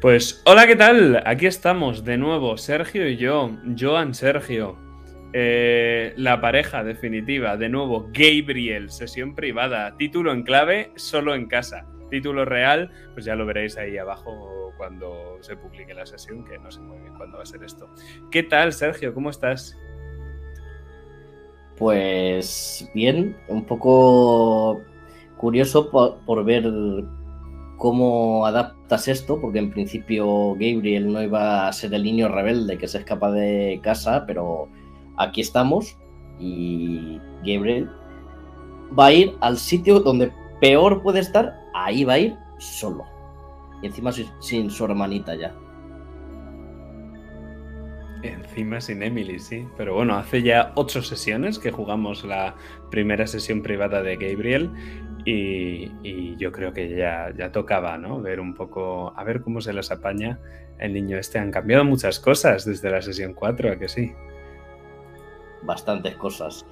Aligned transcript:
Pues 0.00 0.42
hola, 0.44 0.66
¿qué 0.66 0.76
tal? 0.76 1.22
Aquí 1.24 1.46
estamos 1.46 2.04
de 2.04 2.18
nuevo, 2.18 2.56
Sergio 2.58 3.08
y 3.08 3.16
yo, 3.16 3.50
Joan 3.78 4.14
Sergio. 4.14 4.76
Eh, 5.32 6.12
la 6.16 6.40
pareja 6.40 6.84
definitiva, 6.84 7.56
de 7.56 7.68
nuevo, 7.68 8.10
Gabriel, 8.12 8.90
sesión 8.90 9.34
privada, 9.34 9.96
título 9.96 10.32
en 10.32 10.42
clave, 10.42 10.92
solo 10.96 11.34
en 11.34 11.46
casa. 11.46 11.86
Título 12.10 12.44
real, 12.44 12.90
pues 13.14 13.24
ya 13.24 13.34
lo 13.34 13.46
veréis 13.46 13.76
ahí 13.76 13.96
abajo 13.96 14.72
cuando 14.76 15.38
se 15.40 15.56
publique 15.56 15.94
la 15.94 16.06
sesión, 16.06 16.44
que 16.44 16.58
no 16.58 16.70
sé 16.70 16.80
muy 16.80 16.98
bien 16.98 17.14
cuándo 17.14 17.38
va 17.38 17.42
a 17.42 17.46
ser 17.46 17.64
esto. 17.64 17.88
¿Qué 18.30 18.42
tal, 18.42 18.72
Sergio? 18.72 19.14
¿Cómo 19.14 19.30
estás? 19.30 19.76
Pues 21.76 22.88
bien, 22.94 23.36
un 23.48 23.64
poco 23.64 24.82
curioso 25.36 25.90
por, 25.90 26.44
ver 26.44 26.64
cómo 27.84 28.46
adaptas 28.46 29.08
esto, 29.08 29.38
porque 29.38 29.58
en 29.58 29.70
principio 29.70 30.52
Gabriel 30.54 31.12
no 31.12 31.22
iba 31.22 31.68
a 31.68 31.72
ser 31.74 31.92
el 31.92 32.02
niño 32.02 32.28
rebelde 32.28 32.78
que 32.78 32.88
se 32.88 32.96
escapa 32.96 33.30
de 33.30 33.78
casa, 33.82 34.24
pero 34.26 34.70
aquí 35.18 35.42
estamos 35.42 35.98
y 36.40 37.20
Gabriel 37.44 37.90
va 38.98 39.08
a 39.08 39.12
ir 39.12 39.36
al 39.42 39.58
sitio 39.58 40.00
donde 40.00 40.32
peor 40.62 41.02
puede 41.02 41.20
estar, 41.20 41.52
ahí 41.74 42.04
va 42.04 42.14
a 42.14 42.18
ir 42.20 42.34
solo. 42.56 43.04
Y 43.82 43.88
encima 43.88 44.12
sin 44.40 44.70
su 44.70 44.86
hermanita 44.86 45.34
ya. 45.34 45.54
Encima 48.22 48.80
sin 48.80 49.02
Emily, 49.02 49.38
sí. 49.38 49.68
Pero 49.76 49.94
bueno, 49.94 50.16
hace 50.16 50.42
ya 50.42 50.72
ocho 50.76 51.02
sesiones 51.02 51.58
que 51.58 51.70
jugamos 51.70 52.24
la 52.24 52.54
primera 52.90 53.26
sesión 53.26 53.60
privada 53.60 54.02
de 54.02 54.16
Gabriel 54.16 54.70
y, 55.24 56.36
yo 56.36 56.52
creo 56.52 56.72
que 56.72 56.94
ya, 56.94 57.32
ya 57.36 57.52
tocaba, 57.52 57.96
¿no? 57.96 58.20
Ver 58.20 58.40
un 58.40 58.54
poco, 58.54 59.12
a 59.16 59.24
ver 59.24 59.42
cómo 59.42 59.60
se 59.60 59.72
las 59.72 59.90
apaña 59.90 60.38
el 60.78 60.92
niño 60.92 61.18
este. 61.18 61.38
Han 61.38 61.50
cambiado 61.50 61.84
muchas 61.84 62.20
cosas 62.20 62.64
desde 62.64 62.90
la 62.90 63.00
sesión 63.00 63.34
4, 63.34 63.72
¿a 63.72 63.76
que 63.76 63.88
sí? 63.88 64.12
Bastantes 65.62 66.16
cosas. 66.16 66.66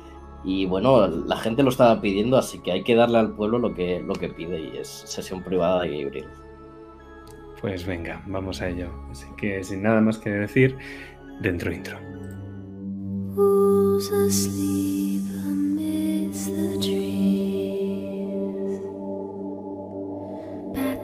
Y 0.45 0.67
bueno, 0.67 1.07
la 1.07 1.37
gente 1.37 1.63
lo 1.63 1.71
estaba 1.71 2.01
pidiendo, 2.01 2.37
así 2.37 2.61
que 2.61 2.73
hay 2.73 2.83
que 2.83 2.95
darle 2.95 3.19
al 3.19 3.35
pueblo 3.35 3.59
lo 3.59 3.75
que, 3.75 4.01
lo 4.01 4.15
que 4.15 4.29
pide 4.29 4.61
y 4.61 4.77
es 4.77 4.89
sesión 4.89 5.43
privada 5.43 5.83
de 5.83 6.03
Gabriel. 6.03 6.29
Pues 7.61 7.87
venga, 7.87 8.21
vamos 8.27 8.61
a 8.61 8.69
ello. 8.69 8.91
Así 9.11 9.27
que 9.37 9.63
sin 9.63 9.83
nada 9.83 10.01
más 10.01 10.19
que 10.19 10.31
decir, 10.31 10.77
dentro 11.41 11.73
intro. 11.73 11.97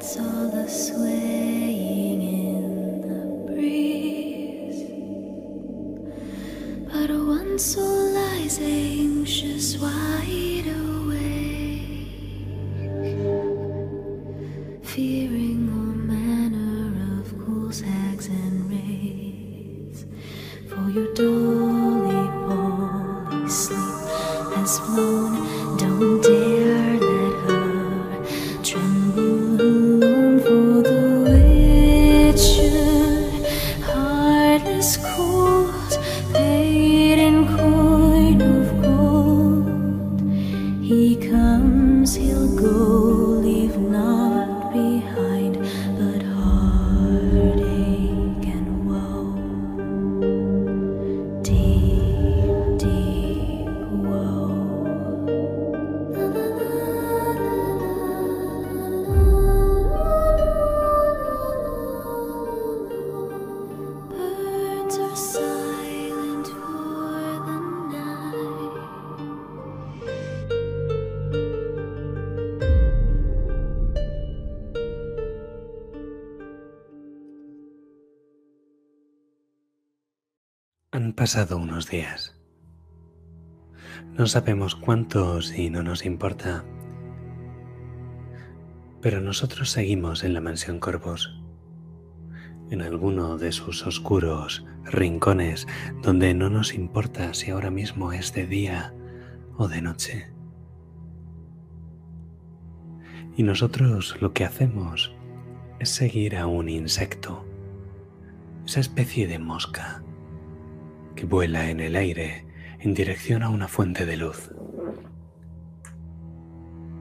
saw 0.09 0.49
the 0.49 0.67
swaying 0.67 2.23
in 2.23 3.01
the 3.03 3.53
breeze. 3.53 4.89
But 6.91 7.11
one 7.11 7.59
soul 7.59 8.15
lies 8.15 8.59
anxious, 8.59 9.77
why? 9.77 10.58
Pasado 81.29 81.59
unos 81.59 81.91
días. 81.91 82.41
No 84.15 84.27
sabemos 84.27 84.75
cuántos 84.75 85.53
y 85.55 85.69
no 85.69 85.83
nos 85.83 86.07
importa. 86.07 86.65
Pero 89.03 89.21
nosotros 89.21 89.69
seguimos 89.69 90.25
en 90.25 90.33
la 90.33 90.41
mansión 90.41 90.81
Corvos, 90.81 91.39
en 92.71 92.81
alguno 92.81 93.37
de 93.37 93.53
sus 93.53 93.87
oscuros 93.87 94.65
rincones 94.85 95.67
donde 96.01 96.33
no 96.33 96.49
nos 96.49 96.73
importa 96.73 97.35
si 97.35 97.51
ahora 97.51 97.71
mismo 97.71 98.15
es 98.15 98.33
de 98.33 98.47
día 98.47 98.95
o 99.59 99.69
de 99.69 99.83
noche. 99.83 100.33
Y 103.37 103.43
nosotros 103.43 104.17
lo 104.23 104.33
que 104.33 104.47
hacemos 104.47 105.15
es 105.79 105.91
seguir 105.91 106.39
a 106.39 106.47
un 106.47 106.71
insecto, 106.71 107.45
esa 108.65 108.81
especie 108.81 109.27
de 109.27 109.39
mosca 109.39 110.03
que 111.19 111.27
vuela 111.27 111.69
en 111.69 111.81
el 111.81 111.97
aire 111.97 112.47
en 112.79 112.95
dirección 112.95 113.43
a 113.43 113.49
una 113.49 113.67
fuente 113.67 114.07
de 114.07 114.17
luz. 114.17 114.53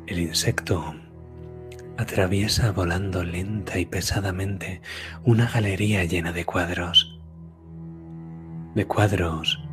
El 0.07 0.17
insecto 0.17 0.95
atraviesa 1.99 2.71
volando 2.71 3.23
lenta 3.23 3.77
y 3.77 3.85
pesadamente 3.85 4.81
una 5.23 5.47
galería 5.47 6.03
llena 6.03 6.31
de 6.31 6.45
cuadros, 6.45 7.19
de 8.73 8.87
cuadros 8.87 9.63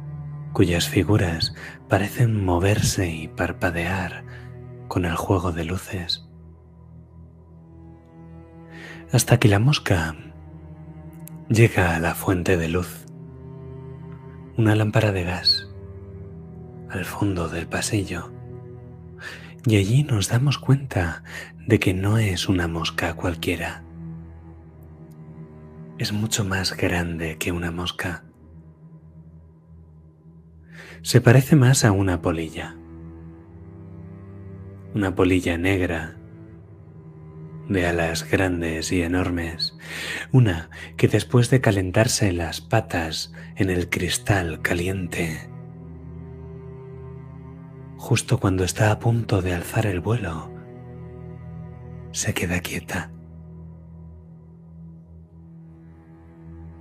cuyas 0.53 0.91
figuras 0.91 1.55
parecen 1.88 2.44
moverse 2.44 3.09
y 3.09 3.28
parpadear 3.28 4.25
con 4.88 5.06
el 5.06 5.16
juego 5.16 5.53
de 5.53 5.65
luces, 5.65 6.28
hasta 9.11 9.38
que 9.38 9.49
la 9.49 9.59
mosca 9.59 10.15
llega 11.49 11.97
a 11.97 11.99
la 11.99 12.15
fuente 12.15 12.59
de 12.59 12.69
luz 12.69 13.03
una 14.56 14.76
lámpara 14.76 15.10
de 15.10 15.25
gas 15.25 15.69
al 16.88 17.04
fondo 17.04 17.48
del 17.48 17.66
pasillo. 17.66 18.32
Y 19.66 19.76
allí 19.76 20.04
nos 20.04 20.28
damos 20.28 20.59
cuenta 20.59 21.25
de 21.66 21.81
que 21.81 21.94
no 21.94 22.19
es 22.19 22.48
una 22.48 22.69
mosca 22.69 23.14
cualquiera. 23.14 23.82
Es 25.98 26.12
mucho 26.12 26.44
más 26.44 26.76
grande 26.76 27.38
que 27.38 27.50
una 27.50 27.70
mosca. 27.70 28.25
Se 31.03 31.20
parece 31.20 31.56
más 31.56 31.84
a 31.84 31.93
una 31.93 32.22
polilla. 32.22 32.76
Una 34.94 35.14
polilla 35.14 35.59
negra 35.59 36.17
de 37.69 37.87
alas 37.87 38.28
grandes 38.28 38.93
y 38.93 39.02
enormes, 39.02 39.76
una 40.32 40.70
que 40.96 41.08
después 41.08 41.50
de 41.50 41.61
calentarse 41.61 42.32
las 42.32 42.61
patas 42.61 43.32
en 43.56 43.70
el 43.70 43.88
cristal 43.88 44.61
caliente, 44.62 45.49
justo 47.96 48.38
cuando 48.38 48.64
está 48.64 48.90
a 48.90 48.99
punto 48.99 49.40
de 49.40 49.55
alzar 49.55 49.87
el 49.87 50.00
vuelo, 50.00 50.52
se 52.12 52.34
queda 52.34 52.61
quieta. 52.61 53.11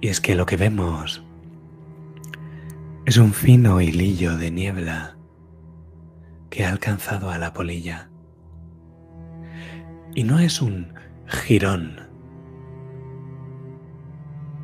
Y 0.02 0.10
es 0.10 0.20
que 0.20 0.36
lo 0.36 0.46
que 0.46 0.58
vemos 0.58 1.24
es 3.06 3.18
un 3.18 3.34
fino 3.34 3.82
hilillo 3.82 4.38
de 4.38 4.52
niebla 4.52 5.18
que 6.50 6.66
ha 6.66 6.70
alcanzado 6.70 7.32
a 7.32 7.38
la 7.38 7.54
polilla. 7.54 8.13
Y 10.16 10.24
no 10.24 10.40
es 10.40 10.62
un 10.62 10.94
jirón, 11.28 12.00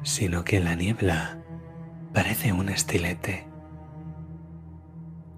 sino 0.04 0.44
que 0.44 0.60
la 0.60 0.76
niebla 0.76 1.42
parece 2.14 2.54
un 2.54 2.70
estilete, 2.70 3.48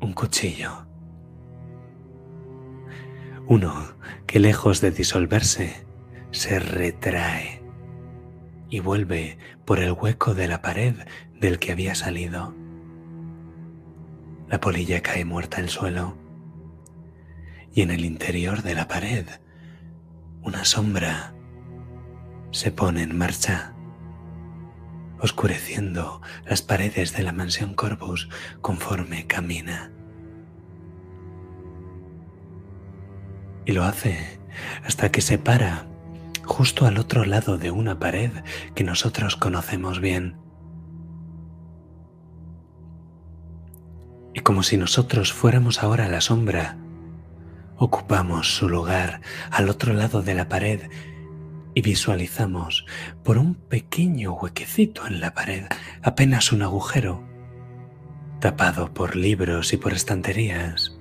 un 0.02 0.14
cuchillo. 0.14 0.86
Uno 3.48 3.74
que 4.28 4.40
lejos 4.40 4.82
de 4.82 4.92
disolverse, 4.92 5.86
se 6.32 6.60
retrae 6.60 7.62
y 8.70 8.80
vuelve 8.80 9.38
por 9.66 9.80
el 9.80 9.92
hueco 9.92 10.34
de 10.34 10.48
la 10.48 10.62
pared 10.62 10.96
del 11.40 11.60
que 11.60 11.74
había 11.74 11.94
salido. 11.94 12.56
La 14.48 14.60
polilla 14.60 15.02
cae 15.02 15.26
muerta 15.26 15.58
al 15.58 15.70
suelo 15.70 16.18
y 17.74 17.82
en 17.82 17.92
el 17.92 18.06
interior 18.06 18.64
de 18.64 18.76
la 18.76 18.88
pared 18.88 19.26
una 20.44 20.66
sombra 20.66 21.34
se 22.52 22.72
pone 22.72 23.04
en 23.04 23.18
marcha, 23.18 23.74
oscureciendo 25.20 26.22
las 26.46 26.62
paredes 26.62 27.16
de 27.16 27.24
la 27.24 27.32
mansión 27.32 27.74
Corvus 27.74 28.30
conforme 28.62 29.28
camina. 29.28 29.92
Y 33.66 33.74
lo 33.74 33.84
hace 33.84 34.40
hasta 34.84 35.12
que 35.12 35.22
se 35.22 35.38
para 35.38 35.86
justo 36.44 36.86
al 36.86 36.98
otro 36.98 37.24
lado 37.24 37.58
de 37.58 37.72
una 37.72 38.00
pared 38.00 38.32
que 38.76 38.84
nosotros 38.84 39.36
conocemos 39.36 40.02
bien. 40.02 40.38
Y 44.34 44.40
como 44.42 44.64
si 44.64 44.78
nosotros 44.78 45.32
fuéramos 45.32 45.84
ahora 45.84 46.08
la 46.08 46.22
sombra, 46.22 46.78
ocupamos 47.84 48.56
su 48.56 48.70
lugar 48.70 49.22
al 49.50 49.68
otro 49.68 49.92
lado 49.94 50.22
de 50.22 50.36
la 50.36 50.48
pared 50.48 50.82
y 51.74 51.82
visualizamos 51.82 52.86
por 53.24 53.40
un 53.40 53.56
pequeño 53.56 54.34
huequecito 54.34 55.08
en 55.08 55.20
la 55.20 55.34
pared, 55.34 55.66
apenas 56.04 56.52
un 56.52 56.62
agujero, 56.62 57.24
tapado 58.40 58.94
por 58.94 59.16
libros 59.16 59.74
y 59.74 59.78
por 59.78 59.94
estanterías. 59.94 60.96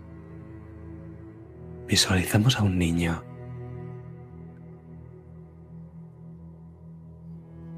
Visualizamos 1.87 2.59
a 2.59 2.63
un 2.63 2.79
niño. 2.79 3.25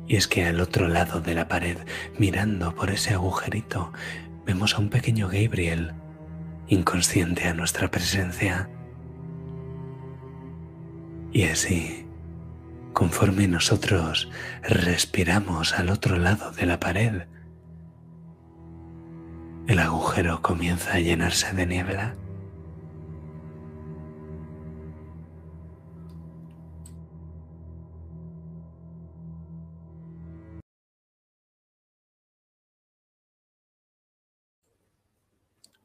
Y 0.07 0.15
es 0.15 0.29
que 0.29 0.45
al 0.45 0.61
otro 0.61 0.87
lado 0.87 1.21
de 1.21 1.35
la 1.35 1.49
pared, 1.49 1.79
mirando 2.21 2.73
por 2.77 2.91
ese 2.91 3.15
agujerito, 3.15 3.93
vemos 4.47 4.77
a 4.77 4.79
un 4.79 4.91
pequeño 4.91 5.27
Gabriel, 5.27 5.93
inconsciente 6.69 7.49
a 7.49 7.55
nuestra 7.55 7.91
presencia. 7.91 8.71
Y 11.33 11.45
así, 11.45 12.07
conforme 12.93 13.49
nosotros 13.49 14.31
respiramos 14.63 15.73
al 15.73 15.89
otro 15.89 16.19
lado 16.19 16.53
de 16.53 16.67
la 16.67 16.79
pared, 16.79 17.23
el 19.67 19.79
agujero 19.79 20.43
comienza 20.43 20.95
a 20.95 21.01
llenarse 21.01 21.55
de 21.55 21.67
niebla. 21.67 22.15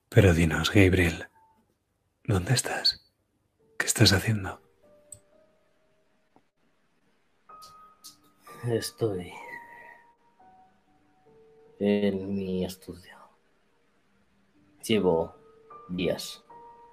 Pero 0.10 0.34
dinos, 0.34 0.72
Gabriel, 0.74 1.28
¿dónde 2.26 2.54
estás? 2.54 3.06
¿Qué 3.78 3.86
estás 3.86 4.12
haciendo? 4.12 4.67
Estoy 8.69 9.31
en 11.80 12.36
mi 12.36 12.66
estudio. 12.66 13.16
Llevo 14.86 15.34
días, 15.88 16.44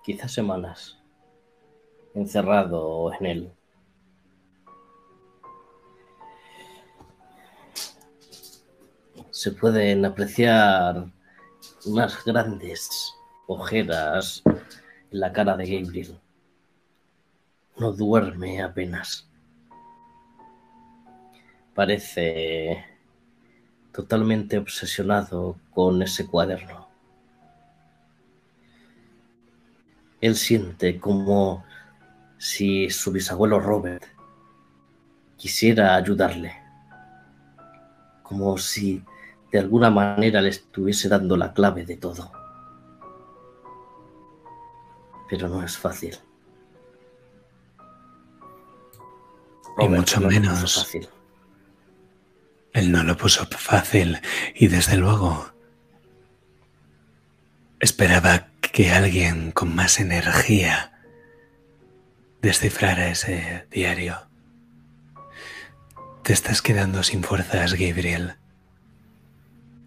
quizás 0.05 0.32
semanas, 0.32 0.97
encerrado 2.15 3.12
en 3.15 3.26
él. 3.26 3.53
Se 9.31 9.50
pueden 9.50 10.05
apreciar 10.05 11.11
unas 11.87 12.25
grandes 12.25 13.17
ojeras 13.49 14.44
en 14.47 15.21
la 15.21 15.32
cara 15.32 15.56
de 15.56 15.81
Gabriel. 15.81 16.21
No 17.76 17.91
duerme 17.91 18.62
apenas. 18.62 19.29
Parece 21.75 22.85
totalmente 23.93 24.59
obsesionado 24.59 25.56
con 25.73 26.03
ese 26.03 26.26
cuaderno. 26.26 26.88
Él 30.21 30.37
siente 30.37 30.99
como 30.99 31.65
si 32.38 32.91
su 32.91 33.12
bisabuelo 33.12 33.61
Robert 33.61 34.05
quisiera 35.37 35.94
ayudarle, 35.94 36.55
como 38.23 38.56
si 38.56 39.05
de 39.53 39.59
alguna 39.59 39.91
manera 39.91 40.41
le 40.41 40.49
estuviese 40.49 41.09
dando 41.09 41.37
la 41.37 41.53
clave 41.53 41.85
de 41.85 41.97
todo. 41.97 42.32
Pero 45.29 45.49
no 45.49 45.62
es 45.62 45.76
fácil. 45.76 46.17
y 49.79 49.88
mucho 49.88 50.21
menos. 50.21 50.75
Fácil. 50.75 51.09
Él 52.75 52.91
no 52.91 53.05
lo 53.05 53.17
puso 53.17 53.47
fácil 53.47 54.21
y 54.55 54.67
desde 54.67 54.97
luego 54.97 55.55
esperaba 57.79 58.49
que 58.61 58.91
alguien 58.91 59.53
con 59.53 59.75
más 59.75 60.00
energía 60.00 60.93
descifrara 62.43 63.09
ese 63.09 63.67
diario. 63.71 64.29
Te 66.25 66.32
estás 66.32 66.62
quedando 66.62 67.03
sin 67.05 67.23
fuerzas, 67.23 67.75
Gabriel. 67.75 68.35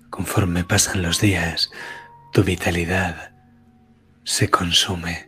Conforme 0.10 0.64
pasan 0.64 1.02
los 1.02 1.20
días, 1.20 1.70
tu 2.32 2.44
vitalidad 2.44 3.34
se 4.24 4.50
consume. 4.50 5.27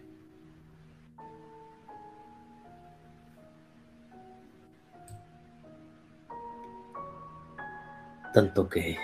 Tanto 8.34 8.70
que 8.70 8.98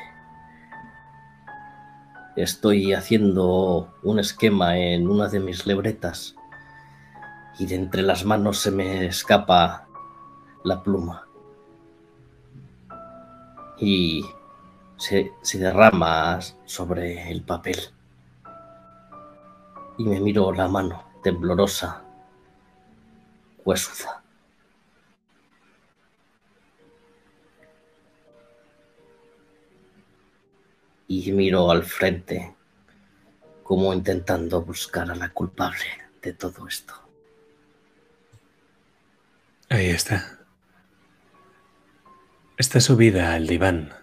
estoy 2.36 2.94
haciendo 2.94 3.94
un 4.04 4.20
esquema 4.20 4.78
en 4.78 5.10
una 5.10 5.28
de 5.30 5.40
mis 5.40 5.66
libretas 5.66 6.36
y 7.58 7.66
de 7.66 7.76
entre 7.76 8.02
las 8.02 8.26
manos 8.26 8.60
se 8.60 8.72
me 8.72 9.06
escapa 9.06 9.88
la 10.64 10.84
pluma. 10.84 11.28
Y 13.78 14.26
se, 14.98 15.32
derrama 15.54 16.40
sobre 16.66 17.32
el 17.32 17.44
papel. 17.44 17.78
Y 19.98 20.04
me 20.04 20.20
miro 20.20 20.52
la 20.52 20.68
mano 20.68 21.04
temblorosa, 21.24 22.04
huesuda. 23.64 24.25
Y 31.08 31.32
miro 31.32 31.70
al 31.70 31.84
frente, 31.84 32.56
como 33.64 33.94
intentando 33.94 34.62
buscar 34.62 35.10
a 35.12 35.16
la 35.16 35.30
culpable 35.30 35.86
de 36.22 36.34
todo 36.34 36.68
esto. 36.68 36.94
Ahí 39.70 39.88
está. 39.88 40.40
Está 42.58 42.80
subida 42.80 43.34
al 43.34 43.48
diván 43.48 43.94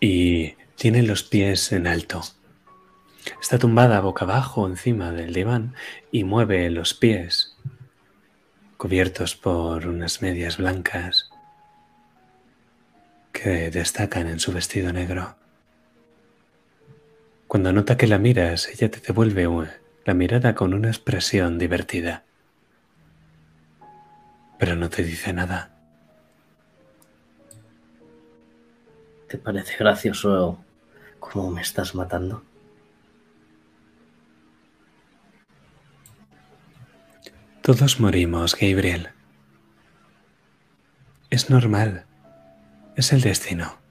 y 0.00 0.56
tiene 0.76 1.02
los 1.02 1.22
pies 1.22 1.72
en 1.72 1.86
alto. 1.86 2.22
Está 3.40 3.58
tumbada 3.58 4.00
boca 4.00 4.24
abajo 4.24 4.66
encima 4.66 5.12
del 5.12 5.32
diván 5.32 5.74
y 6.10 6.24
mueve 6.24 6.68
los 6.70 6.94
pies, 6.94 7.56
cubiertos 8.76 9.36
por 9.36 9.86
unas 9.86 10.20
medias 10.20 10.56
blancas 10.56 11.30
que 13.32 13.70
destacan 13.70 14.26
en 14.28 14.40
su 14.40 14.52
vestido 14.52 14.92
negro. 14.92 15.36
Cuando 17.54 17.72
nota 17.72 17.96
que 17.96 18.08
la 18.08 18.18
miras, 18.18 18.68
ella 18.68 18.90
te 18.90 18.98
devuelve 18.98 19.46
la 20.04 20.12
mirada 20.12 20.56
con 20.56 20.74
una 20.74 20.88
expresión 20.88 21.56
divertida, 21.56 22.24
pero 24.58 24.74
no 24.74 24.90
te 24.90 25.04
dice 25.04 25.32
nada. 25.32 25.70
¿Te 29.28 29.38
parece 29.38 29.76
gracioso 29.76 30.64
cómo 31.20 31.52
me 31.52 31.62
estás 31.62 31.94
matando? 31.94 32.42
Todos 37.62 38.00
morimos, 38.00 38.56
Gabriel. 38.56 39.10
Es 41.30 41.50
normal. 41.50 42.04
Es 42.96 43.12
el 43.12 43.20
destino. 43.20 43.83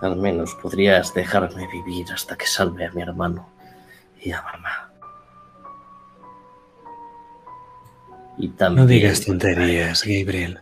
Al 0.00 0.16
menos 0.16 0.54
podrías 0.54 1.12
dejarme 1.12 1.66
vivir 1.66 2.12
hasta 2.12 2.36
que 2.36 2.46
salve 2.46 2.86
a 2.86 2.92
mi 2.92 3.02
hermano 3.02 3.48
y 4.20 4.30
a 4.30 4.42
mamá. 4.42 4.92
Y 8.36 8.48
también... 8.50 8.86
No 8.86 8.88
digas 8.88 9.24
tonterías, 9.24 10.04
Gabriel. 10.04 10.60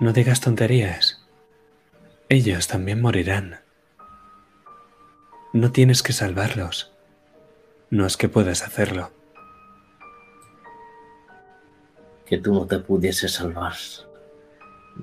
No 0.00 0.12
digas 0.12 0.40
tonterías. 0.40 1.22
Ellos 2.30 2.68
también 2.68 3.02
morirán. 3.02 3.60
No 5.52 5.70
tienes 5.70 6.02
que 6.02 6.14
salvarlos. 6.14 6.92
No 7.90 8.06
es 8.06 8.16
que 8.16 8.28
puedas 8.28 8.62
hacerlo. 8.62 9.10
Que 12.24 12.38
tú 12.38 12.54
no 12.54 12.66
te 12.66 12.78
pudieses 12.78 13.32
salvar 13.32 13.74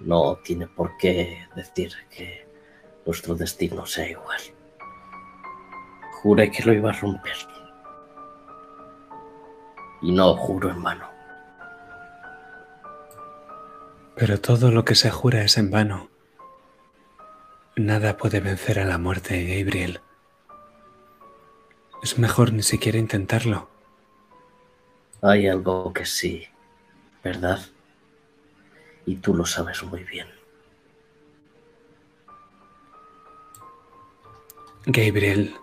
no 0.03 0.35
tiene 0.37 0.67
por 0.67 0.97
qué 0.97 1.47
decir 1.55 1.93
que 2.09 2.47
nuestro 3.05 3.35
destino 3.35 3.85
sea 3.85 4.09
igual. 4.09 4.41
Juré 6.21 6.51
que 6.51 6.63
lo 6.63 6.73
iba 6.73 6.89
a 6.89 6.93
romper. 6.93 7.35
Y 10.01 10.11
no 10.11 10.35
juro 10.35 10.69
en 10.69 10.81
vano. 10.81 11.09
Pero 14.15 14.39
todo 14.39 14.71
lo 14.71 14.85
que 14.85 14.95
se 14.95 15.11
jura 15.11 15.41
es 15.43 15.57
en 15.57 15.71
vano. 15.71 16.09
Nada 17.75 18.17
puede 18.17 18.39
vencer 18.39 18.79
a 18.79 18.85
la 18.85 18.97
muerte, 18.97 19.43
Gabriel. 19.43 19.99
Es 22.01 22.17
mejor 22.17 22.53
ni 22.53 22.63
siquiera 22.63 22.97
intentarlo. 22.97 23.67
Hay 25.21 25.47
algo 25.47 25.91
que 25.91 26.05
sí, 26.05 26.47
¿verdad? 27.23 27.59
Y 29.05 29.17
tú 29.17 29.33
lo 29.35 29.45
sabes 29.45 29.83
muy 29.83 30.03
bien. 30.03 30.27
Gabriel, 34.87 35.55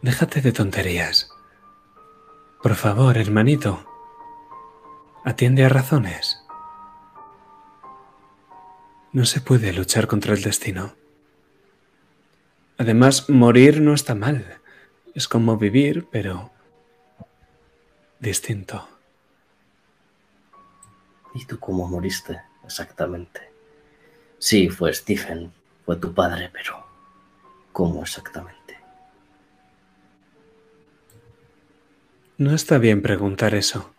déjate 0.00 0.40
de 0.40 0.52
tonterías. 0.52 1.30
Por 2.62 2.74
favor, 2.74 3.18
hermanito, 3.18 3.84
atiende 5.24 5.64
a 5.64 5.68
razones. 5.68 6.42
No 9.12 9.24
se 9.24 9.40
puede 9.40 9.72
luchar 9.72 10.06
contra 10.06 10.34
el 10.34 10.42
destino. 10.42 10.94
Además, 12.78 13.28
morir 13.28 13.80
no 13.80 13.92
está 13.92 14.14
mal. 14.14 14.60
Es 15.14 15.28
como 15.28 15.56
vivir, 15.56 16.08
pero 16.10 16.50
distinto. 18.20 18.88
¿Y 21.34 21.44
tú 21.44 21.58
cómo 21.58 21.86
moriste? 21.86 22.47
Exactamente. 22.68 23.40
Sí, 24.38 24.68
fue 24.68 24.92
Stephen, 24.92 25.50
fue 25.86 25.96
tu 25.96 26.12
padre, 26.12 26.50
pero 26.52 26.84
¿cómo 27.72 28.02
exactamente? 28.02 28.78
No 32.36 32.54
está 32.54 32.76
bien 32.76 33.00
preguntar 33.00 33.54
eso. 33.54 33.94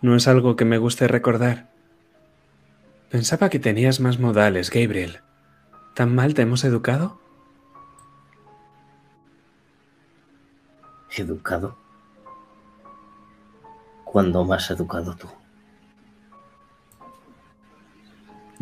No 0.00 0.16
es 0.16 0.26
algo 0.26 0.56
que 0.56 0.64
me 0.64 0.78
guste 0.78 1.06
recordar. 1.06 1.70
Pensaba 3.10 3.50
que 3.50 3.58
tenías 3.58 4.00
más 4.00 4.18
modales, 4.18 4.70
Gabriel. 4.70 5.20
¿Tan 5.94 6.14
mal 6.14 6.32
te 6.32 6.40
hemos 6.40 6.64
educado? 6.64 7.20
¿Educado? 11.14 11.76
¿Cuándo 14.04 14.46
más 14.46 14.70
educado 14.70 15.14
tú? 15.14 15.28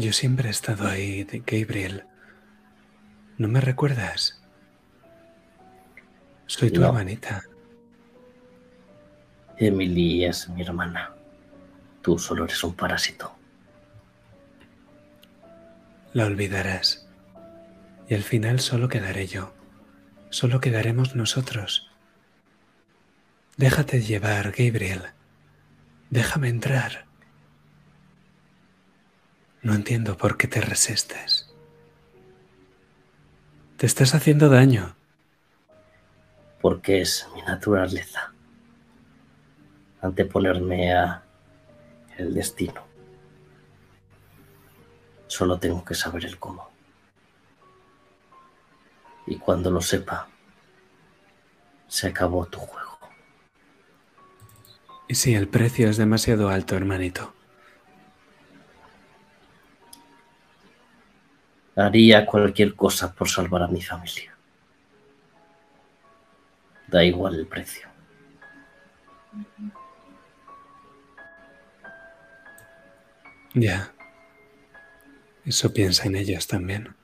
Yo 0.01 0.15
siempre 0.15 0.49
he 0.49 0.51
estado 0.51 0.89
ahí, 0.89 1.25
Gabriel. 1.47 2.05
¿No 3.37 3.49
me 3.49 3.61
recuerdas? 3.61 4.41
Soy 6.47 6.71
tu 6.71 6.83
hermanita. 6.83 7.43
Emily 9.59 10.25
es 10.25 10.49
mi 10.49 10.63
hermana. 10.63 11.15
Tú 12.01 12.19
solo 12.19 12.47
eres 12.47 12.65
un 12.65 12.73
parásito. 12.73 13.37
La 16.15 16.25
olvidarás. 16.25 17.07
Y 18.09 18.15
al 18.15 18.23
final 18.23 18.61
solo 18.61 18.89
quedaré 18.89 19.27
yo. 19.27 19.53
Solo 20.31 20.63
quedaremos 20.63 21.15
nosotros. 21.15 21.91
Déjate 23.59 24.01
llevar, 24.01 24.53
Gabriel. 24.53 25.03
Déjame 26.09 26.49
entrar. 26.49 27.10
No 29.63 29.75
entiendo 29.75 30.17
por 30.17 30.37
qué 30.39 30.49
te 30.49 30.61
resistes. 30.61 31.53
Te 33.77 33.87
estás 33.87 34.15
haciendo 34.15 34.49
daño. 34.49 34.95
Porque 36.61 37.01
es 37.03 37.29
mi 37.35 37.43
naturaleza. 37.43 38.33
Anteponerme 40.01 40.95
a 40.95 41.23
el 42.17 42.33
destino. 42.33 42.87
Solo 45.27 45.59
tengo 45.59 45.85
que 45.85 45.95
saber 45.95 46.25
el 46.25 46.39
cómo. 46.39 46.71
Y 49.27 49.37
cuando 49.37 49.71
lo 49.71 49.81
sepa, 49.81 50.29
se 51.87 52.09
acabó 52.09 52.47
tu 52.47 52.59
juego. 52.59 52.99
¿Y 55.07 55.15
si 55.17 55.35
el 55.35 55.49
precio 55.49 55.91
es 55.91 55.97
demasiado 55.97 56.49
alto, 56.49 56.77
hermanito? 56.77 57.35
Haría 61.77 62.27
cualquier 62.27 62.75
cosa 62.75 63.15
por 63.15 63.29
salvar 63.29 63.63
a 63.63 63.69
mi 63.69 63.81
familia. 63.81 64.37
Da 66.89 67.05
igual 67.05 67.37
el 67.37 67.47
precio. 67.47 67.89
Ya. 73.55 73.93
Eso 75.45 75.73
piensa 75.73 76.07
en 76.07 76.17
ellas 76.17 76.47
también. 76.47 76.95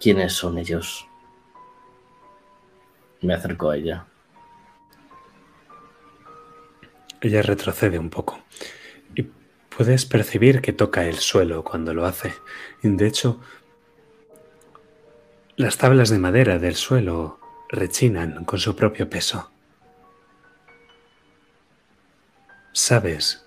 ¿Quiénes 0.00 0.32
son 0.32 0.56
ellos? 0.58 1.06
Me 3.20 3.34
acerco 3.34 3.68
a 3.68 3.76
ella. 3.76 4.06
Ella 7.20 7.42
retrocede 7.42 7.98
un 7.98 8.10
poco 8.10 8.42
y 9.14 9.28
puedes 9.76 10.06
percibir 10.06 10.62
que 10.62 10.72
toca 10.72 11.06
el 11.06 11.16
suelo 11.16 11.64
cuando 11.64 11.92
lo 11.92 12.06
hace. 12.06 12.32
De 12.82 13.06
hecho, 13.06 13.40
las 15.56 15.76
tablas 15.76 16.08
de 16.08 16.18
madera 16.18 16.58
del 16.58 16.74
suelo 16.74 17.38
rechinan 17.68 18.44
con 18.44 18.58
su 18.58 18.74
propio 18.74 19.10
peso. 19.10 19.50
Sabes 22.72 23.44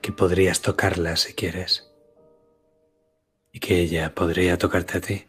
que 0.00 0.12
podrías 0.12 0.62
tocarla 0.62 1.16
si 1.16 1.34
quieres 1.34 1.90
y 3.52 3.58
que 3.58 3.80
ella 3.80 4.14
podría 4.14 4.56
tocarte 4.56 4.98
a 4.98 5.00
ti, 5.00 5.26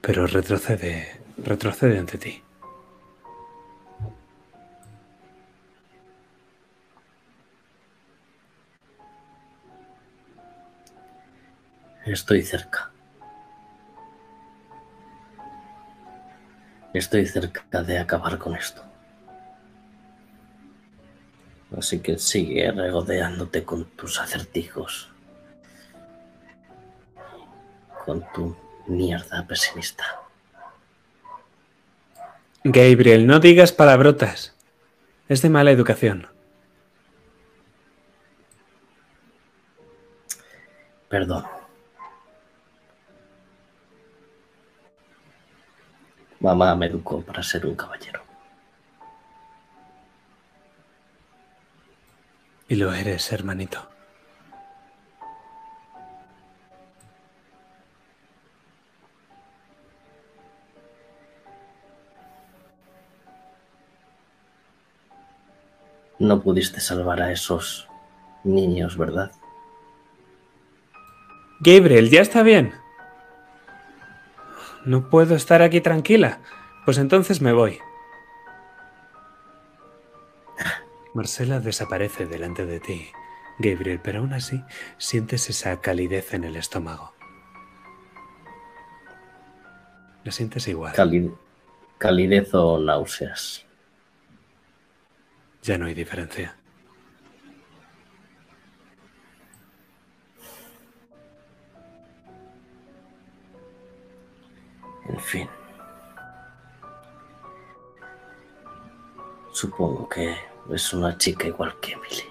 pero 0.00 0.26
retrocede, 0.26 1.20
retrocede 1.38 1.98
ante 1.98 2.18
ti. 2.18 2.42
Estoy 12.04 12.42
cerca. 12.42 12.90
Estoy 16.92 17.26
cerca 17.26 17.82
de 17.82 17.98
acabar 17.98 18.38
con 18.38 18.54
esto. 18.54 18.82
Así 21.76 22.00
que 22.00 22.18
sigue 22.18 22.70
regodeándote 22.70 23.64
con 23.64 23.86
tus 23.96 24.20
acertijos. 24.20 25.10
Con 28.04 28.24
tu 28.32 28.54
mierda 28.86 29.46
pesimista. 29.46 30.04
Gabriel, 32.62 33.26
no 33.26 33.40
digas 33.40 33.72
palabrotas. 33.72 34.54
Es 35.28 35.40
de 35.40 35.48
mala 35.48 35.70
educación. 35.70 36.28
Perdón. 41.08 41.53
Mamá 46.44 46.74
me 46.74 46.84
educó 46.84 47.22
para 47.22 47.42
ser 47.42 47.64
un 47.64 47.74
caballero. 47.74 48.20
Y 52.68 52.74
lo 52.74 52.92
eres, 52.92 53.32
hermanito. 53.32 53.88
No 66.18 66.42
pudiste 66.42 66.80
salvar 66.80 67.22
a 67.22 67.32
esos 67.32 67.88
niños, 68.42 68.98
¿verdad? 68.98 69.32
Gabriel, 71.60 72.10
ya 72.10 72.20
está 72.20 72.42
bien. 72.42 72.83
No 74.84 75.08
puedo 75.08 75.34
estar 75.34 75.62
aquí 75.62 75.80
tranquila. 75.80 76.40
Pues 76.84 76.98
entonces 76.98 77.40
me 77.40 77.52
voy. 77.52 77.78
Marcela 81.14 81.60
desaparece 81.60 82.26
delante 82.26 82.66
de 82.66 82.80
ti, 82.80 83.06
Gabriel, 83.58 84.00
pero 84.02 84.18
aún 84.18 84.32
así 84.32 84.62
sientes 84.98 85.48
esa 85.48 85.80
calidez 85.80 86.34
en 86.34 86.44
el 86.44 86.56
estómago. 86.56 87.14
La 90.24 90.32
sientes 90.32 90.66
igual. 90.68 90.92
Calidez, 90.94 91.32
calidez 91.98 92.52
o 92.52 92.78
náuseas. 92.78 93.64
Ya 95.62 95.78
no 95.78 95.86
hay 95.86 95.94
diferencia. 95.94 96.56
En 105.08 105.20
fin. 105.20 105.48
Supongo 109.52 110.08
que 110.08 110.36
es 110.70 110.92
una 110.92 111.16
chica 111.16 111.46
igual 111.46 111.78
que 111.80 111.92
Emily. 111.92 112.24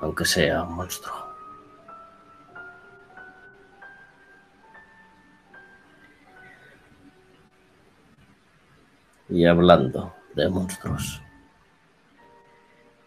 Aunque 0.00 0.24
sea 0.24 0.62
un 0.62 0.74
monstruo. 0.74 1.24
Y 9.30 9.46
hablando 9.46 10.14
de 10.34 10.48
monstruos, 10.48 11.20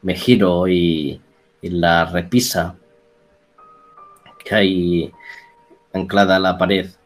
me 0.01 0.15
giro 0.15 0.67
y, 0.67 1.21
y 1.61 1.69
la 1.69 2.05
repisa 2.05 2.75
que 4.43 4.55
hay 4.55 5.13
anclada 5.93 6.35
a 6.35 6.39
la 6.39 6.57
pared 6.57 6.96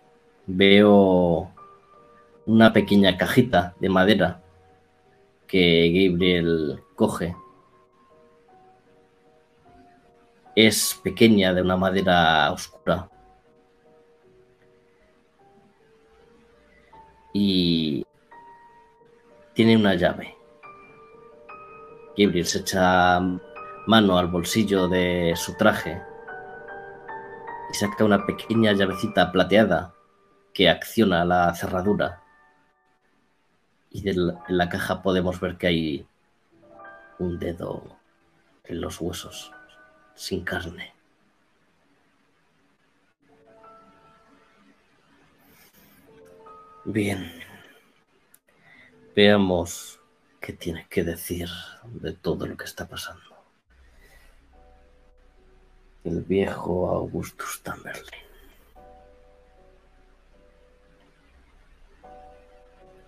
veo 0.56 1.52
una 2.46 2.74
pequeña 2.74 3.18
cajita 3.18 3.76
de 3.80 3.90
madera 3.90 4.42
que 5.48 5.90
Gabriel 5.94 6.84
coge. 6.96 7.36
Es 10.56 11.00
pequeña, 11.04 11.54
de 11.54 11.62
una 11.62 11.78
madera 11.78 12.52
oscura. 12.52 13.10
Y 17.34 18.06
tiene 19.54 19.78
una 19.78 19.96
llave. 19.96 20.36
Gabriel 22.18 22.46
se 22.46 22.60
echa 22.60 23.20
mano 23.88 24.18
al 24.18 24.28
bolsillo 24.28 24.88
de 24.90 25.34
su 25.36 25.56
traje 25.56 26.02
y 27.72 27.74
saca 27.74 28.04
una 28.04 28.26
pequeña 28.26 28.74
llavecita 28.74 29.32
plateada 29.32 29.94
que 30.54 30.70
acciona 30.70 31.26
la 31.26 31.54
cerradura. 31.54 32.22
Y 33.90 34.08
en 34.10 34.38
la 34.48 34.70
caja 34.70 35.02
podemos 35.02 35.40
ver 35.40 35.58
que 35.58 35.68
hay 35.68 36.08
un 37.20 37.40
dedo 37.40 37.98
en 38.64 38.82
los 38.82 39.00
huesos, 39.02 39.52
sin 40.16 40.44
carne. 40.44 40.94
Bien. 46.86 47.32
Veamos 49.16 50.00
qué 50.40 50.54
tiene 50.54 50.88
que 50.90 51.04
decir 51.04 51.50
de 51.86 52.14
todo 52.14 52.48
lo 52.48 52.58
que 52.58 52.66
está 52.66 52.88
pasando. 52.88 53.22
El 56.04 56.22
viejo 56.22 56.90
Augustus 56.90 57.62
Tamberlin. 57.62 58.31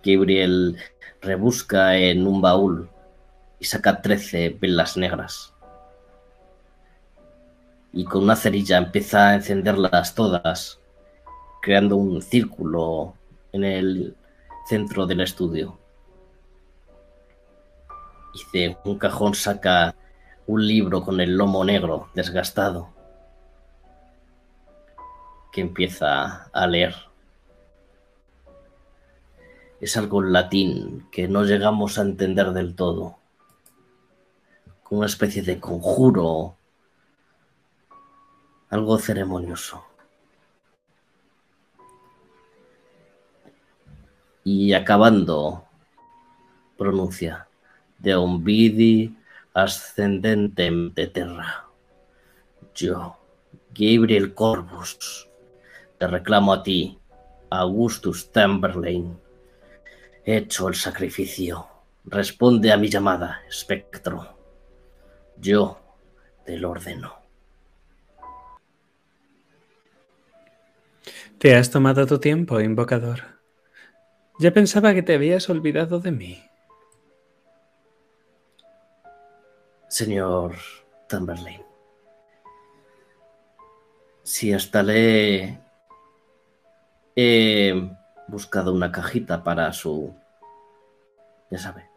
Gabriel 0.04 0.76
rebusca 1.20 1.96
en 1.96 2.26
un 2.26 2.40
baúl 2.40 2.88
y 3.58 3.64
saca 3.64 4.02
13 4.02 4.58
velas 4.60 4.96
negras. 4.96 5.54
Y 7.92 8.04
con 8.04 8.24
una 8.24 8.36
cerilla 8.36 8.78
empieza 8.78 9.28
a 9.28 9.34
encenderlas 9.34 10.14
todas, 10.14 10.80
creando 11.62 11.96
un 11.96 12.20
círculo 12.20 13.14
en 13.52 13.64
el 13.64 14.16
centro 14.68 15.06
del 15.06 15.20
estudio. 15.20 15.78
Y 18.34 18.58
de 18.58 18.76
un 18.84 18.98
cajón 18.98 19.34
saca 19.34 19.94
un 20.46 20.66
libro 20.66 21.02
con 21.02 21.20
el 21.20 21.36
lomo 21.36 21.64
negro 21.64 22.08
desgastado 22.14 22.90
que 25.52 25.60
empieza 25.60 26.50
a 26.52 26.66
leer 26.66 26.94
es 29.80 29.96
algo 29.96 30.22
en 30.22 30.32
latín 30.32 31.06
que 31.10 31.28
no 31.28 31.44
llegamos 31.44 31.98
a 31.98 32.02
entender 32.02 32.52
del 32.52 32.74
todo. 32.74 33.18
Como 34.82 35.00
una 35.00 35.06
especie 35.06 35.42
de 35.42 35.60
conjuro, 35.60 36.56
algo 38.70 38.98
ceremonioso. 38.98 39.84
Y 44.44 44.74
acabando, 44.74 45.64
pronuncia, 46.76 47.48
de 47.98 48.14
vidi 48.40 49.16
ascendentem 49.54 50.92
de 50.92 51.06
terra. 51.06 51.66
Yo, 52.74 53.16
Gabriel 53.70 54.34
Corvus, 54.34 55.28
te 55.98 56.06
reclamo 56.06 56.52
a 56.52 56.62
ti, 56.62 56.98
Augustus 57.50 58.32
Tamberlane, 58.32 59.23
hecho 60.24 60.68
el 60.68 60.74
sacrificio. 60.74 61.68
Responde 62.04 62.72
a 62.72 62.76
mi 62.76 62.88
llamada, 62.88 63.42
espectro. 63.48 64.36
Yo 65.38 65.80
te 66.44 66.56
lo 66.58 66.70
ordeno. 66.70 67.14
Te 71.38 71.56
has 71.56 71.70
tomado 71.70 72.06
tu 72.06 72.18
tiempo, 72.18 72.60
invocador. 72.60 73.20
Ya 74.38 74.52
pensaba 74.52 74.94
que 74.94 75.02
te 75.02 75.14
habías 75.14 75.48
olvidado 75.48 76.00
de 76.00 76.10
mí. 76.10 76.42
Señor 79.88 80.56
Tamberlane, 81.08 81.64
si 84.24 84.52
hasta 84.52 84.82
le 84.82 85.60
buscado 88.28 88.72
una 88.72 88.92
cajita 88.92 89.42
para 89.44 89.72
su... 89.72 90.14
Ya 91.50 91.58
sabe. 91.58 91.88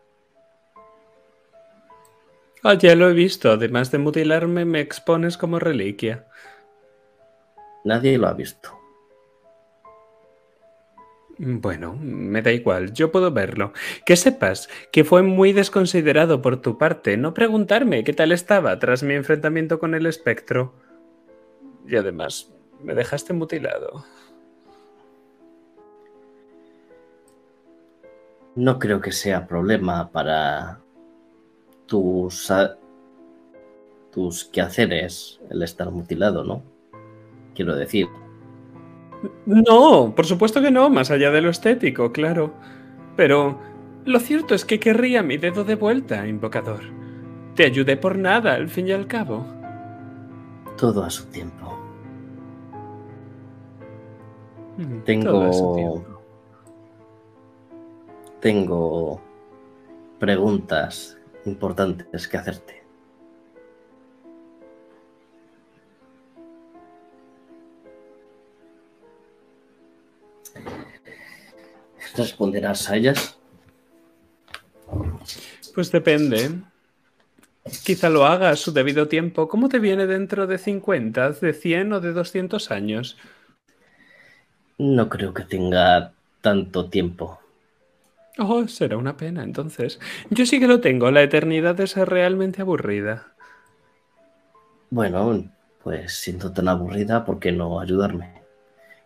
Ah, 2.64 2.74
ya 2.74 2.96
lo 2.96 3.10
he 3.10 3.14
visto. 3.14 3.52
Además 3.52 3.92
de 3.92 3.98
mutilarme, 3.98 4.66
me 4.66 4.80
expones 4.80 5.38
como 5.38 5.60
reliquia. 5.60 6.28
Nadie 7.84 8.18
lo 8.18 8.28
ha 8.28 8.34
visto. 8.34 8.78
Bueno, 11.40 11.96
me 12.02 12.42
da 12.42 12.52
igual, 12.52 12.94
yo 12.94 13.12
puedo 13.12 13.32
verlo. 13.32 13.72
Que 14.06 14.16
sepas 14.16 14.70
que 14.92 15.04
fue 15.04 15.22
muy 15.22 15.54
desconsiderado 15.54 16.42
por 16.42 16.62
tu 16.62 16.80
parte 16.80 17.16
no 17.16 17.36
preguntarme 17.36 18.04
qué 18.04 18.12
tal 18.14 18.32
estaba 18.32 18.80
tras 18.80 19.04
mi 19.04 19.14
enfrentamiento 19.14 19.80
con 19.80 19.94
el 19.94 20.08
espectro. 20.08 20.74
Y 21.88 21.96
además, 21.96 22.52
me 22.82 22.96
dejaste 22.96 23.34
mutilado. 23.34 24.04
No 28.58 28.80
creo 28.80 29.00
que 29.00 29.12
sea 29.12 29.48
problema 29.48 30.10
para 30.10 30.80
tus, 31.86 32.52
tus 34.12 34.46
quehaceres 34.46 35.40
el 35.50 35.62
estar 35.62 35.92
mutilado, 35.92 36.44
¿no? 36.44 36.64
Quiero 37.54 37.76
decir. 37.76 38.08
No, 39.46 40.14
por 40.16 40.26
supuesto 40.26 40.60
que 40.62 40.72
no, 40.72 40.90
más 40.90 41.12
allá 41.12 41.30
de 41.30 41.42
lo 41.42 41.52
estético, 41.52 42.12
claro. 42.12 42.54
Pero 43.16 43.60
lo 44.06 44.20
cierto 44.20 44.56
es 44.56 44.66
que 44.66 44.80
querría 44.80 45.22
mi 45.22 45.38
dedo 45.38 45.64
de 45.64 45.76
vuelta, 45.76 46.28
invocador. 46.28 46.82
Te 47.54 47.64
ayudé 47.64 47.96
por 47.96 48.18
nada, 48.18 48.56
al 48.56 48.70
fin 48.70 48.88
y 48.88 48.92
al 48.92 49.06
cabo. 49.06 49.46
Todo 50.78 51.04
a 51.04 51.12
su 51.12 51.26
tiempo. 51.28 51.78
Mm, 54.78 55.00
Tengo 55.04 56.17
tengo 58.48 59.22
preguntas 60.20 61.18
importantes 61.44 62.30
que 62.30 62.38
hacerte. 62.38 62.82
¿Responderás 72.16 72.90
a 72.90 72.96
ellas? 72.96 73.38
Pues 75.76 75.92
depende. 75.92 76.52
Quizá 77.84 78.10
lo 78.10 78.26
haga 78.26 78.52
a 78.52 78.56
su 78.56 78.72
debido 78.72 79.10
tiempo. 79.10 79.50
¿Cómo 79.50 79.68
te 79.68 79.80
viene 79.80 80.08
dentro 80.08 80.48
de 80.48 80.58
50, 80.58 81.32
de 81.32 81.52
100 81.52 81.92
o 81.92 82.00
de 82.00 82.14
200 82.14 82.72
años? 82.72 83.18
No 84.78 85.10
creo 85.10 85.34
que 85.34 85.44
tenga 85.44 86.14
tanto 86.40 86.90
tiempo. 86.90 87.42
Oh, 88.40 88.68
será 88.68 88.98
una 88.98 89.18
pena, 89.18 89.44
entonces. 89.44 90.00
Yo 90.30 90.46
sí 90.46 90.60
que 90.60 90.68
lo 90.68 90.80
tengo. 90.80 91.10
La 91.12 91.24
eternidad 91.24 91.80
es 91.80 91.96
realmente 91.96 92.62
aburrida. 92.62 93.34
Bueno, 94.90 95.50
pues 95.84 96.14
siento 96.14 96.52
tan 96.52 96.68
aburrida, 96.68 97.26
¿por 97.26 97.40
qué 97.40 97.52
no 97.52 97.80
ayudarme? 97.80 98.42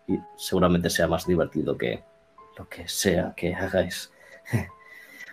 Y 0.08 0.18
seguramente 0.38 0.90
sea 0.90 1.08
más 1.08 1.26
divertido 1.26 1.78
que 1.78 2.04
lo 2.58 2.68
que 2.68 2.88
sea 2.88 3.34
que 3.36 3.54
hagáis 3.54 4.12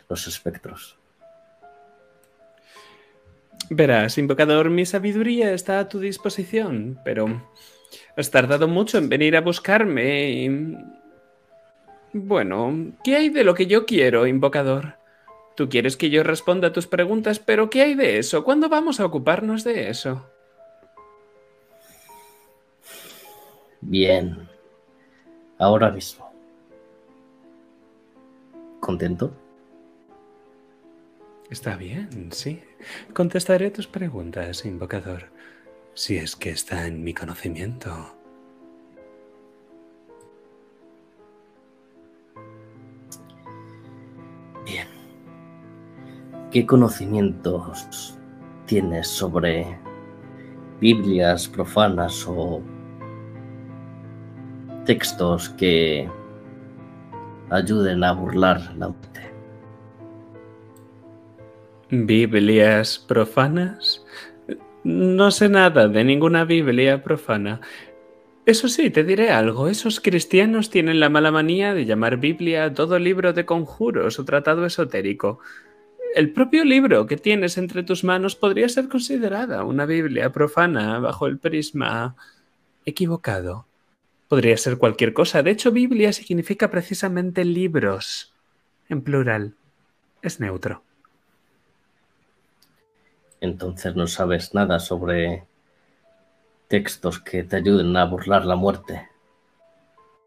los 0.09 0.27
espectros. 0.27 0.99
Verás, 3.71 4.17
invocador, 4.17 4.71
mi 4.71 4.87
sabiduría 4.87 5.53
está 5.53 5.81
a 5.81 5.89
tu 5.89 5.99
disposición, 5.99 6.99
pero 7.05 7.43
has 8.17 8.31
tardado 8.31 8.67
mucho 8.69 8.99
en 8.99 9.09
venir 9.09 9.37
a 9.37 9.41
buscarme 9.41 10.31
y... 10.31 10.79
Bueno, 12.13 12.93
¿qué 13.05 13.17
hay 13.17 13.29
de 13.29 13.45
lo 13.45 13.55
que 13.55 13.67
yo 13.67 13.85
quiero, 13.87 14.27
invocador? 14.27 14.97
Tú 15.57 15.69
quieres 15.69 15.97
que 15.97 16.11
yo 16.11 16.23
responda 16.23 16.69
a 16.69 16.73
tus 16.73 16.87
preguntas, 16.87 17.39
pero 17.39 17.69
¿qué 17.69 17.83
hay 17.83 17.95
de 17.95 18.19
eso? 18.19 18.45
¿Cuándo 18.45 18.69
vamos 18.69 19.01
a 19.01 19.05
ocuparnos 19.05 19.65
de 19.65 19.91
eso? 19.91 20.25
Bien. 23.81 24.49
Ahora 25.59 25.91
mismo. 25.91 26.33
¿Contento? 28.81 29.33
Está 31.51 31.77
bien, 31.77 32.31
sí. 32.31 32.63
Contestaré 33.13 33.71
tus 33.71 33.87
preguntas, 33.87 34.65
invocador, 34.65 35.31
si 35.95 36.19
es 36.19 36.37
que 36.37 36.51
está 36.51 36.87
en 36.87 37.03
mi 37.03 37.15
conocimiento. 37.15 38.18
¿Qué 46.51 46.65
conocimientos 46.65 48.19
tienes 48.65 49.07
sobre 49.07 49.67
Biblias 50.81 51.47
profanas 51.47 52.27
o 52.27 52.63
textos 54.87 55.51
que 55.51 56.09
ayuden 57.51 58.03
a 58.03 58.13
burlar 58.13 58.63
la 58.79 58.89
muerte? 58.89 59.31
¿Biblias 61.91 62.99
profanas? 62.99 64.07
No 64.85 65.31
sé 65.31 65.51
nada 65.51 65.87
de 65.87 66.03
ninguna 66.03 66.47
Biblia 66.47 67.03
profana. 67.03 67.61
Eso 68.47 68.69
sí, 68.69 68.89
te 68.89 69.05
diré 69.05 69.31
algo. 69.33 69.69
Esos 69.69 70.01
cristianos 70.01 70.71
tienen 70.71 70.99
la 70.99 71.11
mala 71.11 71.31
manía 71.31 71.75
de 71.75 71.85
llamar 71.85 72.17
Biblia 72.17 72.73
todo 72.73 72.99
libro 72.99 73.35
de 73.35 73.45
conjuros 73.45 74.19
o 74.19 74.25
tratado 74.25 74.65
esotérico. 74.65 75.41
El 76.15 76.33
propio 76.33 76.65
libro 76.65 77.07
que 77.07 77.17
tienes 77.17 77.59
entre 77.59 77.83
tus 77.83 78.03
manos 78.03 78.35
podría 78.35 78.69
ser 78.69 78.89
considerada 78.89 79.65
una 79.65 79.87
Biblia 79.87 80.33
profana 80.33 80.99
bajo 80.99 81.27
el 81.27 81.39
prisma 81.39 82.17
equivocado. 82.85 83.67
Podría 84.29 84.57
ser 84.57 84.79
cualquier 84.79 85.13
cosa. 85.13 85.43
De 85.43 85.51
hecho, 85.51 85.71
Biblia 85.71 86.13
significa 86.13 86.71
precisamente 86.71 87.45
libros, 87.45 88.35
en 88.89 89.03
plural. 89.03 89.55
Es 90.23 90.41
neutro. 90.41 90.83
Entonces 93.41 93.95
no 93.95 94.07
sabes 94.07 94.55
nada 94.55 94.81
sobre 94.81 95.45
textos 96.67 97.21
que 97.21 97.45
te 97.45 97.57
ayuden 97.57 97.97
a 97.97 98.05
burlar 98.05 98.45
la 98.45 98.57
muerte, 98.57 99.09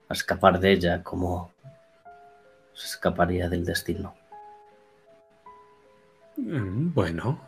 a 0.07 0.13
escapar 0.13 0.59
de 0.59 0.71
ella 0.71 1.03
como 1.03 1.51
se 2.73 2.87
escaparía 2.87 3.49
del 3.49 3.65
destino. 3.65 4.20
Mm, 6.41 6.93
bueno, 6.93 7.39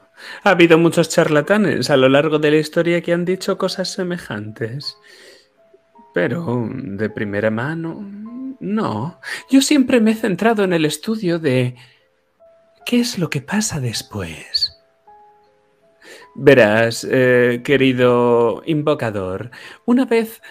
ha 0.44 0.52
habido 0.52 0.78
muchos 0.78 1.10
charlatanes 1.10 1.90
a 1.90 1.98
lo 1.98 2.10
largo 2.10 2.38
de 2.40 2.52
la 2.52 2.58
historia 2.58 3.02
que 3.02 3.14
han 3.14 3.26
dicho 3.26 3.58
cosas 3.58 3.90
semejantes. 3.90 4.98
Pero 6.14 6.70
de 6.72 7.10
primera 7.10 7.50
mano, 7.50 8.08
no. 8.60 9.20
Yo 9.50 9.62
siempre 9.62 10.00
me 10.00 10.12
he 10.12 10.16
centrado 10.16 10.64
en 10.64 10.74
el 10.74 10.86
estudio 10.86 11.40
de 11.40 11.76
qué 12.86 13.00
es 13.00 13.18
lo 13.18 13.30
que 13.30 13.42
pasa 13.42 13.80
después. 13.80 14.80
Verás, 16.36 17.08
eh, 17.10 17.62
querido 17.64 18.62
invocador, 18.66 19.52
una 19.86 20.06
vez 20.06 20.42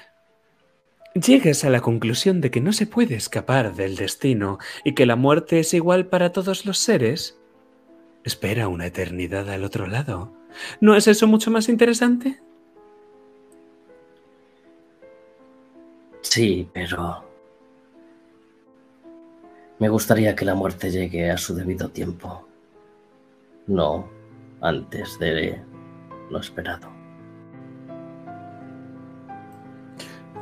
llegues 1.14 1.64
a 1.64 1.70
la 1.70 1.80
conclusión 1.80 2.40
de 2.40 2.50
que 2.50 2.60
no 2.60 2.72
se 2.72 2.86
puede 2.86 3.14
escapar 3.14 3.74
del 3.74 3.96
destino 3.96 4.58
y 4.84 4.94
que 4.94 5.06
la 5.06 5.16
muerte 5.16 5.60
es 5.60 5.74
igual 5.74 6.06
para 6.06 6.32
todos 6.32 6.66
los 6.66 6.78
seres, 6.78 7.41
espera 8.24 8.68
una 8.68 8.86
eternidad 8.86 9.48
al 9.50 9.64
otro 9.64 9.86
lado. 9.86 10.32
¿No 10.80 10.94
es 10.96 11.08
eso 11.08 11.26
mucho 11.26 11.50
más 11.50 11.68
interesante? 11.68 12.40
Sí, 16.20 16.68
pero 16.72 17.24
me 19.78 19.88
gustaría 19.88 20.36
que 20.36 20.44
la 20.44 20.54
muerte 20.54 20.90
llegue 20.90 21.30
a 21.30 21.36
su 21.36 21.54
debido 21.54 21.88
tiempo. 21.88 22.46
No 23.66 24.08
antes 24.60 25.18
de 25.18 25.60
lo 26.30 26.38
esperado. 26.38 26.88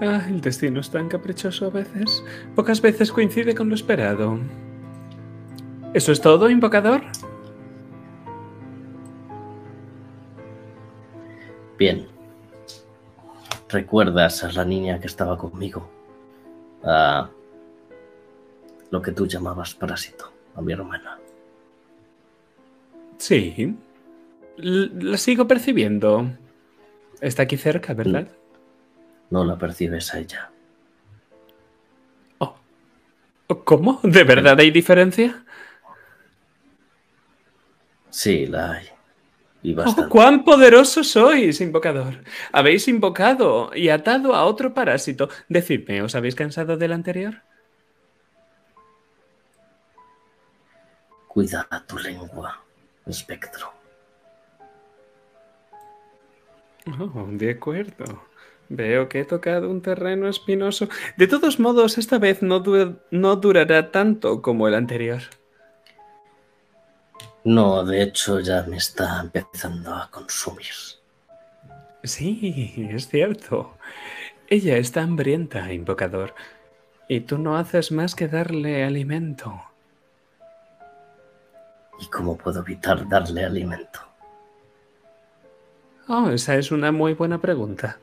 Ah, 0.02 0.24
el 0.28 0.40
destino 0.40 0.80
es 0.80 0.90
tan 0.90 1.08
caprichoso 1.08 1.66
a 1.66 1.70
veces. 1.70 2.24
Pocas 2.54 2.80
veces 2.80 3.12
coincide 3.12 3.54
con 3.54 3.68
lo 3.68 3.74
esperado. 3.74 4.38
¿Eso 5.92 6.12
es 6.12 6.20
todo, 6.20 6.48
invocador? 6.48 7.02
Bien. 11.80 12.06
¿Recuerdas 13.70 14.44
a 14.44 14.52
la 14.52 14.66
niña 14.66 15.00
que 15.00 15.06
estaba 15.06 15.38
conmigo? 15.38 15.90
A 16.84 17.30
lo 18.90 19.00
que 19.00 19.12
tú 19.12 19.26
llamabas 19.26 19.74
parásito, 19.74 20.30
a 20.56 20.60
mi 20.60 20.74
hermana. 20.74 21.18
Sí, 23.16 23.74
la 24.58 25.16
sigo 25.16 25.48
percibiendo. 25.48 26.30
Está 27.22 27.44
aquí 27.44 27.56
cerca, 27.56 27.94
¿verdad? 27.94 28.28
No 29.30 29.42
la 29.42 29.56
percibes 29.56 30.12
a 30.12 30.18
ella. 30.18 30.50
Oh. 32.40 32.56
¿Cómo? 33.64 34.00
¿De 34.02 34.24
verdad 34.24 34.60
hay 34.60 34.70
diferencia? 34.70 35.46
Sí, 38.10 38.46
la 38.46 38.72
hay. 38.72 38.99
Y 39.62 39.76
oh, 39.78 40.08
¡Cuán 40.08 40.44
poderoso 40.44 41.04
sois, 41.04 41.60
invocador! 41.60 42.24
Habéis 42.50 42.88
invocado 42.88 43.70
y 43.74 43.90
atado 43.90 44.34
a 44.34 44.44
otro 44.44 44.72
parásito. 44.72 45.28
Decidme, 45.48 46.02
¿os 46.02 46.14
habéis 46.14 46.34
cansado 46.34 46.76
del 46.78 46.92
anterior? 46.92 47.42
Cuida 51.28 51.68
tu 51.86 51.98
lengua, 51.98 52.64
espectro. 53.06 53.72
Oh, 56.98 57.26
de 57.30 57.50
acuerdo. 57.50 58.24
Veo 58.70 59.08
que 59.08 59.20
he 59.20 59.24
tocado 59.24 59.68
un 59.68 59.82
terreno 59.82 60.28
espinoso. 60.28 60.88
De 61.16 61.26
todos 61.26 61.60
modos, 61.60 61.98
esta 61.98 62.18
vez 62.18 62.40
no, 62.42 62.62
no 63.10 63.36
durará 63.36 63.90
tanto 63.90 64.42
como 64.42 64.68
el 64.68 64.74
anterior. 64.74 65.22
No, 67.50 67.84
de 67.84 68.00
hecho 68.00 68.38
ya 68.38 68.62
me 68.62 68.76
está 68.76 69.20
empezando 69.20 69.92
a 69.92 70.08
consumir. 70.08 70.72
Sí, 72.04 72.88
es 72.92 73.08
cierto. 73.08 73.76
Ella 74.46 74.76
está 74.76 75.02
hambrienta, 75.02 75.72
invocador, 75.72 76.32
y 77.08 77.22
tú 77.22 77.38
no 77.38 77.56
haces 77.56 77.90
más 77.90 78.14
que 78.14 78.28
darle 78.28 78.84
alimento. 78.84 79.60
¿Y 81.98 82.06
cómo 82.06 82.38
puedo 82.38 82.60
evitar 82.60 83.08
darle 83.08 83.44
alimento? 83.44 83.98
Oh, 86.06 86.30
esa 86.30 86.54
es 86.54 86.70
una 86.70 86.92
muy 86.92 87.14
buena 87.14 87.40
pregunta. 87.40 87.98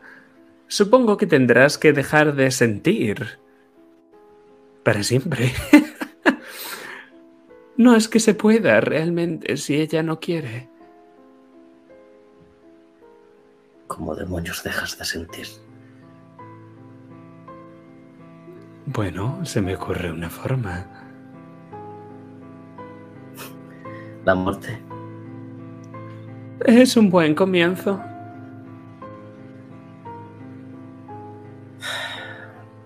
Supongo 0.67 1.15
que 1.15 1.25
tendrás 1.25 1.77
que 1.77 1.93
dejar 1.93 2.35
de 2.35 2.51
sentir. 2.51 3.39
Para 4.83 5.03
siempre. 5.03 5.53
no 7.77 7.95
es 7.95 8.07
que 8.07 8.19
se 8.19 8.33
pueda 8.33 8.81
realmente 8.81 9.55
si 9.57 9.79
ella 9.79 10.03
no 10.03 10.19
quiere. 10.19 10.69
¿Cómo 13.87 14.15
demonios 14.15 14.63
dejas 14.63 14.97
de 14.97 15.05
sentir? 15.05 15.47
Bueno, 18.87 19.43
se 19.45 19.61
me 19.61 19.75
ocurre 19.75 20.11
una 20.11 20.29
forma. 20.29 20.85
La 24.25 24.35
muerte. 24.35 24.81
Es 26.65 26.97
un 26.97 27.09
buen 27.09 27.35
comienzo. 27.35 28.01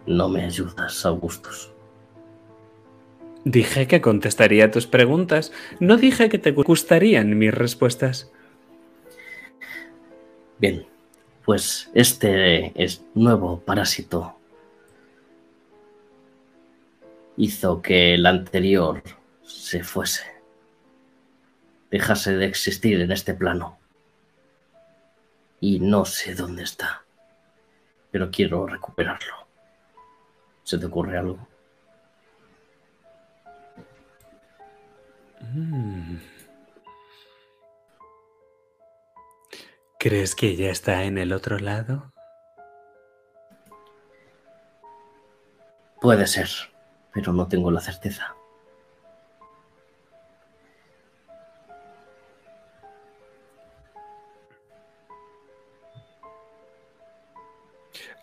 No 0.05 0.27
me 0.27 0.43
ayudas, 0.43 1.05
Augustus. 1.05 1.70
Dije 3.43 3.87
que 3.87 4.01
contestaría 4.01 4.71
tus 4.71 4.87
preguntas, 4.87 5.51
no 5.79 5.97
dije 5.97 6.29
que 6.29 6.37
te 6.37 6.51
gustarían 6.51 7.37
mis 7.37 7.53
respuestas. 7.53 8.31
Bien, 10.59 10.85
pues 11.43 11.89
este 11.93 12.71
es 12.81 13.03
nuevo 13.15 13.59
parásito 13.61 14.35
hizo 17.41 17.81
que 17.81 18.13
el 18.13 18.25
anterior 18.27 19.01
se 19.43 19.83
fuese, 19.83 20.25
dejase 21.89 22.35
de 22.35 22.45
existir 22.45 23.01
en 23.01 23.11
este 23.11 23.33
plano. 23.33 23.79
Y 25.59 25.79
no 25.79 26.05
sé 26.05 26.35
dónde 26.35 26.63
está, 26.63 27.03
pero 28.11 28.29
quiero 28.29 28.67
recuperarlo. 28.67 29.47
¿Se 30.63 30.77
te 30.77 30.85
ocurre 30.85 31.17
algo? 31.17 31.47
Mm. 35.41 36.17
¿Crees 39.99 40.35
que 40.35 40.55
ya 40.55 40.69
está 40.69 41.03
en 41.03 41.17
el 41.17 41.33
otro 41.33 41.59
lado? 41.59 42.11
Puede 45.99 46.25
ser, 46.25 46.49
pero 47.13 47.33
no 47.33 47.47
tengo 47.47 47.69
la 47.69 47.81
certeza. 47.81 48.35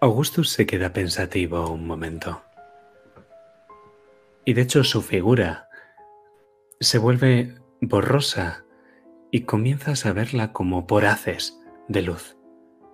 Augustus 0.01 0.51
se 0.51 0.67
queda 0.67 0.93
pensativo 0.93 1.71
un 1.71 1.87
momento. 1.87 2.43
Y 4.45 4.55
de 4.55 4.63
hecho 4.63 4.83
su 4.83 5.03
figura 5.03 5.68
se 6.81 6.99
vuelve 6.99 7.57
borrosa 7.81 8.65
y 9.31 9.43
comienzas 9.43 10.07
a 10.07 10.13
verla 10.13 10.53
como 10.53 10.87
por 10.87 11.07
haces 11.07 11.61
de 11.89 12.03
luz, 12.03 12.37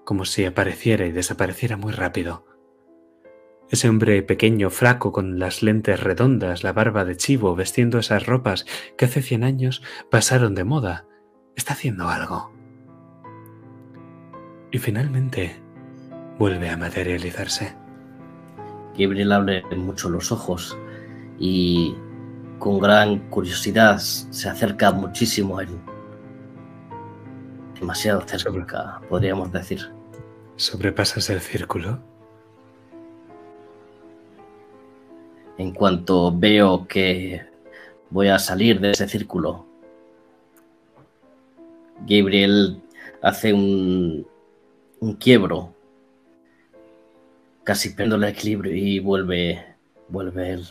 como 0.04 0.24
si 0.24 0.44
apareciera 0.44 1.06
y 1.06 1.12
desapareciera 1.12 1.76
muy 1.76 1.92
rápido. 1.92 2.46
Ese 3.70 3.88
hombre 3.88 4.22
pequeño, 4.22 4.70
flaco, 4.70 5.12
con 5.12 5.38
las 5.38 5.62
lentes 5.62 6.00
redondas, 6.00 6.64
la 6.64 6.72
barba 6.72 7.04
de 7.04 7.16
chivo, 7.16 7.54
vestiendo 7.54 7.98
esas 7.98 8.26
ropas 8.26 8.66
que 8.96 9.06
hace 9.06 9.22
cien 9.22 9.44
años 9.44 9.82
pasaron 10.10 10.54
de 10.54 10.64
moda, 10.64 11.06
está 11.56 11.74
haciendo 11.74 12.08
algo. 12.08 12.52
Y 14.70 14.78
finalmente 14.78 15.60
vuelve 16.38 16.68
a 16.68 16.76
materializarse. 16.76 17.76
Gabriel 18.96 19.32
abre 19.32 19.62
mucho 19.76 20.08
los 20.08 20.30
ojos 20.30 20.78
y 21.38 21.96
con 22.58 22.78
gran 22.78 23.18
curiosidad 23.30 23.98
se 23.98 24.48
acerca 24.48 24.92
muchísimo 24.92 25.58
a 25.58 25.62
él. 25.62 25.68
Demasiado 27.78 28.22
cerca, 28.26 29.00
podríamos 29.08 29.52
decir. 29.52 29.90
¿Sobrepasas 30.56 31.28
el 31.30 31.40
círculo? 31.40 31.98
En 35.58 35.72
cuanto 35.72 36.36
veo 36.36 36.86
que 36.86 37.42
voy 38.10 38.28
a 38.28 38.38
salir 38.38 38.80
de 38.80 38.92
ese 38.92 39.08
círculo, 39.08 39.66
Gabriel 42.06 42.82
hace 43.22 43.52
un, 43.52 44.26
un 45.00 45.14
quiebro, 45.14 45.74
casi 47.62 47.90
perdiendo 47.90 48.16
el 48.16 48.24
equilibrio 48.24 48.74
y 48.74 48.98
vuelve, 48.98 49.64
vuelve 50.08 50.50
él. 50.50 50.66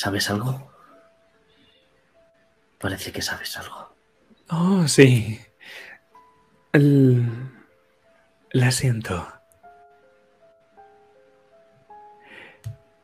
¿Sabes 0.00 0.30
algo? 0.30 0.72
Parece 2.78 3.12
que 3.12 3.20
sabes 3.20 3.58
algo. 3.58 3.94
Oh, 4.48 4.88
sí. 4.88 5.38
El... 6.72 7.28
La 8.50 8.70
siento. 8.70 9.28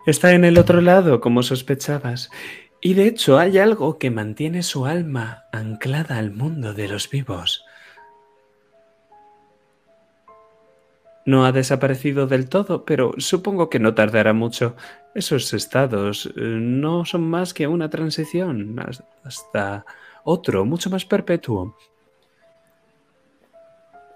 Está 0.07 0.33
en 0.33 0.47
el 0.47 0.57
otro 0.57 0.81
lado, 0.81 1.21
como 1.21 1.43
sospechabas. 1.43 2.31
Y 2.81 2.95
de 2.95 3.09
hecho 3.09 3.39
hay 3.39 3.59
algo 3.59 3.99
que 3.99 4.11
mantiene 4.11 4.63
su 4.63 4.87
alma 4.87 5.45
anclada 5.53 6.17
al 6.17 6.31
mundo 6.31 6.73
de 6.73 6.89
los 6.89 7.11
vivos. 7.11 7.66
No 11.27 11.45
ha 11.45 11.53
desaparecido 11.53 12.27
del 12.27 12.49
todo, 12.49 12.85
pero 12.85 13.13
supongo 13.19 13.69
que 13.69 13.81
no 13.81 13.95
tardará 13.95 14.33
mucho. 14.33 14.77
Esos 15.15 15.53
estados 15.53 16.27
eh, 16.37 16.41
no 16.41 17.05
son 17.05 17.29
más 17.29 17.53
que 17.53 17.67
una 17.67 17.91
transición 17.91 18.77
hasta 19.25 19.85
otro, 20.25 20.65
mucho 20.65 20.89
más 20.89 21.05
perpetuo. 21.05 21.77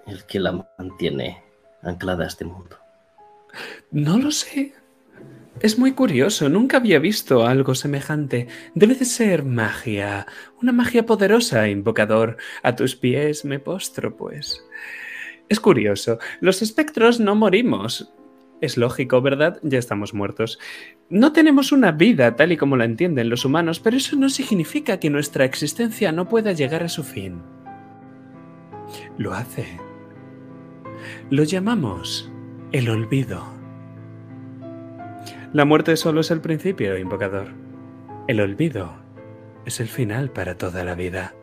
El 0.07 0.25
que 0.25 0.39
la 0.39 0.67
mantiene 0.79 1.43
anclada 1.83 2.25
a 2.25 2.29
este 2.29 2.45
mundo. 2.45 2.77
No 3.91 4.19
lo 4.19 4.31
sé. 4.31 4.75
Es 5.61 5.79
muy 5.79 5.93
curioso, 5.93 6.49
nunca 6.49 6.79
había 6.79 6.99
visto 6.99 7.47
algo 7.47 7.75
semejante. 7.75 8.49
Debe 8.75 8.95
de 8.95 9.05
ser 9.05 9.45
magia, 9.45 10.27
una 10.63 10.73
magia 10.73 11.05
poderosa, 11.05 11.69
invocador. 11.69 12.39
A 12.63 12.77
tus 12.77 12.97
pies 12.97 13.45
me 13.45 13.59
postro, 13.59 14.17
pues. 14.17 14.65
Es 15.51 15.59
curioso, 15.59 16.21
los 16.41 16.63
espectros 16.63 17.19
no 17.19 17.35
morimos. 17.35 18.15
Es 18.61 18.77
lógico, 18.77 19.21
¿verdad? 19.21 19.59
Ya 19.65 19.81
estamos 19.81 20.15
muertos. 20.15 20.61
No 21.09 21.33
tenemos 21.33 21.73
una 21.73 21.91
vida 21.91 22.37
tal 22.37 22.53
y 22.53 22.57
como 22.57 22.77
la 22.77 22.85
entienden 22.85 23.29
los 23.29 23.45
humanos, 23.45 23.81
pero 23.81 23.97
eso 23.97 24.15
no 24.15 24.29
significa 24.29 25.01
que 25.01 25.11
nuestra 25.11 25.45
existencia 25.45 26.13
no 26.13 26.29
pueda 26.29 26.53
llegar 26.53 26.85
a 26.85 26.89
su 26.89 27.03
fin. 27.03 27.43
Lo 29.19 29.35
hace. 29.35 29.67
Lo 31.31 31.43
llamamos 31.43 32.31
el 32.71 32.89
olvido. 32.89 33.45
La 35.53 35.65
muerte 35.65 35.97
solo 35.97 36.21
es 36.21 36.31
el 36.31 36.41
principio, 36.41 36.97
invocador. 36.97 37.49
El 38.29 38.41
olvido 38.41 38.95
es 39.65 39.81
el 39.81 39.89
final 39.89 40.31
para 40.31 40.57
toda 40.57 40.85
la 40.85 40.95
vida, 40.95 41.35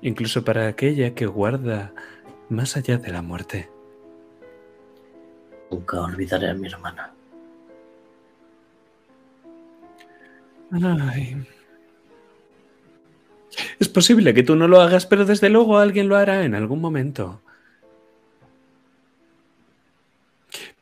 incluso 0.00 0.44
para 0.44 0.66
aquella 0.66 1.14
que 1.14 1.26
guarda 1.26 1.94
más 2.48 2.76
allá 2.76 2.98
de 2.98 3.12
la 3.12 3.22
muerte. 3.22 3.68
Nunca 5.70 6.00
olvidaré 6.00 6.50
a 6.50 6.54
mi 6.54 6.68
hermana. 6.68 7.14
Ay. 10.70 11.46
Es 13.78 13.88
posible 13.88 14.32
que 14.34 14.42
tú 14.42 14.56
no 14.56 14.68
lo 14.68 14.80
hagas, 14.80 15.06
pero 15.06 15.24
desde 15.24 15.50
luego 15.50 15.78
alguien 15.78 16.08
lo 16.08 16.16
hará 16.16 16.44
en 16.44 16.54
algún 16.54 16.80
momento. 16.80 17.42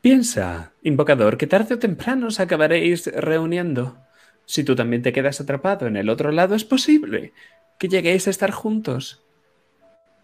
Piensa, 0.01 0.71
invocador, 0.81 1.37
que 1.37 1.47
tarde 1.47 1.75
o 1.75 1.79
temprano 1.79 2.27
os 2.27 2.39
acabaréis 2.39 3.05
reuniendo. 3.13 3.97
Si 4.45 4.63
tú 4.63 4.75
también 4.75 5.03
te 5.03 5.13
quedas 5.13 5.39
atrapado 5.39 5.87
en 5.87 5.95
el 5.95 6.09
otro 6.09 6.31
lado, 6.31 6.55
es 6.55 6.65
posible 6.65 7.33
que 7.77 7.87
lleguéis 7.87 8.27
a 8.27 8.31
estar 8.31 8.51
juntos. 8.51 9.23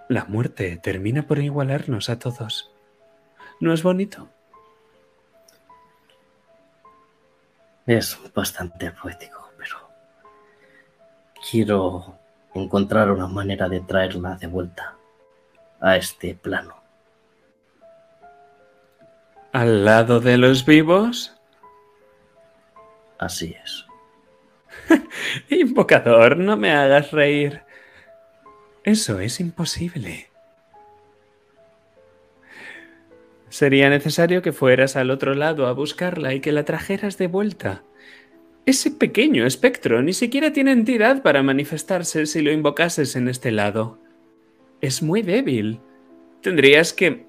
La 0.10 0.26
muerte 0.26 0.78
termina 0.78 1.28
por 1.28 1.40
igualarnos 1.40 2.10
a 2.10 2.18
todos. 2.18 2.72
¿No 3.60 3.74
es 3.74 3.84
bonito? 3.84 4.30
Es 7.86 8.18
bastante 8.34 8.92
poético, 8.92 9.52
pero 9.58 9.90
quiero 11.50 12.18
encontrar 12.54 13.12
una 13.12 13.28
manera 13.28 13.68
de 13.68 13.82
traerla 13.82 14.36
de 14.36 14.48
vuelta 14.48 14.96
a 15.80 15.98
este 15.98 16.36
plano. 16.36 16.76
¿Al 19.52 19.86
lado 19.86 20.20
de 20.20 20.38
los 20.38 20.66
vivos? 20.66 21.34
Así 23.18 23.56
es. 23.64 23.86
Invocador, 25.50 26.38
no 26.38 26.56
me 26.56 26.72
hagas 26.72 27.12
reír. 27.12 27.64
Eso 28.88 29.20
es 29.20 29.42
imposible. 29.42 30.30
Sería 33.50 33.90
necesario 33.90 34.42
que 34.42 34.54
fueras 34.54 34.96
al 34.96 35.12
otro 35.12 35.34
lado 35.34 35.68
a 35.68 35.74
buscarla 35.74 36.34
y 36.34 36.40
que 36.40 36.54
la 36.54 36.64
trajeras 36.64 37.18
de 37.18 37.28
vuelta. 37.28 37.84
Ese 38.66 38.90
pequeño 38.90 39.46
espectro 39.46 40.02
ni 40.02 40.14
siquiera 40.14 40.54
tiene 40.54 40.72
entidad 40.72 41.22
para 41.22 41.44
manifestarse 41.44 42.26
si 42.26 42.42
lo 42.42 42.50
invocases 42.50 43.18
en 43.18 43.28
este 43.28 43.52
lado. 43.52 44.00
Es 44.80 45.04
muy 45.04 45.22
débil. 45.22 45.82
Tendrías 46.42 46.94
que 46.94 47.26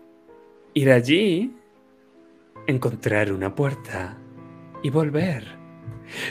ir 0.74 0.92
allí 0.92 1.56
encontrar 2.68 3.32
una 3.32 3.56
puerta 3.56 4.16
y 4.84 4.90
volver. 4.90 5.44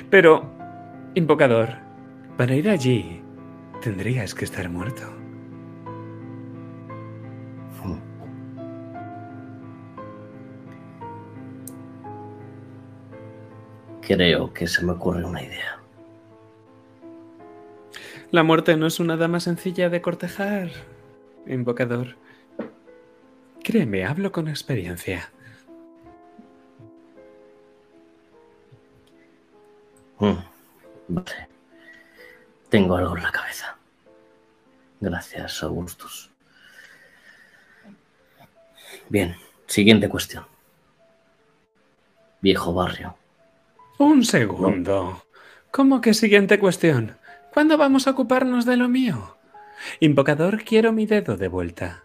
Pero, 0.10 0.50
invocador, 1.16 1.80
para 2.38 2.56
ir 2.56 2.70
allí 2.70 3.22
tendrías 3.82 4.34
que 4.34 4.46
estar 4.46 4.70
muerto. 4.70 5.17
Creo 14.08 14.54
que 14.54 14.68
se 14.68 14.86
me 14.86 14.94
ocurre 14.94 15.26
una 15.26 15.44
idea. 15.44 15.82
La 18.32 18.42
muerte 18.42 18.78
no 18.78 18.88
es 18.88 19.02
una 19.02 19.18
dama 19.18 19.42
sencilla 19.42 19.90
de 19.90 20.02
cortejar, 20.02 20.70
invocador. 21.46 22.16
Créeme, 23.62 24.06
hablo 24.06 24.32
con 24.32 24.48
experiencia. 24.48 25.30
Mm, 30.20 30.38
vale. 31.10 31.50
Tengo 32.70 32.96
algo 32.96 33.18
en 33.18 33.24
la 33.24 33.32
cabeza. 33.34 33.78
Gracias, 35.02 35.62
Augustus. 35.64 36.32
Bien, 39.10 39.36
siguiente 39.66 40.08
cuestión. 40.08 40.46
Viejo 42.40 42.74
barrio. 42.74 43.18
Un 43.98 44.24
segundo. 44.24 45.24
¿Cómo 45.72 46.02
que 46.02 46.14
siguiente 46.14 46.60
cuestión? 46.60 47.18
¿Cuándo 47.54 47.78
vamos 47.78 48.08
a 48.08 48.12
ocuparnos 48.12 48.66
de 48.66 48.78
lo 48.78 48.90
mío? 48.90 49.38
Invocador, 50.00 50.64
quiero 50.64 50.92
mi 50.92 51.06
dedo 51.06 51.38
de 51.38 51.48
vuelta. 51.48 52.04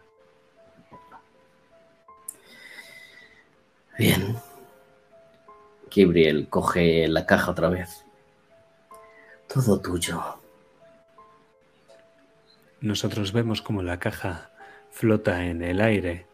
Bien. 3.99 4.37
Gabriel 5.95 6.49
coge 6.49 7.07
la 7.09 7.27
caja 7.27 7.51
otra 7.51 7.69
vez. 7.69 8.05
Todo 9.53 9.81
tuyo. 9.81 10.23
Nosotros 12.81 13.33
vemos 13.33 13.61
como 13.61 13.83
la 13.83 13.99
caja 13.99 14.51
flota 14.91 15.45
en 15.45 15.63
el 15.63 15.81
aire 15.81 16.27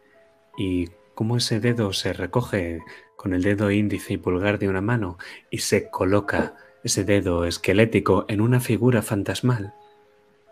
y 0.57 0.89
cómo 1.19 1.35
ese 1.35 1.59
dedo 1.59 1.91
se 1.91 2.13
recoge 2.13 2.79
con 3.17 3.33
el 3.33 3.41
dedo 3.41 3.71
índice 3.71 4.13
y 4.13 4.17
pulgar 4.17 4.57
de 4.57 4.69
una 4.69 4.79
mano 4.79 5.17
y 5.49 5.57
se 5.57 5.89
coloca 5.89 6.55
ese 6.81 7.03
dedo 7.03 7.43
esquelético 7.43 8.23
en 8.29 8.39
una 8.39 8.61
figura 8.61 9.01
fantasmal. 9.01 9.73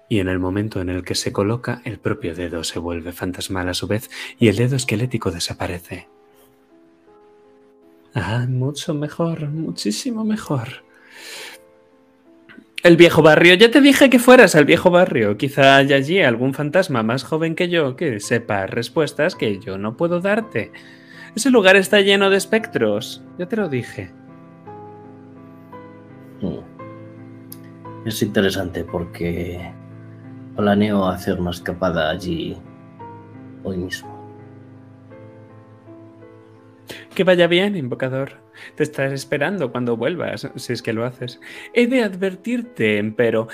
Y 0.10 0.20
en 0.20 0.28
el 0.28 0.40
momento 0.40 0.82
en 0.82 0.90
el 0.90 1.06
que 1.06 1.16
se 1.16 1.32
coloca, 1.32 1.82
el 1.86 2.00
propio 2.00 2.36
dedo 2.36 2.66
se 2.66 2.80
vuelve 2.80 3.14
fantasmal 3.14 3.70
a 3.70 3.74
su 3.74 3.88
vez 3.88 4.10
y 4.40 4.50
el 4.50 4.58
dedo 4.58 4.76
esquelético 4.76 5.32
desaparece. 5.32 6.10
Ah, 8.14 8.46
mucho 8.50 8.94
mejor, 8.94 9.48
muchísimo 9.48 10.26
mejor. 10.26 10.84
El 12.84 12.96
viejo 12.96 13.22
barrio, 13.24 13.56
ya 13.56 13.72
te 13.72 13.82
dije 13.82 14.10
que 14.10 14.20
fueras 14.20 14.56
al 14.56 14.66
viejo 14.66 14.92
barrio. 14.92 15.36
Quizá 15.38 15.78
haya 15.78 15.96
allí 15.96 16.22
algún 16.22 16.54
fantasma 16.54 17.02
más 17.04 17.24
joven 17.24 17.56
que 17.56 17.70
yo 17.70 17.96
que 17.96 18.20
sepa 18.20 18.68
respuestas 18.68 19.36
que 19.36 19.60
yo 19.60 19.78
no 19.78 19.98
puedo 19.98 20.22
darte. 20.22 20.72
Ese 21.36 21.50
lugar 21.50 21.76
está 21.76 22.02
lleno 22.02 22.30
de 22.30 22.38
espectros, 22.38 23.24
ya 23.38 23.48
te 23.48 23.58
lo 23.58 23.68
dije. 23.68 24.12
Mm. 26.42 28.08
Es 28.08 28.22
interesante 28.22 28.84
porque 28.84 29.74
planeo 30.56 31.08
hacer 31.08 31.40
una 31.40 31.52
escapada 31.52 32.10
allí 32.10 32.58
hoy 33.64 33.78
mismo. 33.78 34.17
Que 37.18 37.24
vaya 37.24 37.48
bien, 37.48 37.76
invocador. 37.76 38.34
Te 38.76 38.84
estás 38.84 39.12
esperando 39.12 39.72
cuando 39.72 39.98
vuelvas, 39.98 40.52
si 40.56 40.74
es 40.74 40.84
que 40.84 40.94
lo 40.94 41.04
haces. 41.04 41.40
He 41.74 41.88
de 41.88 42.04
advertirte, 42.04 43.04
pero 43.18 43.48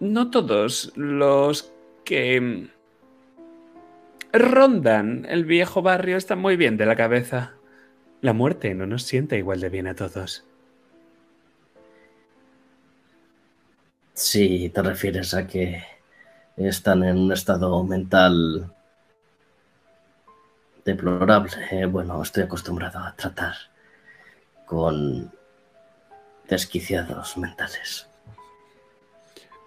no 0.00 0.30
todos 0.30 0.90
los 0.96 1.70
que 2.06 2.70
rondan 4.32 5.26
el 5.28 5.44
viejo 5.44 5.82
barrio 5.82 6.16
están 6.16 6.38
muy 6.38 6.56
bien 6.56 6.78
de 6.78 6.86
la 6.86 6.96
cabeza. 6.96 7.56
La 8.22 8.32
muerte 8.32 8.74
no 8.74 8.86
nos 8.86 9.02
sienta 9.02 9.36
igual 9.36 9.60
de 9.60 9.68
bien 9.68 9.86
a 9.86 9.94
todos. 9.94 10.46
Si 14.14 14.70
te 14.70 14.80
refieres 14.80 15.34
a 15.34 15.46
que 15.46 15.82
están 16.56 17.04
en 17.04 17.18
un 17.18 17.32
estado 17.32 17.84
mental 17.84 18.72
deplorable. 20.88 21.50
Eh, 21.70 21.86
bueno, 21.86 22.22
estoy 22.22 22.44
acostumbrado 22.44 22.98
a 22.98 23.14
tratar 23.14 23.54
con 24.64 25.30
desquiciados 26.48 27.36
mentales. 27.36 28.08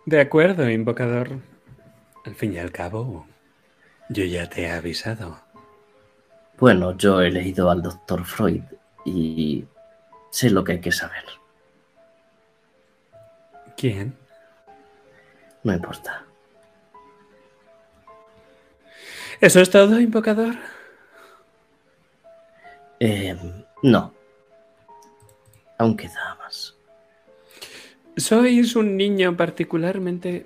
De 0.06 0.20
acuerdo, 0.20 0.70
invocador. 0.70 1.40
Al 2.26 2.36
fin 2.36 2.54
y 2.54 2.60
al 2.60 2.72
cabo, 2.72 3.28
yo 4.10 4.24
ya 4.26 4.50
te 4.50 4.64
he 4.64 4.72
avisado. 4.72 5.40
Bueno, 6.60 6.96
yo 6.98 7.22
he 7.22 7.32
leído 7.32 7.72
al 7.72 7.82
doctor 7.82 8.26
Freud 8.26 8.64
y 9.06 9.66
sé 10.30 10.50
lo 10.50 10.64
que 10.64 10.74
hay 10.74 10.82
que 10.82 10.92
saber. 10.92 11.26
¿Quién? 13.76 14.16
No 15.64 15.74
importa. 15.74 16.24
¿Eso 19.40 19.60
es 19.60 19.72
todo, 19.72 20.00
invocador? 20.00 20.56
Eh, 23.04 23.36
no. 23.82 24.14
Aún 25.80 25.98
queda 25.98 26.38
más. 26.40 26.78
Sois 28.16 28.76
un 28.76 28.96
niño 28.96 29.36
particularmente 29.36 30.46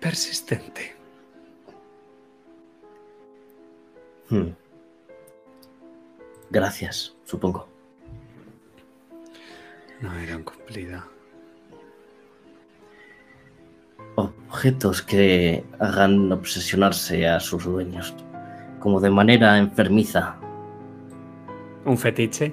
persistente. 0.00 0.96
Hmm. 4.30 4.52
Gracias, 6.48 7.14
supongo. 7.26 7.68
No 10.00 10.18
era 10.18 10.38
un 10.38 10.44
cumplido. 10.44 11.04
Objetos 14.14 15.02
que 15.02 15.62
hagan 15.78 16.32
obsesionarse 16.32 17.28
a 17.28 17.40
sus 17.40 17.64
dueños, 17.64 18.14
como 18.80 19.00
de 19.02 19.10
manera 19.10 19.58
enfermiza. 19.58 20.38
¿Un 21.84 21.98
fetiche? 21.98 22.52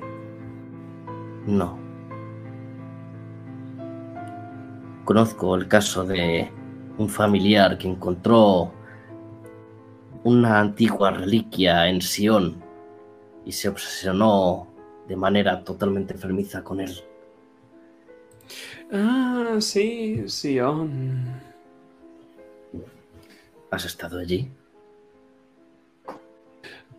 No. 1.48 1.80
Conozco 5.06 5.56
el 5.56 5.68
caso 5.68 6.06
de 6.06 6.50
un 6.98 7.10
familiar 7.10 7.78
que 7.78 7.88
encontró 7.88 8.74
una 10.24 10.60
antigua 10.60 11.12
reliquia 11.12 11.88
en 11.88 12.02
Sion 12.02 12.62
y 13.46 13.52
se 13.54 13.70
obsesionó 13.70 14.68
de 15.08 15.16
manera 15.16 15.64
totalmente 15.64 16.14
enfermiza 16.14 16.64
con 16.64 16.82
él. 16.82 16.94
Ah, 18.92 19.56
sí, 19.60 20.24
Sion. 20.28 21.42
¿Has 23.72 23.86
estado 23.86 24.20
allí? 24.20 24.52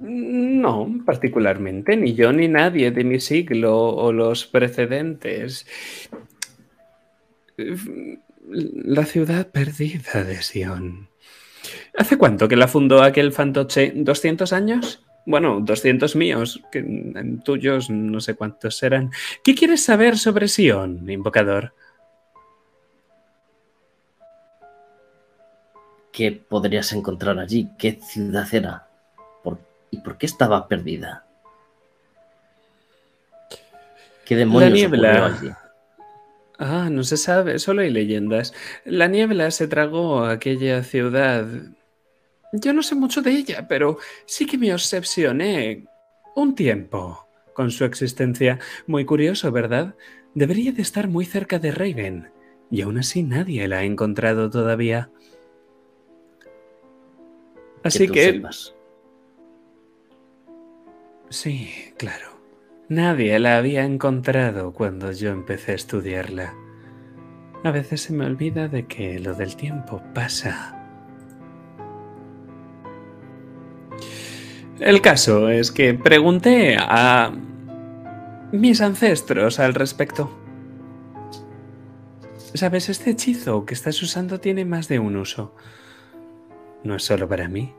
No, 0.03 0.93
particularmente, 1.07 1.97
ni 1.97 2.15
yo 2.15 2.33
ni 2.33 2.49
nadie 2.49 2.91
de 2.91 3.05
mi 3.05 3.21
siglo 3.21 3.79
o 3.79 4.13
los 4.13 4.47
precedentes. 4.47 5.65
La 8.49 9.07
ciudad 9.07 9.47
perdida 9.53 10.25
de 10.25 10.43
Sion. 10.43 11.09
¿Hace 11.97 12.19
cuánto 12.19 12.49
que 12.49 12.57
la 12.57 12.67
fundó 12.67 13.01
aquel 13.01 13.33
fantoche? 13.33 13.95
¿200 13.95 14.53
años? 14.53 15.05
Bueno, 15.25 15.61
200 15.61 16.17
míos, 16.17 16.61
que 16.73 16.85
tuyos 17.45 17.89
no 17.89 18.21
sé 18.21 18.35
cuántos 18.35 18.77
serán. 18.77 19.13
¿Qué 19.45 19.55
quieres 19.55 19.85
saber 19.85 20.19
sobre 20.19 20.49
Sion, 20.49 21.09
invocador? 21.09 21.75
¿Qué 26.11 26.33
podrías 26.33 26.93
encontrar 26.93 27.39
allí? 27.39 27.69
¿Qué 27.79 28.01
ciudad 28.03 28.53
era? 28.53 28.89
¿Y 29.93 29.99
por 29.99 30.19
qué 30.19 30.27
estaba 30.27 30.67
perdida? 30.67 31.25
¿Qué 34.25 34.35
demonios 34.35 34.71
La 34.71 34.77
niebla. 34.77 35.27
allí? 35.27 35.51
Ah, 36.59 36.89
no 36.91 37.05
se 37.05 37.17
sabe, 37.17 37.59
solo 37.59 37.83
hay 37.83 37.91
leyendas. 37.91 38.55
La 38.85 39.07
niebla 39.07 39.51
se 39.51 39.69
tragó 39.69 40.21
a 40.21 40.33
aquella 40.33 40.83
ciudad. 40.83 41.47
Yo 42.53 42.73
no 42.73 42.83
sé 42.83 42.95
mucho 42.95 43.21
de 43.21 43.33
ella, 43.33 43.69
pero 43.69 43.99
sí 44.27 44.47
que 44.47 44.59
me 44.59 44.73
obsesioné 44.73 45.85
un 46.35 46.55
tiempo 46.55 47.27
con 47.53 47.71
su 47.71 47.85
existencia. 47.85 48.59
Muy 48.87 49.05
curioso, 49.05 49.53
¿verdad? 49.53 49.95
Debería 50.35 50.73
de 50.73 50.83
estar 50.83 51.09
muy 51.09 51.27
cerca 51.27 51.59
de 51.59 51.73
Raven, 51.73 52.31
y 52.71 52.81
aún 52.81 52.99
así 52.99 53.23
nadie 53.23 53.69
la 53.69 53.79
ha 53.79 53.85
encontrado 53.85 54.49
todavía. 54.49 55.11
Así 57.83 58.09
que... 58.09 58.41
Sí, 61.33 61.71
claro. 61.97 62.27
Nadie 62.91 63.39
la 63.39 63.57
había 63.57 63.87
encontrado 63.87 64.75
cuando 64.75 65.13
yo 65.13 65.31
empecé 65.31 65.73
a 65.73 65.77
estudiarla. 65.77 66.53
A 67.65 67.71
veces 67.71 68.03
se 68.03 68.13
me 68.13 68.27
olvida 68.27 68.69
de 68.69 68.87
que 68.87 69.19
lo 69.19 69.33
del 69.35 69.57
tiempo 69.57 70.03
pasa. 70.13 70.79
El 74.79 75.01
caso 75.01 75.49
es 75.49 75.73
que 75.73 75.95
pregunté 75.95 76.77
a 76.79 77.33
mis 78.53 78.83
ancestros 78.83 79.59
al 79.59 79.73
respecto. 79.73 80.31
Sabes, 82.53 82.91
este 82.91 83.13
hechizo 83.13 83.65
que 83.65 83.73
estás 83.73 84.03
usando 84.03 84.39
tiene 84.39 84.67
más 84.67 84.87
de 84.87 84.99
un 84.99 85.17
uso. 85.17 85.55
No 86.85 86.95
es 86.97 87.03
solo 87.05 87.27
para 87.27 87.49
mí. 87.49 87.73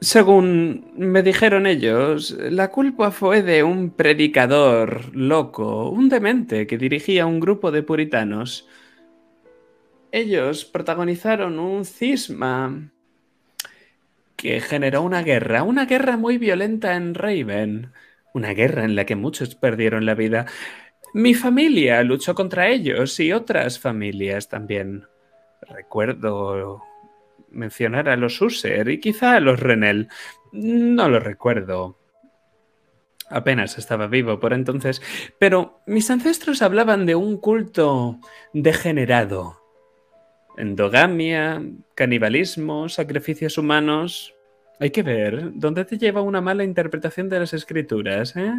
Según 0.00 0.92
me 0.96 1.24
dijeron 1.24 1.66
ellos, 1.66 2.30
la 2.38 2.70
culpa 2.70 3.10
fue 3.10 3.42
de 3.42 3.64
un 3.64 3.90
predicador 3.90 5.14
loco, 5.14 5.90
un 5.90 6.08
demente 6.08 6.68
que 6.68 6.78
dirigía 6.78 7.26
un 7.26 7.40
grupo 7.40 7.72
de 7.72 7.82
puritanos. 7.82 8.68
Ellos 10.12 10.64
protagonizaron 10.64 11.58
un 11.58 11.84
cisma 11.84 12.92
que 14.36 14.60
generó 14.60 15.02
una 15.02 15.24
guerra, 15.24 15.64
una 15.64 15.84
guerra 15.84 16.16
muy 16.16 16.38
violenta 16.38 16.94
en 16.94 17.14
Raven, 17.14 17.90
una 18.32 18.54
guerra 18.54 18.84
en 18.84 18.94
la 18.94 19.04
que 19.04 19.16
muchos 19.16 19.56
perdieron 19.56 20.06
la 20.06 20.14
vida. 20.14 20.46
Mi 21.12 21.34
familia 21.34 22.04
luchó 22.04 22.36
contra 22.36 22.68
ellos 22.68 23.18
y 23.18 23.32
otras 23.32 23.80
familias 23.80 24.48
también. 24.48 25.06
Recuerdo 25.62 26.84
mencionar 27.50 28.08
a 28.08 28.16
los 28.16 28.40
User 28.40 28.88
y 28.88 29.00
quizá 29.00 29.36
a 29.36 29.40
los 29.40 29.60
Renel. 29.60 30.08
No 30.52 31.08
lo 31.08 31.20
recuerdo. 31.20 31.98
Apenas 33.30 33.76
estaba 33.76 34.06
vivo 34.06 34.40
por 34.40 34.54
entonces, 34.54 35.02
pero 35.38 35.80
mis 35.86 36.10
ancestros 36.10 36.62
hablaban 36.62 37.04
de 37.04 37.14
un 37.14 37.36
culto 37.36 38.18
degenerado. 38.54 39.60
Endogamia, 40.56 41.62
canibalismo, 41.94 42.88
sacrificios 42.88 43.58
humanos. 43.58 44.34
Hay 44.80 44.90
que 44.90 45.02
ver 45.02 45.50
dónde 45.54 45.84
te 45.84 45.98
lleva 45.98 46.22
una 46.22 46.40
mala 46.40 46.64
interpretación 46.64 47.28
de 47.28 47.40
las 47.40 47.52
escrituras, 47.52 48.34
¿eh? 48.36 48.54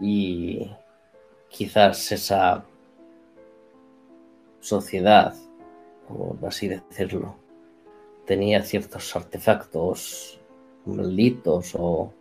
Y 0.00 0.70
quizás 1.50 2.12
esa 2.12 2.64
sociedad, 4.60 5.34
por 6.08 6.36
así 6.46 6.68
decirlo, 6.68 7.36
tenía 8.26 8.62
ciertos 8.62 9.14
artefactos 9.16 10.40
malditos 10.86 11.74
o, 11.74 12.12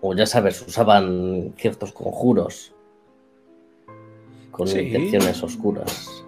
o 0.00 0.14
ya 0.14 0.26
sabes, 0.26 0.62
usaban 0.62 1.54
ciertos 1.56 1.92
conjuros 1.92 2.72
con 4.50 4.68
intenciones 4.68 5.42
oscuras. 5.42 6.24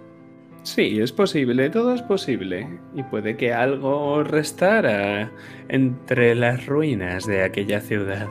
Sí, 0.63 0.99
es 0.99 1.11
posible, 1.11 1.69
todo 1.69 1.95
es 1.95 2.01
posible. 2.01 2.67
Y 2.93 3.01
puede 3.03 3.37
que 3.37 3.53
algo 3.53 4.23
restara 4.23 5.31
entre 5.67 6.35
las 6.35 6.65
ruinas 6.67 7.25
de 7.25 7.43
aquella 7.43 7.81
ciudad. 7.81 8.27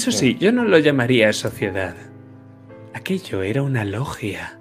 Eso 0.00 0.12
sí, 0.12 0.38
yo 0.38 0.50
no 0.50 0.64
lo 0.64 0.78
llamaría 0.78 1.30
sociedad. 1.34 1.94
Aquello 2.94 3.42
era 3.42 3.62
una 3.62 3.84
logia. 3.84 4.58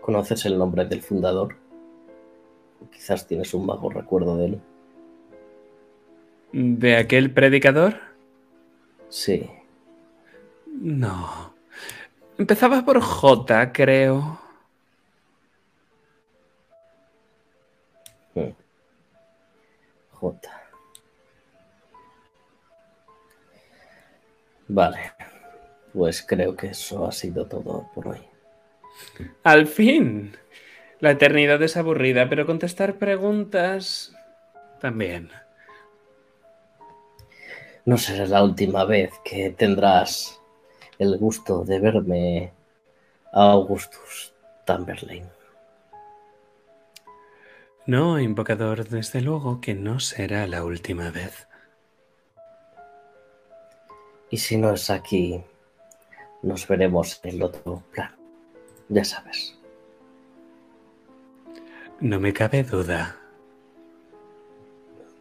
¿Conoces 0.00 0.44
el 0.46 0.58
nombre 0.58 0.86
del 0.86 1.02
fundador? 1.02 1.54
Quizás 2.92 3.28
tienes 3.28 3.54
un 3.54 3.64
vago 3.64 3.90
recuerdo 3.90 4.36
de 4.36 4.46
él. 4.46 4.60
¿De 6.50 6.96
aquel 6.96 7.30
predicador? 7.30 7.94
Sí. 9.08 9.48
No. 10.66 11.54
Empezaba 12.36 12.84
por 12.84 13.00
J, 13.00 13.72
creo. 13.72 14.47
J. 20.20 20.50
Vale. 24.68 25.12
Pues 25.92 26.22
creo 26.22 26.54
que 26.54 26.68
eso 26.68 27.06
ha 27.06 27.12
sido 27.12 27.46
todo 27.46 27.88
por 27.94 28.08
hoy. 28.08 28.20
Al 29.42 29.66
fin. 29.66 30.36
La 31.00 31.12
eternidad 31.12 31.62
es 31.62 31.76
aburrida, 31.76 32.28
pero 32.28 32.46
contestar 32.46 32.98
preguntas 32.98 34.12
también. 34.80 35.30
No 37.84 37.96
será 37.96 38.26
la 38.26 38.42
última 38.42 38.84
vez 38.84 39.12
que 39.24 39.50
tendrás 39.50 40.40
el 40.98 41.16
gusto 41.16 41.64
de 41.64 41.78
verme 41.78 42.52
a 43.32 43.52
Augustus 43.52 44.34
Tamberlane. 44.64 45.37
No, 47.88 48.20
invocador, 48.20 48.86
desde 48.86 49.22
luego 49.22 49.62
que 49.62 49.74
no 49.74 49.98
será 49.98 50.46
la 50.46 50.62
última 50.62 51.10
vez. 51.10 51.48
Y 54.28 54.36
si 54.36 54.58
no 54.58 54.74
es 54.74 54.90
aquí, 54.90 55.42
nos 56.42 56.68
veremos 56.68 57.18
en 57.22 57.36
el 57.36 57.42
otro 57.42 57.82
plan. 57.90 58.14
Ya 58.90 59.06
sabes. 59.06 59.56
No 61.98 62.20
me 62.20 62.34
cabe 62.34 62.62
duda. 62.62 63.16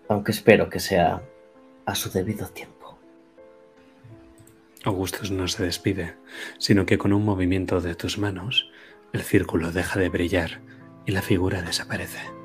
Aunque 0.09 0.33
espero 0.33 0.69
que 0.69 0.81
sea 0.81 1.21
a 1.85 1.95
su 1.95 2.11
debido 2.11 2.49
tiempo. 2.49 2.97
Augustus 4.83 5.31
no 5.31 5.47
se 5.47 5.63
despide, 5.63 6.15
sino 6.57 6.85
que 6.85 6.97
con 6.97 7.13
un 7.13 7.23
movimiento 7.23 7.79
de 7.79 7.95
tus 7.95 8.17
manos, 8.17 8.69
el 9.13 9.21
círculo 9.21 9.71
deja 9.71 9.97
de 9.97 10.09
brillar 10.09 10.59
y 11.05 11.13
la 11.13 11.21
figura 11.21 11.61
desaparece. 11.61 12.36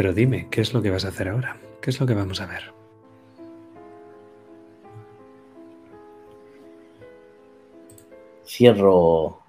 Pero 0.00 0.14
dime, 0.14 0.48
¿qué 0.50 0.62
es 0.62 0.72
lo 0.72 0.80
que 0.80 0.88
vas 0.88 1.04
a 1.04 1.08
hacer 1.08 1.28
ahora? 1.28 1.58
¿Qué 1.82 1.90
es 1.90 2.00
lo 2.00 2.06
que 2.06 2.14
vamos 2.14 2.40
a 2.40 2.46
ver? 2.46 2.72
Cierro 8.46 9.40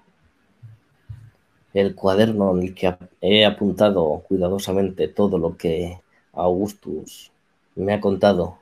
el 1.72 1.94
cuaderno 1.94 2.54
en 2.54 2.64
el 2.64 2.74
que 2.74 2.94
he 3.22 3.46
apuntado 3.46 4.24
cuidadosamente 4.28 5.08
todo 5.08 5.38
lo 5.38 5.56
que 5.56 6.02
Augustus 6.34 7.32
me 7.74 7.94
ha 7.94 8.00
contado 8.02 8.58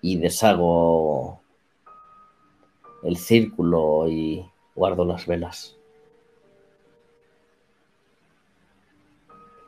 y 0.00 0.16
deshago 0.16 1.42
el 3.02 3.18
círculo 3.18 4.08
y 4.08 4.46
guardo 4.74 5.04
las 5.04 5.26
velas. 5.26 5.76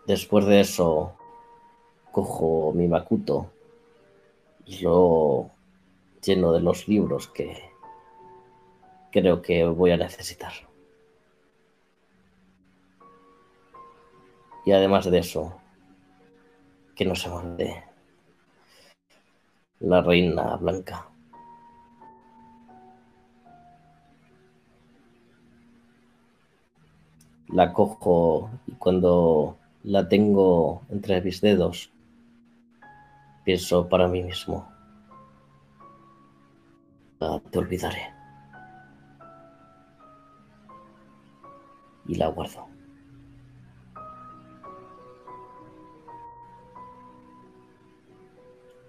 Después 0.07 0.47
de 0.47 0.61
eso, 0.61 1.15
cojo 2.13 2.73
mi 2.73 2.87
Makuto 2.87 3.51
y 4.65 4.79
lo 4.79 5.51
lleno 6.23 6.53
de 6.53 6.61
los 6.61 6.87
libros 6.87 7.27
que 7.27 7.71
creo 9.11 9.43
que 9.43 9.65
voy 9.65 9.91
a 9.91 9.97
necesitar. 9.97 10.53
Y 14.65 14.71
además 14.71 15.11
de 15.11 15.19
eso, 15.19 15.61
que 16.95 17.05
no 17.05 17.17
se 17.17 17.29
me 17.29 17.85
la 19.81 20.03
reina 20.03 20.57
blanca. 20.57 21.09
La 27.49 27.73
cojo 27.73 28.51
y 28.67 28.73
cuando 28.73 29.57
la 29.87 30.09
tengo 30.09 30.83
entre 30.91 31.23
mis 31.23 31.41
dedos, 31.41 31.91
pienso 33.45 33.89
para 33.89 34.07
mí 34.09 34.23
mismo. 34.23 34.69
Ah, 37.21 37.41
te 37.51 37.59
olvidaré. 37.59 38.17
y 42.09 42.15
la 42.15 42.29
guardo. 42.29 42.69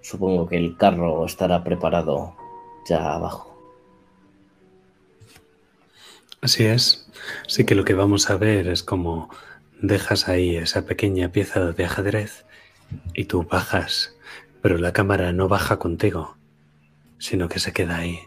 Supongo 0.02 0.48
que 0.48 0.58
el 0.58 0.78
carro 0.78 1.26
estará 1.26 1.64
preparado 1.64 2.36
ya 2.88 3.14
abajo. 3.14 3.54
Así 6.42 6.66
es. 6.66 7.12
Sí 7.48 7.66
que 7.66 7.76
lo 7.76 7.84
que 7.84 7.94
vamos 7.94 8.30
a 8.30 8.38
ver 8.38 8.68
es 8.68 8.84
como 8.84 9.30
dejas 9.82 10.28
ahí 10.28 10.56
esa 10.56 10.86
pequeña 10.86 11.32
pieza 11.32 11.72
de 11.72 11.86
ajedrez 11.86 12.46
y 13.14 13.26
tú 13.26 13.44
bajas, 13.44 14.16
pero 14.62 14.78
la 14.78 14.94
cámara 14.94 15.32
no 15.34 15.48
baja 15.48 15.78
contigo, 15.78 16.38
sino 17.20 17.50
que 17.50 17.60
se 17.60 17.74
queda 17.74 17.98
ahí, 17.98 18.20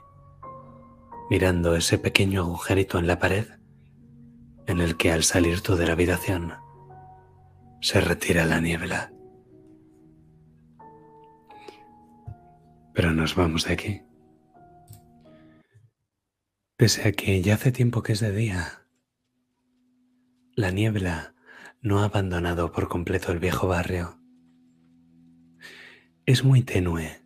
mirando 1.29 1.77
ese 1.77 1.99
pequeño 1.99 2.43
agujerito 2.43 2.99
en 2.99 3.07
la 3.07 3.19
pared 3.19 3.47
en 4.67 4.81
el 4.81 4.97
que 4.97 5.11
al 5.11 5.25
salir 5.25 5.63
tú 5.63 5.77
de 5.77 5.87
la 5.87 5.93
habitación 5.93 6.55
se 7.81 8.01
retira 8.01 8.45
la 8.45 8.61
niebla. 8.61 9.13
Pero 12.93 13.13
nos 13.13 13.35
vamos 13.35 13.65
de 13.65 13.73
aquí. 13.73 14.03
Pese 16.77 17.09
a 17.09 17.13
que 17.13 17.43
ya 17.43 17.55
hace 17.55 17.73
tiempo 17.73 18.03
que 18.03 18.13
es 18.13 18.21
de 18.21 18.33
día, 18.33 18.85
la 20.55 20.71
niebla 20.71 21.35
no 21.83 22.01
ha 22.01 22.05
abandonado 22.05 22.73
por 22.73 22.89
completo 22.89 23.33
el 23.33 23.39
viejo 23.39 23.69
barrio. 23.69 24.19
Es 26.27 26.45
muy 26.45 26.63
tenue, 26.63 27.23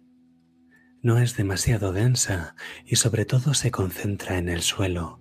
no 1.03 1.19
es 1.19 1.37
demasiado 1.37 1.93
densa 1.93 2.55
y 2.85 2.97
sobre 2.97 3.25
todo 3.25 3.55
se 3.55 3.71
concentra 3.71 4.39
en 4.39 4.49
el 4.49 4.63
suelo 4.63 5.21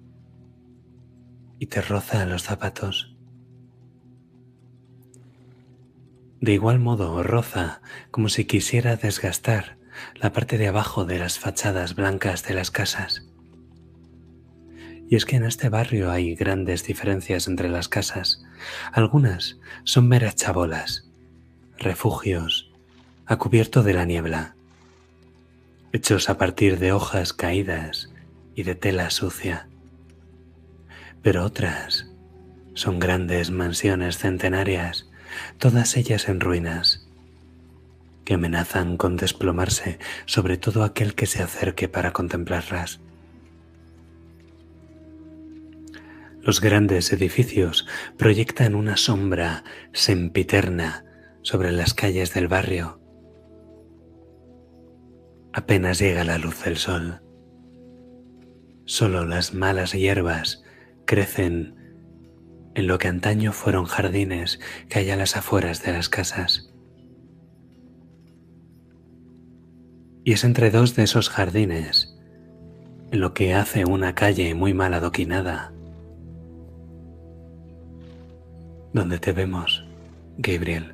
y 1.60 1.68
te 1.68 1.82
roza 1.82 2.26
los 2.26 2.44
zapatos. 2.44 3.18
De 6.40 6.54
igual 6.54 6.80
modo 6.80 7.24
roza 7.24 7.82
como 8.12 8.30
si 8.30 8.46
quisiera 8.46 8.98
desgastar 8.98 9.78
la 10.16 10.32
parte 10.32 10.58
de 10.58 10.68
abajo 10.68 11.06
de 11.06 11.20
las 11.20 11.40
fachadas 11.40 11.96
blancas 11.96 12.44
de 12.44 12.54
las 12.54 12.70
casas. 12.70 13.33
Y 15.10 15.16
es 15.16 15.26
que 15.26 15.36
en 15.36 15.44
este 15.44 15.70
barrio 15.70 16.12
hay 16.12 16.36
grandes 16.36 16.86
diferencias 16.86 17.48
entre 17.48 17.70
las 17.70 17.90
casas. 17.90 18.44
Algunas 18.92 19.60
son 19.84 20.08
meras 20.08 20.36
chabolas, 20.36 21.08
refugios, 21.78 22.72
a 23.26 23.38
cubierto 23.38 23.84
de 23.84 23.94
la 23.94 24.06
niebla, 24.06 24.56
hechos 25.92 26.30
a 26.30 26.38
partir 26.38 26.80
de 26.80 26.92
hojas 26.92 27.34
caídas 27.34 28.10
y 28.56 28.64
de 28.64 28.76
tela 28.76 29.10
sucia. 29.10 29.68
Pero 31.22 31.46
otras 31.46 32.10
son 32.74 33.00
grandes 33.00 33.52
mansiones 33.52 34.18
centenarias, 34.18 35.10
todas 35.58 35.96
ellas 35.96 36.28
en 36.28 36.40
ruinas, 36.40 37.08
que 38.26 38.36
amenazan 38.36 38.98
con 38.98 39.18
desplomarse 39.18 40.00
sobre 40.26 40.58
todo 40.58 40.84
aquel 40.84 41.14
que 41.16 41.26
se 41.26 41.44
acerque 41.44 41.88
para 41.88 42.12
contemplarlas. 42.14 43.00
Los 46.44 46.60
grandes 46.60 47.14
edificios 47.14 47.88
proyectan 48.18 48.76
una 48.76 48.98
sombra 48.98 49.64
sempiterna 49.94 51.06
sobre 51.42 51.72
las 51.72 51.94
calles 51.94 52.34
del 52.34 52.50
barrio. 52.50 53.00
Apenas 55.54 56.00
llega 56.00 56.26
la 56.26 56.38
luz 56.38 56.62
del 56.66 56.76
sol. 56.76 57.22
Solo 58.84 59.26
las 59.26 59.54
malas 59.54 59.94
hierbas 59.94 60.64
crecen 61.06 61.76
en 62.76 62.88
lo 62.88 62.98
que 62.98 63.08
antaño 63.08 63.54
fueron 63.54 63.86
jardines 63.86 64.60
que 64.90 65.00
hay 65.00 65.12
a 65.12 65.16
las 65.16 65.38
afueras 65.38 65.82
de 65.84 65.94
las 65.94 66.10
casas. 66.10 66.74
Y 70.26 70.34
es 70.34 70.44
entre 70.44 70.72
dos 70.72 70.94
de 70.98 71.04
esos 71.04 71.30
jardines, 71.30 72.18
en 73.12 73.22
lo 73.22 73.34
que 73.34 73.54
hace 73.54 73.86
una 73.86 74.14
calle 74.14 74.56
muy 74.56 74.74
mal 74.74 74.94
adoquinada, 74.94 75.73
donde 78.94 79.18
te 79.18 79.32
vemos, 79.32 79.84
Gabriel. 80.38 80.94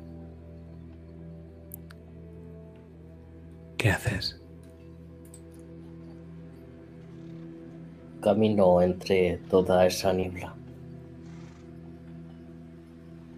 ¿Qué 3.76 3.90
haces? 3.90 4.40
Camino 8.22 8.80
entre 8.80 9.36
toda 9.50 9.86
esa 9.86 10.12
niebla. 10.14 10.54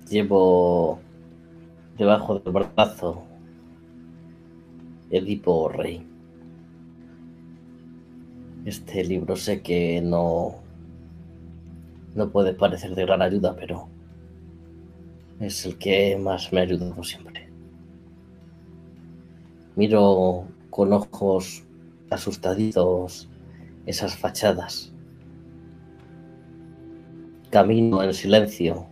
Llevo 0.08 1.00
debajo 1.98 2.38
del 2.38 2.52
brazo 2.52 3.24
Edipo 5.10 5.68
Rey. 5.68 6.06
Este 8.64 9.02
libro 9.04 9.34
sé 9.34 9.60
que 9.60 10.00
no, 10.00 10.54
no 12.14 12.30
puede 12.30 12.54
parecer 12.54 12.94
de 12.94 13.04
gran 13.04 13.22
ayuda, 13.22 13.56
pero 13.56 13.91
es 15.43 15.66
el 15.66 15.76
que 15.76 16.16
más 16.16 16.53
me 16.53 16.61
ha 16.61 16.62
ayudado 16.62 17.03
siempre. 17.03 17.49
Miro 19.74 20.47
con 20.70 20.93
ojos 20.93 21.64
asustaditos 22.11 23.28
esas 23.86 24.16
fachadas. 24.16 24.93
Camino 27.51 28.03
en 28.03 28.14
silencio. 28.14 28.86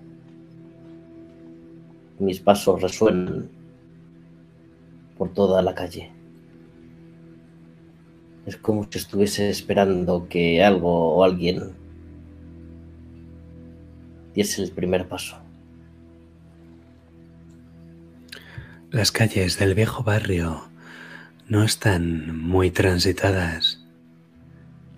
Mis 2.19 2.41
pasos 2.41 2.83
resuenan 2.83 3.49
por 5.17 5.33
toda 5.33 5.63
la 5.63 5.75
calle. 5.75 6.11
Es 8.45 8.57
como 8.57 8.85
si 8.91 8.99
estuviese 8.99 9.49
esperando 9.49 10.29
que 10.29 10.65
algo 10.65 11.15
o 11.15 11.23
alguien 11.23 11.75
diese 14.35 14.63
el 14.63 14.73
primer 14.73 15.09
paso. 15.09 15.37
Las 18.91 19.13
calles 19.13 19.57
del 19.57 19.77
viejo 19.77 20.03
barrio 20.03 20.69
no 21.47 21.63
están 21.63 22.37
muy 22.37 22.73
transitadas, 22.73 23.87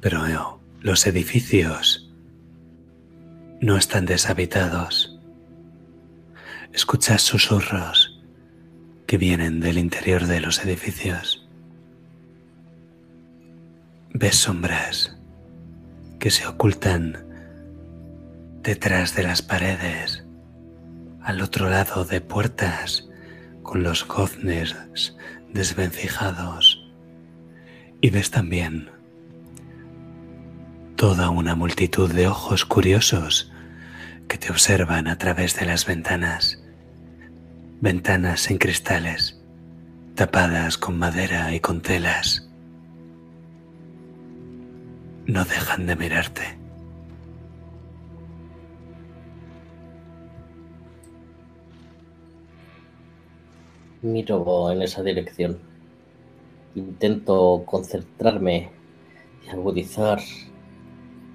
pero 0.00 0.60
los 0.80 1.06
edificios 1.06 2.10
no 3.60 3.76
están 3.76 4.06
deshabitados. 4.06 5.20
Escuchas 6.72 7.20
susurros 7.20 8.18
que 9.06 9.18
vienen 9.18 9.60
del 9.60 9.76
interior 9.76 10.26
de 10.26 10.40
los 10.40 10.64
edificios. 10.64 11.46
Ves 14.14 14.36
sombras 14.36 15.18
que 16.18 16.30
se 16.30 16.46
ocultan 16.46 17.26
detrás 18.62 19.14
de 19.14 19.24
las 19.24 19.42
paredes, 19.42 20.24
al 21.22 21.42
otro 21.42 21.68
lado 21.68 22.06
de 22.06 22.22
puertas 22.22 23.10
con 23.62 23.82
los 23.82 24.06
goznes 24.06 25.16
desvencijados 25.52 26.84
y 28.00 28.10
ves 28.10 28.30
también 28.30 28.90
toda 30.96 31.30
una 31.30 31.54
multitud 31.54 32.10
de 32.12 32.28
ojos 32.28 32.64
curiosos 32.64 33.52
que 34.28 34.38
te 34.38 34.50
observan 34.50 35.08
a 35.08 35.18
través 35.18 35.58
de 35.58 35.66
las 35.66 35.86
ventanas, 35.86 36.62
ventanas 37.80 38.50
en 38.50 38.58
cristales, 38.58 39.40
tapadas 40.14 40.78
con 40.78 40.98
madera 40.98 41.54
y 41.54 41.60
con 41.60 41.80
telas. 41.80 42.48
No 45.26 45.44
dejan 45.44 45.86
de 45.86 45.96
mirarte. 45.96 46.61
Miro 54.02 54.70
en 54.70 54.82
esa 54.82 55.02
dirección. 55.02 55.58
Intento 56.74 57.62
concentrarme 57.66 58.70
y 59.44 59.48
agudizar 59.48 60.20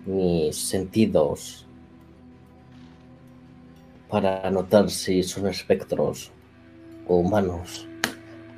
mis 0.05 0.55
sentidos 0.55 1.65
para 4.09 4.49
notar 4.51 4.89
si 4.89 5.24
son 5.24 5.47
espectros 5.47 6.32
o 7.07 7.18
humanos 7.18 7.88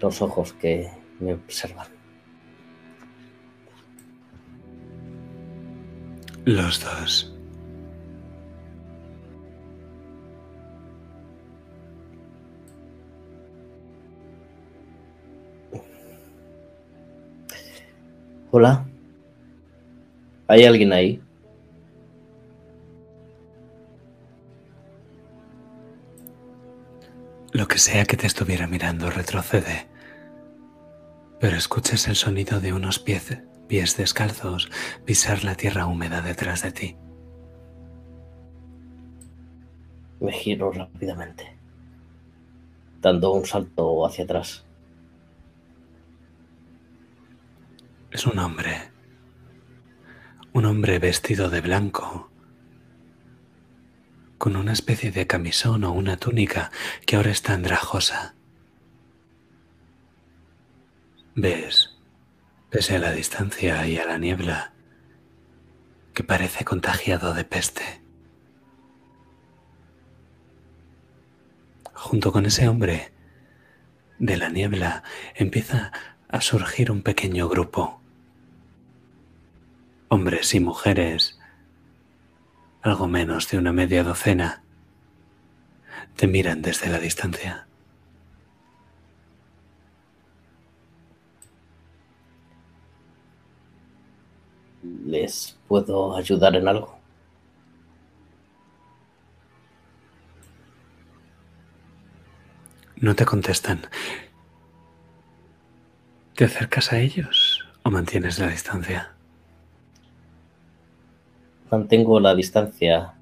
los 0.01 0.21
ojos 0.21 0.53
que 0.53 0.89
me 1.19 1.33
observan. 1.33 1.87
Los 6.45 6.79
dos. 6.83 7.38
Hola. 18.51 18.83
¿Hay 20.47 20.65
alguien 20.65 20.91
ahí? 20.91 21.21
Lo 27.51 27.67
que 27.67 27.77
sea 27.77 28.05
que 28.05 28.17
te 28.17 28.25
estuviera 28.25 28.65
mirando 28.65 29.11
retrocede, 29.11 29.87
pero 31.39 31.57
escuchas 31.57 32.07
el 32.07 32.15
sonido 32.15 32.59
de 32.59 32.73
unos 32.73 32.97
pies, 32.97 33.37
pies 33.67 33.97
descalzos 33.97 34.71
pisar 35.05 35.43
la 35.43 35.53
tierra 35.53 35.85
húmeda 35.85 36.23
detrás 36.23 36.63
de 36.63 36.71
ti. 36.71 36.97
Me 40.19 40.31
giro 40.31 40.71
rápidamente, 40.71 41.55
dando 42.99 43.31
un 43.31 43.45
salto 43.45 44.07
hacia 44.07 44.23
atrás. 44.23 44.65
Es 48.11 48.25
un 48.25 48.39
hombre. 48.39 48.91
un 50.51 50.65
hombre 50.65 50.97
vestido 50.99 51.49
de 51.49 51.61
blanco, 51.61 52.31
con 54.37 54.55
una 54.55 54.73
especie 54.73 55.11
de 55.11 55.27
camisón 55.27 55.83
o 55.83 55.91
una 55.91 56.17
túnica 56.17 56.71
que 57.05 57.15
ahora 57.15 57.29
está 57.29 57.53
andrajosa. 57.53 58.35
Ves, 61.35 61.97
pese 62.71 62.95
a 62.95 62.99
la 62.99 63.11
distancia 63.11 63.85
y 63.87 63.97
a 63.97 64.05
la 64.05 64.17
niebla, 64.17 64.73
que 66.13 66.23
parece 66.23 66.65
contagiado 66.65 67.33
de 67.33 67.45
peste. 67.45 68.01
Junto 71.93 72.31
con 72.31 72.45
ese 72.45 72.67
hombre, 72.67 73.13
de 74.17 74.35
la 74.35 74.49
niebla 74.49 75.03
empieza 75.35 75.91
a 76.27 76.41
surgir 76.41 76.91
un 76.91 77.03
pequeño 77.03 77.47
grupo. 77.47 77.98
Hombres 80.11 80.55
y 80.55 80.59
mujeres, 80.59 81.39
algo 82.81 83.07
menos 83.07 83.47
de 83.51 83.59
una 83.59 83.71
media 83.71 84.03
docena, 84.03 84.63
te 86.15 86.25
miran 86.25 86.63
desde 86.63 86.89
la 86.89 86.97
distancia. 86.97 87.67
¿Les 94.81 95.55
puedo 95.67 96.17
ayudar 96.17 96.55
en 96.55 96.67
algo? 96.67 96.97
No 102.95 103.15
te 103.15 103.25
contestan. 103.25 103.81
¿Te 106.33 106.45
acercas 106.45 106.91
a 106.93 106.97
ellos 106.97 107.63
o 107.83 107.91
mantienes 107.91 108.39
la 108.39 108.47
distancia? 108.47 109.18
Mantengo 111.71 112.19
la 112.19 112.33
distancia. 112.33 113.13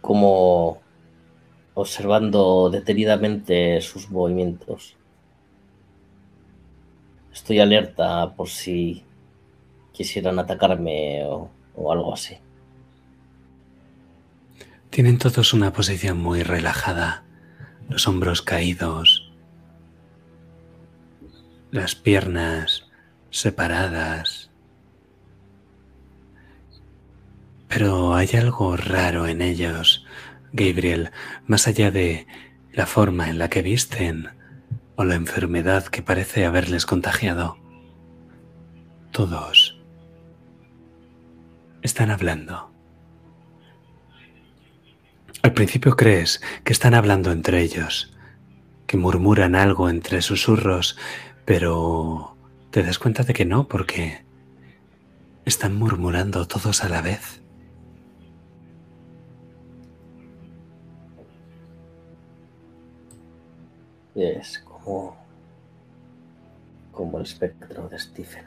Como 0.00 0.80
observando 1.76 2.70
detenidamente 2.70 3.82
sus 3.82 4.10
movimientos. 4.10 4.96
Estoy 7.32 7.60
alerta 7.60 8.34
por 8.34 8.48
si 8.48 9.04
quisieran 9.92 10.38
atacarme 10.38 11.22
o, 11.26 11.50
algo 11.92 12.14
así. 12.14 12.38
Tienen 14.88 15.18
todos 15.18 15.52
una 15.52 15.74
posición 15.74 16.16
muy 16.16 16.42
relajada, 16.42 17.24
los 17.90 18.08
hombros 18.08 18.40
caídos, 18.40 19.30
las 21.70 21.94
piernas 21.94 22.85
separadas. 23.36 24.50
Pero 27.68 28.14
hay 28.14 28.28
algo 28.34 28.76
raro 28.76 29.26
en 29.26 29.42
ellos, 29.42 30.06
Gabriel, 30.52 31.10
más 31.46 31.68
allá 31.68 31.90
de 31.90 32.26
la 32.72 32.86
forma 32.86 33.28
en 33.28 33.38
la 33.38 33.50
que 33.50 33.62
visten 33.62 34.30
o 34.94 35.04
la 35.04 35.16
enfermedad 35.16 35.86
que 35.86 36.02
parece 36.02 36.46
haberles 36.46 36.86
contagiado. 36.86 37.58
Todos 39.12 39.78
están 41.82 42.10
hablando. 42.10 42.70
Al 45.42 45.52
principio 45.52 45.94
crees 45.96 46.40
que 46.64 46.72
están 46.72 46.94
hablando 46.94 47.30
entre 47.30 47.60
ellos, 47.60 48.14
que 48.86 48.96
murmuran 48.96 49.54
algo 49.54 49.90
entre 49.90 50.22
susurros, 50.22 50.96
pero 51.44 52.35
te 52.76 52.82
das 52.82 52.98
cuenta 52.98 53.22
de 53.22 53.32
que 53.32 53.46
no, 53.46 53.66
porque 53.68 54.22
están 55.46 55.78
murmurando 55.78 56.46
todos 56.46 56.84
a 56.84 56.90
la 56.90 57.00
vez. 57.00 57.40
Es 64.14 64.58
como, 64.58 65.16
como 66.92 67.16
el 67.16 67.24
espectro 67.24 67.88
de 67.88 67.98
Stephen. 67.98 68.44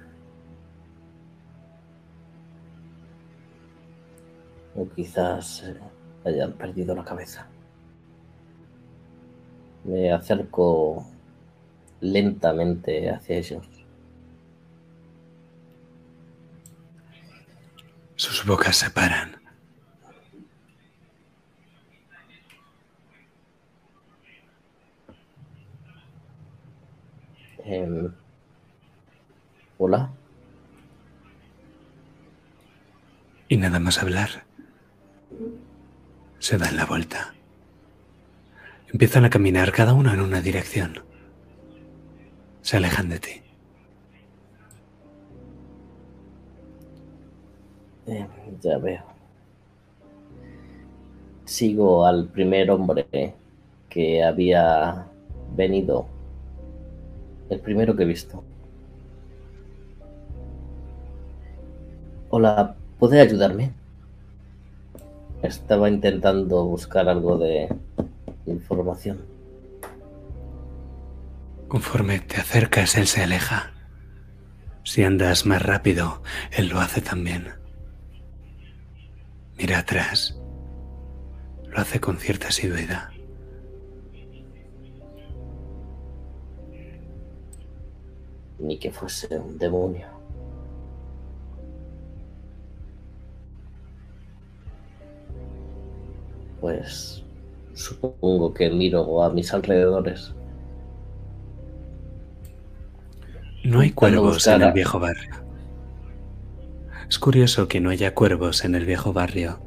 O 4.75 4.88
quizás 4.89 5.63
eh, 5.65 5.80
hayan 6.23 6.53
perdido 6.53 6.93
la 6.93 7.03
cabeza. 7.03 7.47
Me 9.86 10.11
acerco 10.11 11.03
lentamente 11.99 13.09
hacia 13.09 13.36
ellos. 13.36 13.78
Sus 18.20 18.45
bocas 18.45 18.76
se 18.76 18.89
paran. 18.89 19.41
Em, 27.63 28.11
Hola. 29.78 30.11
Y 33.47 33.55
nada 33.55 33.80
más 33.80 33.99
hablar. 33.99 34.43
Se 36.39 36.57
dan 36.57 36.76
la 36.76 36.86
vuelta. 36.86 37.34
Empiezan 38.91 39.24
a 39.24 39.30
caminar 39.30 39.72
cada 39.72 39.93
uno 39.93 40.13
en 40.13 40.20
una 40.20 40.41
dirección. 40.41 41.05
Se 42.63 42.76
alejan 42.76 43.07
de 43.07 43.20
ti. 43.20 43.49
Ya 48.62 48.78
veo. 48.78 49.03
Sigo 51.45 52.05
al 52.05 52.28
primer 52.28 52.70
hombre 52.72 53.34
que 53.89 54.24
había 54.24 55.07
venido. 55.55 56.05
El 57.49 57.60
primero 57.60 57.95
que 57.95 58.03
he 58.03 58.05
visto. 58.05 58.43
Hola, 62.30 62.76
¿puede 62.99 63.20
ayudarme? 63.20 63.72
Estaba 65.41 65.89
intentando 65.89 66.66
buscar 66.66 67.10
algo 67.10 67.38
de 67.38 67.70
información. 68.45 69.18
Conforme 71.68 72.20
te 72.20 72.38
acercas, 72.38 72.95
él 72.97 73.07
se 73.07 73.24
aleja. 73.24 73.72
Si 74.84 75.03
andas 75.03 75.45
más 75.47 75.64
rápido, 75.64 76.22
él 76.51 76.68
lo 76.68 76.80
hace 76.80 77.01
también. 77.01 77.59
Mira 79.60 79.80
atrás. 79.80 80.39
Lo 81.68 81.80
hace 81.80 81.99
con 81.99 82.18
cierta 82.18 82.47
asiduidad. 82.47 83.10
Ni 88.57 88.80
que 88.80 88.89
fuese 88.89 89.38
un 89.38 89.57
demonio. 89.57 90.07
Pues 96.62 97.24
supongo 97.74 98.53
que 98.53 98.70
miro 98.70 99.22
a 99.22 99.30
mis 99.30 99.53
alrededores. 99.53 100.34
No 103.66 103.82
hay 103.82 103.91
cuervos 103.91 104.47
en 104.47 104.62
el 104.62 104.72
viejo 104.72 104.99
barrio. 104.99 105.49
Es 107.10 107.18
curioso 107.18 107.68
que 107.68 107.82
no 107.82 107.89
haya 107.89 108.14
cuervos 108.14 108.64
en 108.64 108.76
el 108.76 108.86
viejo 108.86 109.14
barrio. 109.14 109.60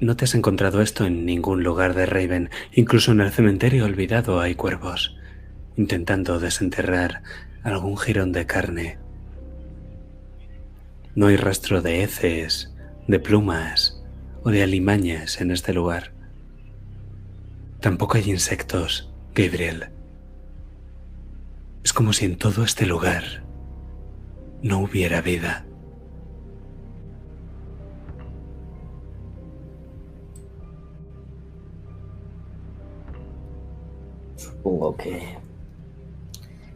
No 0.00 0.16
te 0.16 0.24
has 0.24 0.34
encontrado 0.34 0.80
esto 0.80 1.04
en 1.04 1.26
ningún 1.26 1.62
lugar 1.62 1.92
de 1.92 2.06
Raven. 2.06 2.48
Incluso 2.72 3.12
en 3.12 3.20
el 3.20 3.30
cementerio 3.30 3.84
olvidado 3.84 4.40
hay 4.40 4.54
cuervos, 4.54 5.14
intentando 5.76 6.40
desenterrar 6.40 7.22
algún 7.62 7.98
jirón 7.98 8.32
de 8.32 8.46
carne. 8.46 8.98
No 11.14 11.26
hay 11.26 11.36
rastro 11.36 11.82
de 11.82 12.02
heces, 12.02 12.72
de 13.08 13.18
plumas 13.18 14.02
o 14.42 14.50
de 14.50 14.62
alimañas 14.62 15.42
en 15.42 15.50
este 15.50 15.74
lugar. 15.74 16.12
Tampoco 17.80 18.16
hay 18.16 18.30
insectos, 18.30 19.12
Gabriel. 19.34 19.90
Es 21.84 21.92
como 21.92 22.14
si 22.14 22.24
en 22.24 22.36
todo 22.36 22.64
este 22.64 22.86
lugar 22.86 23.47
no 24.62 24.80
hubiera 24.80 25.20
vida. 25.20 25.64
Supongo 34.36 34.96
que 34.96 35.38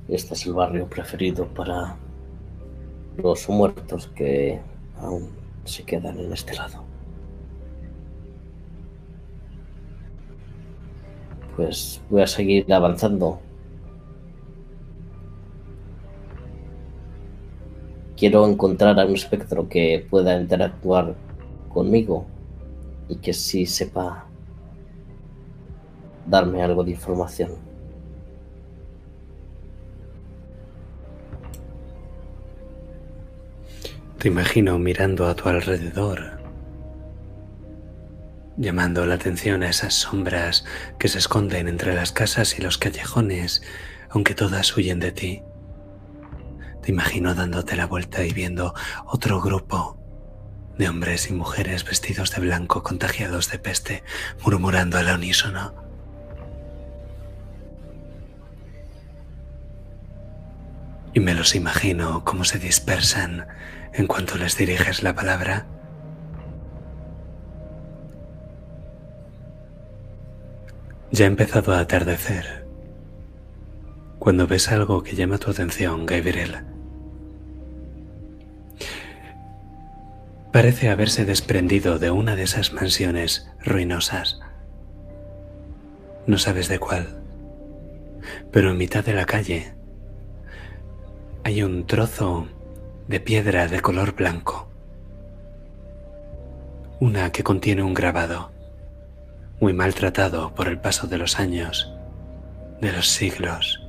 este 0.08 0.34
es 0.34 0.46
el 0.46 0.54
barrio 0.54 0.88
preferido 0.88 1.46
para 1.46 1.96
los 3.16 3.48
muertos 3.48 4.08
que 4.08 4.60
aún 4.98 5.30
se 5.64 5.84
quedan 5.84 6.18
en 6.18 6.32
este 6.32 6.54
lado. 6.54 6.82
Pues 11.56 12.00
voy 12.08 12.22
a 12.22 12.26
seguir 12.26 12.72
avanzando. 12.72 13.40
Quiero 18.22 18.46
encontrar 18.46 19.00
a 19.00 19.04
un 19.04 19.16
espectro 19.16 19.68
que 19.68 20.06
pueda 20.08 20.40
interactuar 20.40 21.16
conmigo 21.68 22.24
y 23.08 23.16
que 23.16 23.32
sí 23.32 23.66
sepa 23.66 24.26
darme 26.24 26.62
algo 26.62 26.84
de 26.84 26.92
información. 26.92 27.50
Te 34.18 34.28
imagino 34.28 34.78
mirando 34.78 35.26
a 35.26 35.34
tu 35.34 35.48
alrededor, 35.48 36.38
llamando 38.56 39.04
la 39.04 39.16
atención 39.16 39.64
a 39.64 39.70
esas 39.70 39.94
sombras 39.94 40.64
que 41.00 41.08
se 41.08 41.18
esconden 41.18 41.66
entre 41.66 41.92
las 41.92 42.12
casas 42.12 42.56
y 42.56 42.62
los 42.62 42.78
callejones, 42.78 43.64
aunque 44.10 44.36
todas 44.36 44.76
huyen 44.76 45.00
de 45.00 45.10
ti. 45.10 45.42
Te 46.82 46.90
imagino 46.90 47.34
dándote 47.34 47.76
la 47.76 47.86
vuelta 47.86 48.24
y 48.24 48.32
viendo 48.32 48.74
otro 49.06 49.40
grupo 49.40 49.96
de 50.76 50.88
hombres 50.88 51.30
y 51.30 51.32
mujeres 51.32 51.84
vestidos 51.84 52.32
de 52.34 52.40
blanco 52.40 52.82
contagiados 52.82 53.50
de 53.50 53.58
peste, 53.60 54.02
murmurando 54.44 54.98
al 54.98 55.14
unísono. 55.14 55.74
Y 61.14 61.20
me 61.20 61.34
los 61.34 61.54
imagino 61.54 62.24
cómo 62.24 62.44
se 62.44 62.58
dispersan 62.58 63.46
en 63.92 64.06
cuanto 64.08 64.36
les 64.36 64.56
diriges 64.56 65.04
la 65.04 65.14
palabra. 65.14 65.66
Ya 71.12 71.26
ha 71.26 71.28
empezado 71.28 71.74
a 71.74 71.80
atardecer. 71.80 72.66
Cuando 74.18 74.46
ves 74.46 74.68
algo 74.68 75.02
que 75.02 75.14
llama 75.14 75.36
tu 75.36 75.50
atención, 75.50 76.06
Gabriel. 76.06 76.71
Parece 80.52 80.90
haberse 80.90 81.24
desprendido 81.24 81.98
de 81.98 82.10
una 82.10 82.36
de 82.36 82.42
esas 82.42 82.74
mansiones 82.74 83.50
ruinosas. 83.64 84.38
No 86.26 86.36
sabes 86.36 86.68
de 86.68 86.78
cuál. 86.78 87.22
Pero 88.50 88.70
en 88.70 88.76
mitad 88.76 89.02
de 89.02 89.14
la 89.14 89.24
calle 89.24 89.72
hay 91.42 91.62
un 91.62 91.86
trozo 91.86 92.48
de 93.08 93.18
piedra 93.18 93.66
de 93.66 93.80
color 93.80 94.14
blanco. 94.14 94.68
Una 97.00 97.32
que 97.32 97.42
contiene 97.42 97.82
un 97.82 97.94
grabado, 97.94 98.52
muy 99.58 99.72
maltratado 99.72 100.54
por 100.54 100.68
el 100.68 100.78
paso 100.78 101.06
de 101.06 101.16
los 101.16 101.40
años, 101.40 101.94
de 102.82 102.92
los 102.92 103.08
siglos. 103.08 103.82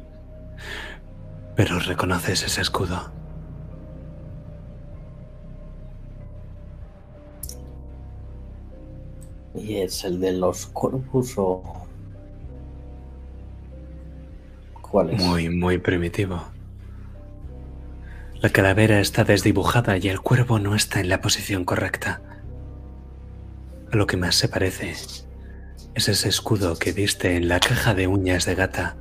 Pero 1.57 1.77
reconoces 1.79 2.41
ese 2.43 2.61
escudo. 2.61 3.22
¿Y 9.55 9.77
es 9.77 10.03
el 10.03 10.19
de 10.19 10.33
los 10.33 10.65
corpus 10.67 11.33
o 11.37 11.63
cuál 14.81 15.11
es? 15.11 15.21
Muy, 15.21 15.49
muy 15.49 15.77
primitivo. 15.77 16.43
La 18.41 18.49
calavera 18.49 18.99
está 18.99 19.23
desdibujada 19.23 19.97
y 19.97 20.09
el 20.09 20.19
cuervo 20.19 20.59
no 20.59 20.75
está 20.75 20.99
en 20.99 21.09
la 21.09 21.21
posición 21.21 21.63
correcta. 21.65 22.21
A 23.91 23.95
lo 23.95 24.07
que 24.07 24.17
más 24.17 24.35
se 24.35 24.49
parece 24.49 24.91
es 24.91 25.27
ese 25.95 26.27
escudo 26.27 26.77
que 26.77 26.91
viste 26.91 27.37
en 27.37 27.47
la 27.47 27.59
caja 27.59 27.93
de 27.93 28.07
uñas 28.07 28.45
de 28.45 28.55
gata 28.55 28.97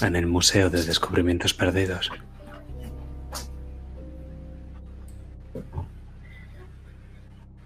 en 0.00 0.16
el 0.16 0.26
Museo 0.26 0.70
de 0.70 0.84
Descubrimientos 0.84 1.54
Perdidos. 1.54 2.10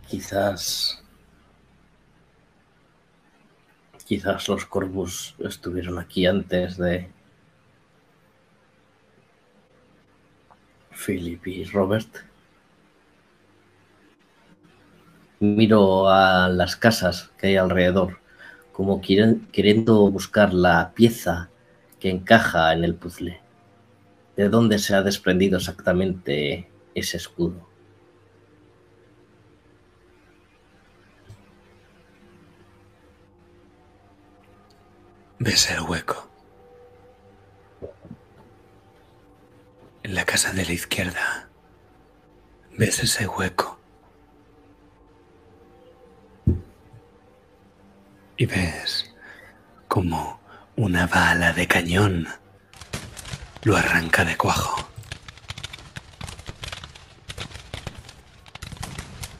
Quizás. 0.08 1.01
Quizás 4.12 4.46
los 4.46 4.66
corvus 4.66 5.34
estuvieron 5.38 5.98
aquí 5.98 6.26
antes 6.26 6.76
de 6.76 7.08
Philip 10.90 11.46
y 11.46 11.64
Robert. 11.64 12.18
Miro 15.40 16.10
a 16.10 16.50
las 16.50 16.76
casas 16.76 17.30
que 17.38 17.46
hay 17.46 17.56
alrededor, 17.56 18.18
como 18.74 19.00
queriendo 19.00 20.10
buscar 20.10 20.52
la 20.52 20.92
pieza 20.92 21.48
que 21.98 22.10
encaja 22.10 22.74
en 22.74 22.84
el 22.84 22.94
puzzle. 22.94 23.40
¿De 24.36 24.50
dónde 24.50 24.78
se 24.78 24.94
ha 24.94 25.00
desprendido 25.00 25.56
exactamente 25.56 26.68
ese 26.94 27.16
escudo? 27.16 27.71
Ves 35.44 35.70
el 35.70 35.80
hueco. 35.80 36.30
En 40.04 40.14
la 40.14 40.24
casa 40.24 40.52
de 40.52 40.64
la 40.64 40.72
izquierda 40.72 41.48
ves 42.78 43.00
ese 43.00 43.26
hueco. 43.26 43.76
Y 48.36 48.46
ves 48.46 49.12
como 49.88 50.38
una 50.76 51.08
bala 51.08 51.52
de 51.52 51.66
cañón 51.66 52.28
lo 53.64 53.76
arranca 53.76 54.24
de 54.24 54.36
cuajo. 54.36 54.88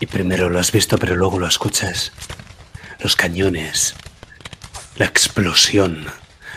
Y 0.00 0.06
primero 0.06 0.50
lo 0.50 0.58
has 0.58 0.72
visto, 0.72 0.98
pero 0.98 1.14
luego 1.14 1.38
lo 1.38 1.46
escuchas. 1.46 2.10
Los 2.98 3.14
cañones, 3.14 3.94
la 4.96 5.06
explosión 5.06 6.06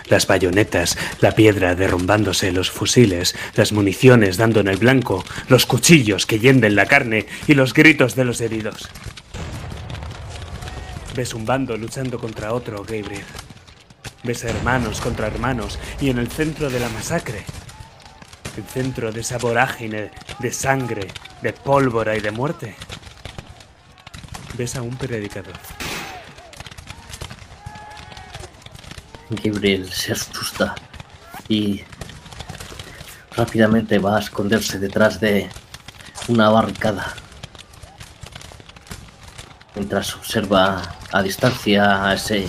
las 0.10 0.28
bayonetas, 0.28 0.98
la 1.20 1.32
piedra 1.32 1.76
derrumbándose, 1.76 2.52
los 2.52 2.72
fusiles, 2.72 3.36
las 3.56 3.72
municiones 3.72 4.38
dando 4.38 4.60
en 4.60 4.68
el 4.68 4.78
blanco, 4.78 5.24
los 5.48 5.66
cuchillos 5.66 6.26
que 6.26 6.40
yenden 6.40 6.76
la 6.76 6.86
carne 6.86 7.26
y 7.48 7.54
los 7.54 7.74
gritos 7.74 8.16
de 8.16 8.26
los 8.26 8.42
heridos. 8.42 8.88
Ves 11.16 11.34
un 11.34 11.46
bando 11.46 11.78
luchando 11.78 12.20
contra 12.20 12.54
otro, 12.54 12.84
Gabriel. 12.84 13.24
Ves 14.24 14.44
hermanos 14.44 15.02
contra 15.02 15.28
hermanos 15.28 15.80
y 16.02 16.10
en 16.10 16.18
el 16.18 16.30
centro 16.30 16.70
de 16.70 16.80
la 16.80 16.90
masacre, 16.90 17.44
el 18.58 18.64
centro 18.64 19.12
de 19.12 19.22
esa 19.22 19.38
vorágine 19.38 20.12
de 20.40 20.52
sangre, 20.52 21.08
de 21.42 21.54
pólvora 21.54 22.16
y 22.16 22.22
de 22.22 22.32
muerte, 22.32 22.76
ves 24.58 24.76
a 24.76 24.82
un 24.82 24.96
predicador. 24.98 25.54
Gabriel 29.30 29.92
se 29.92 30.14
asusta 30.14 30.76
y 31.50 31.82
rápidamente 33.36 33.98
va 33.98 34.18
a 34.18 34.20
esconderse 34.20 34.78
detrás 34.78 35.20
de 35.20 35.50
una 36.28 36.50
barricada. 36.50 37.14
Mientras 39.74 40.16
observa 40.16 40.82
a 41.12 41.22
distancia 41.24 42.06
a 42.06 42.14
ese 42.14 42.48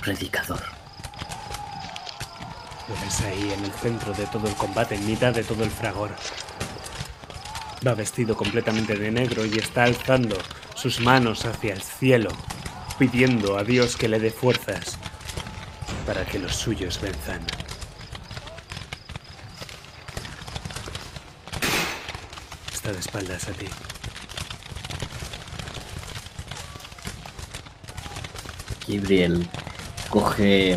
predicador. 0.00 0.60
Lo 2.88 2.94
ves 2.94 3.20
ahí 3.20 3.52
en 3.52 3.64
el 3.64 3.72
centro 3.72 4.12
de 4.14 4.26
todo 4.26 4.48
el 4.48 4.54
combate, 4.54 4.94
en 4.94 5.06
mitad 5.06 5.32
de 5.32 5.44
todo 5.44 5.62
el 5.62 5.70
fragor. 5.70 6.10
Va 7.86 7.94
vestido 7.94 8.36
completamente 8.36 8.96
de 8.96 9.10
negro 9.10 9.44
y 9.44 9.58
está 9.58 9.84
alzando 9.84 10.36
sus 10.74 11.00
manos 11.00 11.44
hacia 11.44 11.74
el 11.74 11.82
cielo, 11.82 12.30
pidiendo 12.98 13.58
a 13.58 13.62
Dios 13.62 13.96
que 13.96 14.08
le 14.08 14.18
dé 14.18 14.30
fuerzas 14.30 14.98
para 16.06 16.24
que 16.24 16.38
los 16.38 16.54
suyos 16.54 17.00
venzan. 17.00 17.40
Está 22.72 22.92
de 22.92 22.98
espaldas 22.98 23.48
a 23.48 23.52
ti. 23.52 23.66
Gabriel 28.88 29.48
coge 30.10 30.76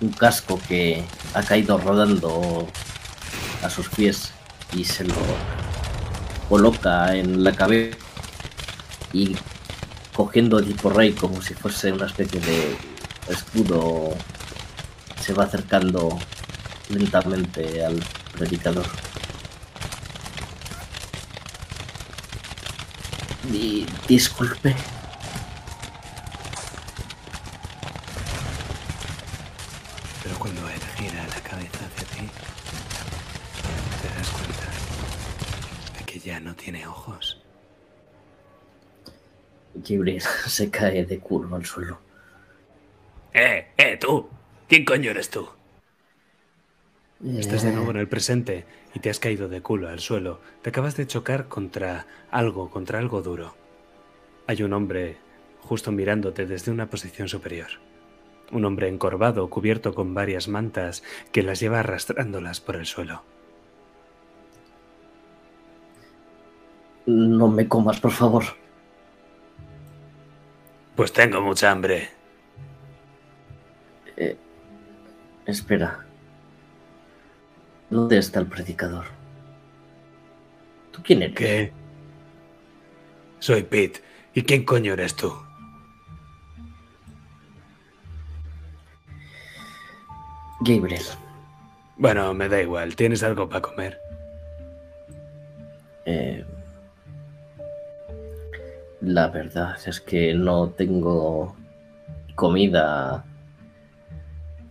un 0.00 0.10
casco 0.10 0.60
que 0.68 1.04
ha 1.34 1.42
caído 1.42 1.78
rodando 1.78 2.68
a 3.62 3.70
sus 3.70 3.88
pies 3.88 4.32
y 4.72 4.84
se 4.84 5.04
lo 5.04 5.14
coloca 6.48 7.14
en 7.14 7.44
la 7.44 7.52
cabeza 7.52 7.96
y 9.12 9.36
cogiendo 10.14 10.62
tipo 10.62 10.90
rey 10.90 11.12
como 11.12 11.40
si 11.40 11.54
fuese 11.54 11.92
una 11.92 12.06
especie 12.06 12.40
de 12.40 12.76
escudo, 13.28 14.14
se 15.20 15.32
va 15.32 15.44
acercando 15.44 16.18
lentamente 16.88 17.84
al 17.84 18.02
predicador. 18.32 18.86
Y 23.52 23.86
disculpe. 24.06 24.74
Pero 30.22 30.38
cuando 30.38 30.68
él 30.68 30.80
gira 30.96 31.26
la 31.26 31.40
cabeza 31.42 31.78
hacia 31.86 32.06
ti, 32.08 32.30
te 34.00 34.18
das 34.18 34.28
ya 36.24 36.38
no 36.38 36.54
tiene 36.54 36.86
ojos. 36.86 37.42
Se 40.46 40.70
cae 40.70 41.04
de 41.04 41.18
culo 41.20 41.54
al 41.56 41.64
suelo. 41.66 42.00
¡Eh, 43.34 43.72
eh, 43.76 43.96
tú! 43.98 44.28
¿Quién 44.66 44.84
coño 44.84 45.10
eres 45.10 45.28
tú? 45.30 45.48
Estás 47.34 47.62
de 47.62 47.70
Eh, 47.70 47.72
nuevo 47.72 47.90
en 47.92 47.96
el 47.98 48.08
presente 48.08 48.66
y 48.92 49.00
te 49.00 49.10
has 49.10 49.18
caído 49.20 49.48
de 49.48 49.62
culo 49.62 49.88
al 49.88 50.00
suelo. 50.00 50.40
Te 50.62 50.70
acabas 50.70 50.96
de 50.96 51.06
chocar 51.06 51.48
contra 51.48 52.06
algo, 52.30 52.70
contra 52.70 52.98
algo 52.98 53.22
duro. 53.22 53.58
Hay 54.46 54.62
un 54.62 54.72
hombre 54.74 55.24
justo 55.58 55.92
mirándote 55.92 56.46
desde 56.46 56.72
una 56.72 56.90
posición 56.90 57.28
superior. 57.28 57.68
Un 58.52 58.64
hombre 58.66 58.88
encorvado, 58.88 59.50
cubierto 59.50 59.94
con 59.94 60.14
varias 60.14 60.48
mantas, 60.48 61.02
que 61.32 61.42
las 61.42 61.60
lleva 61.60 61.80
arrastrándolas 61.80 62.60
por 62.60 62.76
el 62.76 62.86
suelo. 62.86 63.26
No 67.06 67.46
me 67.48 67.68
comas, 67.68 68.00
por 68.00 68.10
favor. 68.10 68.44
Pues 70.96 71.12
tengo 71.12 71.40
mucha 71.40 71.70
hambre. 71.70 72.10
Espera. 75.46 76.04
¿Dónde 77.90 78.18
está 78.18 78.40
el 78.40 78.46
predicador? 78.46 79.06
¿Tú 80.92 81.02
quién 81.02 81.22
eres? 81.22 81.36
¿Qué? 81.36 81.72
Soy 83.38 83.62
Pete. 83.62 84.00
¿Y 84.34 84.42
quién 84.42 84.64
coño 84.64 84.92
eres 84.92 85.14
tú? 85.14 85.32
Gabriel. 90.60 91.02
Bueno, 91.96 92.32
me 92.34 92.48
da 92.48 92.62
igual. 92.62 92.94
¿Tienes 92.94 93.22
algo 93.22 93.48
para 93.48 93.62
comer? 93.62 93.98
Eh, 96.06 96.44
la 99.02 99.28
verdad 99.28 99.76
es 99.84 100.00
que 100.00 100.32
no 100.32 100.70
tengo 100.70 101.56
comida 102.36 103.24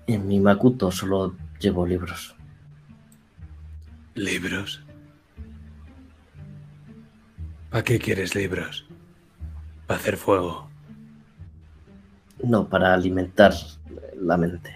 en 0.08 0.28
mi 0.28 0.40
Makuto, 0.40 0.90
solo 0.90 1.36
llevo 1.60 1.86
libros. 1.86 2.36
¿Libros? 4.16 4.84
¿Para 7.70 7.84
qué 7.84 8.00
quieres 8.00 8.34
libros? 8.34 8.86
Para 9.86 10.00
hacer 10.00 10.18
fuego. 10.18 10.70
No, 12.44 12.68
para 12.68 12.94
alimentar 12.94 13.54
la 14.16 14.38
mente. 14.38 14.74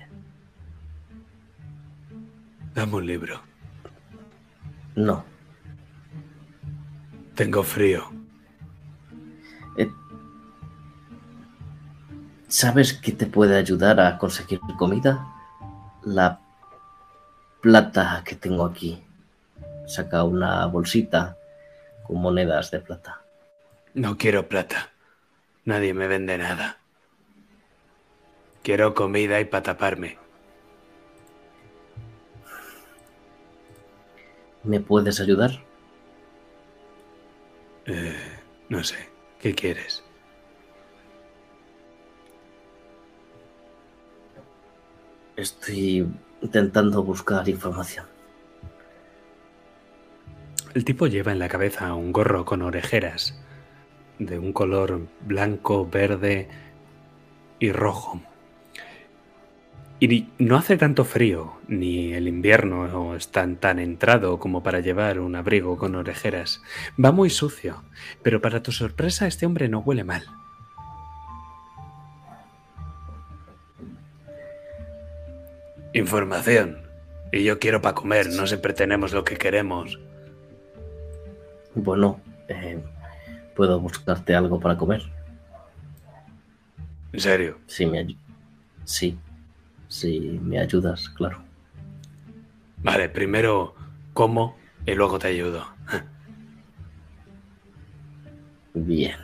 Dame 2.73 2.95
un 2.95 3.05
libro. 3.05 3.41
No. 4.95 5.23
Tengo 7.35 7.63
frío. 7.63 8.14
¿Sabes 12.55 12.93
qué 12.93 13.11
te 13.11 13.25
puede 13.25 13.57
ayudar 13.57 13.99
a 13.99 14.17
conseguir 14.17 14.61
comida? 14.77 15.27
La 16.05 16.39
plata 17.59 18.23
que 18.23 18.35
tengo 18.35 18.63
aquí. 18.63 19.03
Saca 19.87 20.23
una 20.23 20.65
bolsita 20.67 21.35
con 22.07 22.21
monedas 22.21 22.71
de 22.71 22.79
plata. 22.79 23.21
No 23.93 24.17
quiero 24.17 24.47
plata. 24.47 24.89
Nadie 25.65 25.93
me 25.93 26.07
vende 26.07 26.37
nada. 26.37 26.77
Quiero 28.63 28.93
comida 28.95 29.41
y 29.41 29.43
para 29.43 29.63
taparme. 29.63 30.17
¿Me 34.63 34.79
puedes 34.79 35.19
ayudar? 35.19 35.61
Eh, 37.85 38.15
no 38.69 38.81
sé. 38.81 39.09
¿Qué 39.41 39.53
quieres? 39.53 40.04
Estoy 45.35 46.07
intentando 46.41 47.03
buscar 47.03 47.47
información. 47.49 48.05
El 50.73 50.85
tipo 50.85 51.07
lleva 51.07 51.33
en 51.33 51.39
la 51.39 51.49
cabeza 51.49 51.93
un 51.93 52.13
gorro 52.13 52.45
con 52.45 52.61
orejeras 52.61 53.37
de 54.17 54.39
un 54.39 54.53
color 54.53 55.07
blanco, 55.21 55.87
verde 55.87 56.47
y 57.59 57.71
rojo. 57.71 58.21
Y 59.99 60.27
no 60.37 60.57
hace 60.57 60.77
tanto 60.77 61.03
frío, 61.03 61.53
ni 61.67 62.13
el 62.13 62.27
invierno 62.27 63.15
es 63.15 63.29
tan, 63.29 63.57
tan 63.57 63.79
entrado 63.79 64.39
como 64.39 64.63
para 64.63 64.79
llevar 64.79 65.19
un 65.19 65.35
abrigo 65.35 65.77
con 65.77 65.95
orejeras. 65.95 66.61
Va 67.03 67.11
muy 67.11 67.29
sucio, 67.29 67.83
pero 68.21 68.41
para 68.41 68.61
tu 68.61 68.71
sorpresa 68.71 69.27
este 69.27 69.45
hombre 69.45 69.67
no 69.67 69.79
huele 69.79 70.03
mal. 70.03 70.25
Información. 75.95 76.77
Y 77.31 77.45
yo 77.45 77.57
quiero 77.57 77.81
para 77.81 77.95
comer, 77.95 78.27
no 78.29 78.45
siempre 78.45 78.73
tenemos 78.73 79.13
lo 79.13 79.23
que 79.23 79.37
queremos. 79.37 79.97
Bueno, 81.73 82.19
eh, 82.49 82.83
puedo 83.55 83.79
buscarte 83.79 84.35
algo 84.35 84.59
para 84.59 84.77
comer. 84.77 85.03
En 87.13 87.19
serio. 87.21 87.59
Si 87.67 87.85
me 87.85 88.05
Sí, 88.83 89.17
si 89.87 90.37
me 90.43 90.59
ayudas, 90.59 91.07
claro. 91.09 91.41
Vale, 92.83 93.07
primero 93.07 93.73
como 94.13 94.57
y 94.85 94.95
luego 94.95 95.17
te 95.17 95.29
ayudo. 95.29 95.65
Bien. 98.73 99.15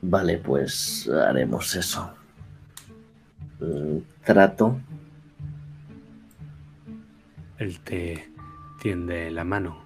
Vale, 0.00 0.38
pues 0.38 1.08
haremos 1.10 1.74
eso. 1.74 2.14
Trato. 4.26 4.80
Él 7.58 7.78
te 7.78 8.28
tiende 8.82 9.30
la 9.30 9.44
mano 9.44 9.84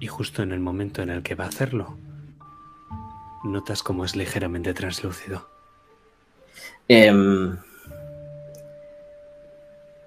y 0.00 0.08
justo 0.08 0.42
en 0.42 0.50
el 0.50 0.58
momento 0.58 1.00
en 1.00 1.10
el 1.10 1.22
que 1.22 1.36
va 1.36 1.44
a 1.44 1.48
hacerlo, 1.48 1.96
notas 3.44 3.84
como 3.84 4.04
es 4.04 4.16
ligeramente 4.16 4.74
translúcido. 4.74 5.48
Em, 6.88 7.56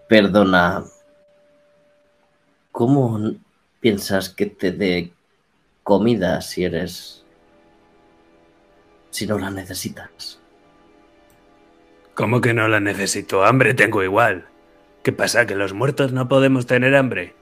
perdona. 0.10 0.84
¿Cómo 2.74 3.36
piensas 3.80 4.28
que 4.28 4.48
te 4.48 4.74
dé 4.74 5.14
comida 5.84 6.42
si 6.42 6.66
eres... 6.66 7.24
si 9.12 9.26
no 9.28 9.40
la 9.40 9.50
necesitas? 9.50 10.41
¿Cómo 12.14 12.40
que 12.42 12.54
no 12.54 12.68
la 12.70 12.80
necesito? 12.80 13.44
Hambre 13.44 13.74
tengo 13.74 14.02
igual. 14.04 14.48
¿Qué 15.04 15.12
pasa? 15.12 15.46
¿Que 15.46 15.56
los 15.56 15.74
muertos 15.74 16.12
no 16.14 16.28
podemos 16.30 16.66
tener 16.68 16.96
hambre? 16.96 17.36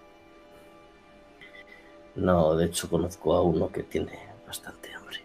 No, 2.16 2.56
de 2.56 2.66
hecho 2.66 2.90
conozco 2.90 3.34
a 3.34 3.42
uno 3.42 3.72
que 3.72 3.84
tiene 3.84 4.12
bastante 4.46 4.94
hambre. 4.94 5.18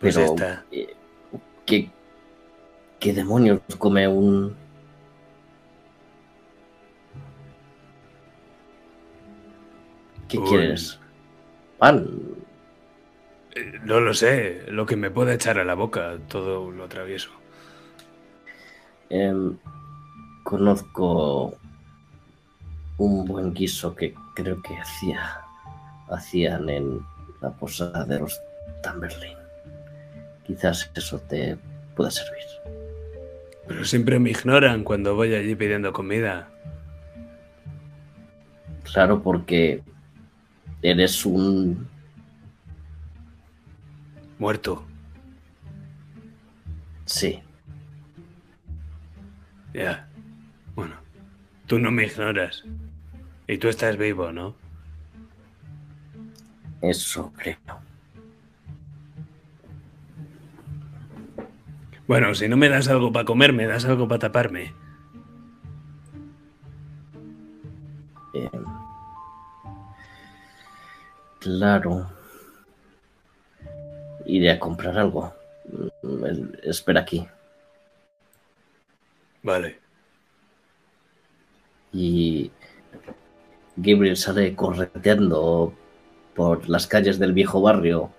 Pues 0.00 0.16
Pero, 0.16 0.24
esta. 0.24 0.64
eh, 0.70 0.96
¿qué, 1.66 1.90
¿qué 3.00 3.12
demonios 3.12 3.60
come 3.78 4.06
un... 4.08 4.56
¿Qué 10.28 10.38
Un- 10.38 10.44
quieres? 10.44 10.98
¿Pan? 11.78 12.08
Eh, 13.54 13.78
No 13.84 14.00
lo 14.00 14.14
sé, 14.14 14.64
lo 14.68 14.86
que 14.86 14.96
me 14.96 15.10
pueda 15.10 15.34
echar 15.34 15.58
a 15.58 15.64
la 15.64 15.74
boca, 15.74 16.18
todo 16.28 16.70
lo 16.70 16.84
atravieso. 16.84 17.37
Em, 19.10 19.56
conozco 20.44 21.56
un 22.98 23.24
buen 23.26 23.54
guiso 23.54 23.94
que 23.94 24.14
creo 24.34 24.60
que 24.62 24.76
hacía, 24.76 25.40
hacían 26.10 26.68
en 26.68 27.00
la 27.40 27.50
posada 27.50 28.04
de 28.04 28.20
los 28.20 28.40
Tamberlin. 28.82 29.36
Quizás 30.46 30.90
eso 30.94 31.18
te 31.20 31.56
pueda 31.94 32.10
servir. 32.10 32.44
Pero 33.66 33.84
siempre 33.84 34.18
me 34.18 34.30
ignoran 34.30 34.82
cuando 34.82 35.14
voy 35.14 35.34
allí 35.34 35.54
pidiendo 35.54 35.92
comida. 35.92 36.48
Claro, 38.82 39.22
porque 39.22 39.82
eres 40.82 41.24
un... 41.26 41.88
Muerto. 44.38 44.84
Sí, 47.04 47.42
Ya. 49.78 50.08
Bueno, 50.74 50.96
tú 51.66 51.78
no 51.78 51.90
me 51.90 52.04
ignoras. 52.06 52.64
Y 53.46 53.58
tú 53.58 53.68
estás 53.68 53.96
vivo, 53.96 54.32
¿no? 54.32 54.54
eso 56.80 57.32
creo. 57.36 57.56
Bueno, 62.06 62.34
si 62.34 62.48
no 62.48 62.56
me 62.56 62.68
das 62.68 62.86
algo 62.88 63.12
para 63.12 63.24
comer, 63.24 63.52
me 63.52 63.66
das 63.66 63.84
algo 63.84 64.06
para 64.08 64.20
taparme. 64.20 64.72
Em, 68.34 68.64
Claro. 71.40 72.06
Iré 74.26 74.50
a 74.52 74.58
comprar 74.58 74.96
algo. 74.98 75.32
Mm, 76.02 76.24
el- 76.24 76.60
Espera 76.62 77.00
aquí. 77.00 77.26
Vale. 79.48 79.80
Y 81.90 82.52
Gabriel 83.76 84.18
sale 84.18 84.54
correteando 84.54 85.72
por 86.34 86.68
las 86.68 86.86
calles 86.86 87.18
del 87.18 87.32
viejo 87.32 87.62
barrio 87.62 88.10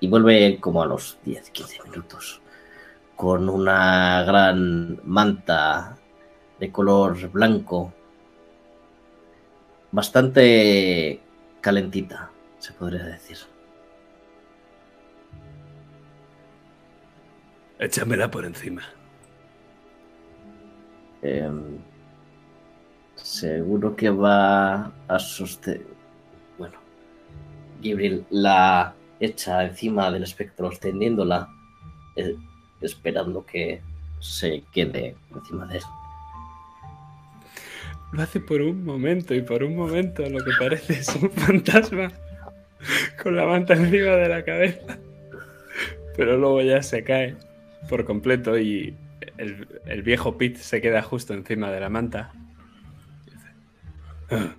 y 0.00 0.08
vuelve 0.08 0.58
como 0.58 0.82
a 0.82 0.86
los 0.86 1.18
10-15 1.24 1.84
minutos 1.84 2.42
con 3.14 3.48
una 3.48 4.24
gran 4.24 4.98
manta 5.04 5.96
de 6.58 6.72
color 6.72 7.30
blanco 7.30 7.94
bastante 9.92 11.20
calentita, 11.60 12.32
se 12.58 12.72
podría 12.72 13.04
decir. 13.04 13.38
Échamela 17.78 18.28
por 18.28 18.44
encima. 18.44 18.82
Em, 21.22 21.78
seguro 23.16 23.94
que 23.94 24.10
va 24.10 24.92
a 25.08 25.18
sostener. 25.18 25.86
Bueno, 26.58 26.78
Gabriel 27.82 28.24
la 28.30 28.94
echa 29.20 29.64
encima 29.64 30.10
del 30.10 30.22
espectro, 30.22 30.68
extendiéndola, 30.68 31.48
eh, 32.16 32.36
esperando 32.80 33.44
que 33.44 33.82
se 34.18 34.62
quede 34.72 35.16
encima 35.34 35.66
de 35.66 35.78
él. 35.78 35.84
Lo 38.12 38.22
hace 38.22 38.40
por 38.40 38.60
un 38.60 38.84
momento 38.84 39.34
y 39.34 39.42
por 39.42 39.62
un 39.62 39.76
momento 39.76 40.28
lo 40.28 40.38
que 40.44 40.50
parece 40.58 40.94
es 40.94 41.14
un 41.14 41.30
fantasma 41.30 42.10
con 43.22 43.36
la 43.36 43.46
manta 43.46 43.74
encima 43.74 44.16
de 44.16 44.28
la 44.28 44.44
cabeza. 44.44 44.98
Pero 46.16 46.36
luego 46.36 46.62
ya 46.62 46.82
se 46.82 47.04
cae 47.04 47.36
por 47.88 48.04
completo 48.04 48.58
y 48.58 48.96
el, 49.40 49.80
el 49.86 50.02
viejo 50.02 50.36
Pete 50.36 50.58
se 50.60 50.80
queda 50.80 51.02
justo 51.02 51.34
encima 51.34 51.70
de 51.70 51.80
la 51.80 51.88
manta. 51.88 52.32
Ah, 54.30 54.54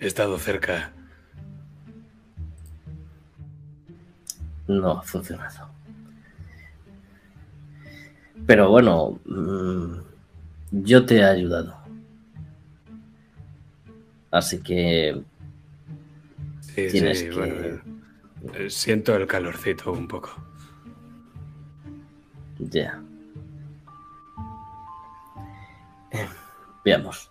he 0.00 0.06
estado 0.06 0.38
cerca. 0.38 0.92
No 4.66 4.92
ha 4.98 5.02
funcionado. 5.02 5.68
Pero 8.46 8.68
bueno, 8.70 9.18
mm, 9.24 9.98
yo 10.72 11.06
te 11.06 11.16
he 11.18 11.24
ayudado. 11.24 11.76
Así 14.30 14.60
que 14.60 15.22
Sí, 16.60 16.88
Tienes 16.90 17.20
sí, 17.20 17.24
que- 17.26 17.34
bueno. 17.36 17.54
eh, 18.54 18.68
Siento 18.68 19.14
el 19.14 19.26
calorcito 19.28 19.92
un 19.92 20.08
poco. 20.08 20.30
ya. 22.58 23.00
Veamos. 26.84 27.30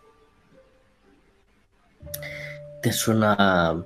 ¿Te 2.81 2.91
suena 2.91 3.83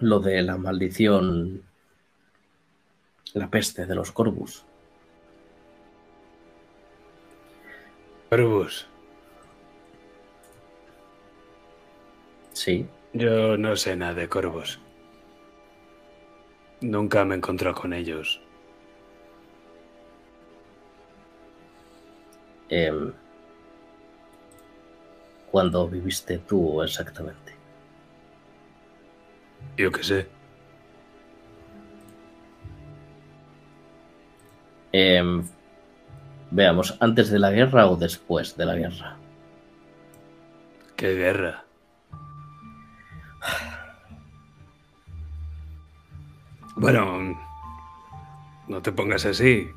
lo 0.00 0.20
de 0.20 0.42
la 0.42 0.56
maldición, 0.56 1.62
la 3.34 3.48
peste 3.48 3.86
de 3.86 3.94
los 3.94 4.10
corvus? 4.12 4.64
Corvus, 8.30 8.86
Sí. 12.52 12.86
yo 13.12 13.56
no 13.56 13.76
sé 13.76 13.96
nada 13.96 14.14
de 14.14 14.28
corvos. 14.28 14.80
Nunca 16.80 17.24
me 17.24 17.34
encontré 17.36 17.72
con 17.72 17.92
ellos. 17.92 18.40
Em, 22.68 23.12
¿Cuándo 25.50 25.88
viviste 25.88 26.38
tú 26.38 26.82
exactamente? 26.82 27.54
Yo 29.76 29.92
qué 29.92 30.02
sé. 30.02 30.26
Em, 34.90 35.44
veamos, 36.50 36.96
¿antes 37.00 37.30
de 37.30 37.38
la 37.38 37.50
guerra 37.52 37.88
o 37.88 37.96
después 37.96 38.56
de 38.56 38.66
la 38.66 38.74
guerra? 38.74 39.16
¿Qué 40.96 41.14
guerra? 41.14 41.64
Bueno, 46.76 47.38
no 48.66 48.82
te 48.82 48.90
pongas 48.92 49.24
así. 49.26 49.68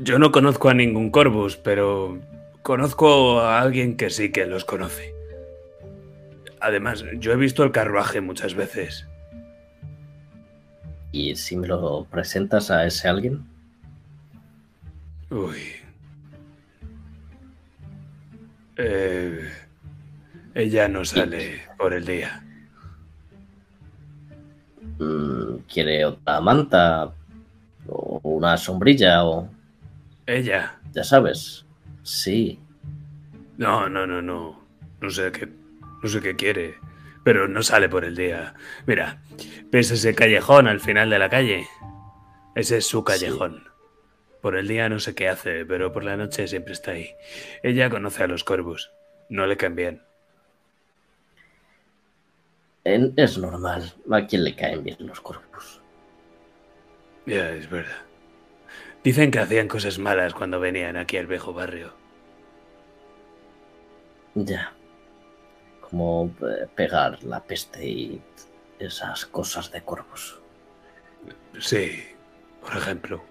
Yo 0.00 0.18
no 0.18 0.32
conozco 0.32 0.68
a 0.68 0.74
ningún 0.74 1.10
Corvus, 1.10 1.56
pero 1.56 2.18
conozco 2.62 3.40
a 3.40 3.60
alguien 3.60 3.96
que 3.96 4.10
sí 4.10 4.32
que 4.32 4.44
los 4.46 4.64
conoce. 4.64 5.14
Además, 6.60 7.04
yo 7.18 7.32
he 7.32 7.36
visto 7.36 7.62
el 7.62 7.70
carruaje 7.70 8.20
muchas 8.20 8.54
veces. 8.54 9.06
¿Y 11.12 11.36
si 11.36 11.56
me 11.56 11.68
lo 11.68 12.06
presentas 12.10 12.72
a 12.72 12.84
ese 12.84 13.06
alguien? 13.06 13.46
Uy. 15.30 15.58
Eh, 18.76 19.48
ella 20.54 20.88
no 20.88 21.04
sale 21.04 21.62
por 21.78 21.92
el 21.94 22.04
día. 22.04 22.42
Mm, 24.98 25.58
¿Quiere 25.72 26.04
otra 26.04 26.40
manta? 26.40 27.12
¿O 27.86 28.20
una 28.24 28.56
sombrilla? 28.56 29.24
¿O 29.24 29.48
Ella. 30.26 30.80
ya 30.92 31.04
sabes? 31.04 31.66
Sí. 32.02 32.58
No, 33.56 33.88
no, 33.88 34.06
no, 34.06 34.22
no. 34.22 34.62
No 35.00 35.10
sé 35.10 35.30
qué, 35.32 35.48
no 36.02 36.08
sé 36.08 36.20
qué 36.20 36.34
quiere, 36.34 36.76
pero 37.24 37.46
no 37.48 37.62
sale 37.62 37.88
por 37.88 38.04
el 38.04 38.16
día. 38.16 38.54
Mira, 38.86 39.22
ves 39.70 39.90
ese 39.90 40.14
callejón 40.14 40.66
al 40.66 40.80
final 40.80 41.10
de 41.10 41.18
la 41.18 41.28
calle. 41.28 41.66
Ese 42.54 42.78
es 42.78 42.86
su 42.86 43.04
callejón. 43.04 43.68
Por 44.40 44.56
el 44.56 44.68
día 44.68 44.88
no 44.88 44.98
sé 45.00 45.14
qué 45.14 45.28
hace, 45.28 45.64
pero 45.66 45.92
por 45.92 46.04
la 46.04 46.16
noche 46.16 46.46
siempre 46.48 46.72
está 46.72 46.92
ahí. 46.92 47.10
Ella 47.62 47.90
conoce 47.90 48.22
a 48.22 48.26
los 48.26 48.44
corvus. 48.44 48.90
No 49.28 49.46
le 49.46 49.56
caen 49.56 49.74
bien. 49.76 50.02
En- 52.84 53.14
es 53.16 53.38
normal. 53.38 53.92
¿A 54.10 54.26
quién 54.26 54.44
le 54.44 54.54
caen 54.54 54.84
bien 54.84 54.98
los 55.00 55.20
corpus? 55.20 55.80
Ya, 57.26 57.50
es 57.50 57.68
verdad. 57.70 58.02
Dicen 59.04 59.30
que 59.30 59.38
hacían 59.38 59.68
cosas 59.68 59.98
malas 59.98 60.32
cuando 60.32 60.58
venían 60.58 60.96
aquí 60.96 61.18
al 61.18 61.26
viejo 61.26 61.52
barrio. 61.52 61.92
Ya. 64.34 64.72
Como 65.82 66.34
eh, 66.40 66.66
pegar 66.74 67.22
la 67.22 67.42
peste 67.42 67.86
y 67.86 68.22
esas 68.78 69.26
cosas 69.26 69.70
de 69.70 69.82
corvus. 69.82 70.40
Sí, 71.60 72.02
por 72.62 72.78
ejemplo. 72.78 73.22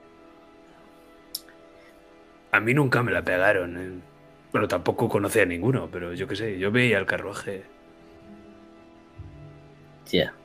A 2.51 2.59
mí 2.59 2.76
nunca 2.76 3.01
me 3.01 3.11
la 3.11 3.24
pegaron. 3.24 3.78
¿eh? 3.78 3.99
Bueno, 4.51 4.67
tampoco 4.67 5.09
conocía 5.09 5.41
a 5.41 5.47
ninguno, 5.47 5.89
pero 5.91 6.13
yo 6.13 6.28
qué 6.28 6.36
sé, 6.36 6.59
yo 6.59 6.71
veía 6.71 6.99
el 6.99 7.07
carruaje. 7.07 7.63
Ya. 10.11 10.36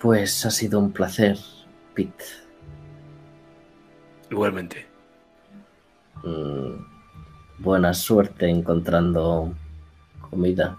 Pues 0.00 0.44
ha 0.44 0.50
sido 0.50 0.80
un 0.80 0.90
placer, 0.92 1.38
Pete. 1.94 2.41
Igualmente. 4.32 4.86
Mm, 6.24 6.72
buena 7.58 7.92
suerte 7.92 8.48
encontrando 8.48 9.52
comida. 10.30 10.78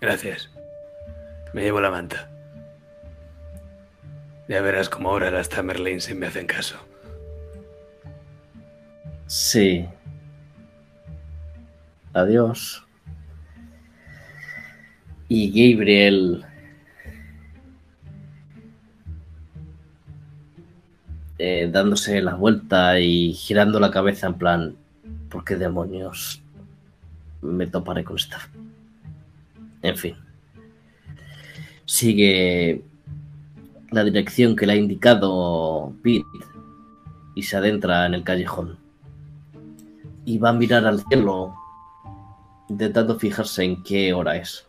Gracias. 0.00 0.48
Me 1.52 1.62
llevo 1.62 1.80
la 1.80 1.90
manta. 1.90 2.30
Ya 4.46 4.62
verás 4.62 4.88
cómo 4.88 5.10
ahora 5.10 5.32
las 5.32 5.48
Tamerlane 5.48 5.98
se 5.98 6.14
me 6.14 6.28
hacen 6.28 6.46
caso. 6.46 6.76
Sí. 9.26 9.88
Adiós. 12.12 12.86
Y 15.26 15.72
Gabriel 15.72 16.46
eh, 21.44 21.68
dándose 21.68 22.22
la 22.22 22.36
vuelta 22.36 23.00
y 23.00 23.32
girando 23.32 23.80
la 23.80 23.90
cabeza 23.90 24.28
en 24.28 24.34
plan, 24.34 24.76
¿por 25.28 25.44
qué 25.44 25.56
demonios 25.56 26.40
me 27.40 27.66
toparé 27.66 28.04
con 28.04 28.14
esta? 28.14 28.48
En 29.82 29.96
fin. 29.96 30.14
Sigue 31.84 32.84
la 33.90 34.04
dirección 34.04 34.54
que 34.54 34.66
le 34.66 34.74
ha 34.74 34.76
indicado 34.76 35.92
Pete 36.00 36.24
y 37.34 37.42
se 37.42 37.56
adentra 37.56 38.06
en 38.06 38.14
el 38.14 38.22
callejón. 38.22 38.78
Y 40.24 40.38
va 40.38 40.50
a 40.50 40.52
mirar 40.52 40.86
al 40.86 41.04
cielo 41.08 41.56
intentando 42.68 43.18
fijarse 43.18 43.64
en 43.64 43.82
qué 43.82 44.12
hora 44.14 44.36
es. 44.36 44.64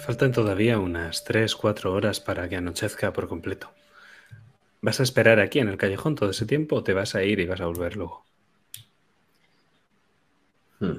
Faltan 0.00 0.32
todavía 0.32 0.80
unas 0.80 1.24
3-4 1.24 1.84
horas 1.84 2.18
para 2.18 2.48
que 2.48 2.56
anochezca 2.56 3.12
por 3.12 3.28
completo. 3.28 3.70
¿Vas 4.82 4.98
a 4.98 5.04
esperar 5.04 5.38
aquí 5.38 5.60
en 5.60 5.68
el 5.68 5.76
callejón 5.76 6.16
todo 6.16 6.30
ese 6.30 6.44
tiempo 6.44 6.76
o 6.76 6.82
te 6.82 6.92
vas 6.92 7.14
a 7.14 7.22
ir 7.22 7.38
y 7.38 7.46
vas 7.46 7.60
a 7.60 7.66
volver 7.66 7.96
luego? 7.96 8.24
Hmm. 10.80 10.98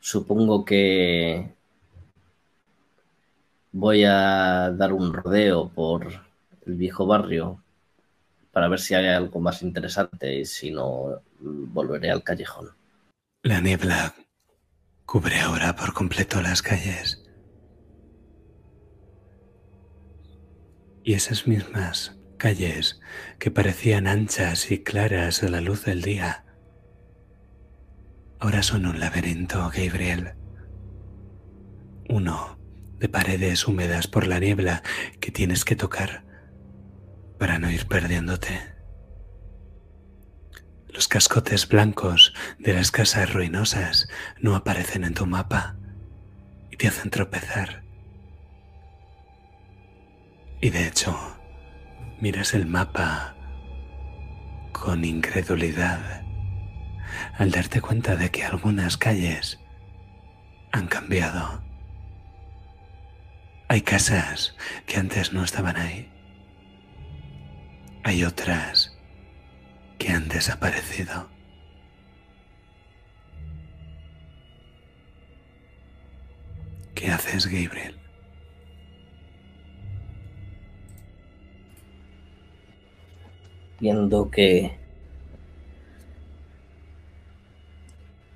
Supongo 0.00 0.64
que 0.64 1.54
voy 3.70 4.02
a 4.02 4.72
dar 4.72 4.92
un 4.92 5.12
rodeo 5.12 5.68
por 5.68 6.08
el 6.66 6.74
viejo 6.74 7.06
barrio 7.06 7.62
para 8.50 8.66
ver 8.66 8.80
si 8.80 8.94
hay 8.94 9.06
algo 9.06 9.38
más 9.38 9.62
interesante 9.62 10.40
y 10.40 10.44
si 10.44 10.72
no, 10.72 11.22
volveré 11.38 12.10
al 12.10 12.24
callejón. 12.24 12.70
La 13.44 13.60
niebla 13.60 14.16
cubre 15.06 15.38
ahora 15.38 15.76
por 15.76 15.94
completo 15.94 16.42
las 16.42 16.60
calles. 16.60 17.19
Y 21.02 21.14
esas 21.14 21.46
mismas 21.46 22.18
calles 22.36 23.00
que 23.38 23.50
parecían 23.50 24.06
anchas 24.06 24.70
y 24.70 24.82
claras 24.82 25.42
a 25.42 25.48
la 25.48 25.60
luz 25.60 25.84
del 25.84 26.02
día, 26.02 26.44
ahora 28.38 28.62
son 28.62 28.86
un 28.86 29.00
laberinto, 29.00 29.70
Gabriel. 29.74 30.34
Uno 32.08 32.58
de 32.98 33.08
paredes 33.08 33.66
húmedas 33.66 34.06
por 34.08 34.26
la 34.26 34.40
niebla 34.40 34.82
que 35.20 35.30
tienes 35.30 35.64
que 35.64 35.76
tocar 35.76 36.24
para 37.38 37.58
no 37.58 37.70
ir 37.70 37.86
perdiéndote. 37.86 38.60
Los 40.88 41.08
cascotes 41.08 41.66
blancos 41.66 42.34
de 42.58 42.74
las 42.74 42.90
casas 42.90 43.32
ruinosas 43.32 44.08
no 44.38 44.54
aparecen 44.54 45.04
en 45.04 45.14
tu 45.14 45.24
mapa 45.24 45.76
y 46.70 46.76
te 46.76 46.88
hacen 46.88 47.10
tropezar. 47.10 47.89
Y 50.60 50.70
de 50.70 50.86
hecho, 50.86 51.16
miras 52.20 52.52
el 52.52 52.66
mapa 52.66 53.34
con 54.72 55.04
incredulidad 55.04 56.22
al 57.38 57.50
darte 57.50 57.80
cuenta 57.80 58.16
de 58.16 58.30
que 58.30 58.44
algunas 58.44 58.96
calles 58.96 59.58
han 60.72 60.86
cambiado. 60.86 61.62
Hay 63.68 63.82
casas 63.82 64.56
que 64.86 64.98
antes 64.98 65.32
no 65.32 65.44
estaban 65.44 65.76
ahí. 65.76 66.10
Hay 68.04 68.24
otras 68.24 68.98
que 69.98 70.10
han 70.10 70.28
desaparecido. 70.28 71.28
¿Qué 76.94 77.10
haces, 77.10 77.46
Gabriel? 77.46 77.99
Viendo 83.80 84.30
que 84.30 84.76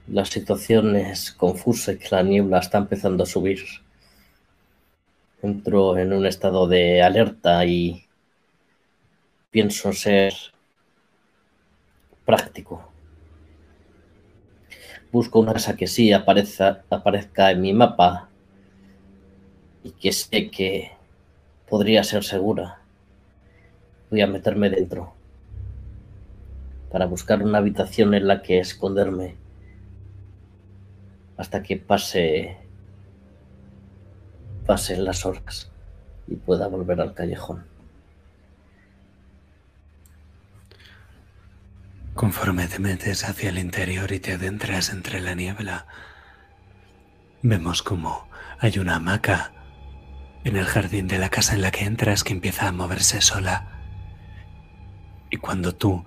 la 0.09 0.25
situación 0.25 0.97
es 0.97 1.33
confusa 1.33 1.93
y 1.93 1.99
que 1.99 2.09
la 2.11 2.23
niebla 2.23 2.61
está 2.61 2.79
empezando 2.79 3.25
a 3.25 3.27
subir, 3.27 3.61
entro 5.43 5.99
en 5.99 6.15
un 6.15 6.25
estado 6.25 6.67
de 6.67 7.03
alerta 7.03 7.63
y 7.67 8.07
pienso 9.51 9.93
ser 9.93 10.33
práctico. 12.25 12.91
Busco 15.13 15.41
una 15.41 15.53
casa 15.53 15.77
que 15.77 15.87
sí 15.87 16.11
aparezca, 16.11 17.51
en 17.51 17.61
mi 17.61 17.75
mapa 17.75 18.31
y 19.83 19.91
que 19.91 20.11
sé 20.11 20.51
que 20.51 20.93
podría 21.69 22.03
ser 22.03 22.25
segura. 22.25 22.81
Voy 24.11 24.23
a 24.23 24.27
meterme 24.27 24.71
dentro 24.71 25.13
para 26.95 27.07
buscar 27.07 27.43
una 27.43 27.59
habitación 27.59 28.15
en 28.15 28.29
la 28.29 28.41
que 28.41 28.61
esconderme 28.61 29.35
hasta 31.37 31.61
que 31.61 31.77
pase 31.77 32.57
pasen 34.65 35.05
las 35.05 35.27
horas 35.27 35.73
y 36.29 36.37
pueda 36.37 36.69
volver 36.69 37.01
al 37.01 37.13
callejón. 37.13 37.67
Conforme 42.15 42.69
te 42.69 42.79
metes 42.79 43.25
hacia 43.25 43.49
el 43.49 43.59
interior 43.59 44.13
y 44.13 44.21
te 44.21 44.35
adentras 44.35 44.91
entre 44.91 45.21
la 45.21 45.35
niebla, 45.35 45.89
vemos 47.43 47.83
como 47.83 48.29
hay 48.61 48.79
una 48.79 48.95
hamaca 48.95 49.51
en 50.45 50.55
el 50.55 50.65
jardín 50.65 51.09
de 51.09 51.19
la 51.19 51.29
casa 51.29 51.57
en 51.57 51.63
la 51.63 51.73
que 51.73 51.87
entras 51.87 52.23
que 52.23 52.35
empieza 52.35 52.69
a 52.69 52.73
moverse 52.73 53.21
sola. 53.21 53.81
Y 55.29 55.39
cuando 55.39 55.75
tú 55.75 56.05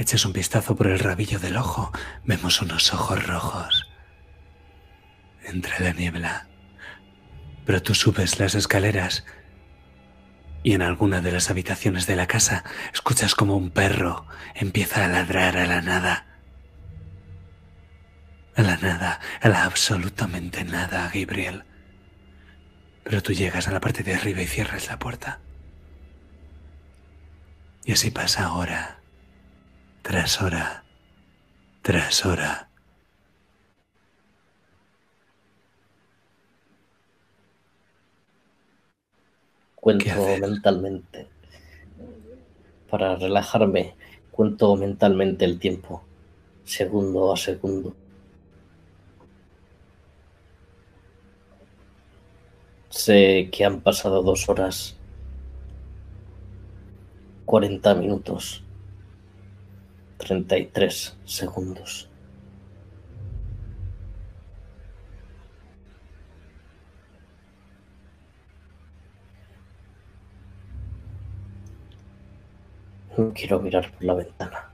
eches 0.00 0.24
un 0.24 0.32
vistazo 0.32 0.76
por 0.76 0.86
el 0.86 0.98
rabillo 0.98 1.38
del 1.38 1.58
ojo, 1.58 1.92
vemos 2.24 2.62
unos 2.62 2.94
ojos 2.94 3.26
rojos 3.26 3.86
entre 5.44 5.84
la 5.84 5.92
niebla. 5.92 6.48
Pero 7.66 7.82
tú 7.82 7.94
subes 7.94 8.38
las 8.38 8.54
escaleras 8.54 9.26
y 10.62 10.72
en 10.72 10.80
alguna 10.80 11.20
de 11.20 11.32
las 11.32 11.50
habitaciones 11.50 12.06
de 12.06 12.16
la 12.16 12.26
casa 12.26 12.64
escuchas 12.94 13.34
como 13.34 13.56
un 13.56 13.70
perro 13.70 14.26
empieza 14.54 15.04
a 15.04 15.08
ladrar 15.08 15.58
a 15.58 15.66
la 15.66 15.82
nada. 15.82 16.26
A 18.56 18.62
la 18.62 18.78
nada, 18.78 19.20
a 19.42 19.48
la 19.50 19.64
absolutamente 19.64 20.64
nada, 20.64 21.10
Gabriel. 21.12 21.64
Pero 23.04 23.22
tú 23.22 23.34
llegas 23.34 23.68
a 23.68 23.72
la 23.72 23.80
parte 23.80 24.02
de 24.02 24.14
arriba 24.14 24.40
y 24.40 24.46
cierras 24.46 24.88
la 24.88 24.98
puerta. 24.98 25.40
Y 27.84 27.92
así 27.92 28.10
pasa 28.10 28.52
hora, 28.54 28.99
tras 30.02 30.40
hora, 30.42 30.84
tras 31.82 32.24
hora. 32.24 32.68
Cuento 39.74 40.38
mentalmente. 40.40 41.28
Para 42.90 43.16
relajarme, 43.16 43.94
cuento 44.30 44.76
mentalmente 44.76 45.44
el 45.44 45.58
tiempo, 45.58 46.02
segundo 46.64 47.32
a 47.32 47.36
segundo. 47.36 47.94
Sé 52.90 53.48
que 53.52 53.64
han 53.64 53.80
pasado 53.80 54.22
dos 54.22 54.48
horas, 54.48 54.96
cuarenta 57.46 57.94
minutos, 57.94 58.64
treinta 60.20 60.56
y 60.58 60.66
tres 60.66 61.16
segundos. 61.24 62.08
No 73.16 73.32
quiero 73.34 73.60
mirar 73.60 73.90
por 73.90 74.04
la 74.04 74.14
ventana. 74.14 74.70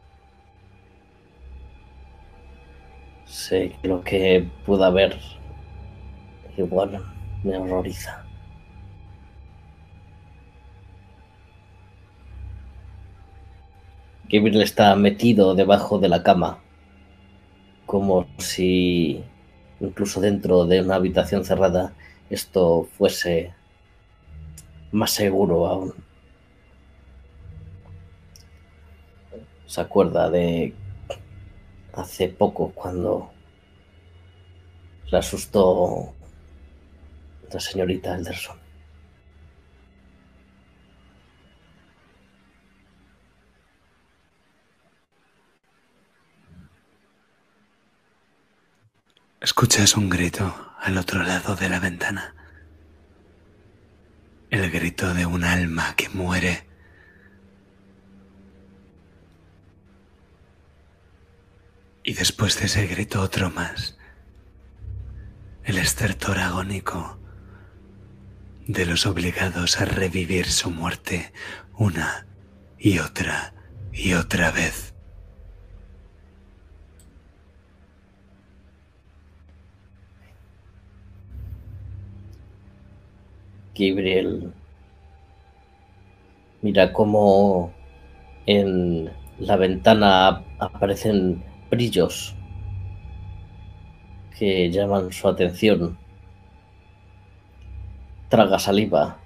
Sé 3.25 3.77
que 3.81 3.89
lo 3.89 4.03
que 4.03 4.49
pueda 4.67 4.91
ver 4.91 5.19
igual 6.57 7.03
me 7.43 7.57
horroriza. 7.57 8.26
Gabriel 14.29 14.63
está 14.63 14.95
metido 14.97 15.55
debajo 15.55 15.99
de 15.99 16.09
la 16.09 16.23
cama, 16.23 16.59
como 17.87 18.27
si 18.39 19.23
incluso 19.81 20.21
dentro 20.21 20.65
de 20.67 20.81
una 20.81 20.97
habitación 20.97 21.45
cerrada 21.45 21.93
esto 22.31 22.89
fuese 22.97 23.55
más 24.91 25.13
seguro 25.13 25.67
aún. 25.67 26.07
se 29.67 29.81
acuerda 29.81 30.31
de 30.31 30.75
hace 31.93 32.29
poco 32.29 32.71
cuando 32.75 33.31
le 35.11 35.19
asustó 35.19 36.15
la 37.53 37.61
señorita 37.61 38.15
Elderson. 38.15 38.66
Escuchas 49.41 49.97
un 49.97 50.09
grito 50.09 50.73
al 50.81 50.97
otro 50.97 51.23
lado 51.23 51.57
de 51.57 51.69
la 51.69 51.79
ventana. 51.79 52.35
El 54.49 54.71
grito 54.71 55.13
de 55.13 55.27
un 55.27 55.45
alma 55.45 55.95
que 55.95 56.09
muere 56.09 56.67
Y 62.03 62.15
después 62.15 62.59
de 62.59 62.67
ese 62.67 62.87
grito 62.87 63.21
otro 63.21 63.51
más. 63.51 63.99
El 65.65 65.77
estertor 65.77 66.39
agónico 66.39 67.19
de 68.67 68.87
los 68.87 69.07
obligados 69.07 69.81
a 69.81 69.85
revivir 69.85 70.47
su 70.47 70.71
muerte 70.71 71.33
una 71.75 72.27
y 72.79 73.01
otra 73.01 73.53
y 73.93 74.15
otra 74.15 74.51
vez. 74.51 74.96
Gabriel 83.79 84.53
mira 86.63 86.93
cómo 86.93 87.73
en 88.47 89.11
la 89.39 89.57
ventana 89.57 90.43
aparecen 90.59 91.45
brillos 91.71 92.35
que 94.39 94.71
llaman 94.71 95.13
su 95.13 95.29
atención. 95.29 95.99
Traga 98.29 98.59
saliva 98.59 99.19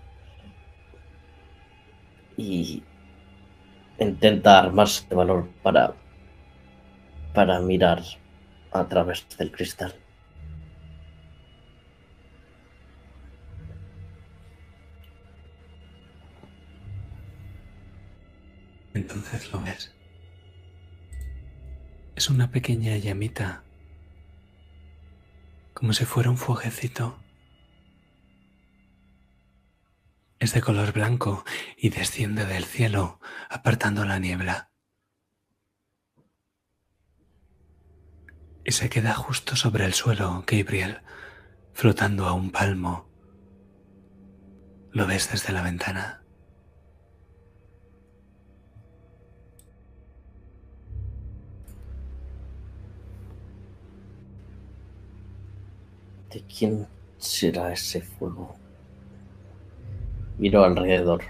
y 2.36 2.82
intenta 3.98 4.59
armarse 4.59 5.06
de 5.09 5.16
valor 5.16 5.48
para, 5.62 5.94
para 7.35 7.60
mirar 7.60 8.02
a 8.72 8.86
través 8.86 9.27
del 9.39 9.51
cristal. 9.51 9.99
Entonces 18.94 19.52
lo 19.52 19.60
ves. 19.60 19.94
Es 22.16 22.28
una 22.28 22.50
pequeña 22.50 22.96
llamita, 22.96 23.64
como 25.74 25.92
si 25.92 26.04
fuera 26.04 26.30
un 26.30 26.36
fuegecito. 26.36 27.22
Es 30.38 30.52
de 30.54 30.60
color 30.60 30.92
blanco 30.92 31.44
y 31.76 31.90
desciende 31.90 32.44
del 32.46 32.64
cielo, 32.64 33.20
apartando 33.48 34.04
la 34.04 34.18
niebla. 34.18 34.70
Y 38.64 38.72
se 38.72 38.90
queda 38.90 39.14
justo 39.14 39.56
sobre 39.56 39.84
el 39.84 39.94
suelo, 39.94 40.44
Gabriel, 40.46 41.02
flotando 41.72 42.26
a 42.26 42.32
un 42.32 42.50
palmo. 42.50 43.08
Lo 44.92 45.06
ves 45.06 45.30
desde 45.30 45.52
la 45.52 45.62
ventana. 45.62 46.19
¿De 56.31 56.43
quién 56.43 56.86
será 57.19 57.73
ese 57.73 58.01
fuego? 58.01 58.57
Miro 60.39 60.65
alrededor. 60.65 61.24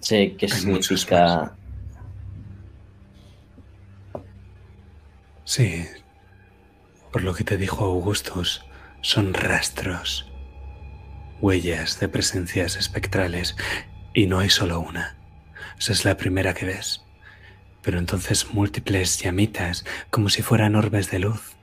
Sé 0.00 0.34
qué 0.36 0.48
significa. 0.48 1.54
Sí, 5.44 5.84
por 7.12 7.22
lo 7.22 7.34
que 7.34 7.44
te 7.44 7.56
dijo 7.56 7.84
Augustus, 7.84 8.64
son 9.02 9.34
rastros, 9.34 10.32
huellas 11.40 12.00
de 12.00 12.08
presencias 12.08 12.76
espectrales, 12.76 13.56
y 14.14 14.26
no 14.26 14.38
hay 14.38 14.48
solo 14.48 14.80
una. 14.80 15.18
Esa 15.78 15.92
es 15.92 16.04
la 16.04 16.16
primera 16.16 16.54
que 16.54 16.66
ves 16.66 17.05
pero 17.86 18.00
entonces 18.00 18.52
múltiples 18.52 19.16
llamitas 19.22 19.84
como 20.10 20.28
si 20.28 20.42
fueran 20.42 20.74
orbes 20.74 21.08
de 21.12 21.20
luz, 21.20 21.54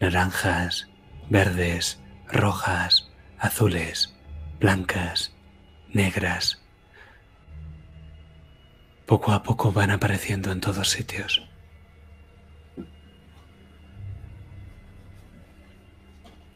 naranjas, 0.00 0.88
verdes, 1.30 2.00
rojas, 2.26 3.08
azules, 3.38 4.16
blancas, 4.58 5.32
negras. 5.90 6.60
Poco 9.06 9.30
a 9.30 9.44
poco 9.44 9.70
van 9.70 9.92
apareciendo 9.92 10.50
en 10.50 10.60
todos 10.60 10.88
sitios. 10.88 11.48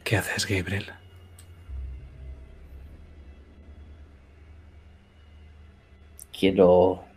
¿Qué 0.03 0.17
haces, 0.17 0.45
Gabriel? 0.45 0.91
Quiero 6.37 7.12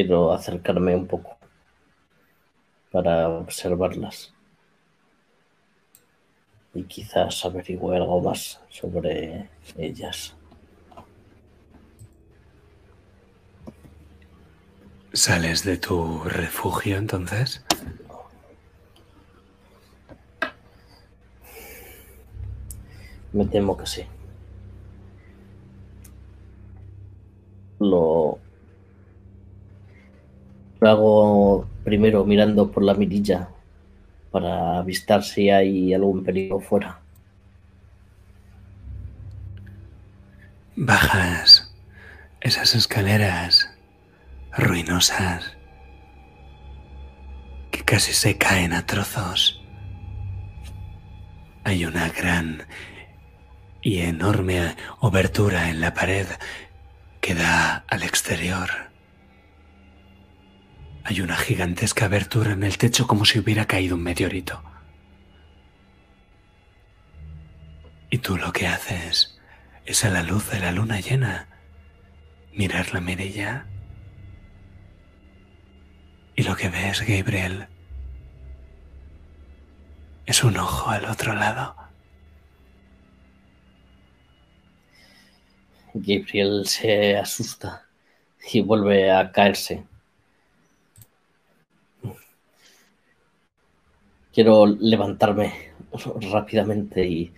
quiero 0.00 0.32
acercarme 0.32 0.96
un 0.96 1.06
poco 1.06 1.36
para 2.90 3.28
observarlas 3.28 4.32
y 6.72 6.84
quizás 6.84 7.44
averigüe 7.44 7.96
algo 7.96 8.22
más 8.22 8.62
sobre 8.70 9.50
ellas. 9.76 10.34
¿Sales 15.12 15.64
de 15.64 15.76
tu 15.76 16.24
refugio 16.24 16.96
entonces? 16.96 17.62
Me 23.34 23.44
temo 23.44 23.76
que 23.76 23.84
sí. 23.86 24.06
Lo 27.78 28.38
lo 30.80 30.90
hago 30.90 31.66
primero 31.84 32.24
mirando 32.24 32.70
por 32.70 32.82
la 32.82 32.94
mirilla 32.94 33.48
para 34.30 34.78
avistar 34.78 35.22
si 35.22 35.50
hay 35.50 35.92
algún 35.92 36.24
peligro 36.24 36.60
fuera. 36.60 37.00
Bajas 40.76 41.74
esas 42.40 42.74
escaleras 42.74 43.70
ruinosas 44.56 45.56
que 47.70 47.84
casi 47.84 48.12
se 48.12 48.38
caen 48.38 48.72
a 48.72 48.86
trozos. 48.86 49.62
Hay 51.64 51.84
una 51.84 52.08
gran 52.08 52.66
y 53.82 54.00
enorme 54.00 54.74
obertura 55.00 55.68
en 55.68 55.80
la 55.80 55.92
pared 55.92 56.26
que 57.20 57.34
da 57.34 57.84
al 57.88 58.02
exterior. 58.02 58.89
Hay 61.04 61.20
una 61.20 61.36
gigantesca 61.36 62.04
abertura 62.04 62.52
en 62.52 62.62
el 62.62 62.78
techo 62.78 63.06
como 63.06 63.24
si 63.24 63.38
hubiera 63.38 63.66
caído 63.66 63.96
un 63.96 64.02
meteorito. 64.02 64.62
Y 68.10 68.18
tú 68.18 68.36
lo 68.36 68.52
que 68.52 68.66
haces 68.66 69.38
es 69.86 70.04
a 70.04 70.10
la 70.10 70.22
luz 70.22 70.50
de 70.50 70.60
la 70.60 70.72
luna 70.72 71.00
llena 71.00 71.48
mirar 72.52 72.92
la 72.92 73.00
mirilla. 73.00 73.66
Y 76.34 76.42
lo 76.42 76.56
que 76.56 76.68
ves, 76.68 77.00
Gabriel, 77.06 77.68
es 80.26 80.44
un 80.44 80.56
ojo 80.56 80.90
al 80.90 81.04
otro 81.04 81.34
lado. 81.34 81.76
Gabriel 85.94 86.66
se 86.66 87.16
asusta 87.16 87.86
y 88.52 88.60
vuelve 88.60 89.10
a 89.10 89.32
caerse. 89.32 89.84
Quiero 94.32 94.66
levantarme 94.66 95.72
rápidamente 96.32 97.06
y 97.06 97.32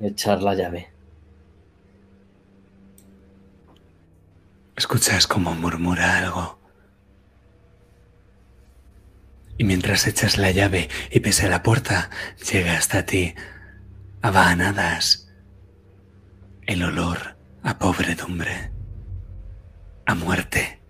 echar 0.00 0.42
la 0.42 0.54
llave. 0.54 0.88
Escuchas 4.76 5.26
como 5.26 5.54
murmura 5.54 6.18
algo. 6.18 6.58
Y 9.58 9.64
mientras 9.64 10.06
echas 10.06 10.38
la 10.38 10.50
llave 10.50 10.88
y 11.10 11.20
pese 11.20 11.46
a 11.46 11.50
la 11.50 11.62
puerta, 11.62 12.10
llega 12.50 12.76
hasta 12.76 13.06
ti, 13.06 13.34
abanadas, 14.22 15.30
el 16.66 16.82
olor 16.82 17.36
a 17.62 17.78
pobredumbre, 17.78 18.72
a 20.06 20.14
muerte. 20.14 20.80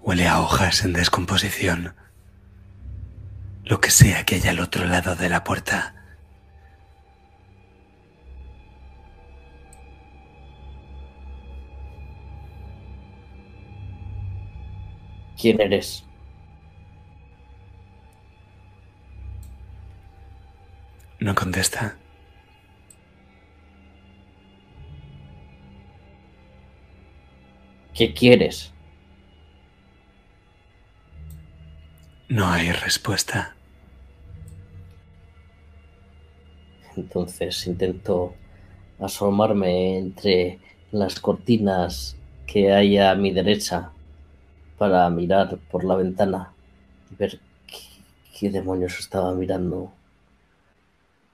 Huele 0.00 0.28
a 0.28 0.40
hojas 0.40 0.84
en 0.84 0.92
descomposición 0.92 1.94
lo 3.64 3.80
que 3.80 3.90
sea 3.90 4.24
que 4.24 4.36
haya 4.36 4.50
al 4.50 4.60
otro 4.60 4.84
lado 4.84 5.16
de 5.16 5.28
la 5.28 5.42
puerta. 5.42 5.94
¿Quién 15.40 15.60
eres? 15.60 16.04
No 21.20 21.34
contesta. 21.34 21.96
¿Qué 27.94 28.12
quieres? 28.12 28.73
No 32.34 32.48
hay 32.48 32.72
respuesta. 32.72 33.54
Entonces 36.96 37.64
intento 37.68 38.34
asomarme 38.98 39.98
entre 39.98 40.58
las 40.90 41.20
cortinas 41.20 42.16
que 42.48 42.72
hay 42.72 42.98
a 42.98 43.14
mi 43.14 43.30
derecha 43.30 43.92
para 44.78 45.08
mirar 45.10 45.58
por 45.70 45.84
la 45.84 45.94
ventana 45.94 46.50
y 47.12 47.14
ver 47.14 47.38
qué, 47.68 48.02
qué 48.36 48.50
demonios 48.50 48.98
estaba 48.98 49.32
mirando 49.32 49.92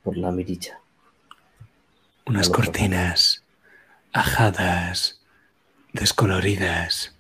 por 0.05 0.19
la 0.19 0.31
mirilla. 0.31 0.81
Unas 2.27 2.51
cortinas 2.51 3.43
ajadas, 4.13 5.19
descoloridas 5.95 7.17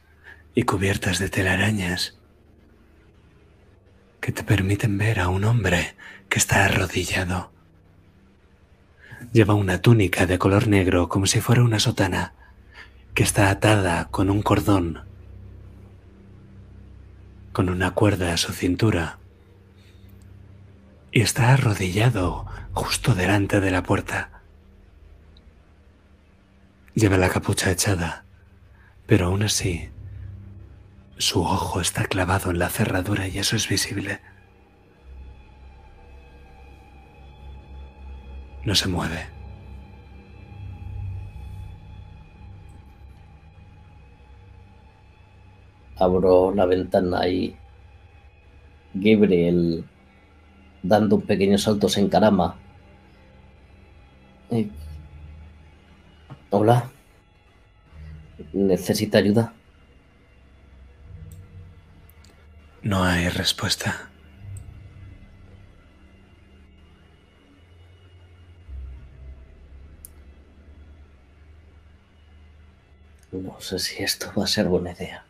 y 0.54 0.64
cubiertas 0.64 1.18
de 1.18 1.30
telarañas 1.30 2.19
que 4.20 4.32
te 4.32 4.44
permiten 4.44 4.98
ver 4.98 5.20
a 5.20 5.28
un 5.28 5.44
hombre 5.44 5.94
que 6.28 6.38
está 6.38 6.64
arrodillado. 6.64 7.50
Lleva 9.32 9.54
una 9.54 9.80
túnica 9.80 10.26
de 10.26 10.38
color 10.38 10.68
negro 10.68 11.08
como 11.08 11.26
si 11.26 11.40
fuera 11.40 11.62
una 11.62 11.80
sotana 11.80 12.34
que 13.14 13.22
está 13.22 13.50
atada 13.50 14.08
con 14.10 14.30
un 14.30 14.42
cordón, 14.42 15.00
con 17.52 17.68
una 17.68 17.92
cuerda 17.92 18.32
a 18.32 18.36
su 18.36 18.52
cintura 18.52 19.18
y 21.12 21.22
está 21.22 21.52
arrodillado 21.52 22.46
justo 22.72 23.14
delante 23.14 23.60
de 23.60 23.70
la 23.70 23.82
puerta. 23.82 24.42
Lleva 26.94 27.16
la 27.16 27.28
capucha 27.28 27.70
echada, 27.70 28.24
pero 29.06 29.26
aún 29.26 29.42
así 29.42 29.90
su 31.20 31.42
ojo 31.42 31.80
está 31.80 32.06
clavado 32.06 32.50
en 32.50 32.58
la 32.58 32.70
cerradura 32.70 33.28
y 33.28 33.38
eso 33.38 33.54
es 33.56 33.68
visible. 33.68 34.20
No 38.64 38.74
se 38.74 38.88
mueve. 38.88 39.26
Abro 45.96 46.54
la 46.54 46.64
ventana 46.64 47.28
y 47.28 47.54
Gabriel, 48.94 49.84
dando 50.82 51.16
un 51.16 51.22
pequeño 51.22 51.58
salto, 51.58 51.88
se 51.88 52.00
encarama. 52.00 52.56
Eh, 54.50 54.68
Hola. 56.50 56.90
¿Necesita 58.52 59.18
ayuda? 59.18 59.52
No 62.82 63.04
hay 63.04 63.28
respuesta. 63.28 64.10
No 73.32 73.60
sé 73.60 73.78
si 73.78 74.02
esto 74.02 74.32
va 74.36 74.44
a 74.44 74.46
ser 74.46 74.66
buena 74.66 74.92
idea. 74.92 75.24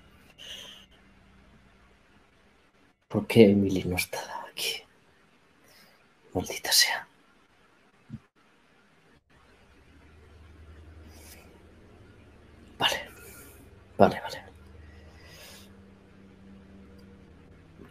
¿Por 3.08 3.26
qué 3.26 3.50
Emily 3.50 3.84
no 3.84 3.96
está 3.96 4.20
aquí? 4.50 4.82
Maldita 6.34 6.72
sea. 6.72 7.06
Vale, 12.78 13.10
vale, 13.98 14.20
vale. 14.20 14.49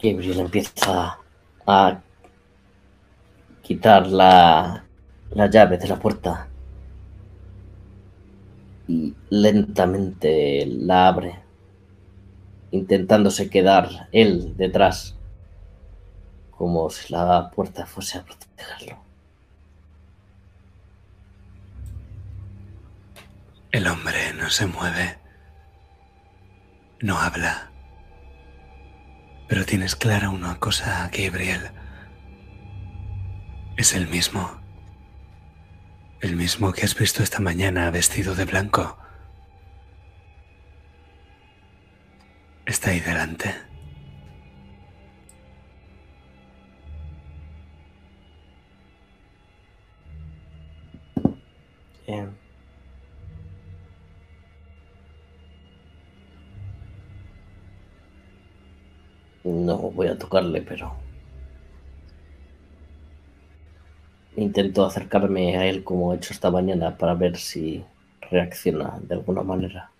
Gabriel 0.02 0.40
empieza 0.40 1.20
a 1.68 2.02
quitar 3.62 4.08
la, 4.08 4.86
la 5.32 5.48
llave 5.48 5.78
de 5.78 5.88
la 5.88 6.00
puerta 6.00 6.48
y 8.88 9.14
lentamente 9.30 10.66
la 10.66 11.08
abre, 11.08 11.40
intentándose 12.72 13.50
quedar 13.50 14.08
él 14.12 14.56
detrás, 14.58 15.16
como 16.52 16.90
si 16.90 17.14
la 17.14 17.52
puerta 17.52 17.86
fuese 17.86 18.18
a 18.18 18.24
protegerlo. 18.24 18.98
El 23.72 23.86
hombre 23.86 24.34
no 24.34 24.50
se 24.50 24.66
mueve. 24.66 25.20
No 27.02 27.20
habla. 27.20 27.69
Pero 29.50 29.66
tienes 29.66 29.96
clara 29.96 30.30
una 30.30 30.60
cosa, 30.60 31.10
Gabriel. 31.12 31.72
Es 33.78 33.96
el 33.96 34.08
mismo. 34.08 34.62
El 36.22 36.36
mismo 36.36 36.72
que 36.72 36.86
has 36.86 36.96
visto 36.96 37.24
esta 37.24 37.40
mañana 37.40 37.90
vestido 37.90 38.36
de 38.36 38.46
blanco. 38.46 38.98
Está 42.68 42.92
ahí 42.92 43.00
delante. 43.00 43.56
Bien. 52.06 52.49
No 59.44 59.78
voy 59.78 60.08
a 60.08 60.18
tocarle, 60.18 60.62
pero 60.62 60.96
intento 64.36 64.86
acercarme 64.86 65.58
a 65.58 65.66
él 65.66 65.84
como 65.84 66.14
he 66.14 66.18
hecho 66.18 66.34
esta 66.34 66.52
mañana 66.52 66.98
para 66.98 67.14
ver 67.14 67.38
si 67.38 67.84
reacciona 68.30 68.98
de 69.02 69.16
alguna 69.16 69.44
manera. 69.44 69.92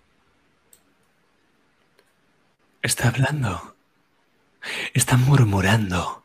Está 2.82 3.08
hablando. 3.08 3.76
Está 4.94 5.16
murmurando. 5.16 6.24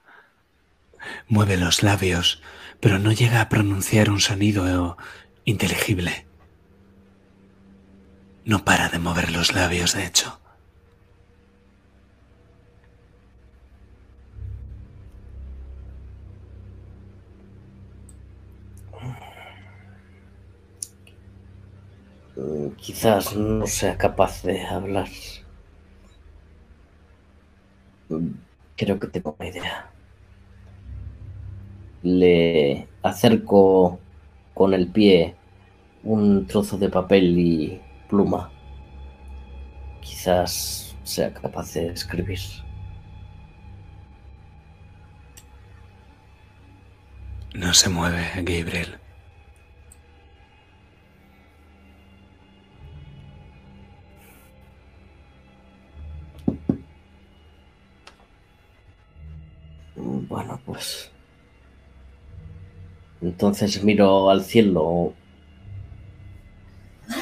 Mueve 1.27 1.57
los 1.57 1.83
labios, 1.83 2.41
pero 2.79 2.99
no 2.99 3.11
llega 3.11 3.41
a 3.41 3.49
pronunciar 3.49 4.09
un 4.09 4.19
sonido 4.19 4.97
inteligible. 5.43 6.25
No 8.45 8.63
para 8.63 8.89
de 8.89 8.99
mover 8.99 9.31
los 9.31 9.53
labios, 9.53 9.93
de 9.93 10.05
hecho. 10.05 10.39
Quizás 22.77 23.35
no 23.35 23.65
sea 23.67 23.97
capaz 23.97 24.43
de 24.43 24.61
hablar. 24.61 25.09
Mm, 28.09 28.31
Creo 28.77 28.99
que 28.99 29.07
tengo 29.07 29.35
una 29.39 29.47
idea. 29.49 29.91
Le 32.03 32.87
acerco 33.01 33.99
con 34.53 34.73
el 34.73 34.87
pie 34.91 35.35
un 36.03 36.47
trozo 36.47 36.77
de 36.77 36.89
papel 36.89 37.37
y 37.37 37.81
pluma. 38.09 38.51
Quizás 40.01 40.95
sea 41.03 41.33
capaz 41.33 41.73
de 41.73 41.87
escribir. 41.89 42.39
No 47.55 47.73
se 47.73 47.89
mueve, 47.89 48.23
Gabriel. 48.43 48.99
Bueno, 59.95 60.59
pues. 60.65 61.11
Entonces 63.21 63.83
miro 63.83 64.29
al 64.29 64.43
cielo 64.43 65.13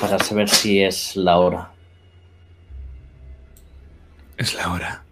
para 0.02 0.20
saber 0.20 0.50
si 0.50 0.82
es 0.82 1.16
la 1.16 1.40
hora. 1.40 1.72
Es 4.38 4.56
la 4.56 4.74
hora. 4.74 5.04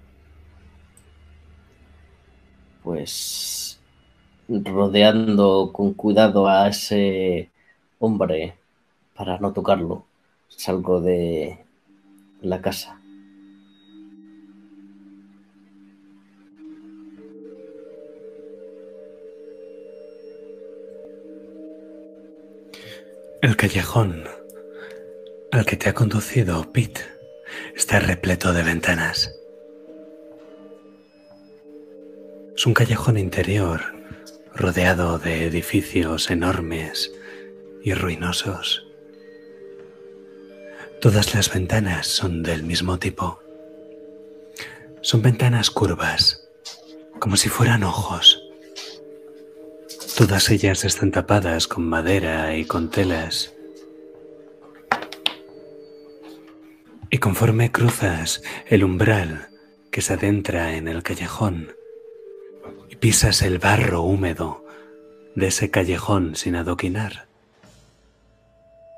Pues 2.83 3.79
rodeando 4.49 5.71
con 5.71 5.93
cuidado 5.93 6.47
a 6.47 6.67
ese 6.67 7.49
hombre 7.99 8.55
para 9.15 9.37
no 9.37 9.53
tocarlo, 9.53 10.05
salgo 10.49 10.99
de 11.01 11.63
la 12.41 12.61
casa. 12.61 13.00
El 23.41 23.57
callejón 23.57 24.25
al 25.51 25.65
que 25.65 25.75
te 25.75 25.89
ha 25.89 25.95
conducido 25.95 26.71
Pete 26.71 27.01
está 27.75 27.99
repleto 27.99 28.53
de 28.53 28.61
ventanas. 28.61 29.35
Es 32.55 32.67
un 32.67 32.75
callejón 32.75 33.17
interior 33.17 33.81
rodeado 34.53 35.17
de 35.17 35.47
edificios 35.47 36.29
enormes 36.29 37.11
y 37.83 37.95
ruinosos. 37.95 38.85
Todas 41.01 41.33
las 41.33 41.51
ventanas 41.51 42.05
son 42.05 42.43
del 42.43 42.61
mismo 42.61 42.99
tipo. 42.99 43.41
Son 45.01 45.23
ventanas 45.23 45.71
curvas, 45.71 46.47
como 47.19 47.37
si 47.37 47.49
fueran 47.49 47.81
ojos. 47.81 48.50
Todas 50.21 50.51
ellas 50.51 50.85
están 50.85 51.09
tapadas 51.09 51.67
con 51.67 51.89
madera 51.89 52.55
y 52.55 52.65
con 52.65 52.91
telas. 52.91 53.55
Y 57.09 57.17
conforme 57.17 57.71
cruzas 57.71 58.43
el 58.67 58.83
umbral 58.83 59.49
que 59.91 60.01
se 60.01 60.13
adentra 60.13 60.75
en 60.75 60.87
el 60.87 61.01
callejón 61.01 61.73
y 62.87 62.97
pisas 62.97 63.41
el 63.41 63.57
barro 63.57 64.03
húmedo 64.03 64.63
de 65.33 65.47
ese 65.47 65.71
callejón 65.71 66.35
sin 66.35 66.55
adoquinar, 66.55 67.25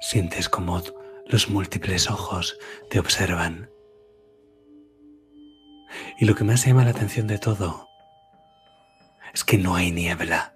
sientes 0.02 0.50
como 0.50 0.84
los 1.26 1.48
múltiples 1.50 2.12
ojos 2.12 2.58
te 2.90 3.00
observan. 3.00 3.70
Y 6.20 6.26
lo 6.26 6.36
que 6.36 6.44
más 6.44 6.66
llama 6.66 6.84
la 6.84 6.91
atención 6.91 7.28
de 7.28 7.38
todo 7.38 7.88
es 9.34 9.45
que 9.45 9.58
no 9.58 9.76
hay 9.76 9.94
niebla. 9.94 10.52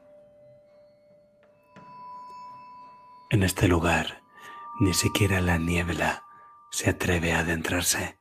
En 3.29 3.43
este 3.43 3.67
lugar, 3.67 4.21
ni 4.79 4.93
siquiera 4.93 5.41
la 5.41 5.57
niebla 5.57 6.23
se 6.71 6.89
atreve 6.89 7.33
a 7.33 7.39
adentrarse. 7.39 8.17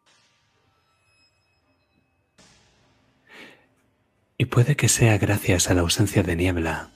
Y 4.37 4.47
puede 4.47 4.75
que 4.75 4.89
sea 4.89 5.17
gracias 5.17 5.71
a 5.71 5.75
la 5.75 5.83
ausencia 5.83 6.25
de 6.25 6.35
niebla, 6.35 6.91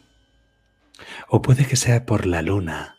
o 1.28 1.40
puede 1.40 1.66
que 1.66 1.76
sea 1.76 2.04
por 2.04 2.26
la 2.26 2.42
luna, 2.42 2.98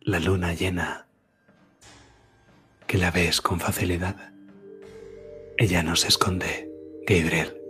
la 0.00 0.20
luna 0.20 0.54
llena, 0.54 1.08
que 2.86 2.98
la 2.98 3.10
ves 3.10 3.40
con 3.40 3.58
facilidad. 3.58 4.32
Ella 5.58 5.82
no 5.82 5.96
se 5.96 6.06
esconde, 6.06 6.70
Gabriel. 7.04 7.60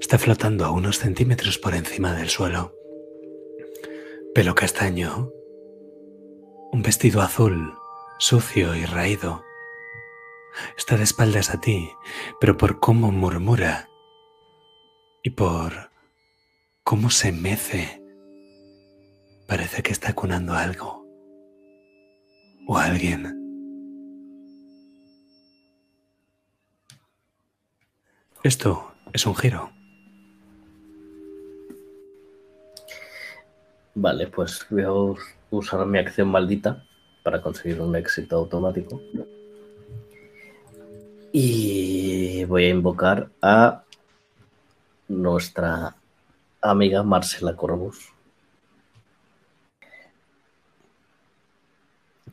Está 0.00 0.18
flotando 0.18 0.64
a 0.64 0.72
unos 0.72 0.98
centímetros 0.98 1.58
por 1.58 1.76
encima 1.76 2.12
del 2.12 2.28
suelo. 2.28 2.81
Pelo 4.34 4.54
castaño, 4.54 5.30
un 6.72 6.80
vestido 6.82 7.20
azul, 7.20 7.74
sucio 8.18 8.74
y 8.74 8.86
raído. 8.86 9.44
Está 10.78 10.96
de 10.96 11.02
espaldas 11.02 11.50
a 11.50 11.60
ti, 11.60 11.90
pero 12.40 12.56
por 12.56 12.80
cómo 12.80 13.12
murmura 13.12 13.90
y 15.22 15.30
por 15.30 15.90
cómo 16.82 17.10
se 17.10 17.30
mece, 17.30 18.02
parece 19.46 19.82
que 19.82 19.92
está 19.92 20.14
cunando 20.14 20.54
algo 20.54 21.06
o 22.66 22.78
alguien. 22.78 23.38
Esto 28.42 28.94
es 29.12 29.26
un 29.26 29.36
giro. 29.36 29.81
Vale, 33.94 34.26
pues 34.26 34.66
voy 34.70 34.82
a 34.82 34.92
usar 35.50 35.84
mi 35.86 35.98
acción 35.98 36.28
maldita 36.28 36.84
para 37.22 37.42
conseguir 37.42 37.80
un 37.80 37.94
éxito 37.94 38.36
automático. 38.36 39.00
Y 41.30 42.44
voy 42.44 42.64
a 42.64 42.68
invocar 42.70 43.30
a 43.42 43.84
nuestra 45.08 45.94
amiga 46.62 47.02
Marcela 47.02 47.54
Corvus. 47.54 48.12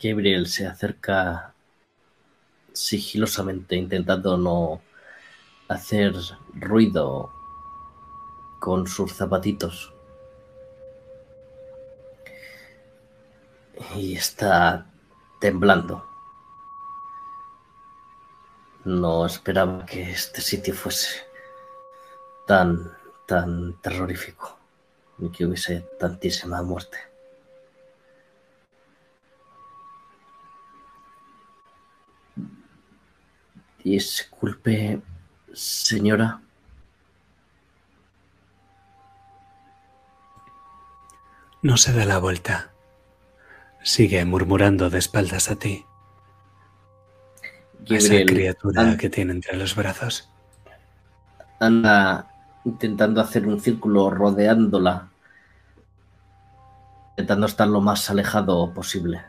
Gabriel 0.02 0.48
se 0.48 0.66
acerca 0.66 1.54
sigilosamente 2.72 3.76
intentando 3.76 4.38
no 4.38 4.82
hacer 5.68 6.14
ruido 6.54 7.32
con 8.60 8.88
sus 8.88 9.14
zapatitos. 9.14 9.94
Y 13.96 14.16
está 14.16 14.86
temblando. 15.40 16.06
No 18.86 19.26
esperaba 19.26 19.86
que 19.86 20.12
este 20.12 20.42
sitio 20.42 20.74
fuese 20.74 21.22
tan, 22.48 22.92
tan 23.28 23.74
terrorífico 23.82 24.58
y 25.20 25.30
que 25.30 25.46
hubiese 25.46 25.82
tantísima 26.00 26.62
muerte. 26.62 26.98
Disculpe, 33.84 35.02
señora. 35.54 36.42
No 41.62 41.76
se 41.78 41.94
da 41.94 42.06
la 42.06 42.20
vuelta. 42.20 42.72
Sigue 43.90 44.24
murmurando 44.24 44.92
de 44.92 45.00
espaldas 45.00 45.50
a 45.50 45.56
ti. 45.56 45.84
esa 47.88 48.24
criatura 48.24 48.96
que 48.98 49.10
tiene 49.10 49.32
entre 49.34 49.58
los 49.58 49.76
brazos. 49.76 50.30
Anda 51.60 52.30
intentando 52.66 53.20
hacer 53.20 53.48
un 53.48 53.60
círculo 53.60 54.12
rodeándola, 54.12 55.10
intentando 57.14 57.48
estar 57.48 57.68
lo 57.68 57.82
más 57.82 58.08
alejado 58.12 58.72
posible. 58.76 59.24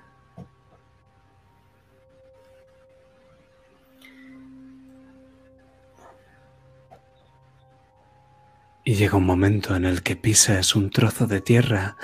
Y 8.84 8.94
llega 8.94 9.16
un 9.16 9.24
momento 9.24 9.74
en 9.74 9.86
el 9.86 10.02
que 10.02 10.16
pisas 10.16 10.76
un 10.76 10.90
trozo 10.90 11.26
de 11.26 11.40
tierra 11.40 11.96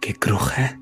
que 0.00 0.14
cruje. 0.14 0.80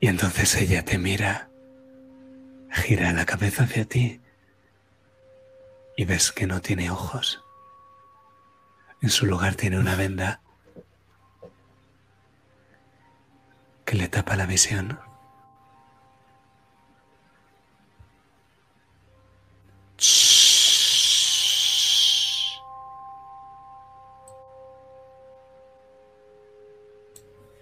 Y 0.00 0.08
entonces 0.08 0.56
ella 0.56 0.82
te 0.82 0.96
mira, 0.96 1.50
gira 2.70 3.12
la 3.12 3.26
cabeza 3.26 3.64
hacia 3.64 3.84
ti 3.84 4.20
y 5.94 6.04
ves 6.06 6.32
que 6.32 6.46
no 6.46 6.62
tiene 6.62 6.90
ojos. 6.90 7.44
En 9.02 9.10
su 9.10 9.26
lugar 9.26 9.56
tiene 9.56 9.78
una 9.78 9.96
venda 9.96 10.40
que 13.84 13.96
le 13.96 14.08
tapa 14.08 14.36
la 14.36 14.46
visión. 14.46 14.98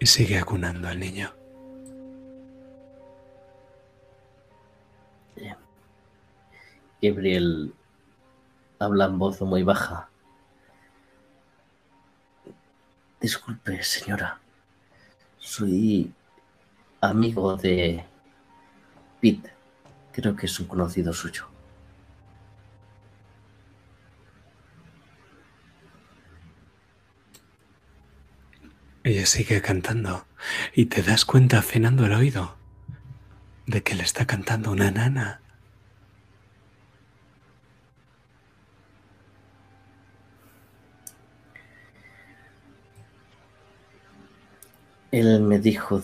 Y 0.00 0.06
sigue 0.06 0.38
acunando 0.38 0.86
al 0.88 1.00
niño. 1.00 1.37
Gabriel 7.00 7.74
habla 8.78 9.06
en 9.06 9.18
voz 9.18 9.40
muy 9.42 9.62
baja. 9.62 10.08
Disculpe, 13.20 13.82
señora. 13.82 14.40
Soy 15.38 16.12
amigo 17.00 17.56
de 17.56 18.04
Pete. 19.20 19.52
Creo 20.12 20.34
que 20.34 20.46
es 20.46 20.60
un 20.60 20.66
conocido 20.66 21.12
suyo. 21.12 21.46
Ella 29.04 29.26
sigue 29.26 29.62
cantando 29.62 30.26
y 30.74 30.86
te 30.86 31.02
das 31.02 31.24
cuenta 31.24 31.58
afinando 31.58 32.04
el 32.04 32.12
oído 32.12 32.56
de 33.66 33.82
que 33.82 33.94
le 33.94 34.02
está 34.02 34.26
cantando 34.26 34.70
una 34.70 34.90
nana. 34.90 35.40
Él 45.10 45.40
me 45.40 45.58
dijo 45.58 46.00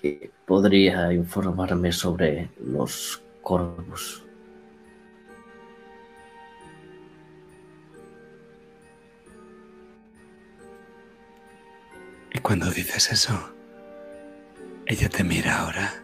que 0.00 0.30
podría 0.46 1.12
informarme 1.12 1.92
sobre 1.92 2.50
los 2.58 3.22
corvos. 3.42 4.24
Y 12.32 12.38
cuando 12.38 12.70
dices 12.70 13.12
eso, 13.12 13.52
Ella 14.90 15.08
te 15.08 15.22
mira 15.22 15.60
ahora. 15.60 16.02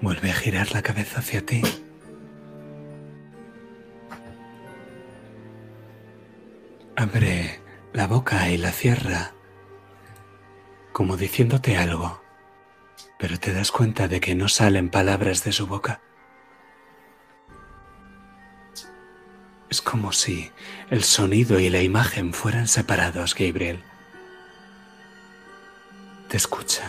Vuelve 0.00 0.30
a 0.30 0.34
girar 0.34 0.72
la 0.72 0.80
cabeza 0.80 1.18
hacia 1.18 1.44
ti. 1.44 1.60
Abre 6.96 7.60
la 7.92 8.06
boca 8.06 8.48
y 8.48 8.56
la 8.56 8.72
cierra, 8.72 9.33
como 10.94 11.16
diciéndote 11.16 11.76
algo, 11.76 12.22
pero 13.18 13.36
te 13.40 13.52
das 13.52 13.72
cuenta 13.72 14.06
de 14.06 14.20
que 14.20 14.36
no 14.36 14.48
salen 14.48 14.90
palabras 14.90 15.42
de 15.42 15.50
su 15.50 15.66
boca. 15.66 16.00
Es 19.68 19.82
como 19.82 20.12
si 20.12 20.52
el 20.90 21.02
sonido 21.02 21.58
y 21.58 21.68
la 21.68 21.82
imagen 21.82 22.32
fueran 22.32 22.68
separados, 22.68 23.34
Gabriel. 23.34 23.82
Te 26.28 26.36
escucha 26.36 26.84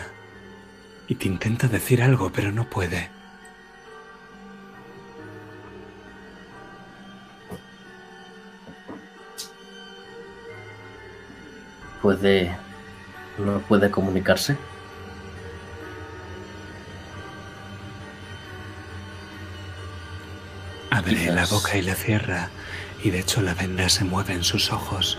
y 1.08 1.16
te 1.16 1.26
intenta 1.26 1.66
decir 1.66 2.00
algo, 2.00 2.30
pero 2.30 2.52
no 2.52 2.70
puede. 2.70 3.10
Puede... 12.00 12.65
no 13.38 13.60
puede 13.60 13.90
comunicarse. 13.90 14.56
Abre 20.90 21.30
la 21.32 21.46
boca 21.46 21.76
y 21.76 21.82
la 21.82 21.94
cierra, 21.94 22.50
y 23.02 23.10
de 23.10 23.20
hecho 23.20 23.42
la 23.42 23.54
venda 23.54 23.88
se 23.88 24.04
mueve 24.04 24.34
en 24.34 24.44
sus 24.44 24.72
ojos. 24.72 25.18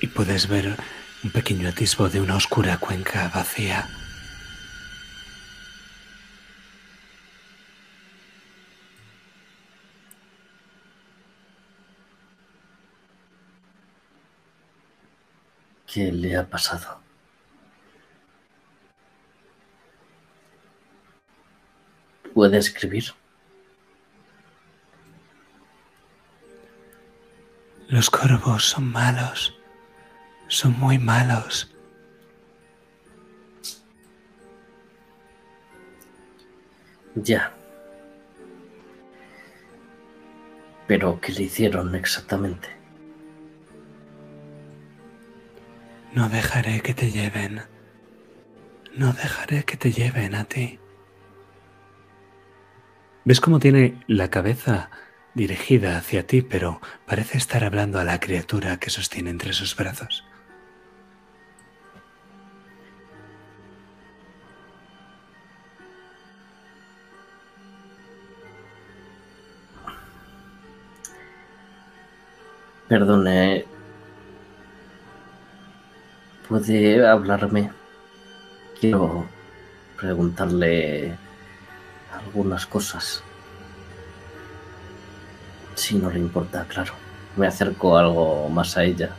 Y 0.00 0.06
puedes 0.08 0.48
ver 0.48 0.76
un 1.22 1.30
pequeño 1.30 1.68
atisbo 1.68 2.08
de 2.08 2.20
una 2.20 2.36
oscura 2.36 2.78
cuenca 2.78 3.30
vacía. 3.34 3.88
¿Qué 15.94 16.10
le 16.10 16.36
ha 16.36 16.44
pasado? 16.44 16.98
¿Puede 22.34 22.58
escribir? 22.58 23.04
Los 27.86 28.10
corvos 28.10 28.64
son 28.64 28.90
malos, 28.90 29.56
son 30.48 30.76
muy 30.80 30.98
malos. 30.98 31.72
Ya. 37.14 37.54
Pero, 40.88 41.20
¿qué 41.20 41.30
le 41.30 41.44
hicieron 41.44 41.94
exactamente? 41.94 42.83
No 46.14 46.28
dejaré 46.28 46.80
que 46.80 46.94
te 46.94 47.10
lleven. 47.10 47.62
No 48.94 49.12
dejaré 49.12 49.64
que 49.64 49.76
te 49.76 49.90
lleven 49.90 50.36
a 50.36 50.44
ti. 50.44 50.78
¿Ves 53.24 53.40
cómo 53.40 53.58
tiene 53.58 54.00
la 54.06 54.30
cabeza 54.30 54.90
dirigida 55.34 55.98
hacia 55.98 56.24
ti, 56.24 56.40
pero 56.42 56.80
parece 57.04 57.36
estar 57.36 57.64
hablando 57.64 57.98
a 57.98 58.04
la 58.04 58.20
criatura 58.20 58.78
que 58.78 58.90
sostiene 58.90 59.30
entre 59.30 59.52
sus 59.54 59.74
brazos? 59.74 60.24
Perdone. 72.86 73.73
¿Puede 76.48 77.06
hablarme? 77.06 77.70
Quiero 78.78 79.26
preguntarle 79.96 81.16
algunas 82.12 82.66
cosas. 82.66 83.22
Si 85.74 85.94
no 85.96 86.10
le 86.10 86.18
importa, 86.18 86.66
claro. 86.68 86.92
Me 87.36 87.46
acerco 87.46 87.96
algo 87.96 88.48
más 88.50 88.76
a 88.76 88.84
ella. 88.84 89.10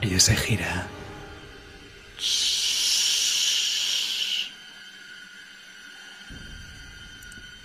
Ella 0.00 0.18
se 0.18 0.34
gira. 0.34 0.86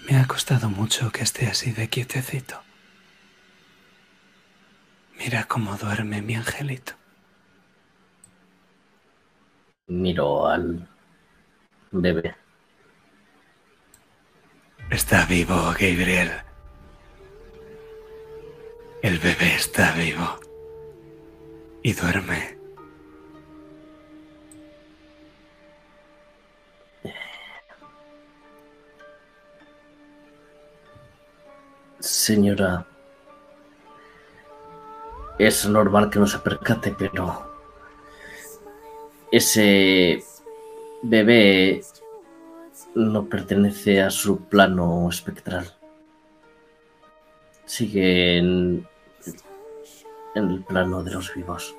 Me 0.07 0.17
ha 0.17 0.27
costado 0.27 0.69
mucho 0.69 1.11
que 1.11 1.23
esté 1.23 1.47
así 1.47 1.71
de 1.71 1.89
quietecito. 1.89 2.64
Mira 5.17 5.45
cómo 5.47 5.75
duerme 5.77 6.21
mi 6.21 6.35
angelito. 6.35 6.93
Miro 9.87 10.47
al 10.47 10.87
bebé. 11.91 12.35
Está 14.89 15.25
vivo, 15.25 15.55
Gabriel. 15.79 16.31
El 19.01 19.19
bebé 19.19 19.55
está 19.55 19.91
vivo. 19.93 20.39
Y 21.83 21.93
duerme. 21.93 22.57
Señora, 31.99 32.87
es 35.37 35.65
normal 35.67 36.09
que 36.09 36.19
no 36.19 36.27
se 36.27 36.39
percate, 36.39 36.95
pero 36.97 37.55
ese 39.31 40.23
bebé 41.01 41.81
no 42.93 43.25
pertenece 43.27 44.01
a 44.01 44.09
su 44.09 44.45
plano 44.45 45.09
espectral. 45.09 45.73
Sigue 47.65 48.37
en, 48.37 48.87
en 50.35 50.49
el 50.51 50.63
plano 50.63 51.03
de 51.03 51.11
los 51.11 51.33
vivos. 51.33 51.75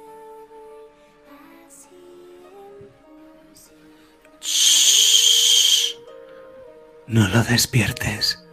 No 7.06 7.28
lo 7.28 7.42
despiertes. 7.44 8.44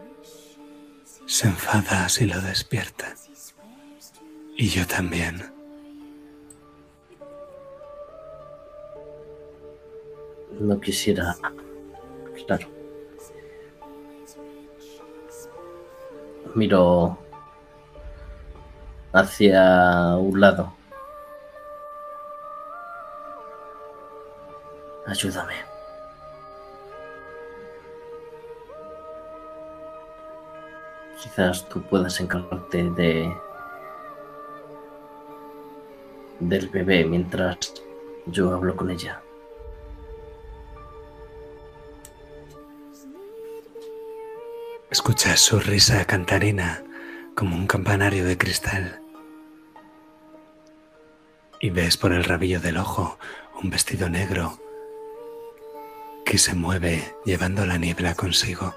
Se 1.26 1.48
enfada 1.48 2.08
si 2.08 2.28
lo 2.28 2.40
despierta. 2.40 3.16
Y 4.64 4.70
yo 4.70 4.88
también. 4.88 5.44
No 10.58 10.80
quisiera... 10.80 11.36
Claro. 12.48 12.70
Miro 16.56 17.18
hacia 19.12 20.16
un 20.16 20.40
lado. 20.40 20.74
Ayúdame. 25.06 25.56
Quizás 31.22 31.68
tú 31.68 31.82
puedas 31.82 32.18
encargarte 32.22 32.90
de 32.92 33.36
del 36.50 36.70
bebé 36.70 37.06
mientras 37.06 37.74
yo 38.26 38.54
hablo 38.54 38.76
con 38.76 38.92
ella. 38.92 39.22
Escuchas 44.90 45.40
su 45.40 45.60
risa 45.60 46.06
cantarina 46.06 46.84
como 47.36 47.56
un 47.56 47.66
campanario 47.66 48.26
de 48.26 48.38
cristal. 48.38 49.02
Y 51.60 51.72
ves 51.72 51.98
por 51.98 52.14
el 52.14 52.24
rabillo 52.24 52.60
del 52.60 52.78
ojo 52.78 53.18
un 53.62 53.70
vestido 53.70 54.10
negro 54.10 54.60
que 56.26 56.38
se 56.38 56.54
mueve 56.54 57.16
llevando 57.26 57.66
la 57.66 57.78
niebla 57.78 58.16
consigo. 58.16 58.76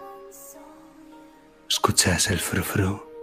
Escuchas 1.69 2.31
el 2.31 2.39
frufru. 2.39 3.16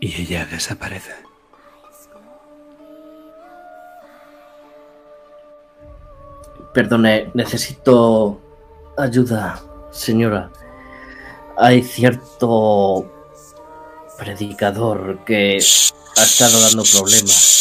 Y 0.00 0.22
ella 0.22 0.46
desaparece. 0.46 1.12
Perdone, 6.72 7.30
necesito 7.34 8.40
ayuda, 8.96 9.62
señora. 9.90 10.50
Hay 11.56 11.82
cierto 11.82 13.12
predicador 14.18 15.24
que 15.24 15.58
ha 16.16 16.22
estado 16.22 16.60
dando 16.60 16.84
problemas. 16.84 17.60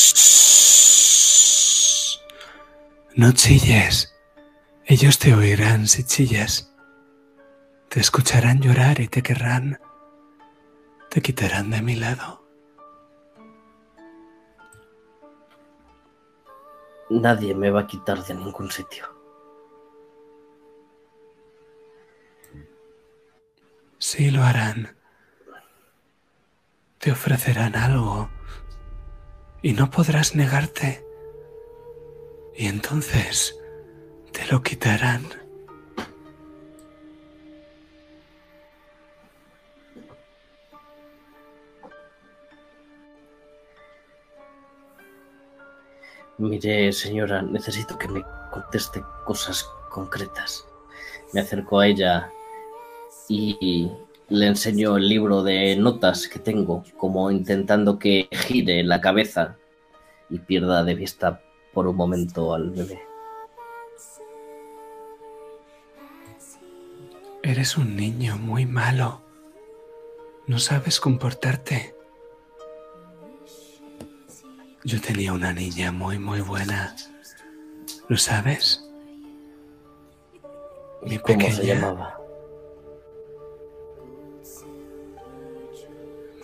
No 3.15 3.31
chilles. 3.33 4.13
Ellos 4.85 5.19
te 5.19 5.33
oirán 5.33 5.87
si 5.87 6.03
chillas. 6.03 6.71
Te 7.89 7.99
escucharán 7.99 8.61
llorar 8.61 9.01
y 9.01 9.07
te 9.07 9.21
querrán. 9.21 9.79
Te 11.09 11.21
quitarán 11.21 11.71
de 11.71 11.81
mi 11.81 11.95
lado. 11.95 12.45
Nadie 17.09 17.55
me 17.55 17.71
va 17.71 17.81
a 17.81 17.87
quitar 17.87 18.23
de 18.23 18.35
ningún 18.35 18.69
sitio. 18.69 19.05
Sí 23.97 24.29
lo 24.29 24.43
harán. 24.43 24.95
Te 26.99 27.11
ofrecerán 27.11 27.75
algo 27.75 28.29
y 29.63 29.73
no 29.73 29.89
podrás 29.89 30.35
negarte. 30.35 31.03
Y 32.55 32.67
entonces 32.67 33.59
te 34.31 34.45
lo 34.51 34.61
quitarán. 34.61 35.48
Mire, 46.39 46.93
señora, 46.93 47.41
necesito 47.41 47.97
que 47.97 48.07
me 48.07 48.23
conteste 48.49 49.03
cosas 49.25 49.69
concretas. 49.89 50.65
Me 51.33 51.41
acerco 51.41 51.81
a 51.81 51.87
ella 51.87 52.31
y 53.27 53.91
le 54.29 54.47
enseño 54.47 54.95
el 54.95 55.09
libro 55.09 55.43
de 55.43 55.75
notas 55.75 56.29
que 56.29 56.39
tengo, 56.39 56.85
como 56.95 57.29
intentando 57.29 57.99
que 57.99 58.29
gire 58.31 58.85
la 58.85 59.01
cabeza 59.01 59.57
y 60.29 60.39
pierda 60.39 60.85
de 60.85 60.95
vista 60.95 61.41
por 61.73 61.87
un 61.87 61.97
momento 61.97 62.53
al 62.53 62.69
bebé. 62.69 63.01
Eres 67.43 67.77
un 67.77 67.97
niño 67.97 68.37
muy 68.37 68.65
malo. 68.65 69.21
No 70.47 70.57
sabes 70.57 71.01
comportarte. 71.01 71.98
Yo 74.83 75.01
tenía 75.01 75.33
una 75.33 75.51
niña 75.51 75.91
muy, 75.91 76.17
muy 76.17 76.41
buena. 76.41 76.95
¿Lo 78.07 78.17
sabes? 78.17 78.83
Mi 81.03 81.19
¿Cómo 81.19 81.51
se 81.51 81.65
llamaba? 81.65 82.17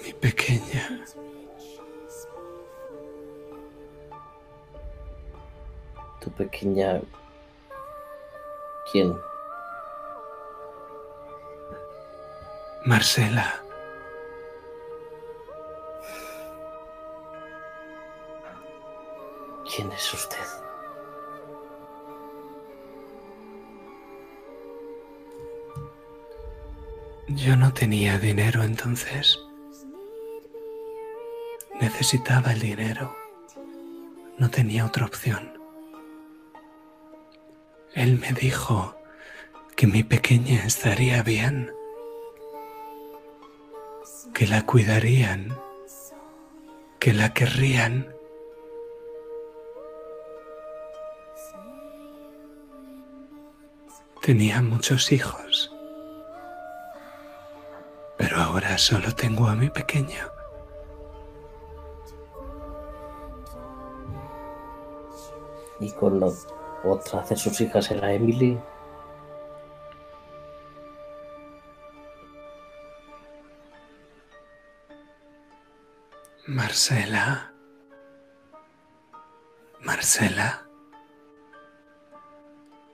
Mi 0.04 0.14
pequeña. 0.14 1.06
Tu 6.20 6.32
pequeña... 6.32 7.02
¿Quién? 8.92 9.16
Marcela. 12.86 13.65
¿Quién 19.76 19.92
es 19.92 20.14
usted? 20.14 20.38
Yo 27.28 27.58
no 27.58 27.74
tenía 27.74 28.18
dinero 28.18 28.64
entonces. 28.64 29.38
Necesitaba 31.82 32.54
el 32.54 32.62
dinero. 32.62 33.18
No 34.38 34.50
tenía 34.50 34.86
otra 34.86 35.08
opción. 35.08 35.60
Él 37.96 38.18
me 38.18 38.32
dijo 38.32 38.96
que 39.76 39.88
mi 39.88 40.04
pequeña 40.04 40.64
estaría 40.66 41.22
bien, 41.22 41.74
que 44.34 44.48
la 44.48 44.66
cuidarían, 44.66 45.58
que 47.00 47.12
la 47.12 47.34
querrían 47.34 48.15
Tenía 54.26 54.60
muchos 54.60 55.12
hijos, 55.12 55.72
pero 58.18 58.38
ahora 58.38 58.76
solo 58.80 59.14
tengo 59.14 59.48
a 59.48 59.54
mi 59.54 59.70
pequeño. 59.70 60.32
Y 65.80 65.92
con 65.92 66.20
la 66.20 66.32
otra 66.84 67.22
de 67.22 67.36
sus 67.36 67.62
hijas 67.62 67.92
era 67.92 68.14
Emily. 68.14 68.60
Marcela. 76.48 77.54
Marcela. 79.82 80.65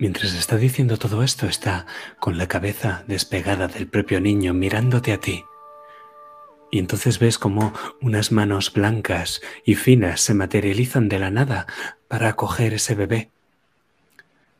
Mientras 0.02 0.34
está 0.34 0.57
diciendo 0.57 0.98
todo 0.98 1.22
esto, 1.22 1.45
está 1.45 1.86
con 2.19 2.40
la 2.40 2.48
cabeza 2.48 3.03
despegada 3.06 3.68
del 3.68 3.86
propio 3.86 4.19
niño 4.19 4.52
mirándote 4.52 5.14
a 5.14 5.19
ti. 5.19 5.45
Y 6.72 6.80
entonces 6.80 7.19
ves 7.19 7.38
como 7.38 7.72
unas 8.02 8.32
manos 8.32 8.73
blancas 8.73 9.44
y 9.64 9.76
finas 9.76 10.22
se 10.22 10.34
materializan 10.34 11.07
de 11.07 11.19
la 11.19 11.30
nada 11.30 11.68
para 12.07 12.30
acoger 12.30 12.73
ese 12.73 12.95
bebé. 12.95 13.30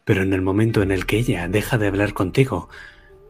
Pero 0.06 0.22
en 0.22 0.34
el 0.34 0.44
momento 0.44 0.84
en 0.84 0.92
el 0.92 1.08
que 1.08 1.18
ella 1.18 1.48
deja 1.48 1.80
de 1.80 1.88
hablar 1.88 2.14
contigo, 2.14 2.70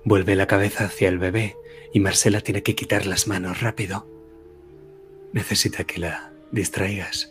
vuelve 0.03 0.35
la 0.35 0.47
cabeza 0.47 0.83
hacia 0.83 1.07
el 1.07 1.17
bebé 1.17 1.55
y 1.93 2.01
Marcela 2.01 2.41
tiene 2.41 2.61
que 2.61 2.75
quitar 2.75 3.05
las 3.05 3.27
manos 3.27 3.61
rápido. 3.61 4.05
Necesita 5.31 5.85
que 5.85 6.01
la 6.01 6.33
distraigas. 6.51 7.30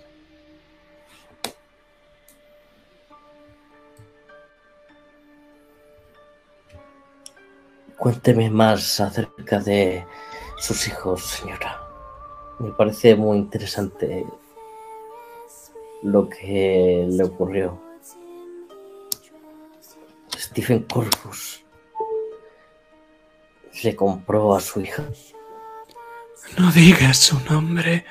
Cuénteme 8.01 8.49
más 8.49 8.99
acerca 8.99 9.59
de 9.59 10.07
sus 10.57 10.89
hijos, 10.89 11.23
señora. 11.23 11.87
Me 12.59 12.71
parece 12.73 13.15
muy 13.15 13.37
interesante 13.37 14.25
lo 16.03 16.27
que 16.27 17.07
le 17.07 17.23
ocurrió. 17.23 17.79
Stephen 20.35 20.85
Corpus 20.85 21.63
le 23.83 23.95
compró 23.95 24.55
a 24.55 24.61
su 24.61 24.81
hija. 24.81 25.05
No 26.57 26.73
digas 26.73 27.19
su 27.19 27.39
nombre. 27.41 28.07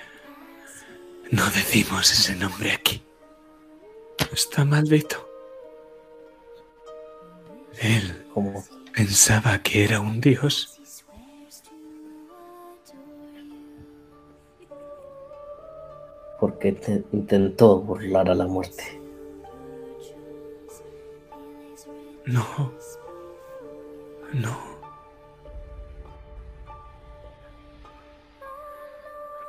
No 1.32 1.46
decimos 1.46 2.12
ese 2.12 2.36
nombre 2.36 2.74
aquí. 2.74 3.04
Está 4.32 4.64
maldito. 4.64 5.28
Él. 7.82 8.28
¿Cómo? 8.36 8.64
Pensaba 8.96 9.60
que 9.60 9.86
era 9.86 10.00
un 10.00 10.20
dios. 10.20 10.80
Porque 16.40 16.70
intentó 17.12 17.80
burlar 17.82 18.30
a 18.30 18.36
la 18.36 18.48
muerte. 18.48 19.02
No. 22.26 22.46
No. 24.34 24.58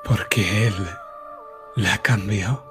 Porque 0.05 0.67
él 0.67 0.75
la 1.77 1.99
cambió. 1.99 2.65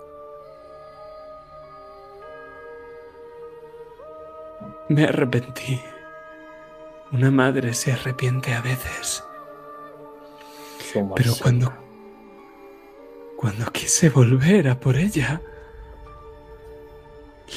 Me 4.90 5.04
arrepentí. 5.06 5.80
Una 7.12 7.32
madre 7.32 7.74
se 7.74 7.92
arrepiente 7.92 8.54
a 8.54 8.62
veces. 8.62 9.24
Pero 11.16 11.34
cuando 11.42 11.74
cuando 13.40 13.72
quise 13.72 14.10
volver 14.10 14.68
a 14.68 14.78
por 14.78 14.98
ella, 14.98 15.42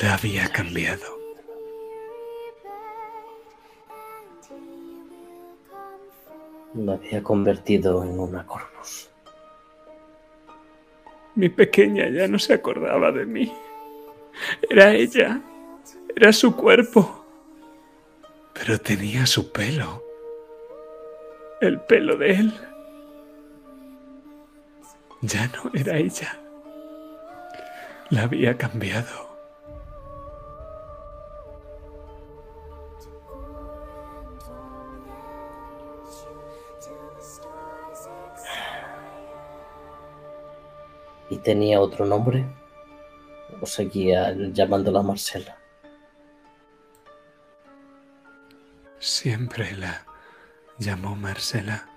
la 0.01 0.15
había 0.15 0.49
cambiado. 0.49 1.05
La 6.75 6.93
había 6.93 7.21
convertido 7.23 8.05
en 8.05 8.17
una 8.19 8.47
corpus. 8.47 9.11
Mi 11.35 11.49
pequeña 11.49 12.09
ya 12.11 12.29
no 12.29 12.39
se 12.39 12.55
acordaba 12.55 13.11
de 13.11 13.27
mí. 13.27 13.53
Era 14.71 14.95
ella. 14.95 15.43
Era 16.15 16.33
su 16.33 16.55
cuerpo 16.55 17.22
pero 18.55 18.79
tenía 18.79 19.27
su 19.27 19.51
pelo. 19.53 20.03
El 21.61 21.81
pelo 21.81 22.17
de 22.17 22.31
él. 22.33 22.55
Ya 25.21 25.47
no 25.49 25.71
era 25.75 25.97
ella. 25.97 26.39
La 28.11 28.23
había 28.25 28.57
cambiado. 28.57 29.31
¿Y 41.31 41.39
tenía 41.39 41.81
otro 41.81 42.05
nombre? 42.05 42.45
¿O 43.61 43.65
seguía 43.65 44.35
llamándola 44.53 45.03
Marcela? 45.03 45.62
Siempre 49.03 49.73
la 49.77 50.07
llamó 50.79 51.17
Marcela. 51.17 51.89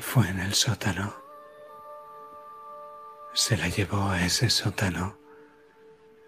Fue 0.00 0.28
en 0.28 0.40
el 0.40 0.52
sótano. 0.52 1.14
Se 3.34 3.56
la 3.56 3.68
llevó 3.68 4.08
a 4.08 4.26
ese 4.26 4.50
sótano. 4.50 5.16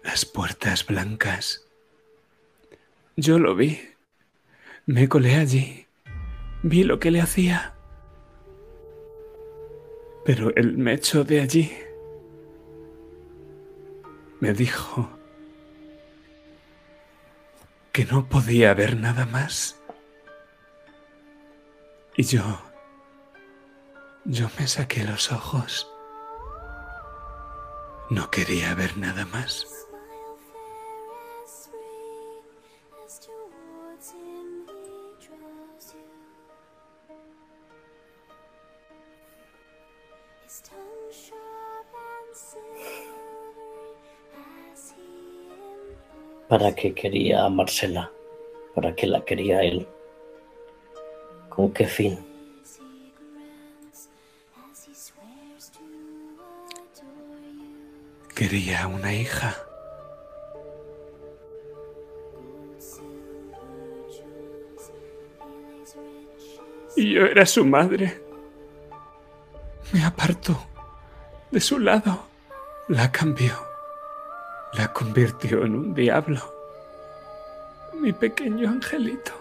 Las 0.01 0.23
puertas 0.23 0.85
blancas. 0.85 1.67
Yo 3.17 3.37
lo 3.37 3.53
vi. 3.53 3.81
Me 4.85 5.09
colé 5.09 5.35
allí. 5.35 5.87
Vi 6.63 6.85
lo 6.85 7.01
que 7.01 7.11
le 7.11 7.19
hacía. 7.19 7.75
Pero 10.23 10.55
él 10.55 10.77
me 10.77 10.93
echó 10.93 11.25
de 11.25 11.41
allí. 11.41 11.77
Me 14.39 14.53
dijo 14.53 15.20
que 17.91 18.05
no 18.05 18.27
podía 18.27 18.73
ver 18.73 18.97
nada 18.97 19.25
más. 19.25 19.79
Y 22.15 22.23
yo, 22.23 22.61
yo 24.25 24.49
me 24.57 24.67
saqué 24.67 25.03
los 25.03 25.31
ojos. 25.31 25.89
No 28.09 28.29
quería 28.29 28.73
ver 28.75 28.97
nada 28.97 29.25
más. 29.25 29.67
¿Para 46.51 46.75
qué 46.75 46.93
quería 46.93 47.45
a 47.45 47.49
Marcela? 47.49 48.11
¿Para 48.75 48.93
qué 48.93 49.07
la 49.07 49.23
quería 49.23 49.61
él? 49.63 49.87
¿Con 51.47 51.71
qué 51.71 51.87
fin? 51.87 52.19
Quería 58.35 58.85
una 58.87 59.13
hija. 59.13 59.55
Y 66.97 67.13
yo 67.13 67.27
era 67.27 67.45
su 67.45 67.63
madre. 67.63 68.21
Me 69.93 70.03
apartó 70.03 70.61
de 71.49 71.61
su 71.61 71.79
lado. 71.79 72.25
La 72.89 73.09
cambió. 73.09 73.70
La 74.73 74.93
convirtió 74.93 75.65
en 75.65 75.75
un 75.75 75.93
diablo. 75.93 76.39
Mi 77.93 78.13
pequeño 78.13 78.69
angelito. 78.69 79.31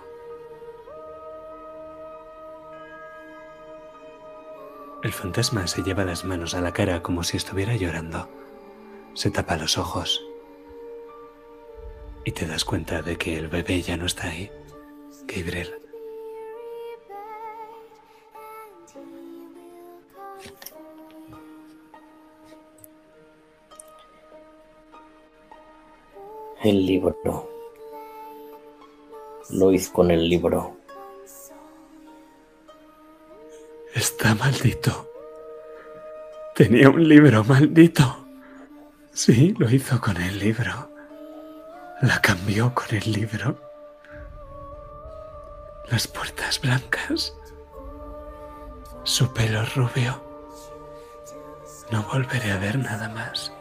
El 5.03 5.13
fantasma 5.13 5.67
se 5.67 5.83
lleva 5.83 6.05
las 6.05 6.25
manos 6.25 6.55
a 6.55 6.61
la 6.61 6.73
cara 6.73 7.03
como 7.03 7.23
si 7.23 7.37
estuviera 7.37 7.77
llorando. 7.77 8.29
Se 9.15 9.31
tapa 9.31 9.57
los 9.57 9.79
ojos. 9.79 10.21
Y 12.25 12.33
te 12.33 12.47
das 12.47 12.65
cuenta 12.65 13.01
de 13.01 13.17
que 13.17 13.39
el 13.39 13.49
bebé 13.49 13.81
ya 13.83 13.97
no 13.97 14.07
está 14.07 14.29
ahí. 14.29 14.51
Gabriel. 15.27 15.80
El 26.71 26.87
libro. 26.87 27.51
Lo 29.49 29.73
hizo 29.73 29.93
con 29.93 30.09
el 30.13 30.29
libro. 30.29 30.77
Está 33.93 34.37
maldito. 34.37 35.11
Tenía 36.55 36.89
un 36.89 37.09
libro 37.09 37.43
maldito. 37.43 38.25
Sí, 39.13 39.53
lo 39.59 39.69
hizo 39.69 40.01
con 40.01 40.17
el 40.19 40.39
libro. 40.39 40.89
La 42.03 42.21
cambió 42.23 42.73
con 42.73 42.95
el 42.95 43.11
libro. 43.11 43.59
Las 45.91 46.07
puertas 46.07 46.61
blancas. 46.61 47.37
Su 49.03 49.35
pelo 49.35 49.65
rubio. 49.75 50.23
No 51.91 52.05
volveré 52.05 52.53
a 52.53 52.59
ver 52.59 52.79
nada 52.79 53.09
más. 53.09 53.53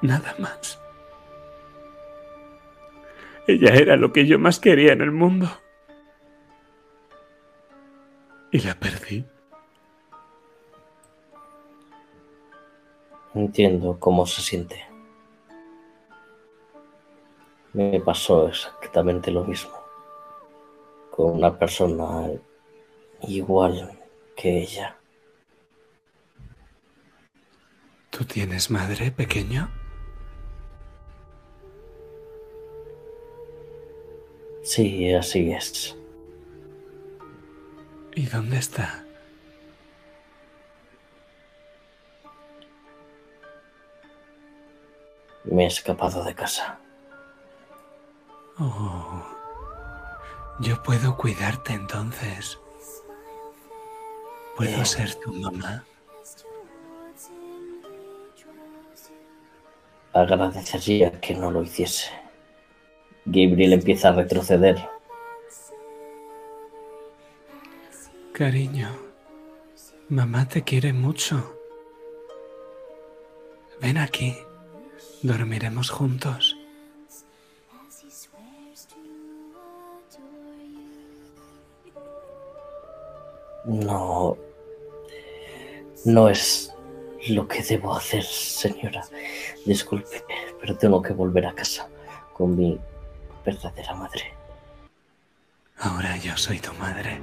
Nada 0.00 0.32
más. 0.38 0.80
Ella 3.50 3.74
era 3.74 3.96
lo 3.96 4.12
que 4.12 4.26
yo 4.26 4.38
más 4.38 4.60
quería 4.60 4.92
en 4.92 5.00
el 5.00 5.10
mundo. 5.10 5.50
Y 8.52 8.60
la 8.60 8.74
perdí. 8.74 9.24
Entiendo 13.34 13.98
cómo 13.98 14.24
se 14.24 14.40
siente. 14.40 14.84
Me 17.72 18.00
pasó 18.00 18.46
exactamente 18.46 19.32
lo 19.32 19.42
mismo. 19.44 19.72
Con 21.10 21.32
una 21.32 21.58
persona 21.58 22.30
igual 23.22 23.98
que 24.36 24.58
ella. 24.62 24.96
¿Tú 28.10 28.24
tienes 28.24 28.70
madre 28.70 29.10
pequeño? 29.10 29.79
Sí, 34.62 35.12
así 35.14 35.50
es. 35.52 35.96
¿Y 38.14 38.26
dónde 38.26 38.58
está? 38.58 39.04
Me 45.44 45.64
he 45.64 45.66
escapado 45.66 46.22
de 46.24 46.34
casa. 46.34 46.78
Oh, 48.58 49.22
yo 50.60 50.82
puedo 50.82 51.16
cuidarte 51.16 51.72
entonces. 51.72 52.58
¿Puedo 54.56 54.82
Eh. 54.82 54.84
ser 54.84 55.14
tu 55.16 55.32
mamá? 55.32 55.84
Agradecería 60.12 61.20
que 61.20 61.34
no 61.34 61.50
lo 61.50 61.62
hiciese. 61.62 62.10
Gabriel 63.32 63.74
empieza 63.74 64.08
a 64.08 64.12
retroceder. 64.12 64.76
Cariño, 68.32 68.88
mamá 70.08 70.48
te 70.48 70.62
quiere 70.62 70.92
mucho. 70.92 71.56
Ven 73.80 73.98
aquí, 73.98 74.36
dormiremos 75.22 75.90
juntos. 75.90 76.56
No. 83.64 84.36
No 86.04 86.28
es 86.28 86.74
lo 87.28 87.46
que 87.46 87.62
debo 87.62 87.94
hacer, 87.94 88.24
señora. 88.24 89.04
Disculpe, 89.64 90.24
pero 90.60 90.76
tengo 90.76 91.00
que 91.00 91.12
volver 91.12 91.46
a 91.46 91.54
casa 91.54 91.88
con 92.32 92.56
mi 92.56 92.80
verdadera 93.44 93.94
madre. 93.94 94.34
Ahora 95.78 96.16
yo 96.18 96.36
soy 96.36 96.58
tu 96.58 96.72
madre. 96.74 97.20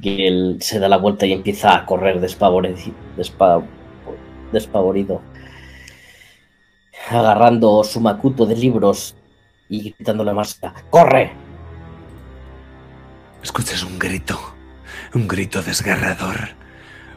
Y 0.00 0.26
él 0.26 0.58
se 0.60 0.78
da 0.78 0.88
la 0.88 0.96
vuelta 0.98 1.26
y 1.26 1.32
empieza 1.32 1.74
a 1.74 1.86
correr 1.86 2.20
despavoreci- 2.20 2.94
despa- 3.16 3.64
despavorido, 4.52 5.22
agarrando 7.08 7.84
su 7.84 8.00
macuto 8.00 8.46
de 8.46 8.56
libros 8.56 9.14
y 9.68 9.90
gritándole 9.90 10.32
a 10.32 10.34
Marcia: 10.34 10.74
¡Corre! 10.90 11.32
Escuchas 13.42 13.82
un 13.84 13.98
grito, 13.98 14.38
un 15.14 15.28
grito 15.28 15.62
desgarrador, 15.62 16.50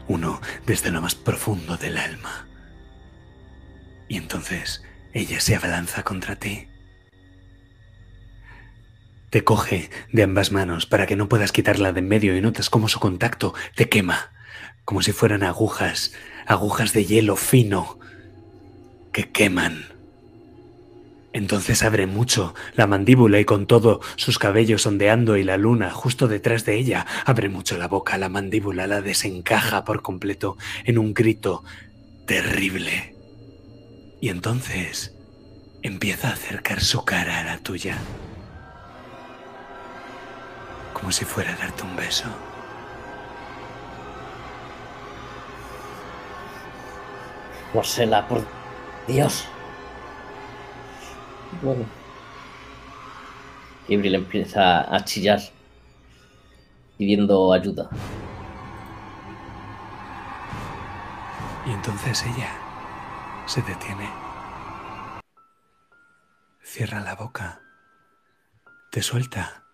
uno 0.07 0.39
desde 0.65 0.91
lo 0.91 1.01
más 1.01 1.15
profundo 1.15 1.77
del 1.77 1.97
alma. 1.97 2.47
Y 4.07 4.17
entonces 4.17 4.83
ella 5.15 5.39
se 5.39 5.55
abalanza 5.55 6.03
contra 6.03 6.35
ti. 6.35 6.67
te 9.35 9.43
coge 9.43 9.89
de 10.13 10.23
ambas 10.23 10.53
manos 10.53 10.85
para 10.85 11.07
que 11.07 11.17
no 11.17 11.27
puedas 11.27 11.51
quitarla 11.51 11.91
de 11.91 11.99
en 11.99 12.07
medio 12.07 12.37
y 12.37 12.41
notas 12.41 12.69
cómo 12.69 12.87
su 12.87 13.01
contacto 13.01 13.53
te 13.75 13.89
quema, 13.89 14.31
como 14.85 15.01
si 15.01 15.11
fueran 15.11 15.43
agujas, 15.43 16.13
agujas 16.47 16.93
de 16.93 17.03
hielo 17.03 17.35
fino 17.35 17.99
que 19.11 19.29
queman. 19.29 19.87
Entonces 21.33 21.83
abre 21.83 22.07
mucho 22.07 22.55
la 22.75 22.87
mandíbula 22.87 23.37
y 23.41 23.43
con 23.43 23.67
todo 23.67 23.99
sus 24.15 24.39
cabellos 24.39 24.85
ondeando 24.85 25.35
y 25.35 25.43
la 25.43 25.57
luna 25.57 25.91
justo 25.91 26.29
detrás 26.29 26.63
de 26.63 26.75
ella, 26.77 27.05
abre 27.25 27.49
mucho 27.49 27.77
la 27.77 27.89
boca, 27.89 28.17
la 28.17 28.29
mandíbula 28.29 28.87
la 28.87 29.01
desencaja 29.01 29.83
por 29.83 30.01
completo 30.01 30.55
en 30.85 30.97
un 30.97 31.13
grito 31.13 31.65
terrible. 32.25 33.14
Y 34.21 34.29
entonces 34.29 35.13
empieza 35.81 36.29
a 36.29 36.33
acercar 36.33 36.81
su 36.81 37.03
cara 37.05 37.39
a 37.39 37.43
la 37.43 37.57
tuya, 37.59 37.97
como 40.93 41.11
si 41.11 41.25
fuera 41.25 41.53
a 41.53 41.57
darte 41.57 41.83
un 41.83 41.95
beso. 41.95 42.25
Marcela, 47.73 48.27
por 48.27 48.43
Dios. 49.07 49.45
Bueno. 51.61 51.85
Gabriel 53.87 54.15
empieza 54.15 54.95
a 54.95 55.03
chillar, 55.03 55.39
pidiendo 56.97 57.53
ayuda. 57.53 57.89
Y 61.67 61.71
entonces 61.71 62.23
ella 62.23 62.64
se 63.45 63.61
detiene. 63.61 64.09
Cierra 66.63 66.99
la 66.99 67.15
boca. 67.15 67.61
Te 68.91 69.01
suelta. 69.01 69.65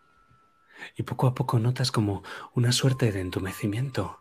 Y 0.95 1.03
poco 1.03 1.27
a 1.27 1.35
poco 1.35 1.59
notas 1.59 1.91
como 1.91 2.23
una 2.53 2.71
suerte 2.71 3.11
de 3.11 3.21
entumecimiento. 3.21 4.19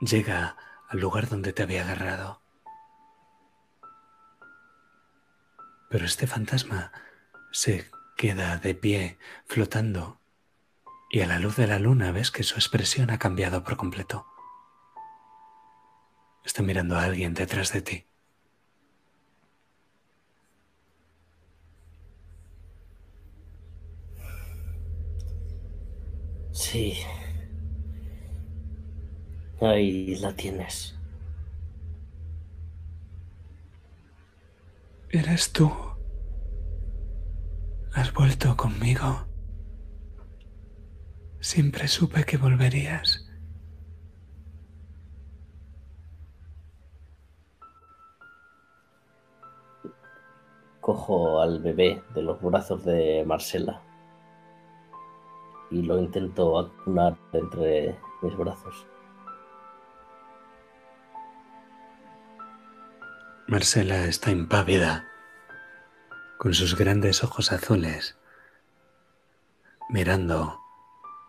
Llega 0.00 0.56
al 0.88 1.00
lugar 1.00 1.28
donde 1.28 1.52
te 1.52 1.62
había 1.62 1.82
agarrado. 1.82 2.40
Pero 5.90 6.04
este 6.04 6.26
fantasma 6.26 6.92
se 7.52 7.90
queda 8.16 8.56
de 8.58 8.74
pie, 8.74 9.18
flotando, 9.46 10.20
y 11.10 11.20
a 11.20 11.26
la 11.26 11.38
luz 11.38 11.56
de 11.56 11.66
la 11.66 11.78
luna 11.78 12.10
ves 12.12 12.30
que 12.30 12.42
su 12.42 12.56
expresión 12.56 13.10
ha 13.10 13.18
cambiado 13.18 13.62
por 13.62 13.76
completo. 13.76 14.26
Está 16.46 16.62
mirando 16.62 16.96
a 16.96 17.02
alguien 17.02 17.34
detrás 17.34 17.72
de 17.72 17.82
ti. 17.82 18.06
Sí. 26.52 26.94
Ahí 29.60 30.14
la 30.16 30.32
tienes. 30.34 30.94
Eres 35.10 35.52
tú. 35.52 35.72
Has 37.92 38.12
vuelto 38.12 38.56
conmigo. 38.56 39.26
Siempre 41.40 41.88
supe 41.88 42.24
que 42.24 42.36
volverías. 42.36 43.25
Cojo 50.86 51.40
al 51.40 51.58
bebé 51.58 52.00
de 52.14 52.22
los 52.22 52.40
brazos 52.40 52.84
de 52.84 53.24
Marcela 53.26 53.82
y 55.68 55.82
lo 55.82 55.98
intento 55.98 56.60
acunar 56.60 57.18
entre 57.32 57.98
mis 58.22 58.36
brazos. 58.36 58.86
Marcela 63.48 64.04
está 64.04 64.30
impávida, 64.30 65.08
con 66.38 66.54
sus 66.54 66.76
grandes 66.76 67.24
ojos 67.24 67.50
azules, 67.50 68.16
mirando 69.88 70.60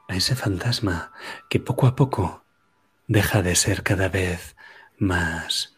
a 0.08 0.16
ese 0.16 0.36
fantasma 0.36 1.12
que 1.50 1.60
poco 1.60 1.88
a 1.88 1.96
poco 1.96 2.44
deja 3.08 3.42
de 3.42 3.56
ser 3.56 3.82
cada 3.82 4.08
vez 4.08 4.56
más 5.00 5.76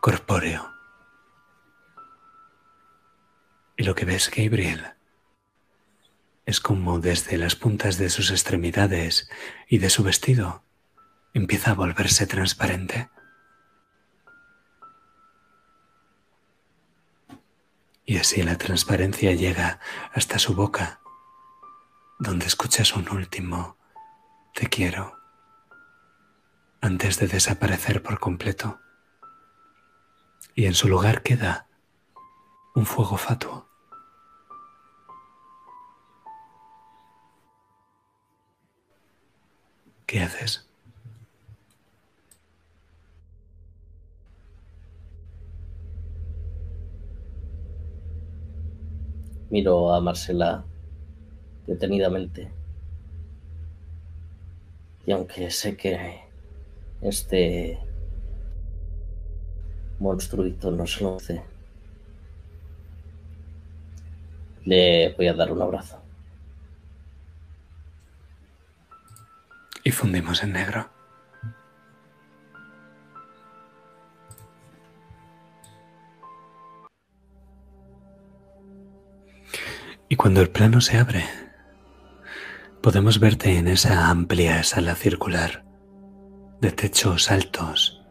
corpóreo. 0.00 0.71
Y 3.82 3.84
lo 3.84 3.96
que 3.96 4.04
ves, 4.04 4.30
Gabriel, 4.30 4.92
es 6.46 6.60
como 6.60 7.00
desde 7.00 7.36
las 7.36 7.56
puntas 7.56 7.98
de 7.98 8.10
sus 8.10 8.30
extremidades 8.30 9.28
y 9.66 9.78
de 9.78 9.90
su 9.90 10.04
vestido 10.04 10.62
empieza 11.34 11.72
a 11.72 11.74
volverse 11.74 12.28
transparente. 12.28 13.10
y 18.04 18.18
así 18.18 18.42
la 18.44 18.56
transparencia 18.56 19.32
llega 19.32 19.80
hasta 20.12 20.38
su 20.38 20.54
boca, 20.54 21.00
donde 22.20 22.46
escuchas 22.46 22.94
un 22.94 23.08
último 23.08 23.76
te 24.54 24.68
quiero 24.68 25.18
antes 26.80 27.18
de 27.18 27.26
desaparecer 27.26 28.00
por 28.00 28.20
completo. 28.20 28.78
Y 30.54 30.66
en 30.66 30.74
su 30.74 30.88
lugar 30.88 31.22
queda 31.22 31.66
un 32.74 32.86
fuego 32.86 33.16
fatuo. 33.16 33.71
¿Qué? 40.12 40.28
Miro 49.48 49.94
a 49.94 50.02
Marcela 50.02 50.66
detenidamente. 51.66 52.50
Y 55.06 55.12
aunque 55.12 55.50
sé 55.50 55.78
que 55.78 56.20
este 57.00 57.78
monstruito 59.98 60.70
no 60.70 60.86
se 60.86 61.04
lo 61.04 61.16
hace, 61.16 61.42
le 64.66 65.14
voy 65.14 65.28
a 65.28 65.32
dar 65.32 65.50
un 65.50 65.62
abrazo. 65.62 66.01
Y 69.84 69.90
fundimos 69.90 70.42
en 70.42 70.52
negro. 70.52 70.88
Y 80.08 80.16
cuando 80.16 80.42
el 80.42 80.50
plano 80.50 80.80
se 80.82 80.98
abre, 80.98 81.24
podemos 82.82 83.18
verte 83.18 83.56
en 83.56 83.66
esa 83.66 84.10
amplia 84.10 84.62
sala 84.62 84.94
circular 84.94 85.64
de 86.60 86.70
techos 86.70 87.30
altos, 87.30 88.02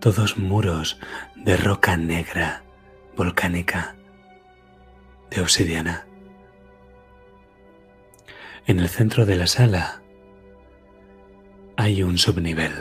todos 0.00 0.36
muros 0.36 0.98
de 1.36 1.56
roca 1.56 1.96
negra, 1.96 2.64
volcánica, 3.16 3.94
de 5.30 5.40
obsidiana. 5.40 6.06
En 8.66 8.80
el 8.80 8.88
centro 8.88 9.26
de 9.26 9.36
la 9.36 9.46
sala 9.46 10.02
hay 11.76 12.02
un 12.02 12.18
subnivel 12.18 12.72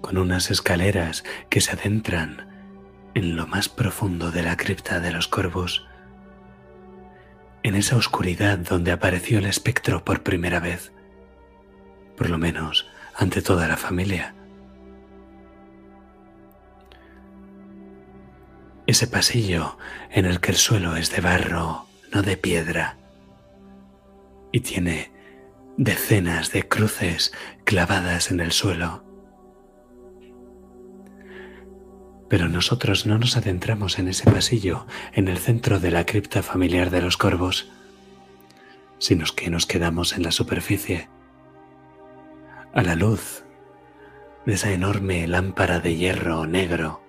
con 0.00 0.18
unas 0.18 0.50
escaleras 0.50 1.24
que 1.48 1.60
se 1.60 1.72
adentran 1.72 2.46
en 3.14 3.36
lo 3.36 3.46
más 3.46 3.68
profundo 3.68 4.30
de 4.30 4.42
la 4.42 4.56
cripta 4.56 5.00
de 5.00 5.12
los 5.12 5.28
corvos 5.28 5.86
en 7.62 7.74
esa 7.74 7.96
oscuridad 7.96 8.58
donde 8.58 8.92
apareció 8.92 9.38
el 9.38 9.46
espectro 9.46 10.04
por 10.04 10.22
primera 10.22 10.60
vez, 10.60 10.92
por 12.16 12.28
lo 12.28 12.36
menos 12.36 12.86
ante 13.16 13.40
toda 13.40 13.66
la 13.66 13.78
familia. 13.78 14.34
Ese 18.86 19.06
pasillo 19.06 19.78
en 20.10 20.26
el 20.26 20.40
que 20.40 20.50
el 20.50 20.58
suelo 20.58 20.96
es 20.96 21.10
de 21.10 21.22
barro, 21.22 21.86
no 22.12 22.20
de 22.20 22.36
piedra, 22.36 22.98
y 24.52 24.60
tiene 24.60 25.13
decenas 25.76 26.52
de 26.52 26.68
cruces 26.68 27.32
clavadas 27.64 28.30
en 28.30 28.40
el 28.40 28.52
suelo. 28.52 29.04
Pero 32.28 32.48
nosotros 32.48 33.06
no 33.06 33.18
nos 33.18 33.36
adentramos 33.36 33.98
en 33.98 34.08
ese 34.08 34.30
pasillo, 34.30 34.86
en 35.12 35.28
el 35.28 35.38
centro 35.38 35.80
de 35.80 35.90
la 35.90 36.06
cripta 36.06 36.42
familiar 36.42 36.90
de 36.90 37.02
los 37.02 37.16
corvos, 37.16 37.70
sino 38.98 39.24
que 39.36 39.50
nos 39.50 39.66
quedamos 39.66 40.14
en 40.14 40.22
la 40.22 40.30
superficie, 40.30 41.08
a 42.72 42.82
la 42.82 42.94
luz 42.94 43.44
de 44.46 44.54
esa 44.54 44.72
enorme 44.72 45.26
lámpara 45.26 45.80
de 45.80 45.96
hierro 45.96 46.46
negro 46.46 47.02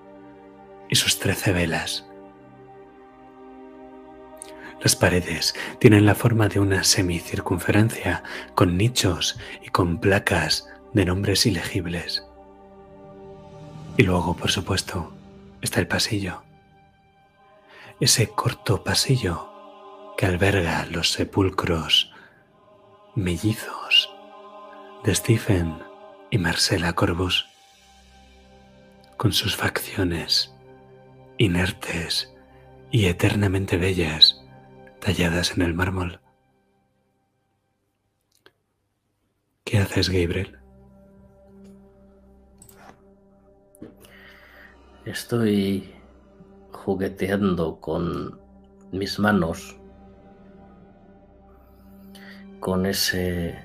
y 0.90 0.96
sus 0.96 1.20
trece 1.20 1.54
velas. 1.54 2.08
Las 4.86 4.96
paredes 4.96 5.56
tienen 5.80 6.06
la 6.06 6.14
forma 6.14 6.48
de 6.48 6.60
una 6.60 6.84
semicircunferencia 6.84 8.22
con 8.54 8.78
nichos 8.78 9.36
y 9.66 9.70
con 9.70 10.00
placas 10.00 10.68
de 10.94 11.06
nombres 11.06 11.48
ilegibles. 11.48 12.24
Y 13.98 14.04
luego, 14.04 14.36
por 14.36 14.52
supuesto, 14.52 15.12
está 15.64 15.80
el 15.80 15.88
pasillo. 15.88 16.44
Ese 18.00 18.28
corto 18.28 18.84
pasillo 18.84 19.50
que 20.20 20.28
alberga 20.28 20.86
los 20.86 21.12
sepulcros 21.14 22.14
mellizos 23.16 24.14
de 25.04 25.16
Stephen 25.16 25.80
y 26.30 26.38
Marcela 26.38 26.94
Corbus, 26.94 27.48
con 29.18 29.34
sus 29.34 29.56
facciones 29.56 30.54
inertes 31.40 32.32
y 32.92 33.08
eternamente 33.08 33.78
bellas 33.78 34.45
talladas 35.06 35.56
en 35.56 35.62
el 35.62 35.76
mármol. 35.76 36.20
¿Qué 39.64 39.78
haces, 39.78 40.10
Gabriel? 40.10 40.58
Estoy 45.06 45.94
jugueteando 46.72 47.80
con 47.80 48.42
mis 48.92 49.20
manos, 49.20 49.78
con 52.60 52.88
ese, 52.88 53.64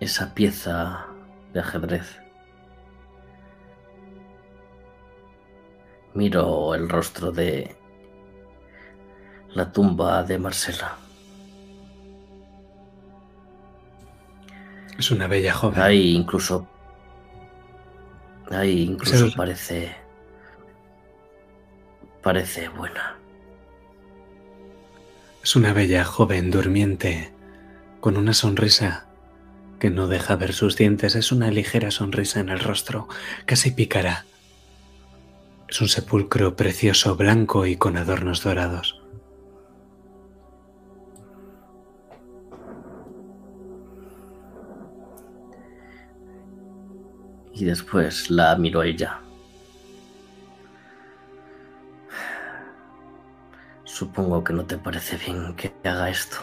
esa 0.00 0.34
pieza 0.34 1.06
de 1.54 1.60
ajedrez. 1.60 2.20
Miro 6.12 6.74
el 6.74 6.90
rostro 6.90 7.32
de 7.32 7.77
la 9.54 9.72
tumba 9.72 10.22
de 10.22 10.38
Marcela. 10.38 10.96
Es 14.98 15.10
una 15.10 15.28
bella 15.28 15.54
joven. 15.54 15.80
Ahí 15.80 16.14
incluso. 16.14 16.66
Ahí 18.50 18.82
incluso 18.82 19.30
parece. 19.36 19.94
Parece 22.22 22.68
buena. 22.68 23.16
Es 25.42 25.54
una 25.54 25.72
bella 25.72 26.04
joven 26.04 26.50
durmiente, 26.50 27.32
con 28.00 28.16
una 28.16 28.34
sonrisa 28.34 29.06
que 29.78 29.88
no 29.88 30.08
deja 30.08 30.34
ver 30.36 30.52
sus 30.52 30.76
dientes. 30.76 31.14
Es 31.14 31.30
una 31.30 31.50
ligera 31.50 31.90
sonrisa 31.90 32.40
en 32.40 32.48
el 32.48 32.58
rostro, 32.58 33.08
casi 33.46 33.70
pícara. 33.70 34.26
Es 35.68 35.80
un 35.80 35.88
sepulcro 35.88 36.56
precioso, 36.56 37.14
blanco 37.14 37.66
y 37.66 37.76
con 37.76 37.96
adornos 37.96 38.42
dorados. 38.42 38.97
Y 47.58 47.64
después 47.64 48.30
la 48.30 48.54
miro 48.54 48.80
a 48.80 48.86
ella. 48.86 49.20
Supongo 53.82 54.44
que 54.44 54.52
no 54.52 54.64
te 54.64 54.78
parece 54.78 55.16
bien 55.16 55.56
que 55.56 55.74
haga 55.82 56.08
esto. 56.08 56.36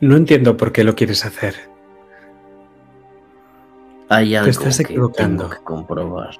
No 0.00 0.16
entiendo 0.16 0.56
por 0.56 0.70
qué 0.70 0.84
lo 0.84 0.94
quieres 0.94 1.24
hacer. 1.24 1.68
Hay 4.08 4.36
algo 4.36 4.50
estás 4.50 4.78
que 4.78 5.00
tengo 5.16 5.50
que 5.50 5.58
comprobar. 5.64 6.36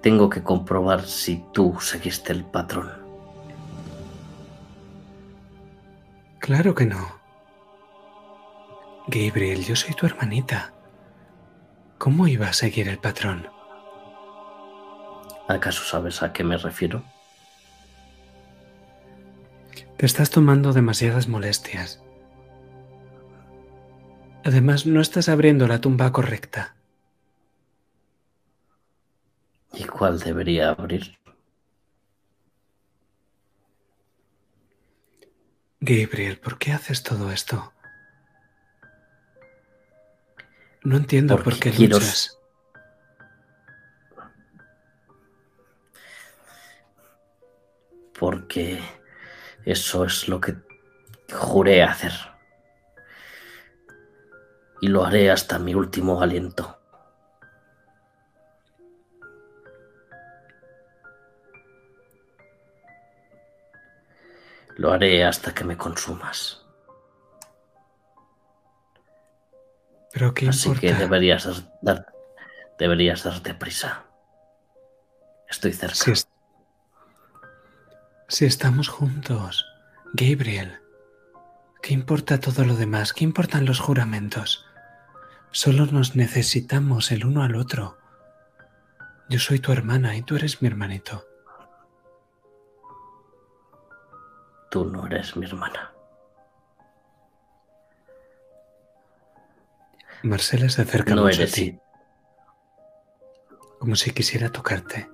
Tengo 0.00 0.28
que 0.28 0.42
comprobar 0.42 1.04
si 1.04 1.44
tú 1.52 1.76
seguiste 1.80 2.32
el 2.32 2.44
patrón. 2.44 2.90
Claro 6.40 6.74
que 6.74 6.86
no. 6.86 7.21
Gabriel, 9.14 9.62
yo 9.62 9.76
soy 9.76 9.94
tu 9.94 10.06
hermanita. 10.06 10.72
¿Cómo 11.98 12.28
iba 12.28 12.48
a 12.48 12.54
seguir 12.54 12.88
el 12.88 12.96
patrón? 12.96 13.46
¿Acaso 15.48 15.84
sabes 15.84 16.22
a 16.22 16.32
qué 16.32 16.42
me 16.42 16.56
refiero? 16.56 17.04
Te 19.98 20.06
estás 20.06 20.30
tomando 20.30 20.72
demasiadas 20.72 21.28
molestias. 21.28 22.02
Además, 24.44 24.86
no 24.86 25.02
estás 25.02 25.28
abriendo 25.28 25.68
la 25.68 25.82
tumba 25.82 26.10
correcta. 26.10 26.74
¿Y 29.74 29.84
cuál 29.84 30.20
debería 30.20 30.70
abrir? 30.70 31.18
Gabriel, 35.80 36.38
¿por 36.38 36.58
qué 36.58 36.72
haces 36.72 37.02
todo 37.02 37.30
esto? 37.30 37.74
No 40.84 40.96
entiendo 40.96 41.42
por 41.42 41.58
qué 41.58 41.70
quiero- 41.70 41.98
luchas. 41.98 42.38
Porque 48.18 48.80
eso 49.64 50.04
es 50.04 50.28
lo 50.28 50.40
que 50.40 50.56
juré 51.32 51.82
hacer. 51.82 52.12
Y 54.80 54.88
lo 54.88 55.04
haré 55.04 55.30
hasta 55.30 55.58
mi 55.58 55.74
último 55.74 56.20
aliento. 56.22 56.78
Lo 64.76 64.92
haré 64.92 65.24
hasta 65.24 65.54
que 65.54 65.64
me 65.64 65.76
consumas. 65.76 66.61
Pero 70.12 70.34
qué 70.34 70.48
Así 70.48 70.68
importa. 70.68 70.80
que 70.88 70.94
deberías 70.94 71.64
dar, 71.80 72.06
deberías 72.78 73.22
darte 73.24 73.54
prisa. 73.54 74.04
Estoy 75.48 75.72
cerca. 75.72 75.94
Si, 75.94 76.10
es- 76.12 76.28
si 78.28 78.44
estamos 78.44 78.88
juntos, 78.88 79.66
Gabriel, 80.14 80.80
¿qué 81.82 81.94
importa 81.94 82.38
todo 82.40 82.64
lo 82.64 82.76
demás? 82.76 83.12
¿Qué 83.12 83.24
importan 83.24 83.64
los 83.66 83.80
juramentos? 83.80 84.66
Solo 85.50 85.86
nos 85.86 86.16
necesitamos 86.16 87.10
el 87.12 87.24
uno 87.26 87.42
al 87.42 87.56
otro. 87.56 87.98
Yo 89.28 89.38
soy 89.38 89.58
tu 89.60 89.72
hermana 89.72 90.16
y 90.16 90.22
tú 90.22 90.36
eres 90.36 90.60
mi 90.62 90.68
hermanito. 90.68 91.24
Tú 94.70 94.86
no 94.86 95.06
eres 95.06 95.36
mi 95.36 95.44
hermana. 95.46 95.92
Marcela 100.22 100.68
se 100.68 100.82
acerca 100.82 101.14
No 101.14 101.22
mucho 101.22 101.42
a 101.42 101.46
ti, 101.46 101.78
como 103.78 103.96
si 103.96 104.12
quisiera 104.12 104.50
tocarte. 104.50 105.08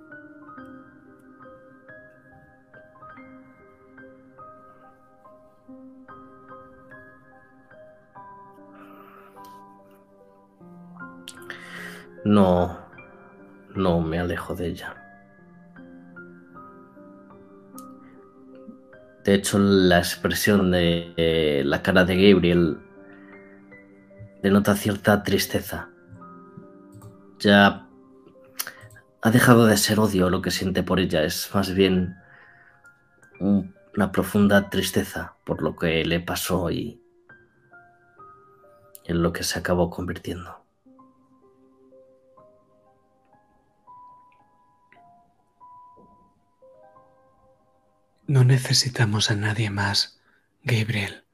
No, 12.24 12.78
no 13.74 14.01
me 14.02 14.18
alejo 14.18 14.55
de 14.55 14.66
ella. 14.66 14.94
De 19.24 19.35
hecho, 19.35 19.59
la 19.59 19.98
expresión 19.98 20.70
de 20.70 21.14
eh, 21.16 21.62
la 21.64 21.82
cara 21.82 22.05
de 22.05 22.30
Gabriel 22.30 22.78
denota 24.43 24.74
cierta 24.74 25.23
tristeza. 25.23 25.90
Ya 27.39 27.86
ha 29.23 29.31
dejado 29.31 29.66
de 29.66 29.77
ser 29.77 30.01
odio 30.01 30.31
lo 30.31 30.43
que 30.43 30.51
siente 30.51 30.82
por 30.82 31.01
ella, 31.01 31.23
es 31.24 31.51
más 31.55 31.74
bien 31.74 32.16
un- 33.40 33.74
una 33.97 34.12
profunda 34.12 34.70
tristeza 34.70 35.35
por 35.44 35.62
lo 35.62 35.77
que 35.77 36.05
le 36.05 36.20
pasó 36.20 36.70
y 36.70 37.02
en 39.05 39.23
lo 39.23 39.32
que 39.32 39.43
se 39.43 39.59
acabó 39.59 39.90
convirtiendo. 39.90 40.65
No 48.27 48.44
necesitamos 48.44 49.31
a 49.31 49.36
nadie 49.36 49.70
más, 49.70 50.20
Gabriel. 50.62 51.24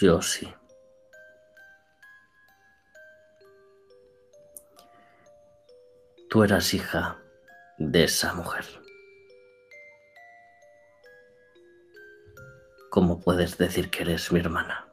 Yo 0.00 0.22
sí. 0.22 0.50
Tú 6.30 6.42
eras 6.42 6.72
hija 6.72 7.18
de 7.76 8.04
esa 8.04 8.32
mujer. 8.32 8.64
¿Cómo 12.90 13.20
puedes 13.20 13.58
decir 13.58 13.90
que 13.90 14.00
eres 14.00 14.32
mi 14.32 14.40
hermana? 14.40 14.88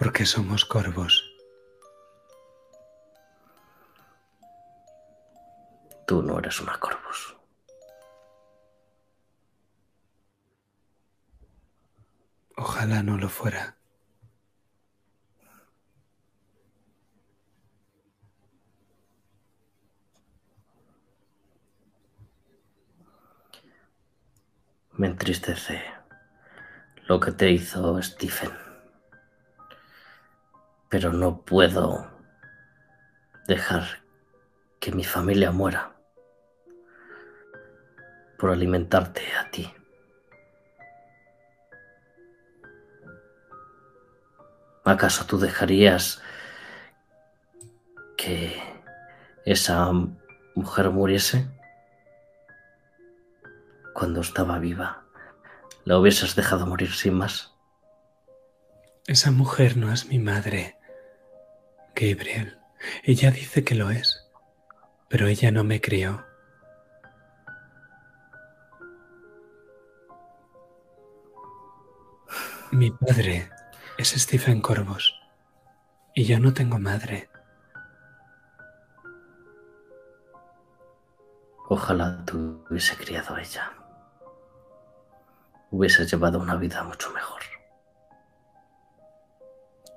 Porque 0.00 0.26
somos 0.26 0.64
corvos. 0.64 1.22
Tú 6.08 6.22
no 6.22 6.40
eres 6.40 6.60
una 6.60 6.76
corvus. 6.80 7.37
Ojalá 12.60 13.04
no 13.04 13.16
lo 13.16 13.28
fuera. 13.28 13.76
Me 24.90 25.06
entristece 25.06 25.80
lo 27.06 27.20
que 27.20 27.30
te 27.30 27.52
hizo 27.52 28.02
Stephen. 28.02 28.50
Pero 30.88 31.12
no 31.12 31.42
puedo 31.42 32.10
dejar 33.46 34.02
que 34.80 34.90
mi 34.90 35.04
familia 35.04 35.52
muera 35.52 35.94
por 38.36 38.50
alimentarte 38.50 39.22
a 39.36 39.48
ti. 39.48 39.77
¿Acaso 44.88 45.26
tú 45.26 45.38
dejarías 45.38 46.22
que 48.16 48.56
esa 49.44 49.92
mujer 50.54 50.88
muriese? 50.88 51.46
Cuando 53.92 54.22
estaba 54.22 54.58
viva, 54.58 55.04
¿la 55.84 55.98
hubieses 55.98 56.34
dejado 56.36 56.66
morir 56.66 56.90
sin 56.94 57.12
más? 57.12 57.54
Esa 59.06 59.30
mujer 59.30 59.76
no 59.76 59.92
es 59.92 60.06
mi 60.06 60.18
madre, 60.18 60.78
Gabriel. 61.94 62.58
Ella 63.02 63.30
dice 63.30 63.64
que 63.64 63.74
lo 63.74 63.90
es, 63.90 64.26
pero 65.10 65.26
ella 65.26 65.50
no 65.50 65.64
me 65.64 65.82
crió. 65.82 66.24
Mi 72.70 72.90
padre 72.90 73.50
es 73.98 74.10
Stephen 74.10 74.60
Corvos 74.60 75.20
y 76.14 76.24
yo 76.24 76.38
no 76.38 76.54
tengo 76.54 76.78
madre. 76.78 77.28
Ojalá 81.68 82.24
tú 82.24 82.64
hubiese 82.70 82.96
criado 82.96 83.34
a 83.34 83.42
ella. 83.42 83.72
Hubiese 85.70 86.06
llevado 86.06 86.38
una 86.38 86.54
vida 86.54 86.84
mucho 86.84 87.10
mejor. 87.10 87.42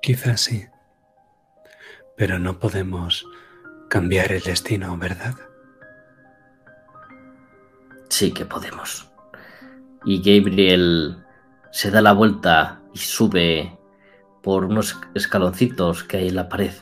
Quizás 0.02 0.40
sí, 0.40 0.66
pero 2.16 2.40
no 2.40 2.58
podemos 2.58 3.24
cambiar 3.88 4.32
el 4.32 4.42
destino, 4.42 4.96
¿verdad? 4.98 5.36
Sí 8.10 8.34
que 8.34 8.44
podemos. 8.44 9.08
Y 10.04 10.18
Gabriel 10.18 11.24
se 11.70 11.92
da 11.92 12.02
la 12.02 12.12
vuelta 12.12 12.82
y 12.92 12.98
sube 12.98 13.78
por 14.42 14.64
unos 14.64 14.98
escaloncitos 15.14 16.04
que 16.04 16.18
hay 16.18 16.28
en 16.28 16.36
la 16.36 16.48
pared. 16.48 16.72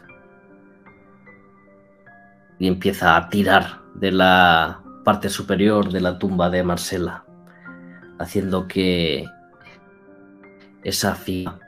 Y 2.58 2.68
empieza 2.68 3.16
a 3.16 3.28
tirar 3.28 3.80
de 3.94 4.12
la 4.12 4.82
parte 5.04 5.28
superior 5.28 5.90
de 5.90 6.00
la 6.00 6.18
tumba 6.18 6.50
de 6.50 6.62
Marcela, 6.62 7.24
haciendo 8.18 8.68
que 8.68 9.26
esa 10.82 11.14
figura 11.14 11.58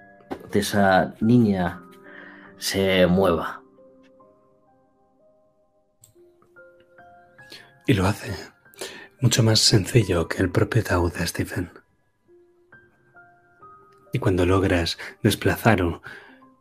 de 0.52 0.60
esa 0.60 1.14
niña 1.20 1.82
se 2.58 3.06
mueva. 3.06 3.62
Y 7.86 7.94
lo 7.94 8.06
hace 8.06 8.32
mucho 9.20 9.42
más 9.42 9.58
sencillo 9.60 10.28
que 10.28 10.42
el 10.42 10.50
propio 10.50 10.82
ataúd 10.82 11.12
de 11.12 11.26
Stephen. 11.26 11.81
Y 14.12 14.18
cuando 14.18 14.44
logras 14.44 14.98
desplazar 15.22 15.82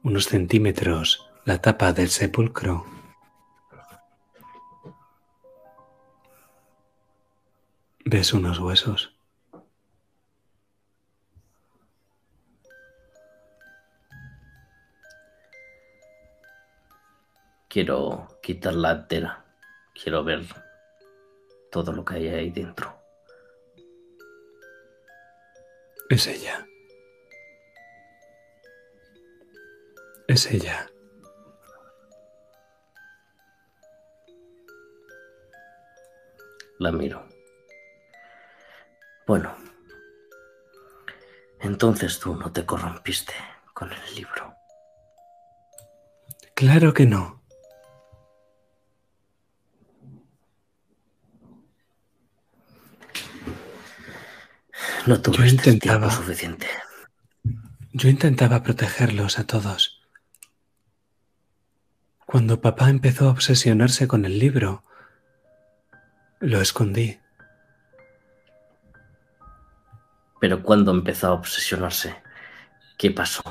unos 0.03 0.25
centímetros 0.25 1.29
la 1.43 1.61
tapa 1.61 1.91
del 1.91 2.09
sepulcro, 2.09 2.85
ves 8.05 8.33
unos 8.33 8.59
huesos. 8.59 9.15
Quiero 17.67 18.39
quitar 18.41 18.73
la 18.73 18.91
entera. 18.91 19.45
Quiero 19.93 20.23
ver 20.23 20.45
todo 21.71 21.93
lo 21.93 22.03
que 22.03 22.15
hay 22.15 22.27
ahí 22.27 22.51
dentro. 22.51 22.93
Es 26.09 26.27
ella. 26.27 26.67
Es 30.31 30.45
ella. 30.49 30.89
La 36.79 36.89
miro. 36.93 37.27
Bueno, 39.27 39.53
entonces 41.59 42.17
tú 42.17 42.33
no 42.33 42.49
te 42.49 42.65
corrompiste 42.65 43.33
con 43.73 43.91
el 43.91 44.15
libro. 44.15 44.55
Claro 46.55 46.93
que 46.93 47.05
no. 47.05 47.43
No 55.07 55.21
tuviste 55.21 55.43
Yo 55.43 55.71
intentaba. 55.71 56.07
tiempo 56.07 56.15
suficiente. 56.15 56.67
Yo 57.91 58.07
intentaba 58.07 58.63
protegerlos 58.63 59.37
a 59.37 59.45
todos. 59.45 60.00
Cuando 62.31 62.61
papá 62.61 62.89
empezó 62.89 63.27
a 63.27 63.31
obsesionarse 63.31 64.07
con 64.07 64.23
el 64.23 64.39
libro, 64.39 64.85
lo 66.39 66.61
escondí. 66.61 67.19
Pero 70.39 70.63
cuando 70.63 70.91
empezó 70.91 71.27
a 71.27 71.33
obsesionarse, 71.33 72.15
¿qué 72.97 73.11
pasó? 73.11 73.43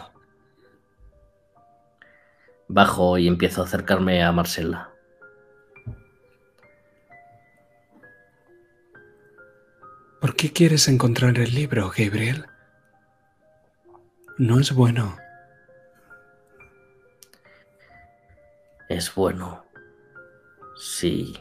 Bajo 2.69 3.19
y 3.19 3.29
empiezo 3.29 3.61
a 3.61 3.67
acercarme 3.67 4.25
a 4.25 4.33
Marcela. 4.33 4.91
¿Por 10.23 10.35
qué 10.37 10.55
quieres 10.55 10.89
encontrar 10.89 11.37
el 11.39 11.55
libro, 11.55 11.93
Gabriel? 11.95 12.47
No 14.39 14.59
es 14.59 14.73
bueno. 14.73 15.20
Es 18.91 19.15
bueno 19.15 19.65
si 20.77 21.41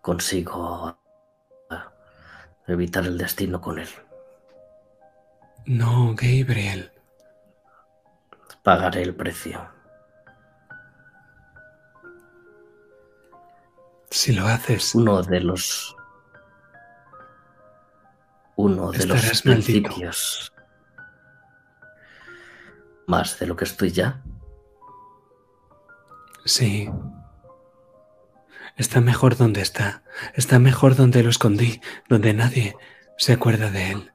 consigo 0.00 0.96
evitar 2.68 3.04
el 3.04 3.18
destino 3.18 3.60
con 3.60 3.80
él. 3.80 3.88
No, 5.66 6.14
Gabriel. 6.14 6.92
Pagaré 8.62 9.02
el 9.02 9.16
precio. 9.16 9.68
Si 14.08 14.32
lo 14.32 14.46
haces, 14.46 14.94
Uno 14.94 15.20
de 15.22 15.40
los 15.40 15.96
uno 18.54 18.92
de 18.92 19.06
los 19.06 19.44
maldito. 19.44 19.90
principios 19.90 20.52
más 23.08 23.36
de 23.40 23.46
lo 23.48 23.56
que 23.56 23.64
estoy 23.64 23.90
ya. 23.90 24.22
Sí. 26.44 26.90
Está 28.76 29.00
mejor 29.00 29.36
donde 29.36 29.60
está. 29.60 30.02
Está 30.34 30.58
mejor 30.58 30.96
donde 30.96 31.22
lo 31.22 31.30
escondí, 31.30 31.80
donde 32.08 32.34
nadie 32.34 32.76
se 33.16 33.34
acuerda 33.34 33.70
de 33.70 33.92
él. 33.92 34.12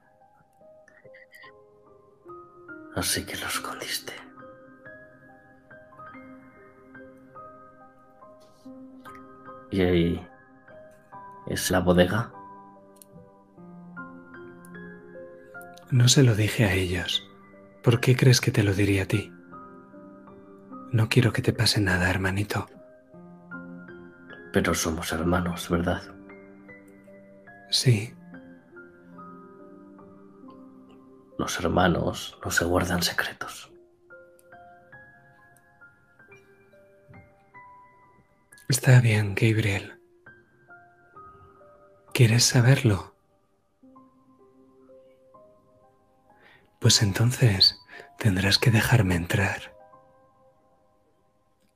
Así 2.95 3.23
que 3.25 3.37
lo 3.37 3.45
escondiste. 3.45 4.13
Y 9.69 9.81
ahí 9.81 10.27
es 11.47 11.69
la 11.69 11.79
bodega. 11.79 12.31
No 15.91 16.07
se 16.07 16.23
lo 16.23 16.35
dije 16.35 16.65
a 16.65 16.73
ellos. 16.73 17.23
¿Por 17.83 17.99
qué 17.99 18.15
crees 18.15 18.41
que 18.41 18.51
te 18.51 18.63
lo 18.63 18.73
diría 18.73 19.03
a 19.03 19.05
ti? 19.05 19.31
No 20.91 21.09
quiero 21.09 21.34
que 21.34 21.41
te 21.41 21.53
pase 21.53 21.81
nada, 21.81 22.09
hermanito. 22.09 22.68
Pero 24.53 24.73
somos 24.73 25.11
hermanos, 25.11 25.69
¿verdad? 25.69 26.01
Sí. 27.69 28.14
Los 31.38 31.59
hermanos 31.59 32.39
no 32.43 32.49
se 32.51 32.65
guardan 32.65 33.03
secretos. 33.03 33.72
Está 38.69 38.99
bien, 39.01 39.35
Gabriel. 39.35 39.99
¿Quieres 42.14 42.43
saberlo? 42.43 43.15
Pues 46.80 47.01
entonces 47.01 47.80
tendrás 48.18 48.57
que 48.57 48.72
dejarme 48.72 49.15
entrar. 49.15 49.76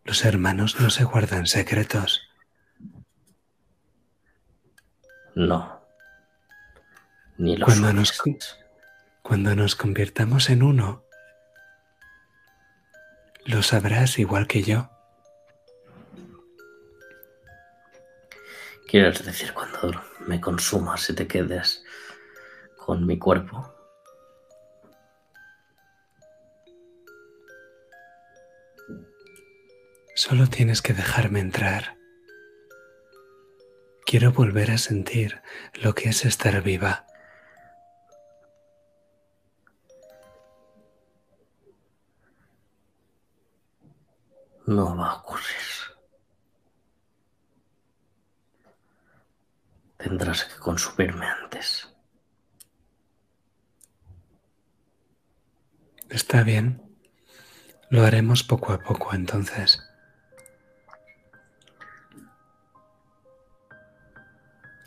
Los 0.04 0.26
hermanos 0.26 0.80
no 0.80 0.90
se 0.90 1.04
guardan 1.04 1.48
secretos. 1.48 2.22
No. 5.36 5.82
Ni 7.38 7.56
los 7.56 7.66
Cuando 7.66 7.94
nos, 7.94 8.22
cuando 9.22 9.56
nos 9.56 9.76
convirtamos 9.76 10.50
en 10.50 10.64
uno, 10.64 11.04
lo 13.46 13.64
sabrás 13.64 14.20
igual 14.20 14.48
que 14.48 14.64
yo. 14.64 14.90
¿Quieres 18.88 19.24
decir 19.24 19.54
cuando 19.54 20.04
me 20.28 20.42
consumas 20.42 21.10
y 21.10 21.16
te 21.16 21.26
quedes 21.26 21.84
con 22.76 23.06
mi 23.06 23.18
cuerpo? 23.18 23.71
Solo 30.24 30.46
tienes 30.46 30.84
que 30.84 30.94
dejarme 30.94 31.40
entrar. 31.40 31.98
Quiero 34.06 34.32
volver 34.32 34.70
a 34.70 34.78
sentir 34.78 35.42
lo 35.82 35.96
que 35.96 36.10
es 36.10 36.26
estar 36.26 36.62
viva. 36.62 37.08
No 44.68 44.96
va 44.96 45.10
a 45.10 45.16
ocurrir. 45.16 45.46
Tendrás 49.98 50.46
que 50.46 50.60
consumirme 50.60 51.26
antes. 51.26 51.92
Está 56.12 56.44
bien. 56.44 56.80
Lo 57.90 58.04
haremos 58.04 58.44
poco 58.44 58.72
a 58.72 58.78
poco 58.78 59.16
entonces. 59.16 59.88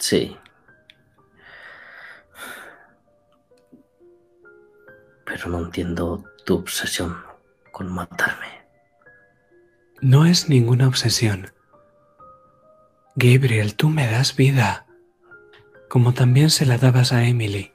Sí. 0.04 0.36
Pero 5.24 5.48
no 5.48 5.60
entiendo 5.60 6.22
tu 6.44 6.56
obsesión 6.56 7.16
con 7.72 7.90
matarme. 7.90 8.66
No 10.02 10.26
es 10.26 10.50
ninguna 10.50 10.88
obsesión. 10.88 11.54
Gabriel, 13.16 13.76
tú 13.76 13.88
me 13.88 14.06
das 14.10 14.36
vida, 14.36 14.84
como 15.88 16.12
también 16.12 16.50
se 16.50 16.66
la 16.66 16.76
dabas 16.76 17.14
a 17.14 17.24
Emily. 17.24 17.72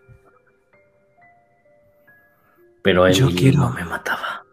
Pero 2.83 3.09
Yo 3.09 3.25
Emily 3.25 3.39
quiero- 3.41 3.57
no 3.61 3.69
me 3.71 3.85
mataba. 3.85 4.45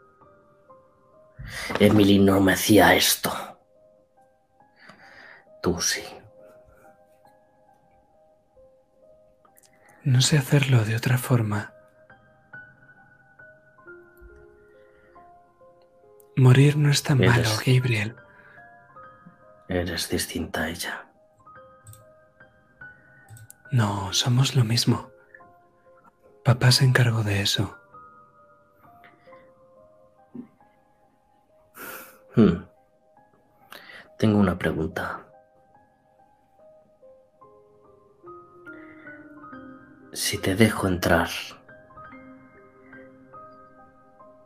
Emily 1.78 2.18
no 2.20 2.40
me 2.40 2.54
hacía 2.54 2.94
esto. 2.94 3.30
Tú 5.62 5.78
sí. 5.82 6.02
No 10.06 10.20
sé 10.20 10.38
hacerlo 10.38 10.84
de 10.84 10.94
otra 10.94 11.18
forma. 11.18 11.72
Morir 16.36 16.76
no 16.76 16.90
es 16.90 17.02
tan 17.02 17.20
Eres- 17.22 17.36
malo, 17.36 17.50
Gabriel. 17.66 18.14
Eres 19.68 20.08
distinta 20.08 20.62
a 20.62 20.68
ella. 20.68 21.06
No, 23.72 24.12
somos 24.12 24.54
lo 24.54 24.62
mismo. 24.64 25.10
Papá 26.44 26.70
se 26.70 26.84
encargó 26.84 27.24
de 27.24 27.42
eso. 27.42 27.76
Hmm. 32.36 32.62
Tengo 34.18 34.38
una 34.38 34.56
pregunta. 34.56 35.25
Si 40.16 40.38
te 40.38 40.56
dejo 40.56 40.88
entrar, 40.88 41.28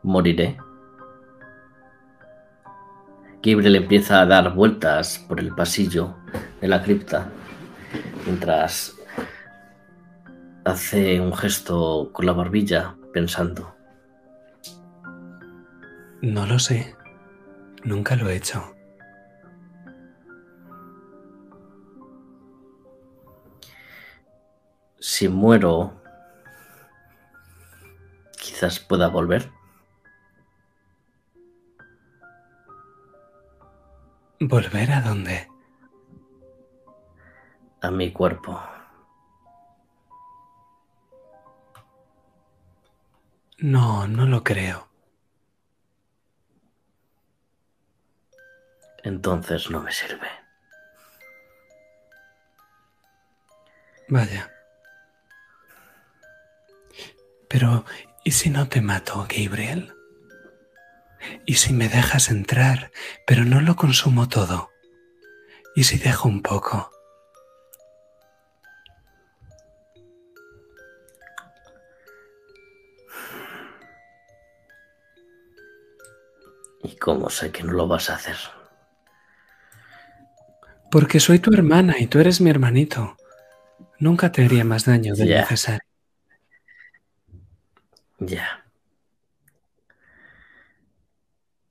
¿moriré? 0.03 0.57
Gabriel 3.41 3.77
empieza 3.77 4.19
a 4.19 4.25
dar 4.25 4.53
vueltas 4.53 5.17
por 5.17 5.39
el 5.39 5.55
pasillo 5.55 6.17
de 6.59 6.67
la 6.67 6.83
cripta 6.83 7.29
mientras 8.25 8.97
hace 10.65 11.21
un 11.21 11.33
gesto 11.33 12.09
con 12.11 12.25
la 12.25 12.33
barbilla 12.33 12.97
pensando. 13.13 13.73
No 16.21 16.45
lo 16.47 16.59
sé. 16.59 16.97
Nunca 17.85 18.17
lo 18.17 18.27
he 18.27 18.35
hecho. 18.35 18.75
Si 25.01 25.27
muero, 25.27 26.01
quizás 28.39 28.79
pueda 28.79 29.09
volver. 29.09 29.51
¿Volver 34.39 34.91
a 34.91 35.01
dónde? 35.01 35.51
a 37.81 37.89
mi 37.89 38.11
cuerpo. 38.11 38.61
No, 43.57 44.07
no 44.07 44.25
lo 44.25 44.43
creo. 44.43 44.87
Entonces 49.03 49.69
no 49.71 49.81
me 49.81 49.91
sirve. 49.91 50.27
Vaya. 54.09 54.51
Pero, 57.51 57.83
¿y 58.23 58.31
si 58.31 58.49
no 58.49 58.69
te 58.69 58.79
mato, 58.79 59.27
Gabriel? 59.29 59.93
¿Y 61.45 61.55
si 61.55 61.73
me 61.73 61.89
dejas 61.89 62.29
entrar, 62.29 62.91
pero 63.27 63.43
no 63.43 63.59
lo 63.59 63.75
consumo 63.75 64.29
todo? 64.29 64.71
¿Y 65.75 65.83
si 65.83 65.97
dejo 65.97 66.29
un 66.29 66.41
poco? 66.41 66.89
¿Y 76.83 76.95
cómo 76.95 77.29
sé 77.29 77.51
que 77.51 77.63
no 77.63 77.73
lo 77.73 77.85
vas 77.87 78.09
a 78.09 78.15
hacer? 78.15 78.37
Porque 80.89 81.19
soy 81.19 81.39
tu 81.39 81.53
hermana 81.53 81.95
y 81.99 82.07
tú 82.07 82.19
eres 82.19 82.39
mi 82.39 82.49
hermanito. 82.49 83.17
Nunca 83.99 84.31
te 84.31 84.45
haría 84.45 84.63
más 84.63 84.85
daño 84.85 85.13
del 85.15 85.27
Ya. 85.27 85.41
necesario. 85.41 85.90
Ya. 88.21 88.63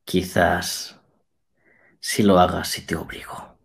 Quizás 0.05 1.01
si 2.01 2.25
lo 2.25 2.41
hagas 2.41 2.69
si 2.69 2.85
te 2.85 2.97
obligo. 2.97 3.57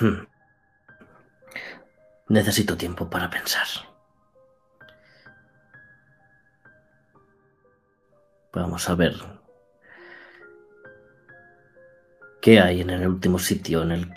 Hmm. 0.00 0.26
Necesito 2.28 2.76
tiempo 2.76 3.08
para 3.08 3.30
pensar. 3.30 3.66
Vamos 8.52 8.88
a 8.88 8.94
ver 8.96 9.14
qué 12.40 12.60
hay 12.60 12.80
en 12.80 12.90
el 12.90 13.06
último 13.06 13.38
sitio 13.38 13.82
en 13.82 13.92
el 13.92 14.14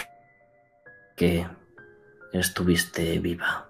que 1.15 1.47
estuviste 2.39 3.19
viva. 3.19 3.69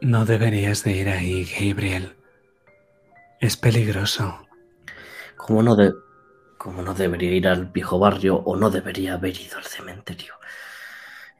No 0.00 0.24
deberías 0.24 0.84
de 0.84 0.92
ir 0.92 1.08
ahí, 1.08 1.44
Gabriel. 1.44 2.16
Es 3.40 3.56
peligroso. 3.56 4.46
Como 5.36 5.62
no, 5.62 5.76
de, 5.76 5.92
como 6.58 6.82
no 6.82 6.94
debería 6.94 7.32
ir 7.32 7.48
al 7.48 7.66
viejo 7.66 7.98
barrio 7.98 8.36
o 8.36 8.56
no 8.56 8.70
debería 8.70 9.14
haber 9.14 9.40
ido 9.40 9.58
al 9.58 9.64
cementerio. 9.64 10.34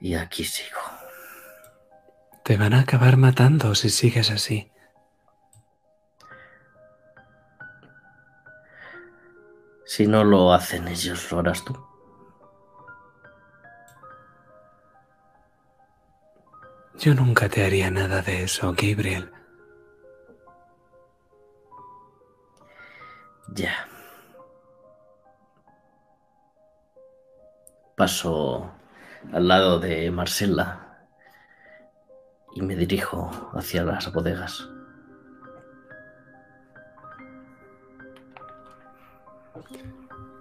Y 0.00 0.14
aquí 0.14 0.44
sigo. 0.44 0.80
Te 2.42 2.56
van 2.56 2.74
a 2.74 2.80
acabar 2.80 3.16
matando 3.16 3.74
si 3.74 3.90
sigues 3.90 4.30
así. 4.30 4.70
Si 9.86 10.06
no 10.06 10.24
lo 10.24 10.52
hacen 10.52 10.88
ellos, 10.88 11.30
lo 11.30 11.38
harás 11.40 11.64
tú. 11.64 11.93
Yo 16.98 17.14
nunca 17.14 17.48
te 17.48 17.64
haría 17.64 17.90
nada 17.90 18.22
de 18.22 18.44
eso, 18.44 18.72
Gabriel. 18.72 19.30
Ya. 23.52 23.88
Paso 27.96 28.70
al 29.32 29.48
lado 29.48 29.78
de 29.80 30.10
Marcela 30.10 31.06
y 32.54 32.62
me 32.62 32.76
dirijo 32.76 33.30
hacia 33.54 33.84
las 33.84 34.12
bodegas. 34.12 34.68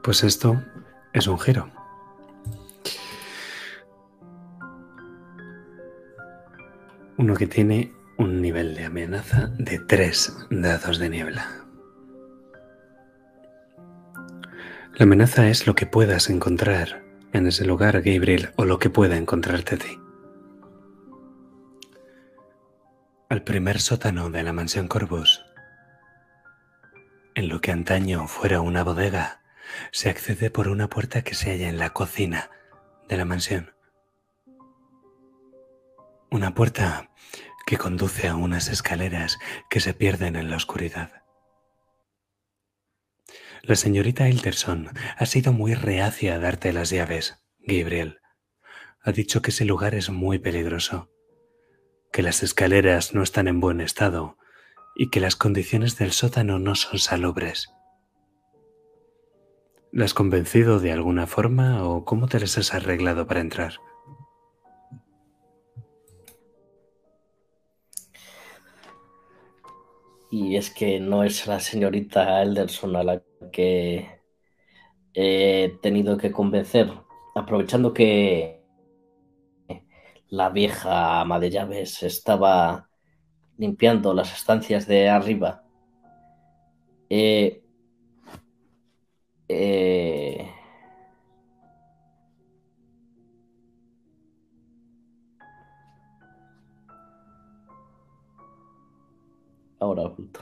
Pues 0.03 0.23
esto 0.23 0.61
es 1.13 1.27
un 1.27 1.39
giro. 1.39 1.82
Uno 7.17 7.35
que 7.35 7.47
tiene 7.47 7.93
un 8.17 8.41
nivel 8.41 8.75
de 8.75 8.85
amenaza 8.85 9.47
de 9.57 9.79
tres 9.79 10.35
dados 10.49 10.97
de 10.97 11.09
niebla. 11.09 11.63
La 14.95 15.03
amenaza 15.03 15.47
es 15.49 15.67
lo 15.67 15.75
que 15.75 15.85
puedas 15.85 16.29
encontrar 16.29 17.03
en 17.33 17.47
ese 17.47 17.65
lugar, 17.65 18.01
Gabriel, 18.01 18.51
o 18.55 18.65
lo 18.65 18.79
que 18.79 18.89
pueda 18.89 19.17
encontrarte 19.17 19.75
a 19.75 19.77
ti. 19.79 19.99
Al 23.29 23.43
primer 23.43 23.79
sótano 23.79 24.29
de 24.29 24.43
la 24.43 24.53
mansión 24.53 24.87
Corvus, 24.87 25.43
en 27.35 27.49
lo 27.49 27.61
que 27.61 27.71
antaño 27.71 28.27
fuera 28.27 28.61
una 28.61 28.83
bodega, 28.83 29.41
se 29.91 30.09
accede 30.09 30.51
por 30.51 30.67
una 30.67 30.89
puerta 30.89 31.23
que 31.23 31.33
se 31.33 31.51
halla 31.51 31.69
en 31.69 31.79
la 31.79 31.91
cocina 31.91 32.51
de 33.09 33.17
la 33.17 33.25
mansión. 33.25 33.71
Una 36.33 36.55
puerta 36.55 37.11
que 37.63 37.77
conduce 37.77 38.27
a 38.27 38.35
unas 38.35 38.69
escaleras 38.69 39.37
que 39.69 39.79
se 39.79 39.93
pierden 39.93 40.35
en 40.35 40.49
la 40.49 40.55
oscuridad. 40.55 41.21
La 43.61 43.75
señorita 43.75 44.27
Hilderson 44.27 44.89
ha 45.15 45.25
sido 45.27 45.53
muy 45.53 45.75
reacia 45.75 46.33
a 46.33 46.39
darte 46.39 46.73
las 46.73 46.89
llaves, 46.89 47.39
Gabriel. 47.59 48.17
Ha 49.03 49.11
dicho 49.11 49.43
que 49.43 49.51
ese 49.51 49.63
lugar 49.63 49.93
es 49.93 50.09
muy 50.09 50.39
peligroso, 50.39 51.11
que 52.11 52.23
las 52.23 52.41
escaleras 52.41 53.13
no 53.13 53.21
están 53.21 53.47
en 53.47 53.59
buen 53.59 53.79
estado 53.79 54.39
y 54.95 55.11
que 55.11 55.19
las 55.19 55.35
condiciones 55.35 55.99
del 55.99 56.13
sótano 56.13 56.57
no 56.57 56.73
son 56.73 56.97
salubres. 56.97 57.69
¿La 59.91 60.05
has 60.05 60.15
convencido 60.15 60.79
de 60.79 60.93
alguna 60.93 61.27
forma 61.27 61.87
o 61.87 62.05
cómo 62.05 62.27
te 62.27 62.39
las 62.39 62.57
has 62.57 62.73
arreglado 62.73 63.27
para 63.27 63.41
entrar? 63.41 63.73
Y 70.35 70.55
es 70.55 70.71
que 70.71 70.99
no 70.99 71.23
es 71.23 71.45
la 71.45 71.59
señorita 71.59 72.41
Elderson 72.41 72.95
a 72.95 73.03
la 73.03 73.21
que 73.51 74.19
he 75.13 75.77
tenido 75.83 76.17
que 76.17 76.31
convencer, 76.31 76.91
aprovechando 77.35 77.93
que 77.93 78.63
la 80.29 80.49
vieja 80.49 81.21
ama 81.21 81.39
de 81.39 81.51
llaves 81.51 82.01
estaba 82.01 82.89
limpiando 83.59 84.15
las 84.15 84.33
estancias 84.33 84.87
de 84.87 85.07
arriba. 85.07 85.63
Eh, 87.11 87.61
eh, 89.47 90.51
ahora 99.83 100.03
oculto. 100.03 100.41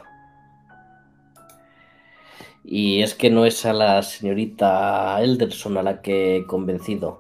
Y 2.64 3.02
es 3.02 3.16
que 3.16 3.30
no 3.30 3.46
es 3.46 3.66
a 3.66 3.74
la 3.74 4.02
señorita 4.04 5.22
Elderson 5.22 5.78
a 5.78 5.84
la 5.84 6.02
que 6.02 6.38
he 6.38 6.46
convencido. 6.46 7.20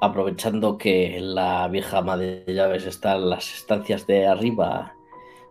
Aprovechando 0.00 0.78
que 0.78 1.20
la 1.20 1.68
vieja 1.68 1.98
ama 1.98 2.16
de 2.16 2.44
llaves 2.48 2.86
está 2.86 3.14
en 3.14 3.30
las 3.30 3.54
estancias 3.54 4.06
de 4.06 4.26
arriba 4.26 4.94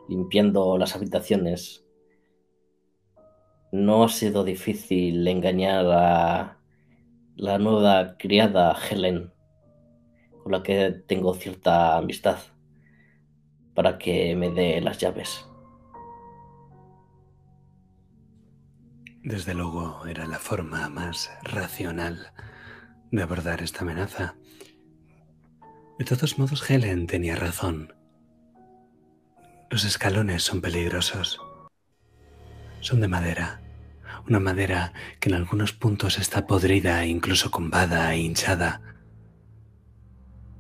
limpiando 0.09 0.77
las 0.77 0.95
habitaciones, 0.95 1.85
no 3.72 4.03
ha 4.03 4.09
sido 4.09 4.43
difícil 4.43 5.26
engañar 5.26 5.85
a 5.89 6.57
la 7.38 7.57
nueva 7.57 8.18
criada 8.18 8.77
Helen, 8.77 9.31
con 10.43 10.51
la 10.51 10.63
que 10.63 10.91
tengo 11.07 11.34
cierta 11.34 11.95
amistad, 11.97 12.39
para 13.73 13.98
que 13.98 14.35
me 14.35 14.49
dé 14.49 14.81
las 14.81 14.98
llaves. 14.98 15.45
Desde 19.23 19.53
luego 19.53 20.06
era 20.07 20.26
la 20.26 20.39
forma 20.39 20.89
más 20.89 21.31
racional 21.43 22.34
de 23.11 23.22
abordar 23.22 23.61
esta 23.61 23.81
amenaza. 23.81 24.35
De 25.99 26.06
todos 26.06 26.39
modos, 26.39 26.68
Helen 26.68 27.06
tenía 27.06 27.35
razón. 27.35 27.93
Los 29.69 29.85
escalones 29.85 30.43
son 30.43 30.60
peligrosos. 30.60 31.39
Son 32.80 32.99
de 32.99 33.07
madera. 33.07 33.61
Una 34.27 34.39
madera 34.39 34.93
que 35.19 35.30
en 35.30 35.35
algunos 35.35 35.73
puntos 35.73 36.18
está 36.18 36.48
podrida 36.48 37.06
incluso 37.06 37.52
combada 37.52 38.14
e 38.14 38.19
hinchada. 38.19 38.81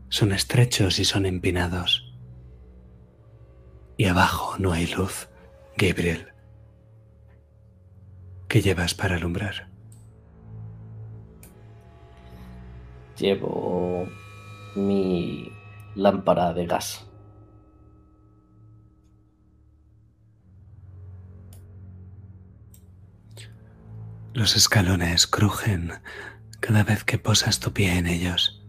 Son 0.09 0.31
estrechos 0.31 0.99
y 0.99 1.05
son 1.05 1.25
empinados. 1.25 2.10
Y 4.01 4.05
abajo 4.05 4.55
no 4.57 4.73
hay 4.73 4.87
luz, 4.87 5.29
Gabriel. 5.77 6.33
¿Qué 8.47 8.59
llevas 8.59 8.95
para 8.95 9.17
alumbrar? 9.17 9.69
Llevo 13.15 14.07
mi 14.75 15.51
lámpara 15.93 16.51
de 16.51 16.65
gas. 16.65 17.05
Los 24.33 24.55
escalones 24.55 25.27
crujen 25.27 25.91
cada 26.59 26.83
vez 26.83 27.03
que 27.03 27.19
posas 27.19 27.59
tu 27.59 27.71
pie 27.71 27.99
en 27.99 28.07
ellos. 28.07 28.65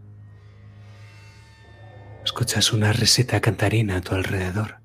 Escuchas 2.22 2.74
una 2.74 2.92
risita 2.92 3.40
cantarina 3.40 3.96
a 3.96 4.00
tu 4.02 4.14
alrededor. 4.14 4.81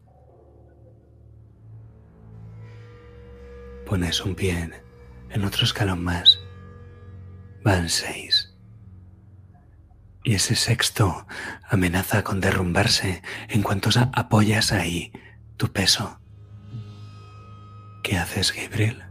Pones 3.88 4.20
un 4.26 4.36
pie 4.36 4.70
en 5.30 5.46
otro 5.46 5.64
escalón 5.64 6.04
más. 6.04 6.40
Van 7.64 7.88
seis. 7.88 8.54
Y 10.26 10.34
ese 10.36 10.56
sexto 10.56 11.26
amenaza 11.70 12.22
con 12.22 12.42
derrumbarse 12.42 13.22
en 13.48 13.64
cuanto 13.64 13.90
apoyas 14.12 14.74
ahí 14.74 15.14
tu 15.56 15.72
peso. 15.72 16.20
¿Qué 18.04 18.18
haces, 18.18 18.54
Gabriel? 18.54 19.04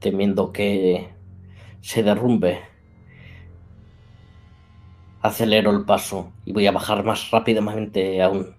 Temiendo 0.00 0.52
que 0.52 1.14
se 1.80 2.02
derrumbe, 2.02 2.60
acelero 5.26 5.70
el 5.70 5.84
paso 5.84 6.32
y 6.44 6.52
voy 6.52 6.66
a 6.66 6.72
bajar 6.72 7.04
más 7.04 7.30
rápidamente 7.30 8.22
aún. 8.22 8.56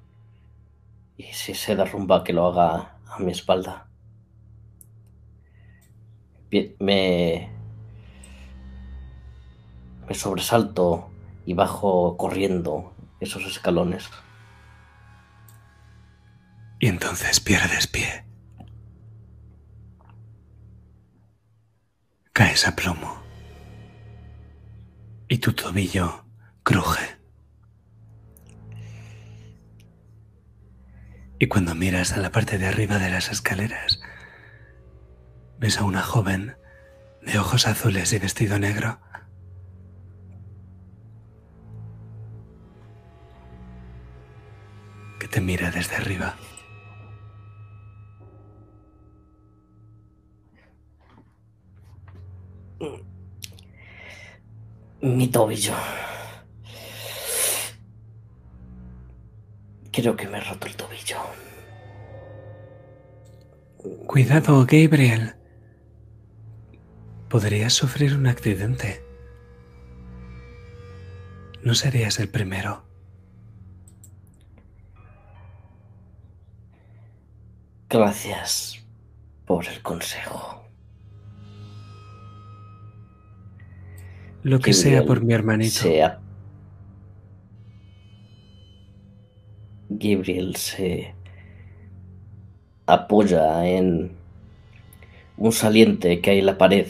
Y 1.18 1.24
si 1.24 1.54
se 1.54 1.76
derrumba, 1.76 2.24
que 2.24 2.34
lo 2.34 2.48
haga 2.48 2.98
a 3.08 3.20
mi 3.20 3.32
espalda. 3.32 3.88
Me, 6.80 7.50
me 10.08 10.14
sobresalto 10.14 11.10
y 11.46 11.54
bajo 11.54 12.16
corriendo 12.18 12.94
esos 13.20 13.46
escalones. 13.46 14.10
Y 16.80 16.88
entonces 16.88 17.40
pierdes 17.40 17.88
pie. 17.88 18.24
Caes 22.34 22.68
a 22.68 22.76
plomo. 22.76 23.18
Y 25.28 25.40
tu 25.40 25.54
tobillo 25.54 26.27
cruje. 26.68 27.18
Y 31.40 31.48
cuando 31.48 31.74
miras 31.76 32.12
a 32.12 32.18
la 32.18 32.30
parte 32.34 32.58
de 32.58 32.68
arriba 32.68 33.00
de 33.00 33.10
las 33.10 33.32
escaleras, 33.32 34.02
ves 35.60 35.78
a 35.78 35.86
una 35.86 36.02
joven 36.02 36.58
de 37.22 37.40
ojos 37.40 37.68
azules 37.68 38.12
y 38.12 38.20
vestido 38.20 38.60
negro. 38.60 39.00
que 45.20 45.28
te 45.28 45.42
mira 45.42 45.72
desde 45.72 45.96
arriba. 45.96 46.36
Mi 55.02 55.28
tobillo. 55.30 55.74
Creo 59.98 60.16
que 60.16 60.28
me 60.28 60.38
he 60.38 60.42
roto 60.42 60.68
el 60.68 60.76
tobillo. 60.76 61.18
Cuidado, 64.06 64.64
Gabriel. 64.70 65.34
Podrías 67.28 67.74
sufrir 67.74 68.14
un 68.14 68.28
accidente. 68.28 69.04
No 71.64 71.74
serías 71.74 72.20
el 72.20 72.30
primero. 72.30 72.86
Gracias 77.90 78.86
por 79.48 79.66
el 79.66 79.82
consejo. 79.82 80.64
Lo 84.44 84.60
que 84.60 84.74
sea 84.74 85.04
por 85.06 85.24
mi 85.24 85.34
hermanito. 85.34 85.80
Sea. 85.80 86.22
Gabriel 89.90 90.58
se 90.58 91.14
apoya 92.86 93.66
en 93.66 94.18
un 95.38 95.52
saliente 95.54 96.20
que 96.20 96.32
hay 96.32 96.40
en 96.40 96.46
la 96.46 96.58
pared 96.58 96.88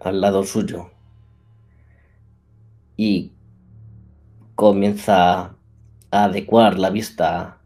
al 0.00 0.20
lado 0.20 0.42
suyo 0.42 0.90
y 2.96 3.30
comienza 4.56 5.54
a 6.10 6.24
adecuar 6.24 6.80
la 6.80 6.90
vista 6.90 7.58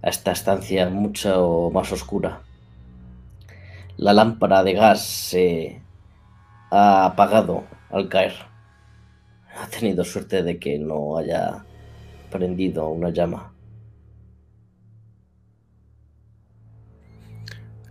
a 0.00 0.08
esta 0.08 0.30
estancia 0.30 0.88
mucho 0.88 1.70
más 1.74 1.90
oscura. 1.90 2.42
La 3.96 4.12
lámpara 4.12 4.62
de 4.62 4.74
gas 4.74 5.04
se 5.04 5.82
ha 6.70 7.04
apagado 7.04 7.64
al 7.90 8.08
caer. 8.08 8.34
Ha 9.58 9.66
tenido 9.66 10.04
suerte 10.04 10.44
de 10.44 10.58
que 10.60 10.78
no 10.78 11.16
haya 11.16 11.64
prendido 12.30 12.88
una 12.90 13.10
llama. 13.10 13.55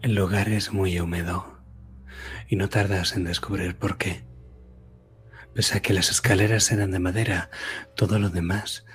El 0.05 0.13
lugar 0.13 0.49
es 0.49 0.71
muy 0.71 0.99
húmedo 0.99 1.59
y 2.47 2.57
no 2.57 2.69
tardas 2.69 3.15
en 3.15 3.23
descubrir 3.23 3.75
por 3.75 3.97
qué. 3.97 4.23
Pese 5.55 5.79
a 5.79 5.81
que 5.81 5.93
las 5.93 6.11
escaleras 6.11 6.71
eran 6.71 6.91
de 6.91 6.99
madera, 6.99 7.49
todo 7.95 8.19
lo 8.19 8.29
demás 8.29 8.85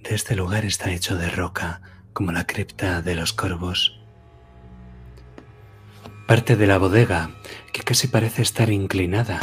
de 0.00 0.14
este 0.14 0.36
lugar 0.36 0.66
está 0.66 0.90
hecho 0.90 1.16
de 1.16 1.30
roca, 1.30 1.80
como 2.12 2.30
la 2.30 2.46
cripta 2.46 3.00
de 3.00 3.14
los 3.14 3.32
corvos. 3.32 3.98
Parte 6.28 6.56
de 6.56 6.66
la 6.66 6.76
bodega, 6.76 7.30
que 7.72 7.80
casi 7.80 8.08
parece 8.08 8.42
estar 8.42 8.68
inclinada, 8.68 9.40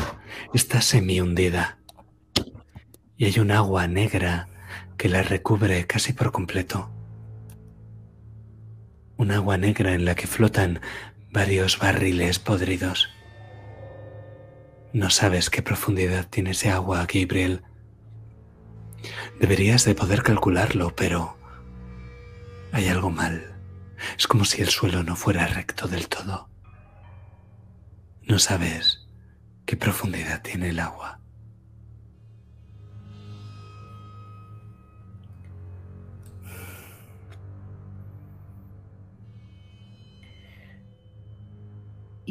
está 0.54 0.82
semi 0.82 1.20
hundida. 1.20 1.80
Y 3.18 3.26
hay 3.26 3.40
un 3.40 3.50
agua 3.50 3.88
negra 3.88 4.50
que 5.00 5.10
la 5.10 5.24
recubre 5.24 5.88
casi 5.88 6.14
por 6.14 6.32
completo 6.32 6.92
un 9.22 9.30
agua 9.30 9.56
negra 9.56 9.94
en 9.94 10.04
la 10.04 10.16
que 10.16 10.26
flotan 10.26 10.82
varios 11.30 11.78
barriles 11.78 12.40
podridos. 12.40 13.08
No 14.94 15.12
sabes 15.12 15.52
qué 15.52 15.62
profundidad 15.62 16.28
tiene 16.28 16.52
ese 16.52 16.72
agua, 16.72 17.06
Gabriel. 17.06 17.62
Deberías 19.40 19.86
de 19.86 19.94
poder 19.94 20.24
calcularlo, 20.24 20.96
pero 20.96 21.38
hay 22.72 22.88
algo 22.88 23.12
mal. 23.12 23.54
Es 24.18 24.26
como 24.26 24.44
si 24.44 24.64
el 24.64 24.70
suelo 24.70 25.04
no 25.04 25.16
fuera 25.16 25.46
recto 25.46 25.88
del 25.88 26.08
todo. 26.10 26.50
No 28.24 28.40
sabes 28.40 29.08
qué 29.68 29.78
profundidad 29.78 30.42
tiene 30.42 30.70
el 30.70 30.80
agua. 30.80 31.21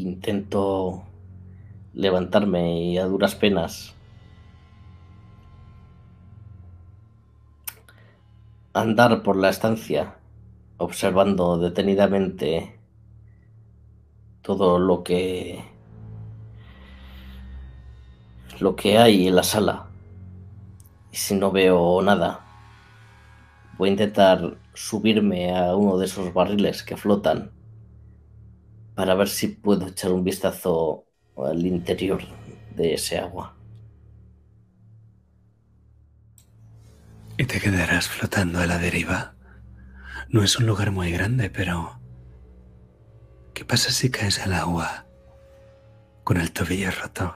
Intento 0.01 1.05
levantarme 1.95 2.83
y 2.83 2.99
a 2.99 3.07
duras 3.07 3.35
penas 3.35 3.95
andar 8.73 9.23
por 9.23 9.37
la 9.37 9.49
estancia 9.49 10.17
observando 10.77 11.59
detenidamente 11.59 12.79
todo 14.43 14.79
lo 14.79 15.03
que 15.03 15.65
lo 18.61 18.77
que 18.77 18.99
hay 18.99 19.29
en 19.29 19.37
la 19.37 19.43
sala. 19.43 19.87
Y 21.13 21.17
si 21.17 21.35
no 21.35 21.51
veo 21.51 22.01
nada 22.03 22.47
voy 23.77 23.89
a 23.89 23.93
intentar 23.93 24.59
subirme 24.75 25.57
a 25.57 25.75
uno 25.75 25.97
de 25.97 26.05
esos 26.05 26.33
barriles 26.35 26.83
que 26.83 26.97
flotan 26.97 27.51
para 29.01 29.15
ver 29.15 29.31
si 29.31 29.49
puedo 29.49 29.87
echar 29.87 30.13
un 30.13 30.23
vistazo 30.23 31.07
al 31.35 31.65
interior 31.65 32.21
de 32.77 32.93
ese 32.93 33.17
agua. 33.17 33.57
Y 37.39 37.47
te 37.47 37.59
quedarás 37.61 38.09
flotando 38.09 38.61
a 38.61 38.67
la 38.67 38.77
deriva. 38.77 39.37
No 40.29 40.43
es 40.43 40.59
un 40.59 40.67
lugar 40.67 40.91
muy 40.91 41.11
grande, 41.13 41.49
pero... 41.49 41.99
¿Qué 43.55 43.65
pasa 43.65 43.91
si 43.91 44.11
caes 44.11 44.39
al 44.41 44.53
agua 44.53 45.07
con 46.23 46.37
el 46.37 46.53
tobillo 46.53 46.91
roto? 46.91 47.35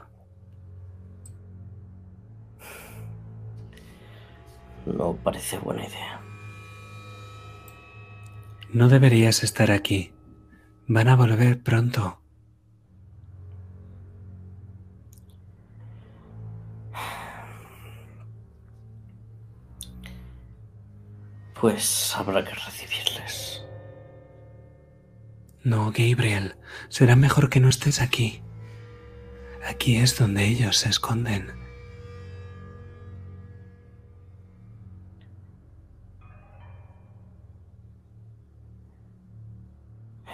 No 4.84 5.16
parece 5.16 5.56
buena 5.56 5.86
idea. 5.86 6.20
No 8.70 8.90
deberías 8.90 9.42
estar 9.42 9.70
aquí. 9.70 10.13
Van 10.86 11.08
a 11.08 11.16
volver 11.16 11.62
pronto. 11.62 12.20
Pues 21.58 22.14
habrá 22.14 22.44
que 22.44 22.54
recibirles. 22.54 23.64
No, 25.62 25.90
Gabriel, 25.90 26.56
será 26.90 27.16
mejor 27.16 27.48
que 27.48 27.60
no 27.60 27.70
estés 27.70 28.02
aquí. 28.02 28.42
Aquí 29.66 29.96
es 29.96 30.18
donde 30.18 30.44
ellos 30.44 30.76
se 30.76 30.90
esconden. 30.90 31.63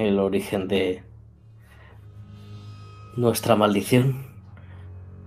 El 0.00 0.18
origen 0.18 0.66
de 0.66 1.04
nuestra 3.16 3.54
maldición. 3.54 4.26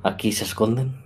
Aquí 0.02 0.32
se 0.32 0.45
esconden. 0.45 1.04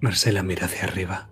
Marcela 0.00 0.42
mira 0.42 0.64
hacia 0.64 0.84
arriba. 0.84 1.28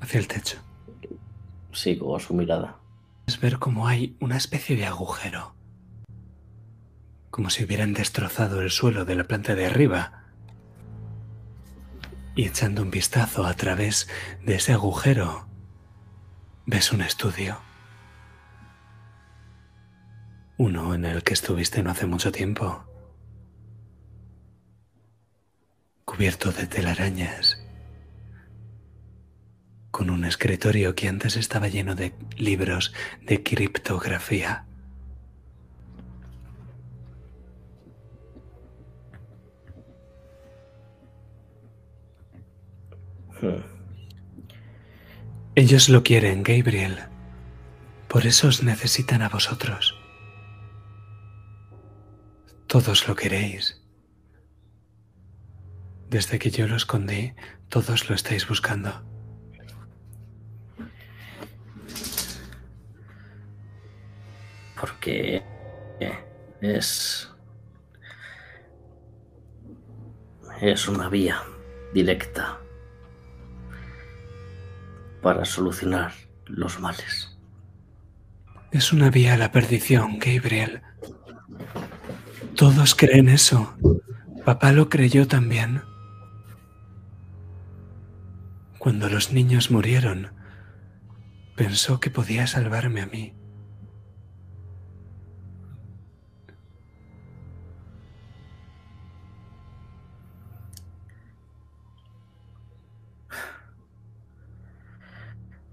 Hacia 0.00 0.18
el 0.18 0.28
techo. 0.28 0.58
Sigo 1.72 2.16
a 2.16 2.20
su 2.20 2.32
mirada. 2.32 2.80
Es 3.26 3.38
ver 3.38 3.58
cómo 3.58 3.86
hay 3.86 4.16
una 4.18 4.38
especie 4.38 4.76
de 4.76 4.86
agujero. 4.86 5.54
Como 7.30 7.50
si 7.50 7.64
hubieran 7.64 7.92
destrozado 7.92 8.62
el 8.62 8.70
suelo 8.70 9.04
de 9.04 9.14
la 9.14 9.24
planta 9.24 9.54
de 9.54 9.66
arriba 9.66 10.25
y 12.36 12.44
echando 12.44 12.82
un 12.82 12.90
vistazo 12.90 13.46
a 13.46 13.54
través 13.54 14.08
de 14.44 14.56
ese 14.56 14.74
agujero, 14.74 15.48
ves 16.66 16.92
un 16.92 17.00
estudio. 17.00 17.58
Uno 20.58 20.94
en 20.94 21.06
el 21.06 21.22
que 21.24 21.32
estuviste 21.32 21.82
no 21.82 21.90
hace 21.90 22.06
mucho 22.06 22.30
tiempo, 22.32 22.84
cubierto 26.04 26.52
de 26.52 26.66
telarañas, 26.66 27.58
con 29.90 30.10
un 30.10 30.26
escritorio 30.26 30.94
que 30.94 31.08
antes 31.08 31.36
estaba 31.36 31.68
lleno 31.68 31.94
de 31.94 32.12
libros 32.36 32.92
de 33.22 33.42
criptografía. 33.42 34.66
Ellos 45.54 45.88
lo 45.88 46.02
quieren, 46.02 46.42
Gabriel. 46.42 46.98
Por 48.08 48.26
eso 48.26 48.48
os 48.48 48.62
necesitan 48.62 49.22
a 49.22 49.28
vosotros. 49.28 49.98
Todos 52.66 53.08
lo 53.08 53.14
queréis. 53.14 53.82
Desde 56.08 56.38
que 56.38 56.50
yo 56.50 56.68
lo 56.68 56.76
escondí, 56.76 57.34
todos 57.68 58.08
lo 58.08 58.14
estáis 58.14 58.46
buscando. 58.48 59.02
Porque 64.78 65.42
es 66.60 67.30
es 70.60 70.88
una 70.88 71.08
vía 71.10 71.42
directa 71.92 72.58
para 75.22 75.44
solucionar 75.44 76.12
los 76.46 76.80
males. 76.80 77.36
Es 78.72 78.92
una 78.92 79.10
vía 79.10 79.34
a 79.34 79.38
la 79.38 79.52
perdición, 79.52 80.18
Gabriel. 80.18 80.82
Todos 82.54 82.94
creen 82.94 83.28
eso. 83.28 83.74
Papá 84.44 84.72
lo 84.72 84.88
creyó 84.88 85.26
también. 85.26 85.82
Cuando 88.78 89.08
los 89.08 89.32
niños 89.32 89.70
murieron, 89.70 90.30
pensó 91.56 92.00
que 92.00 92.10
podía 92.10 92.46
salvarme 92.46 93.00
a 93.00 93.06
mí. 93.06 93.34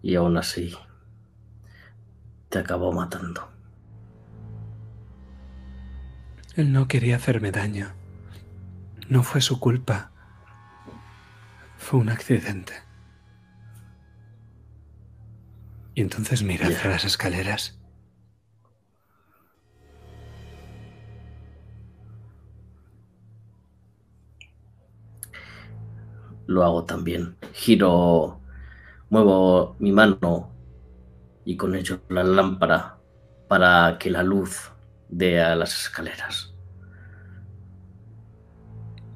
Y 0.04 0.16
aún 0.16 0.36
así, 0.36 0.76
te 2.50 2.60
acabó 2.60 2.92
matando. 2.92 3.50
Él 6.56 6.74
no 6.74 6.90
quería 6.90 7.16
hacerme 7.16 7.52
daño. 7.52 7.94
No 9.08 9.24
fue 9.24 9.40
su 9.40 9.62
culpa. 9.62 10.12
Fue 11.78 12.02
un 12.02 12.10
accidente. 12.10 12.74
Y 15.96 16.02
entonces 16.02 16.44
mira 16.44 16.68
hacia 16.68 16.90
las 16.90 17.06
escaleras. 17.06 17.80
Lo 26.46 26.64
hago 26.66 26.84
también. 26.84 27.38
Giro, 27.54 28.43
muevo 29.14 29.76
mi 29.78 29.92
mano 29.92 30.50
y 31.46 31.56
con 31.56 31.76
ello 31.76 32.02
la 32.10 32.24
lámpara 32.24 32.98
para 33.48 34.00
que 34.00 34.10
la 34.10 34.24
luz 34.24 34.72
dé 35.08 35.40
a 35.40 35.56
las 35.56 35.84
escaleras. 35.84 36.56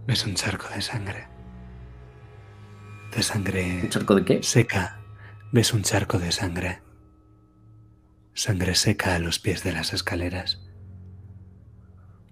Ves 0.05 0.23
un 0.27 0.35
charco 0.35 0.67
de 0.69 0.81
sangre. 0.81 1.27
De 3.15 3.23
sangre. 3.23 3.79
¿Un 3.81 3.89
charco 3.89 4.13
de 4.13 4.23
qué? 4.23 4.43
Seca. 4.43 4.99
Ves 5.51 5.73
un 5.73 5.81
charco 5.81 6.19
de 6.19 6.31
sangre. 6.31 6.83
Sangre 8.35 8.75
seca 8.75 9.15
a 9.15 9.19
los 9.19 9.39
pies 9.39 9.63
de 9.63 9.71
las 9.71 9.93
escaleras. 9.93 10.61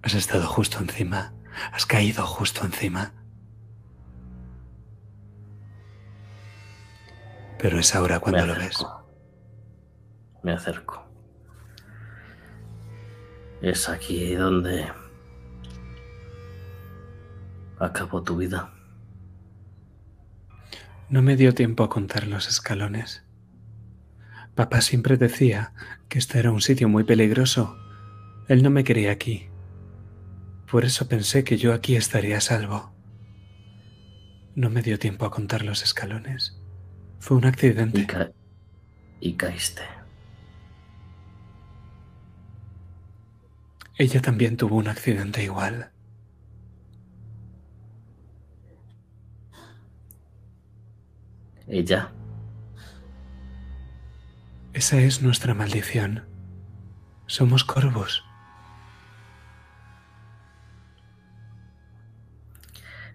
Has 0.04 0.14
estado 0.14 0.46
justo 0.46 0.78
encima. 0.78 1.34
Has 1.72 1.88
caído 1.88 2.28
justo 2.28 2.64
encima. 2.64 3.25
Pero 7.60 7.80
es 7.80 7.96
ahora 7.96 8.20
cuando 8.20 8.46
lo 8.46 8.56
ves. 8.56 8.86
Me 10.44 10.54
acerco. 10.54 11.06
Es 13.62 13.90
aquí 13.90 14.36
donde 14.36 14.86
acabó 17.80 18.22
tu 18.24 18.38
vida. 18.38 18.72
No 21.10 21.22
me 21.22 21.36
dio 21.36 21.54
tiempo 21.54 21.84
a 21.84 21.90
contar 21.90 22.28
los 22.28 22.48
escalones. 22.48 23.24
Papá 24.56 24.82
siempre 24.82 25.18
decía 25.18 25.74
que 26.10 26.20
este 26.20 26.40
era 26.40 26.52
un 26.52 26.62
sitio 26.62 26.90
muy 26.90 27.04
peligroso. 27.04 27.78
Él 28.48 28.64
no 28.64 28.70
me 28.70 28.84
quería 28.84 29.12
aquí. 29.12 29.50
Por 30.70 30.86
eso 30.86 31.08
pensé 31.08 31.44
que 31.44 31.58
yo 31.58 31.74
aquí 31.74 31.96
estaría 31.96 32.38
a 32.38 32.42
salvo. 32.42 32.94
No 34.56 34.70
me 34.70 34.82
dio 34.82 34.98
tiempo 34.98 35.26
a 35.26 35.32
contar 35.32 35.64
los 35.64 35.84
escalones. 35.84 36.60
Fue 37.20 37.38
un 37.38 37.46
accidente. 37.46 38.00
Y, 38.00 38.06
ca 38.06 38.32
y 39.20 39.34
caíste. 39.34 39.84
Ella 43.98 44.22
también 44.22 44.58
tuvo 44.58 44.76
un 44.76 44.88
accidente 44.88 45.44
igual. 45.44 45.92
Ella. 51.68 52.12
Esa 54.74 54.98
es 55.00 55.22
nuestra 55.22 55.54
maldición. 55.54 56.26
Somos 57.28 57.64
corvos. 57.64 58.24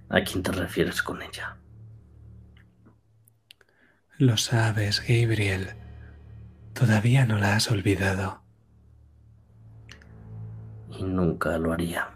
¿A 0.09 0.23
quién 0.23 0.43
te 0.43 0.51
refieres 0.51 1.03
con 1.03 1.23
ella? 1.23 1.60
Lo 4.21 4.37
sabes, 4.37 5.01
Gabriel. 5.01 5.71
Todavía 6.75 7.25
no 7.25 7.39
la 7.39 7.57
has 7.57 7.71
olvidado. 7.71 8.43
Y 10.91 11.05
nunca 11.05 11.57
lo 11.57 11.73
haría. 11.73 12.11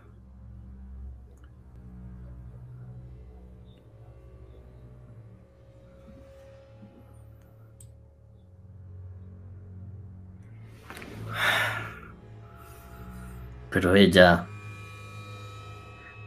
Pero 13.70 13.96
ella 13.96 14.46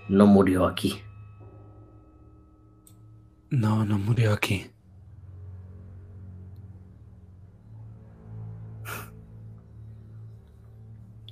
no 0.09 0.25
murió 0.25 0.65
aquí. 0.65 1.03
No, 3.51 3.85
no 3.85 3.99
murió 3.99 4.33
aquí. 4.33 4.71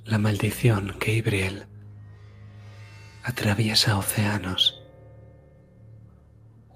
La 0.06 0.18
maldición, 0.18 0.94
Gabriel, 1.00 1.66
atraviesa 3.24 3.98
océanos, 3.98 4.80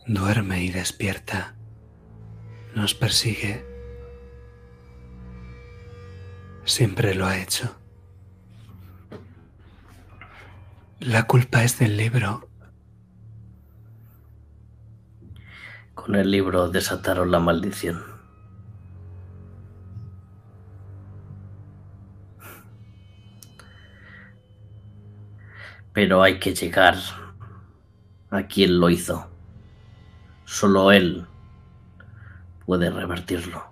duerme 0.05 0.65
y 0.65 0.71
despierta, 0.71 1.55
nos 2.75 2.93
persigue. 2.93 3.65
Siempre 6.65 7.15
lo 7.15 7.25
ha 7.25 7.39
hecho. 7.39 7.77
La 10.99 11.29
culpa 11.29 11.63
es 11.63 11.79
del 11.79 11.97
libro. 11.97 12.49
Con 15.95 16.17
el 16.17 16.33
libro 16.33 16.69
desataron 16.69 17.31
la 17.31 17.39
maldición. 17.39 18.10
Pero 25.93 26.23
hay 26.23 26.39
que 26.39 26.55
llegar 26.55 26.97
a 28.31 28.43
quien 28.45 28.79
lo 28.79 28.91
hizo. 28.91 29.29
Solo 30.45 30.93
él 30.93 31.27
puede 32.67 32.91
revertirlo. 32.91 33.65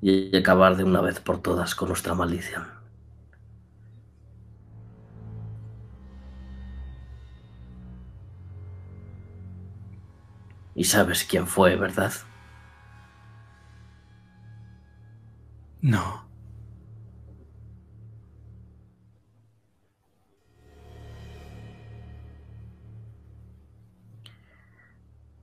Y 0.00 0.36
acabar 0.36 0.76
de 0.76 0.84
una 0.84 1.00
vez 1.00 1.20
por 1.20 1.40
todas 1.40 1.74
con 1.74 1.88
nuestra 1.88 2.14
maldición. 2.14 2.66
Y 10.74 10.84
sabes 10.84 11.24
quién 11.24 11.46
fue, 11.46 11.74
¿verdad? 11.76 12.12
No. 15.82 16.27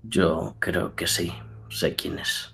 Yo 0.07 0.55
creo 0.59 0.95
que 0.95 1.07
sí, 1.07 1.33
sé 1.69 1.95
quién 1.95 2.19
es. 2.19 2.53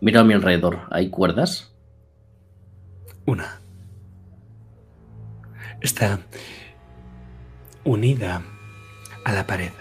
Mira 0.00 0.20
a 0.20 0.24
mi 0.24 0.34
alrededor, 0.34 0.86
¿hay 0.90 1.10
cuerdas? 1.10 1.74
Una. 3.26 3.60
Está 5.80 6.20
unida 7.84 8.42
a 9.24 9.32
la 9.32 9.46
pared. 9.46 9.72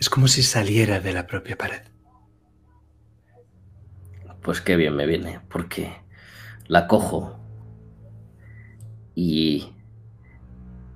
Es 0.00 0.10
como 0.10 0.26
si 0.28 0.42
saliera 0.42 0.98
de 0.98 1.12
la 1.12 1.26
propia 1.26 1.56
pared. 1.56 1.82
Pues 4.42 4.60
qué 4.60 4.74
bien 4.74 4.96
me 4.96 5.06
viene, 5.06 5.40
porque 5.48 5.92
la 6.66 6.88
cojo 6.88 7.41
y 9.14 9.72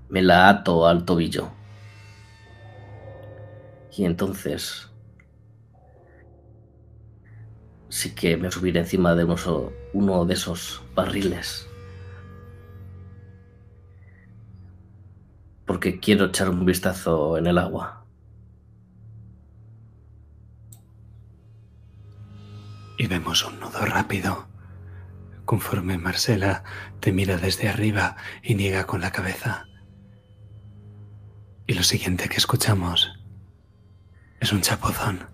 me 0.09 0.23
la 0.23 0.49
ato 0.49 0.87
al 0.87 1.05
tobillo. 1.05 1.51
Y 3.97 4.05
entonces 4.05 4.91
sí 7.89 8.15
que 8.15 8.37
me 8.37 8.51
subiré 8.51 8.81
encima 8.81 9.15
de 9.15 9.25
uno, 9.93 10.25
de 10.27 10.35
esos 10.35 10.83
barriles. 10.95 11.69
Porque 15.65 15.99
quiero 15.99 16.27
echar 16.27 16.51
un 16.51 16.65
vistazo 16.65 17.39
en 17.39 17.47
el 17.47 17.59
agua. 17.59 18.05
Y 22.99 23.07
vemos 23.07 23.45
un 23.45 23.61
nudo 23.61 23.85
rápido, 23.85 24.47
conforme 25.47 25.97
Marcela 25.97 26.65
te 27.01 27.13
mira 27.13 27.39
desde 27.39 27.69
arriba 27.69 28.17
y 28.43 28.57
niega 28.57 28.85
con 28.85 29.01
la 29.01 29.13
cabeza. 29.13 29.67
Y 31.67 31.75
lo 31.75 31.85
siguiente 31.85 32.29
que 32.29 32.37
escuchamos 32.37 33.19
es 34.41 34.53
un 34.53 34.61
chapuzón. 34.61 35.27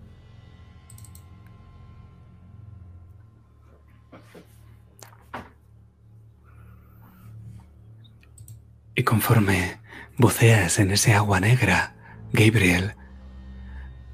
Y 8.95 9.05
conforme 9.05 9.81
buceas 10.19 10.79
en 10.79 10.91
ese 10.91 11.15
agua 11.15 11.41
negra, 11.41 11.95
Gabriel, 12.33 12.95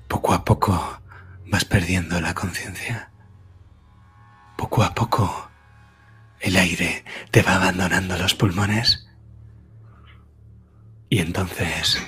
poco 0.06 0.32
a 0.32 0.44
poco 0.44 1.02
vas 1.46 1.64
perdiendo 1.64 2.20
la 2.20 2.34
conciencia. 2.34 3.10
Poco 4.56 4.82
a 4.84 4.94
poco 4.94 5.47
el 6.40 6.56
aire 6.56 7.05
te 7.31 7.43
va 7.43 7.56
abandonando 7.56 8.16
los 8.16 8.35
pulmones. 8.35 9.09
Y 11.09 11.20
entonces, 11.20 12.02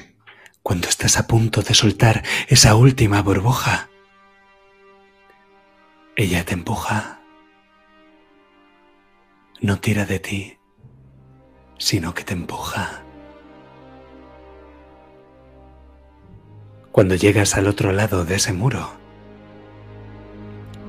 cuando 0.62 0.89
estás 0.89 1.19
a 1.19 1.27
punto 1.27 1.62
de 1.62 1.74
soltar 1.74 2.23
esa 2.48 2.74
última 2.74 3.23
burbuja, 3.23 3.89
ella 6.16 6.44
te 6.44 6.55
empuja, 6.55 7.20
no 9.61 9.81
tira 9.81 10.05
de 10.05 10.19
ti, 10.19 10.59
sino 11.78 12.12
que 12.15 12.24
te 12.24 12.35
empuja. 12.35 13.02
Cuando 16.92 17.15
llegas 17.15 17.57
al 17.57 17.68
otro 17.68 17.92
lado 17.92 18.25
de 18.25 18.34
ese 18.34 18.52
muro, 18.52 18.92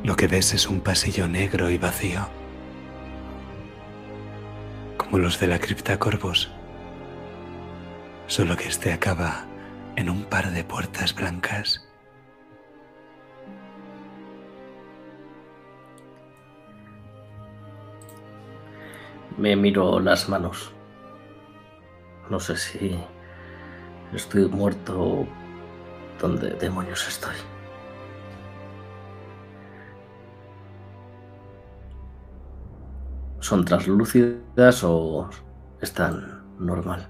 lo 0.04 0.16
que 0.16 0.28
ves 0.28 0.54
es 0.54 0.68
un 0.68 0.82
pasillo 0.82 1.28
negro 1.28 1.70
y 1.70 1.78
vacío, 1.78 2.28
los 5.20 5.40
de 5.40 5.48
la 5.48 5.60
cripta 5.60 6.00
Corvus, 6.00 6.50
solo 8.28 8.56
que 8.56 8.70
este 8.70 8.94
acaba 8.94 9.46
en 9.98 10.10
un 10.10 10.24
par 10.24 10.52
de 10.52 10.64
puertas 10.64 11.14
blancas. 11.14 11.86
Me 19.38 19.56
miro 19.56 20.00
las 20.00 20.30
manos. 20.30 20.72
No 22.30 22.40
sé 22.40 22.56
si 22.56 22.98
estoy 24.14 24.48
muerto 24.48 25.02
o 25.02 25.28
dónde 26.20 26.52
demonios 26.52 27.08
estoy. 27.08 27.36
¿Son 33.42 33.66
translúcidas 33.66 34.84
o 34.84 35.28
están 35.82 36.44
normal? 36.60 37.10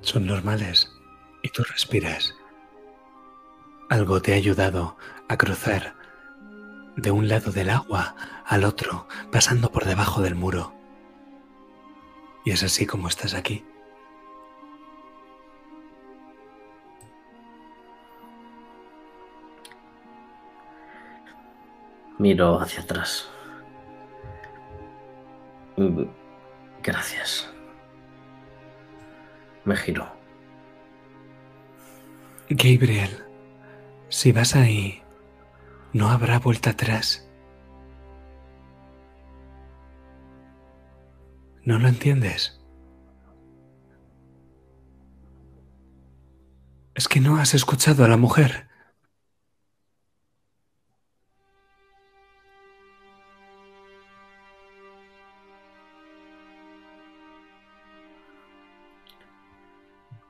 Son 0.00 0.24
normales 0.24 0.88
y 1.42 1.48
tú 1.48 1.64
respiras. 1.64 2.34
Algo 3.90 4.22
te 4.22 4.32
ha 4.32 4.36
ayudado 4.36 4.96
a 5.28 5.36
cruzar 5.36 5.96
de 6.96 7.10
un 7.10 7.28
lado 7.28 7.50
del 7.50 7.70
agua 7.70 8.14
al 8.46 8.64
otro, 8.64 9.08
pasando 9.32 9.72
por 9.72 9.84
debajo 9.84 10.22
del 10.22 10.36
muro. 10.36 10.72
Y 12.44 12.52
es 12.52 12.62
así 12.62 12.86
como 12.86 13.08
estás 13.08 13.34
aquí. 13.34 13.64
Miro 22.18 22.60
hacia 22.60 22.82
atrás. 22.82 23.31
Gracias. 26.82 27.48
Me 29.64 29.76
giro. 29.76 30.06
Gabriel, 32.50 33.24
si 34.08 34.32
vas 34.32 34.54
ahí, 34.56 35.02
no 35.92 36.10
habrá 36.10 36.38
vuelta 36.38 36.70
atrás. 36.70 37.28
¿No 41.64 41.78
lo 41.78 41.88
entiendes? 41.88 42.60
Es 46.94 47.08
que 47.08 47.20
no 47.20 47.36
has 47.36 47.54
escuchado 47.54 48.04
a 48.04 48.08
la 48.08 48.16
mujer. 48.16 48.71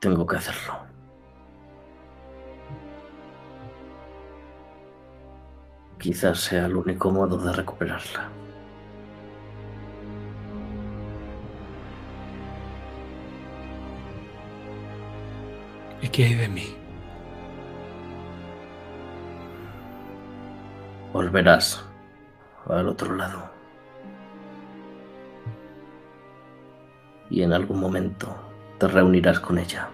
Tengo 0.03 0.27
que 0.27 0.35
hacerlo. 0.35 0.73
Quizás 5.97 6.41
sea 6.41 6.65
el 6.65 6.75
único 6.75 7.09
modo 7.09 7.37
de 7.37 7.53
recuperarla. 7.53 8.27
¿Y 16.01 16.09
qué 16.09 16.25
hay 16.25 16.33
de 16.33 16.49
mí? 16.49 16.75
Volverás 21.13 21.81
al 22.67 22.89
otro 22.89 23.15
lado. 23.15 23.49
Y 27.29 27.41
en 27.43 27.53
algún 27.53 27.79
momento 27.79 28.42
te 28.83 28.89
reunirás 28.89 29.39
con 29.39 29.57
ella. 29.57 29.89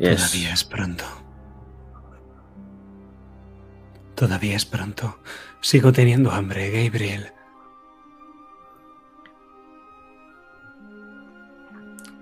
Todavía 0.00 0.52
es 0.52 0.64
pronto. 0.64 1.04
Todavía 4.16 4.56
es 4.56 4.66
pronto. 4.66 5.20
Sigo 5.60 5.92
teniendo 5.92 6.32
hambre, 6.32 6.70
Gabriel. 6.70 7.32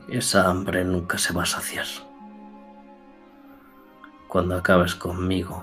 Esa 0.09 0.51
hambre 0.51 0.85
nunca 0.85 1.17
se 1.17 1.33
va 1.33 1.45
a 1.45 1.47
saciar. 1.47 1.87
Cuando 4.35 4.57
acabes 4.57 4.97
conmigo, 4.97 5.63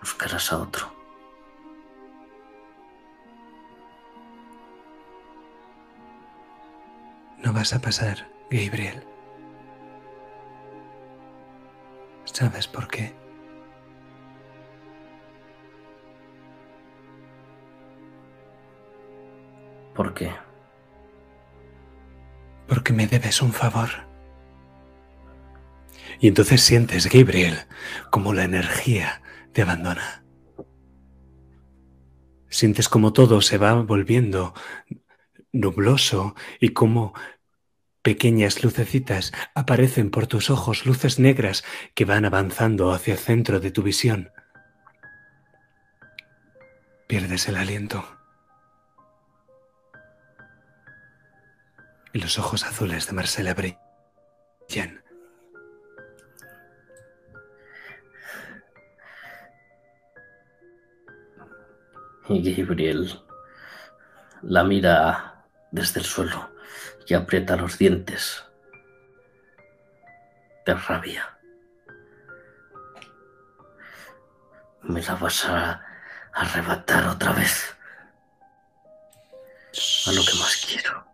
buscarás 0.00 0.52
a 0.52 0.58
otro. 0.58 0.92
No 7.38 7.52
vas 7.52 7.72
a 7.72 7.80
pasar, 7.80 8.28
Gabriel. 8.50 9.04
¿Sabes 12.24 12.66
por 12.66 12.88
qué? 12.88 13.14
¿Por 19.94 20.14
qué? 20.14 20.32
Porque 22.66 22.92
me 22.92 23.06
debes 23.06 23.40
un 23.40 23.52
favor. 23.52 24.09
Y 26.20 26.28
entonces 26.28 26.60
sientes, 26.60 27.08
Gabriel, 27.08 27.56
como 28.10 28.34
la 28.34 28.44
energía 28.44 29.22
te 29.52 29.62
abandona. 29.62 30.22
Sientes 32.50 32.88
como 32.88 33.12
todo 33.12 33.40
se 33.40 33.56
va 33.56 33.74
volviendo 33.74 34.54
nubloso 35.52 36.34
y 36.60 36.70
como 36.70 37.14
pequeñas 38.02 38.62
lucecitas 38.62 39.32
aparecen 39.54 40.10
por 40.10 40.26
tus 40.26 40.50
ojos, 40.50 40.84
luces 40.84 41.18
negras 41.18 41.64
que 41.94 42.04
van 42.04 42.24
avanzando 42.24 42.92
hacia 42.92 43.14
el 43.14 43.18
centro 43.18 43.60
de 43.60 43.70
tu 43.70 43.82
visión. 43.82 44.30
Pierdes 47.06 47.48
el 47.48 47.56
aliento. 47.56 48.04
Y 52.12 52.18
los 52.18 52.38
ojos 52.38 52.64
azules 52.64 53.06
de 53.06 53.12
Marcela 53.12 53.54
brillan. 53.54 55.09
Y 62.32 62.54
Gabriel 62.54 63.20
la 64.42 64.62
mira 64.62 65.44
desde 65.72 65.98
el 65.98 66.06
suelo 66.06 66.50
y 67.04 67.14
aprieta 67.14 67.56
los 67.56 67.76
dientes 67.76 68.44
de 70.64 70.74
rabia. 70.74 71.36
Me 74.82 75.02
la 75.02 75.16
vas 75.16 75.44
a 75.46 75.84
arrebatar 76.32 77.08
otra 77.08 77.32
vez 77.32 77.76
a 80.06 80.12
lo 80.12 80.22
que 80.22 80.38
más 80.38 80.64
quiero. 80.68 81.04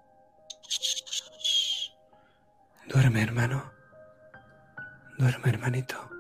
Duerme, 2.89 3.23
hermano. 3.23 3.73
Duerme, 5.17 5.49
hermanito. 5.49 6.16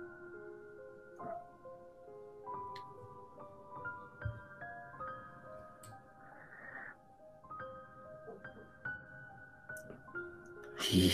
Y 10.90 11.12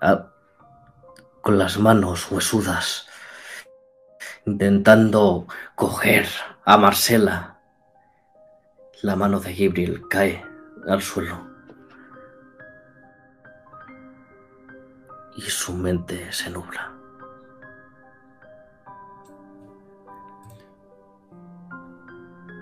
ah, 0.00 0.30
con 1.40 1.58
las 1.58 1.78
manos 1.78 2.30
huesudas, 2.30 3.08
intentando 4.44 5.46
coger 5.74 6.26
a 6.64 6.76
Marcela, 6.76 7.58
la 9.02 9.16
mano 9.16 9.40
de 9.40 9.54
Gabriel 9.54 10.08
cae 10.08 10.44
al 10.88 11.02
suelo. 11.02 11.46
Y 15.36 15.42
su 15.42 15.72
mente 15.74 16.32
se 16.32 16.50
nubla. 16.50 16.92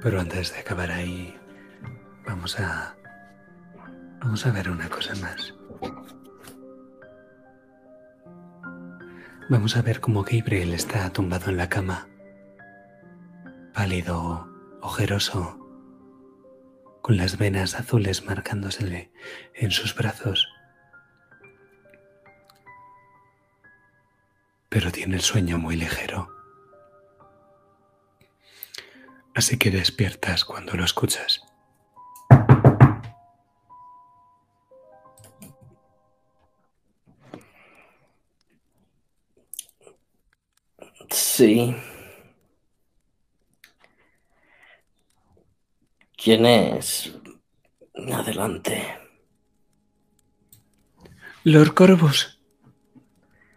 Pero 0.03 0.21
antes 0.21 0.53
de 0.53 0.61
acabar 0.61 0.91
ahí, 0.91 1.37
vamos 2.27 2.61
a. 2.61 2.96
Vamos 4.27 4.45
a 4.45 4.51
ver 4.51 4.69
una 4.69 4.89
cosa 4.89 5.15
más. 5.15 5.55
Vamos 9.49 9.77
a 9.77 9.83
ver 9.83 10.01
cómo 10.01 10.25
Gabriel 10.25 10.75
está 10.75 11.09
tumbado 11.13 11.49
en 11.49 11.57
la 11.57 11.69
cama, 11.69 12.09
pálido, 13.73 14.49
ojeroso, 14.81 15.57
con 17.03 17.17
las 17.17 17.39
venas 17.39 17.77
azules 17.77 18.25
marcándosele 18.25 19.13
en 19.55 19.71
sus 19.71 19.95
brazos. 19.95 20.49
Pero 24.69 24.91
tiene 24.91 25.15
el 25.15 25.23
sueño 25.23 25.57
muy 25.57 25.77
ligero. 25.77 26.35
Así 29.37 29.57
que 29.57 29.71
despiertas 29.71 30.45
cuando 30.45 30.73
lo 30.75 30.85
escuchas. 30.85 31.46
Sí. 41.17 41.75
¿Quién 46.15 46.45
es? 46.45 47.11
Adelante. 48.13 48.85
Lord 51.45 51.73
Corvus. 51.73 52.39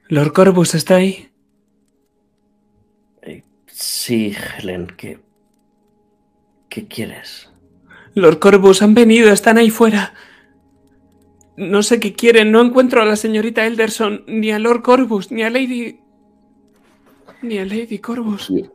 Lord 0.07 0.31
Corvus 0.31 0.73
está 0.73 0.95
ahí. 0.95 1.31
Eh, 3.23 3.43
sí, 3.67 4.33
Helen, 4.57 4.88
¿qué. 4.95 5.19
¿Qué 6.69 6.88
quieres? 6.88 7.49
Lord 8.13 8.39
Corvus, 8.39 8.81
han 8.81 8.93
venido, 8.93 9.33
están 9.33 9.57
ahí 9.57 9.69
fuera. 9.69 10.13
No 11.57 11.83
sé 11.83 11.99
qué 11.99 12.13
quieren, 12.13 12.53
no 12.53 12.61
encuentro 12.61 13.01
a 13.01 13.05
la 13.05 13.17
señorita 13.17 13.65
Elderson, 13.65 14.23
ni 14.27 14.49
a 14.51 14.59
Lord 14.59 14.81
Corvus, 14.81 15.29
ni 15.29 15.43
a 15.43 15.49
Lady. 15.49 15.99
Ni 17.41 17.57
a 17.57 17.65
Lady 17.65 17.99
Corvus. 17.99 18.49
¿Qui- 18.49 18.71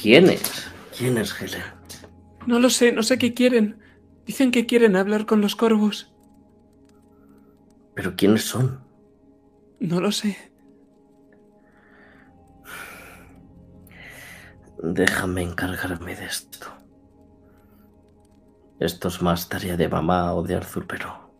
¿Quién 0.00 0.28
es? 0.30 0.68
¿Quién 0.96 1.18
es 1.18 1.40
Helen? 1.40 1.62
No 2.46 2.58
lo 2.58 2.70
sé, 2.70 2.92
no 2.92 3.02
sé 3.02 3.18
qué 3.18 3.34
quieren. 3.34 3.78
Dicen 4.26 4.50
que 4.50 4.66
quieren 4.66 4.96
hablar 4.96 5.26
con 5.26 5.40
los 5.40 5.56
Corvus. 5.56 6.12
¿Pero 7.94 8.14
quiénes 8.16 8.44
son? 8.44 8.80
No 9.80 10.00
lo 10.00 10.12
sé. 10.12 10.36
Déjame 14.82 15.42
encargarme 15.42 16.14
de 16.14 16.26
esto. 16.26 16.66
Esto 18.78 19.08
es 19.08 19.20
más 19.22 19.48
tarea 19.48 19.76
de 19.76 19.88
mamá 19.88 20.34
o 20.34 20.42
de 20.44 20.54
Arthur, 20.54 20.86
pero 20.86 21.32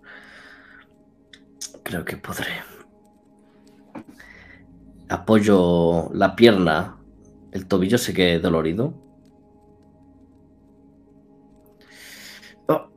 creo 1.84 2.04
que 2.04 2.16
podré. 2.16 2.50
Apoyo 5.08 6.10
la 6.12 6.36
pierna. 6.36 6.96
El 7.52 7.66
tobillo 7.66 7.96
se 7.98 8.12
quede 8.12 8.40
dolorido. 8.40 8.94
Oh. 12.68 12.88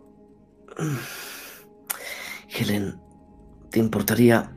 Helen, 2.49 2.99
¿te 3.69 3.80
importaría? 3.80 4.53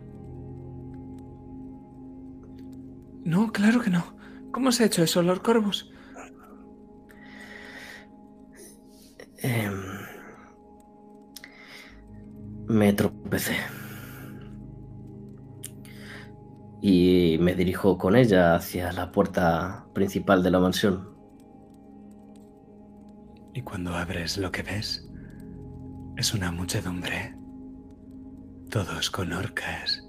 No, 3.25 3.53
claro 3.53 3.81
que 3.81 3.91
no. 3.91 4.05
¿Cómo 4.53 4.71
se 4.73 4.83
ha 4.83 4.87
hecho 4.87 5.03
eso, 5.03 5.23
Lord 5.23 5.43
Corvus? 5.43 5.91
Em, 9.39 9.83
me 12.67 12.93
tropecé. 12.93 13.57
Y 16.87 17.39
me 17.41 17.55
dirijo 17.55 17.97
con 17.97 18.15
ella 18.15 18.57
hacia 18.57 18.93
la 18.93 19.11
puerta 19.11 19.87
principal 19.95 20.43
de 20.43 20.51
la 20.51 20.61
mansión. 20.61 21.17
Y 23.55 23.63
cuando 23.63 23.95
abres 23.95 24.37
lo 24.37 24.53
que 24.53 24.63
ves, 24.63 25.11
es 26.19 26.35
una 26.35 26.53
muchedumbre. 26.53 27.35
Todos 28.69 29.09
con 29.09 29.33
orcas, 29.33 30.07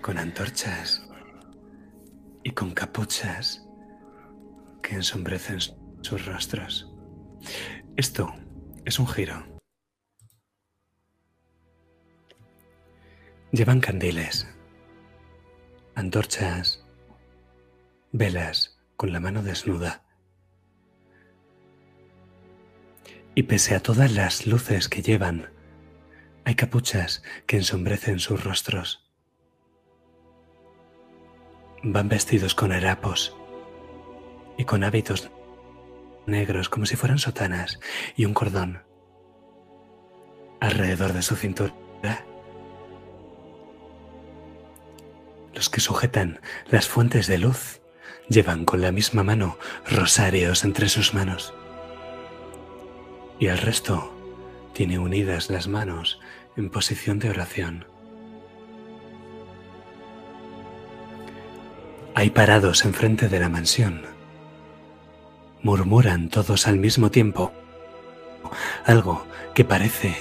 con 0.00 0.16
antorchas 0.16 1.10
y 2.44 2.52
con 2.52 2.70
capuchas 2.70 3.66
que 4.80 4.94
ensombrecen 4.94 5.58
sus 6.02 6.24
rostros. 6.24 6.88
Esto 7.96 8.32
es 8.84 9.00
un 9.00 9.08
giro. 9.08 9.42
Llevan 13.50 13.80
candiles, 13.80 14.48
antorchas, 15.94 16.84
velas 18.12 18.78
con 18.96 19.12
la 19.12 19.20
mano 19.20 19.42
desnuda. 19.42 20.02
Y 23.34 23.44
pese 23.44 23.74
a 23.74 23.80
todas 23.80 24.12
las 24.12 24.46
luces 24.46 24.88
que 24.88 25.02
llevan, 25.02 25.50
hay 26.44 26.54
capuchas 26.54 27.22
que 27.46 27.56
ensombrecen 27.56 28.18
sus 28.18 28.44
rostros. 28.44 29.10
Van 31.82 32.08
vestidos 32.08 32.54
con 32.54 32.72
harapos 32.72 33.36
y 34.58 34.64
con 34.64 34.84
hábitos 34.84 35.30
negros 36.26 36.68
como 36.68 36.86
si 36.86 36.96
fueran 36.96 37.18
sotanas 37.18 37.80
y 38.16 38.24
un 38.24 38.34
cordón 38.34 38.82
alrededor 40.60 41.12
de 41.12 41.22
su 41.22 41.34
cintura. 41.34 41.74
Los 45.54 45.68
que 45.68 45.80
sujetan 45.80 46.40
las 46.70 46.88
fuentes 46.88 47.26
de 47.26 47.38
luz 47.38 47.80
llevan 48.28 48.64
con 48.64 48.80
la 48.80 48.92
misma 48.92 49.22
mano 49.22 49.58
rosarios 49.88 50.64
entre 50.64 50.88
sus 50.88 51.14
manos. 51.14 51.52
Y 53.38 53.46
el 53.46 53.58
resto 53.58 54.12
tiene 54.72 54.98
unidas 54.98 55.50
las 55.50 55.68
manos 55.68 56.20
en 56.56 56.70
posición 56.70 57.18
de 57.18 57.30
oración. 57.30 57.86
Hay 62.14 62.30
parados 62.30 62.84
enfrente 62.84 63.28
de 63.28 63.40
la 63.40 63.48
mansión. 63.48 64.02
Murmuran 65.62 66.28
todos 66.28 66.66
al 66.66 66.78
mismo 66.78 67.10
tiempo 67.10 67.52
algo 68.84 69.26
que 69.54 69.64
parece 69.64 70.16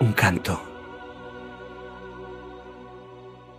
un 0.00 0.12
canto. 0.12 0.77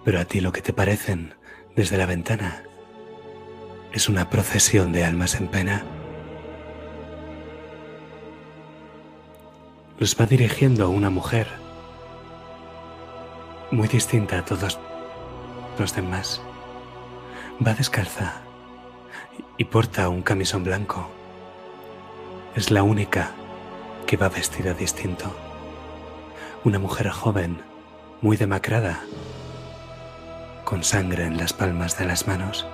Pero 0.04 0.20
a 0.20 0.26
ti 0.26 0.42
lo 0.42 0.52
que 0.52 0.62
te 0.62 0.74
parecen 0.74 1.34
desde 1.76 1.98
la 1.98 2.06
ventana 2.06 2.64
es 3.92 4.10
una 4.10 4.30
procesión 4.30 4.92
de 4.92 5.04
almas 5.04 5.36
en 5.36 5.48
pena. 5.48 5.84
Los 9.98 10.16
va 10.20 10.26
dirigiendo 10.26 10.90
una 10.90 11.10
mujer 11.10 11.48
muy 13.72 13.88
distinta 13.88 14.40
a 14.40 14.46
todos 14.46 14.80
los 15.78 15.96
demás. 15.96 16.42
Va 17.66 17.74
descalza 17.74 18.42
y 19.58 19.66
porta 19.66 20.10
un 20.10 20.22
camisón 20.22 20.64
blanco 20.64 21.10
es 22.56 22.72
la 22.72 22.84
única 22.84 23.32
que 24.08 24.18
va 24.18 24.28
vestida 24.28 24.74
distinto. 24.74 25.34
Una 26.64 26.80
mujer 26.80 27.10
joven, 27.10 27.62
muy 28.22 28.38
demacrada, 28.38 29.04
con 30.70 30.84
sangre 30.84 31.26
en 31.26 31.36
las 31.36 31.52
palmas 31.52 31.98
de 31.98 32.06
las 32.06 32.28
manos. 32.28 32.68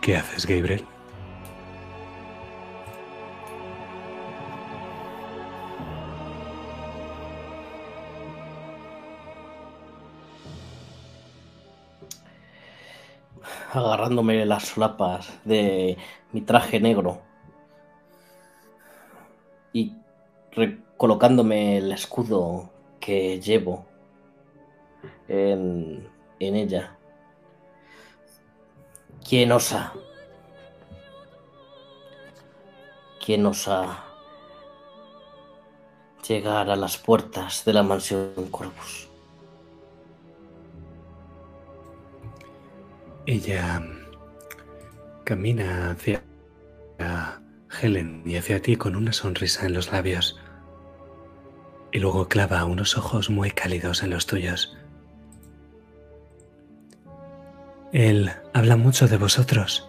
¿Qué 0.00 0.16
haces, 0.16 0.44
Gabriel? 0.44 0.84
agarrándome 13.70 14.46
las 14.46 14.64
solapas 14.64 15.38
de 15.44 15.96
mi 16.32 16.40
traje 16.40 16.80
negro 16.80 17.20
y 19.72 19.92
colocándome 20.96 21.76
el 21.76 21.92
escudo 21.92 22.70
que 23.08 23.40
llevo 23.40 23.86
en, 25.28 26.06
ella. 26.38 26.98
¿Quién 29.26 29.50
osa? 29.50 29.94
¿Quién 33.24 33.46
osa 33.46 34.04
llegar 36.28 36.68
a 36.68 36.76
las 36.76 36.98
puertas 36.98 37.64
de 37.64 37.72
la 37.72 37.82
mansión 37.82 38.50
Corvus? 38.50 39.08
Ella 43.24 43.82
camina 45.24 45.92
hacia 45.92 46.22
Helen 47.80 48.22
y 48.26 48.36
hacia 48.36 48.60
ti 48.60 48.76
con 48.76 48.96
una 48.96 49.14
sonrisa 49.14 49.64
en 49.64 49.72
los 49.72 49.92
labios 49.92 50.38
y 51.92 51.98
luego 51.98 52.28
clava 52.28 52.64
unos 52.64 52.96
ojos 52.96 53.30
muy 53.30 53.50
cálidos 53.50 54.02
en 54.02 54.10
los 54.10 54.26
tuyos. 54.26 54.76
Él 57.92 58.30
habla 58.52 58.76
mucho 58.76 59.08
de 59.08 59.16
vosotros. 59.16 59.88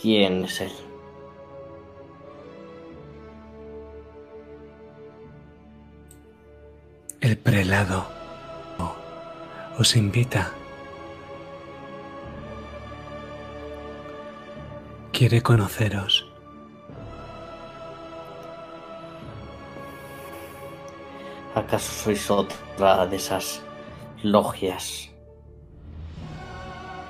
¿Quién 0.00 0.44
es 0.44 0.60
él? 0.60 0.72
El 7.20 7.36
prelado 7.36 8.06
os 9.78 9.96
invita. 9.96 10.52
Quiere 15.16 15.40
conoceros. 15.40 16.26
¿Acaso 21.54 21.90
sois 21.90 22.30
otra 22.30 23.06
de 23.06 23.16
esas 23.16 23.62
logias 24.22 25.08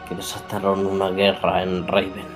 que 0.09 0.15
desataron 0.15 0.87
una 0.87 1.11
guerra 1.11 1.65
en 1.65 1.85
Raven? 1.89 2.31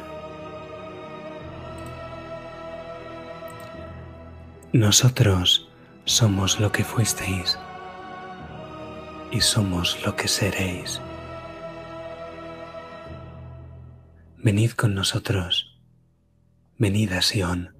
Nosotros 4.72 5.68
somos 6.04 6.58
lo 6.58 6.72
que 6.72 6.82
fuisteis 6.82 7.56
y 9.30 9.40
somos 9.40 10.04
lo 10.04 10.16
que 10.16 10.26
seréis. 10.26 11.00
Venid 14.42 14.70
con 14.70 14.94
nosotros, 14.94 15.78
venid 16.78 17.12
a 17.12 17.20
Sion. 17.20 17.76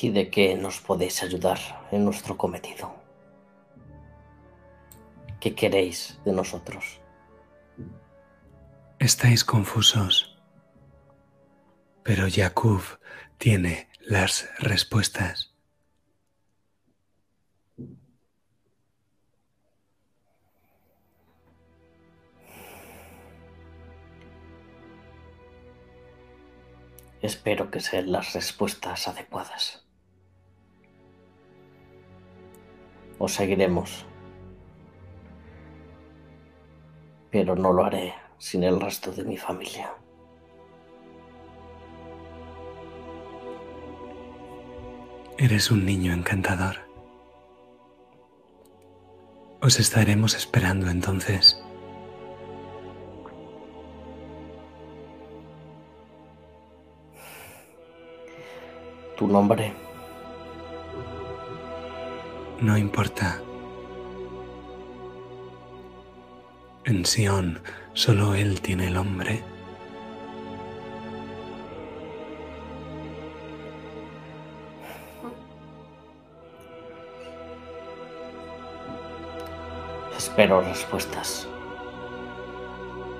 ¿Y 0.00 0.10
de 0.10 0.30
qué 0.30 0.54
nos 0.54 0.80
podéis 0.80 1.20
ayudar 1.24 1.58
en 1.90 2.04
nuestro 2.04 2.36
cometido? 2.36 2.94
¿Qué 5.40 5.52
queréis 5.52 6.20
de 6.24 6.32
nosotros? 6.32 7.00
Estáis 9.00 9.42
confusos, 9.42 10.38
pero 12.04 12.28
Jacob 12.30 12.82
tiene 13.36 13.88
las 13.98 14.48
respuestas. 14.60 15.55
Espero 27.26 27.72
que 27.72 27.80
sean 27.80 28.12
las 28.12 28.34
respuestas 28.34 29.08
adecuadas. 29.08 29.84
Os 33.18 33.32
seguiremos, 33.32 34.06
pero 37.32 37.56
no 37.56 37.72
lo 37.72 37.84
haré 37.84 38.14
sin 38.38 38.62
el 38.62 38.80
resto 38.80 39.10
de 39.10 39.24
mi 39.24 39.36
familia. 39.36 39.92
Eres 45.36 45.72
un 45.72 45.84
niño 45.84 46.12
encantador. 46.12 46.76
Os 49.60 49.80
estaremos 49.80 50.36
esperando 50.36 50.88
entonces. 50.90 51.60
¿Tu 59.16 59.26
nombre? 59.26 59.72
No 62.60 62.76
importa. 62.76 63.40
En 66.84 67.04
Sion 67.06 67.60
solo 67.94 68.34
Él 68.34 68.60
tiene 68.60 68.88
el 68.88 68.96
hombre. 68.98 69.42
Espero 80.16 80.60
respuestas. 80.60 81.48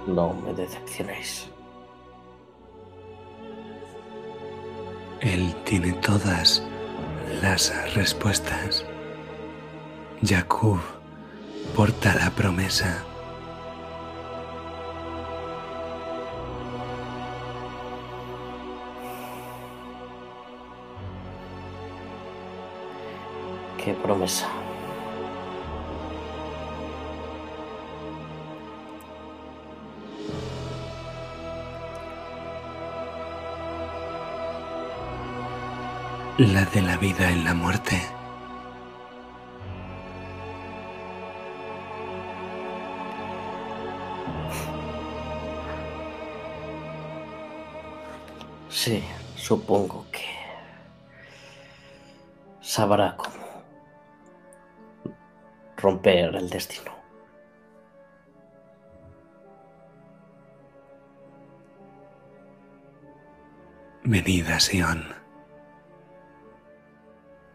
No 0.06 0.34
me 0.34 0.52
decepcionéis. 0.52 1.50
Él 5.26 5.56
tiene 5.64 5.92
todas 5.94 6.62
las 7.42 7.72
respuestas. 7.94 8.84
Jacob 10.22 10.78
porta 11.74 12.14
la 12.14 12.30
promesa. 12.30 13.04
qué 23.86 23.94
promesa. 23.94 24.48
La 36.38 36.66
de 36.66 36.82
la 36.82 36.98
vida 36.98 37.30
en 37.30 37.44
la 37.44 37.54
muerte. 37.54 37.98
Sí, 48.68 49.02
supongo 49.34 50.04
que 50.12 50.26
sabrá 52.60 53.16
cómo 53.16 53.32
romper 55.78 56.34
el 56.34 56.50
destino. 56.50 56.92
Venid 64.04 64.48
a 64.50 64.60
Sion, 64.60 65.25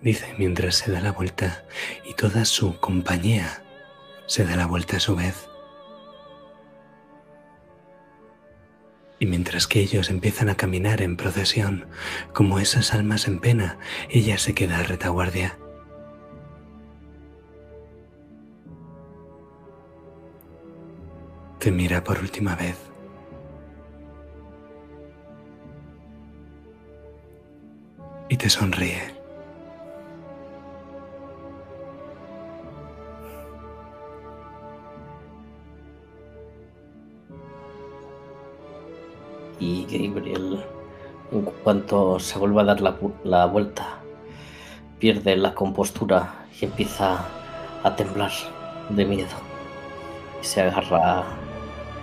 dice 0.01 0.33
mientras 0.37 0.75
se 0.75 0.91
da 0.91 1.01
la 1.01 1.11
vuelta, 1.11 1.65
y 2.05 2.13
toda 2.13 2.45
su 2.45 2.79
compañía 2.79 3.63
se 4.25 4.45
da 4.45 4.55
la 4.55 4.65
vuelta 4.65 4.97
a 4.97 4.99
su 4.99 5.15
vez. 5.15 5.47
Y 9.19 9.27
mientras 9.27 9.67
que 9.67 9.79
ellos 9.79 10.09
empiezan 10.09 10.49
a 10.49 10.55
caminar 10.55 11.01
en 11.03 11.15
procesión, 11.15 11.87
como 12.33 12.57
esas 12.57 12.93
almas 12.93 13.27
en 13.27 13.39
pena, 13.39 13.77
ella 14.09 14.39
se 14.39 14.55
queda 14.55 14.79
a 14.79 14.83
retaguardia. 14.83 15.59
Te 21.59 21.69
mira 21.69 22.03
por 22.03 22.17
última 22.17 22.55
vez. 22.55 22.77
Y 28.27 28.37
te 28.37 28.49
sonríe. 28.49 29.20
y 39.61 39.85
Gabriel, 39.85 40.65
en 41.31 41.41
cuanto 41.63 42.19
se 42.19 42.39
vuelve 42.39 42.61
a 42.61 42.63
dar 42.65 42.81
la, 42.81 42.97
la 43.23 43.45
vuelta, 43.45 43.99
pierde 44.97 45.37
la 45.37 45.53
compostura 45.53 46.47
y 46.59 46.65
empieza 46.65 47.23
a 47.83 47.95
temblar 47.95 48.31
de 48.89 49.05
miedo. 49.05 49.29
Y 50.41 50.45
se 50.45 50.61
agarra 50.61 51.23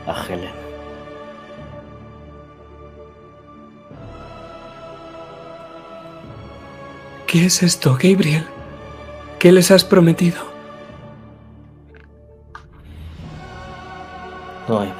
a 0.07 0.25
Helen. 0.27 0.69
¿Qué 7.27 7.45
es 7.45 7.63
esto, 7.63 7.99
Gabriel? 8.01 8.47
¿Qué 9.41 9.51
les 9.51 9.71
has 9.73 9.85
prometido? 9.85 10.39
No 14.69 14.81
hay 14.81 14.93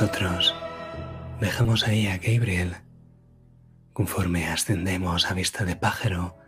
nosotros 0.00 0.54
dejamos 1.40 1.88
ahí 1.88 2.06
a 2.06 2.18
Gabriel 2.18 2.76
conforme 3.92 4.46
ascendemos 4.46 5.28
a 5.28 5.34
vista 5.34 5.64
de 5.64 5.74
pájaro, 5.74 6.38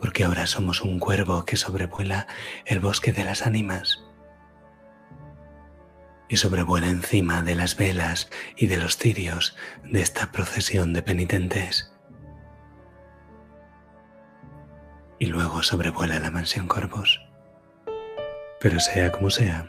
porque 0.00 0.24
ahora 0.24 0.48
somos 0.48 0.80
un 0.80 0.98
cuervo 0.98 1.44
que 1.44 1.56
sobrevuela 1.56 2.26
el 2.66 2.80
bosque 2.80 3.12
de 3.12 3.22
las 3.22 3.46
ánimas 3.46 4.02
y 6.28 6.38
sobrevuela 6.38 6.88
encima 6.88 7.42
de 7.42 7.54
las 7.54 7.76
velas 7.76 8.28
y 8.56 8.66
de 8.66 8.78
los 8.78 8.96
cirios 8.96 9.56
de 9.84 10.02
esta 10.02 10.32
procesión 10.32 10.92
de 10.92 11.02
penitentes. 11.02 11.92
Y 15.20 15.26
luego 15.26 15.62
sobrevuela 15.62 16.18
la 16.18 16.32
mansión 16.32 16.66
Corvos. 16.66 17.20
Pero 18.58 18.80
sea 18.80 19.12
como 19.12 19.30
sea, 19.30 19.68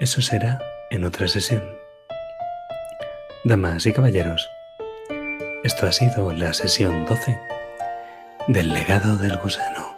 eso 0.00 0.20
será 0.20 0.60
en 0.90 1.04
otra 1.04 1.26
sesión. 1.26 1.79
Damas 3.42 3.86
y 3.86 3.92
caballeros, 3.94 4.50
esto 5.64 5.86
ha 5.86 5.92
sido 5.92 6.30
la 6.34 6.52
sesión 6.52 7.06
12 7.06 7.40
del 8.48 8.68
legado 8.68 9.16
del 9.16 9.38
gusano. 9.38 9.89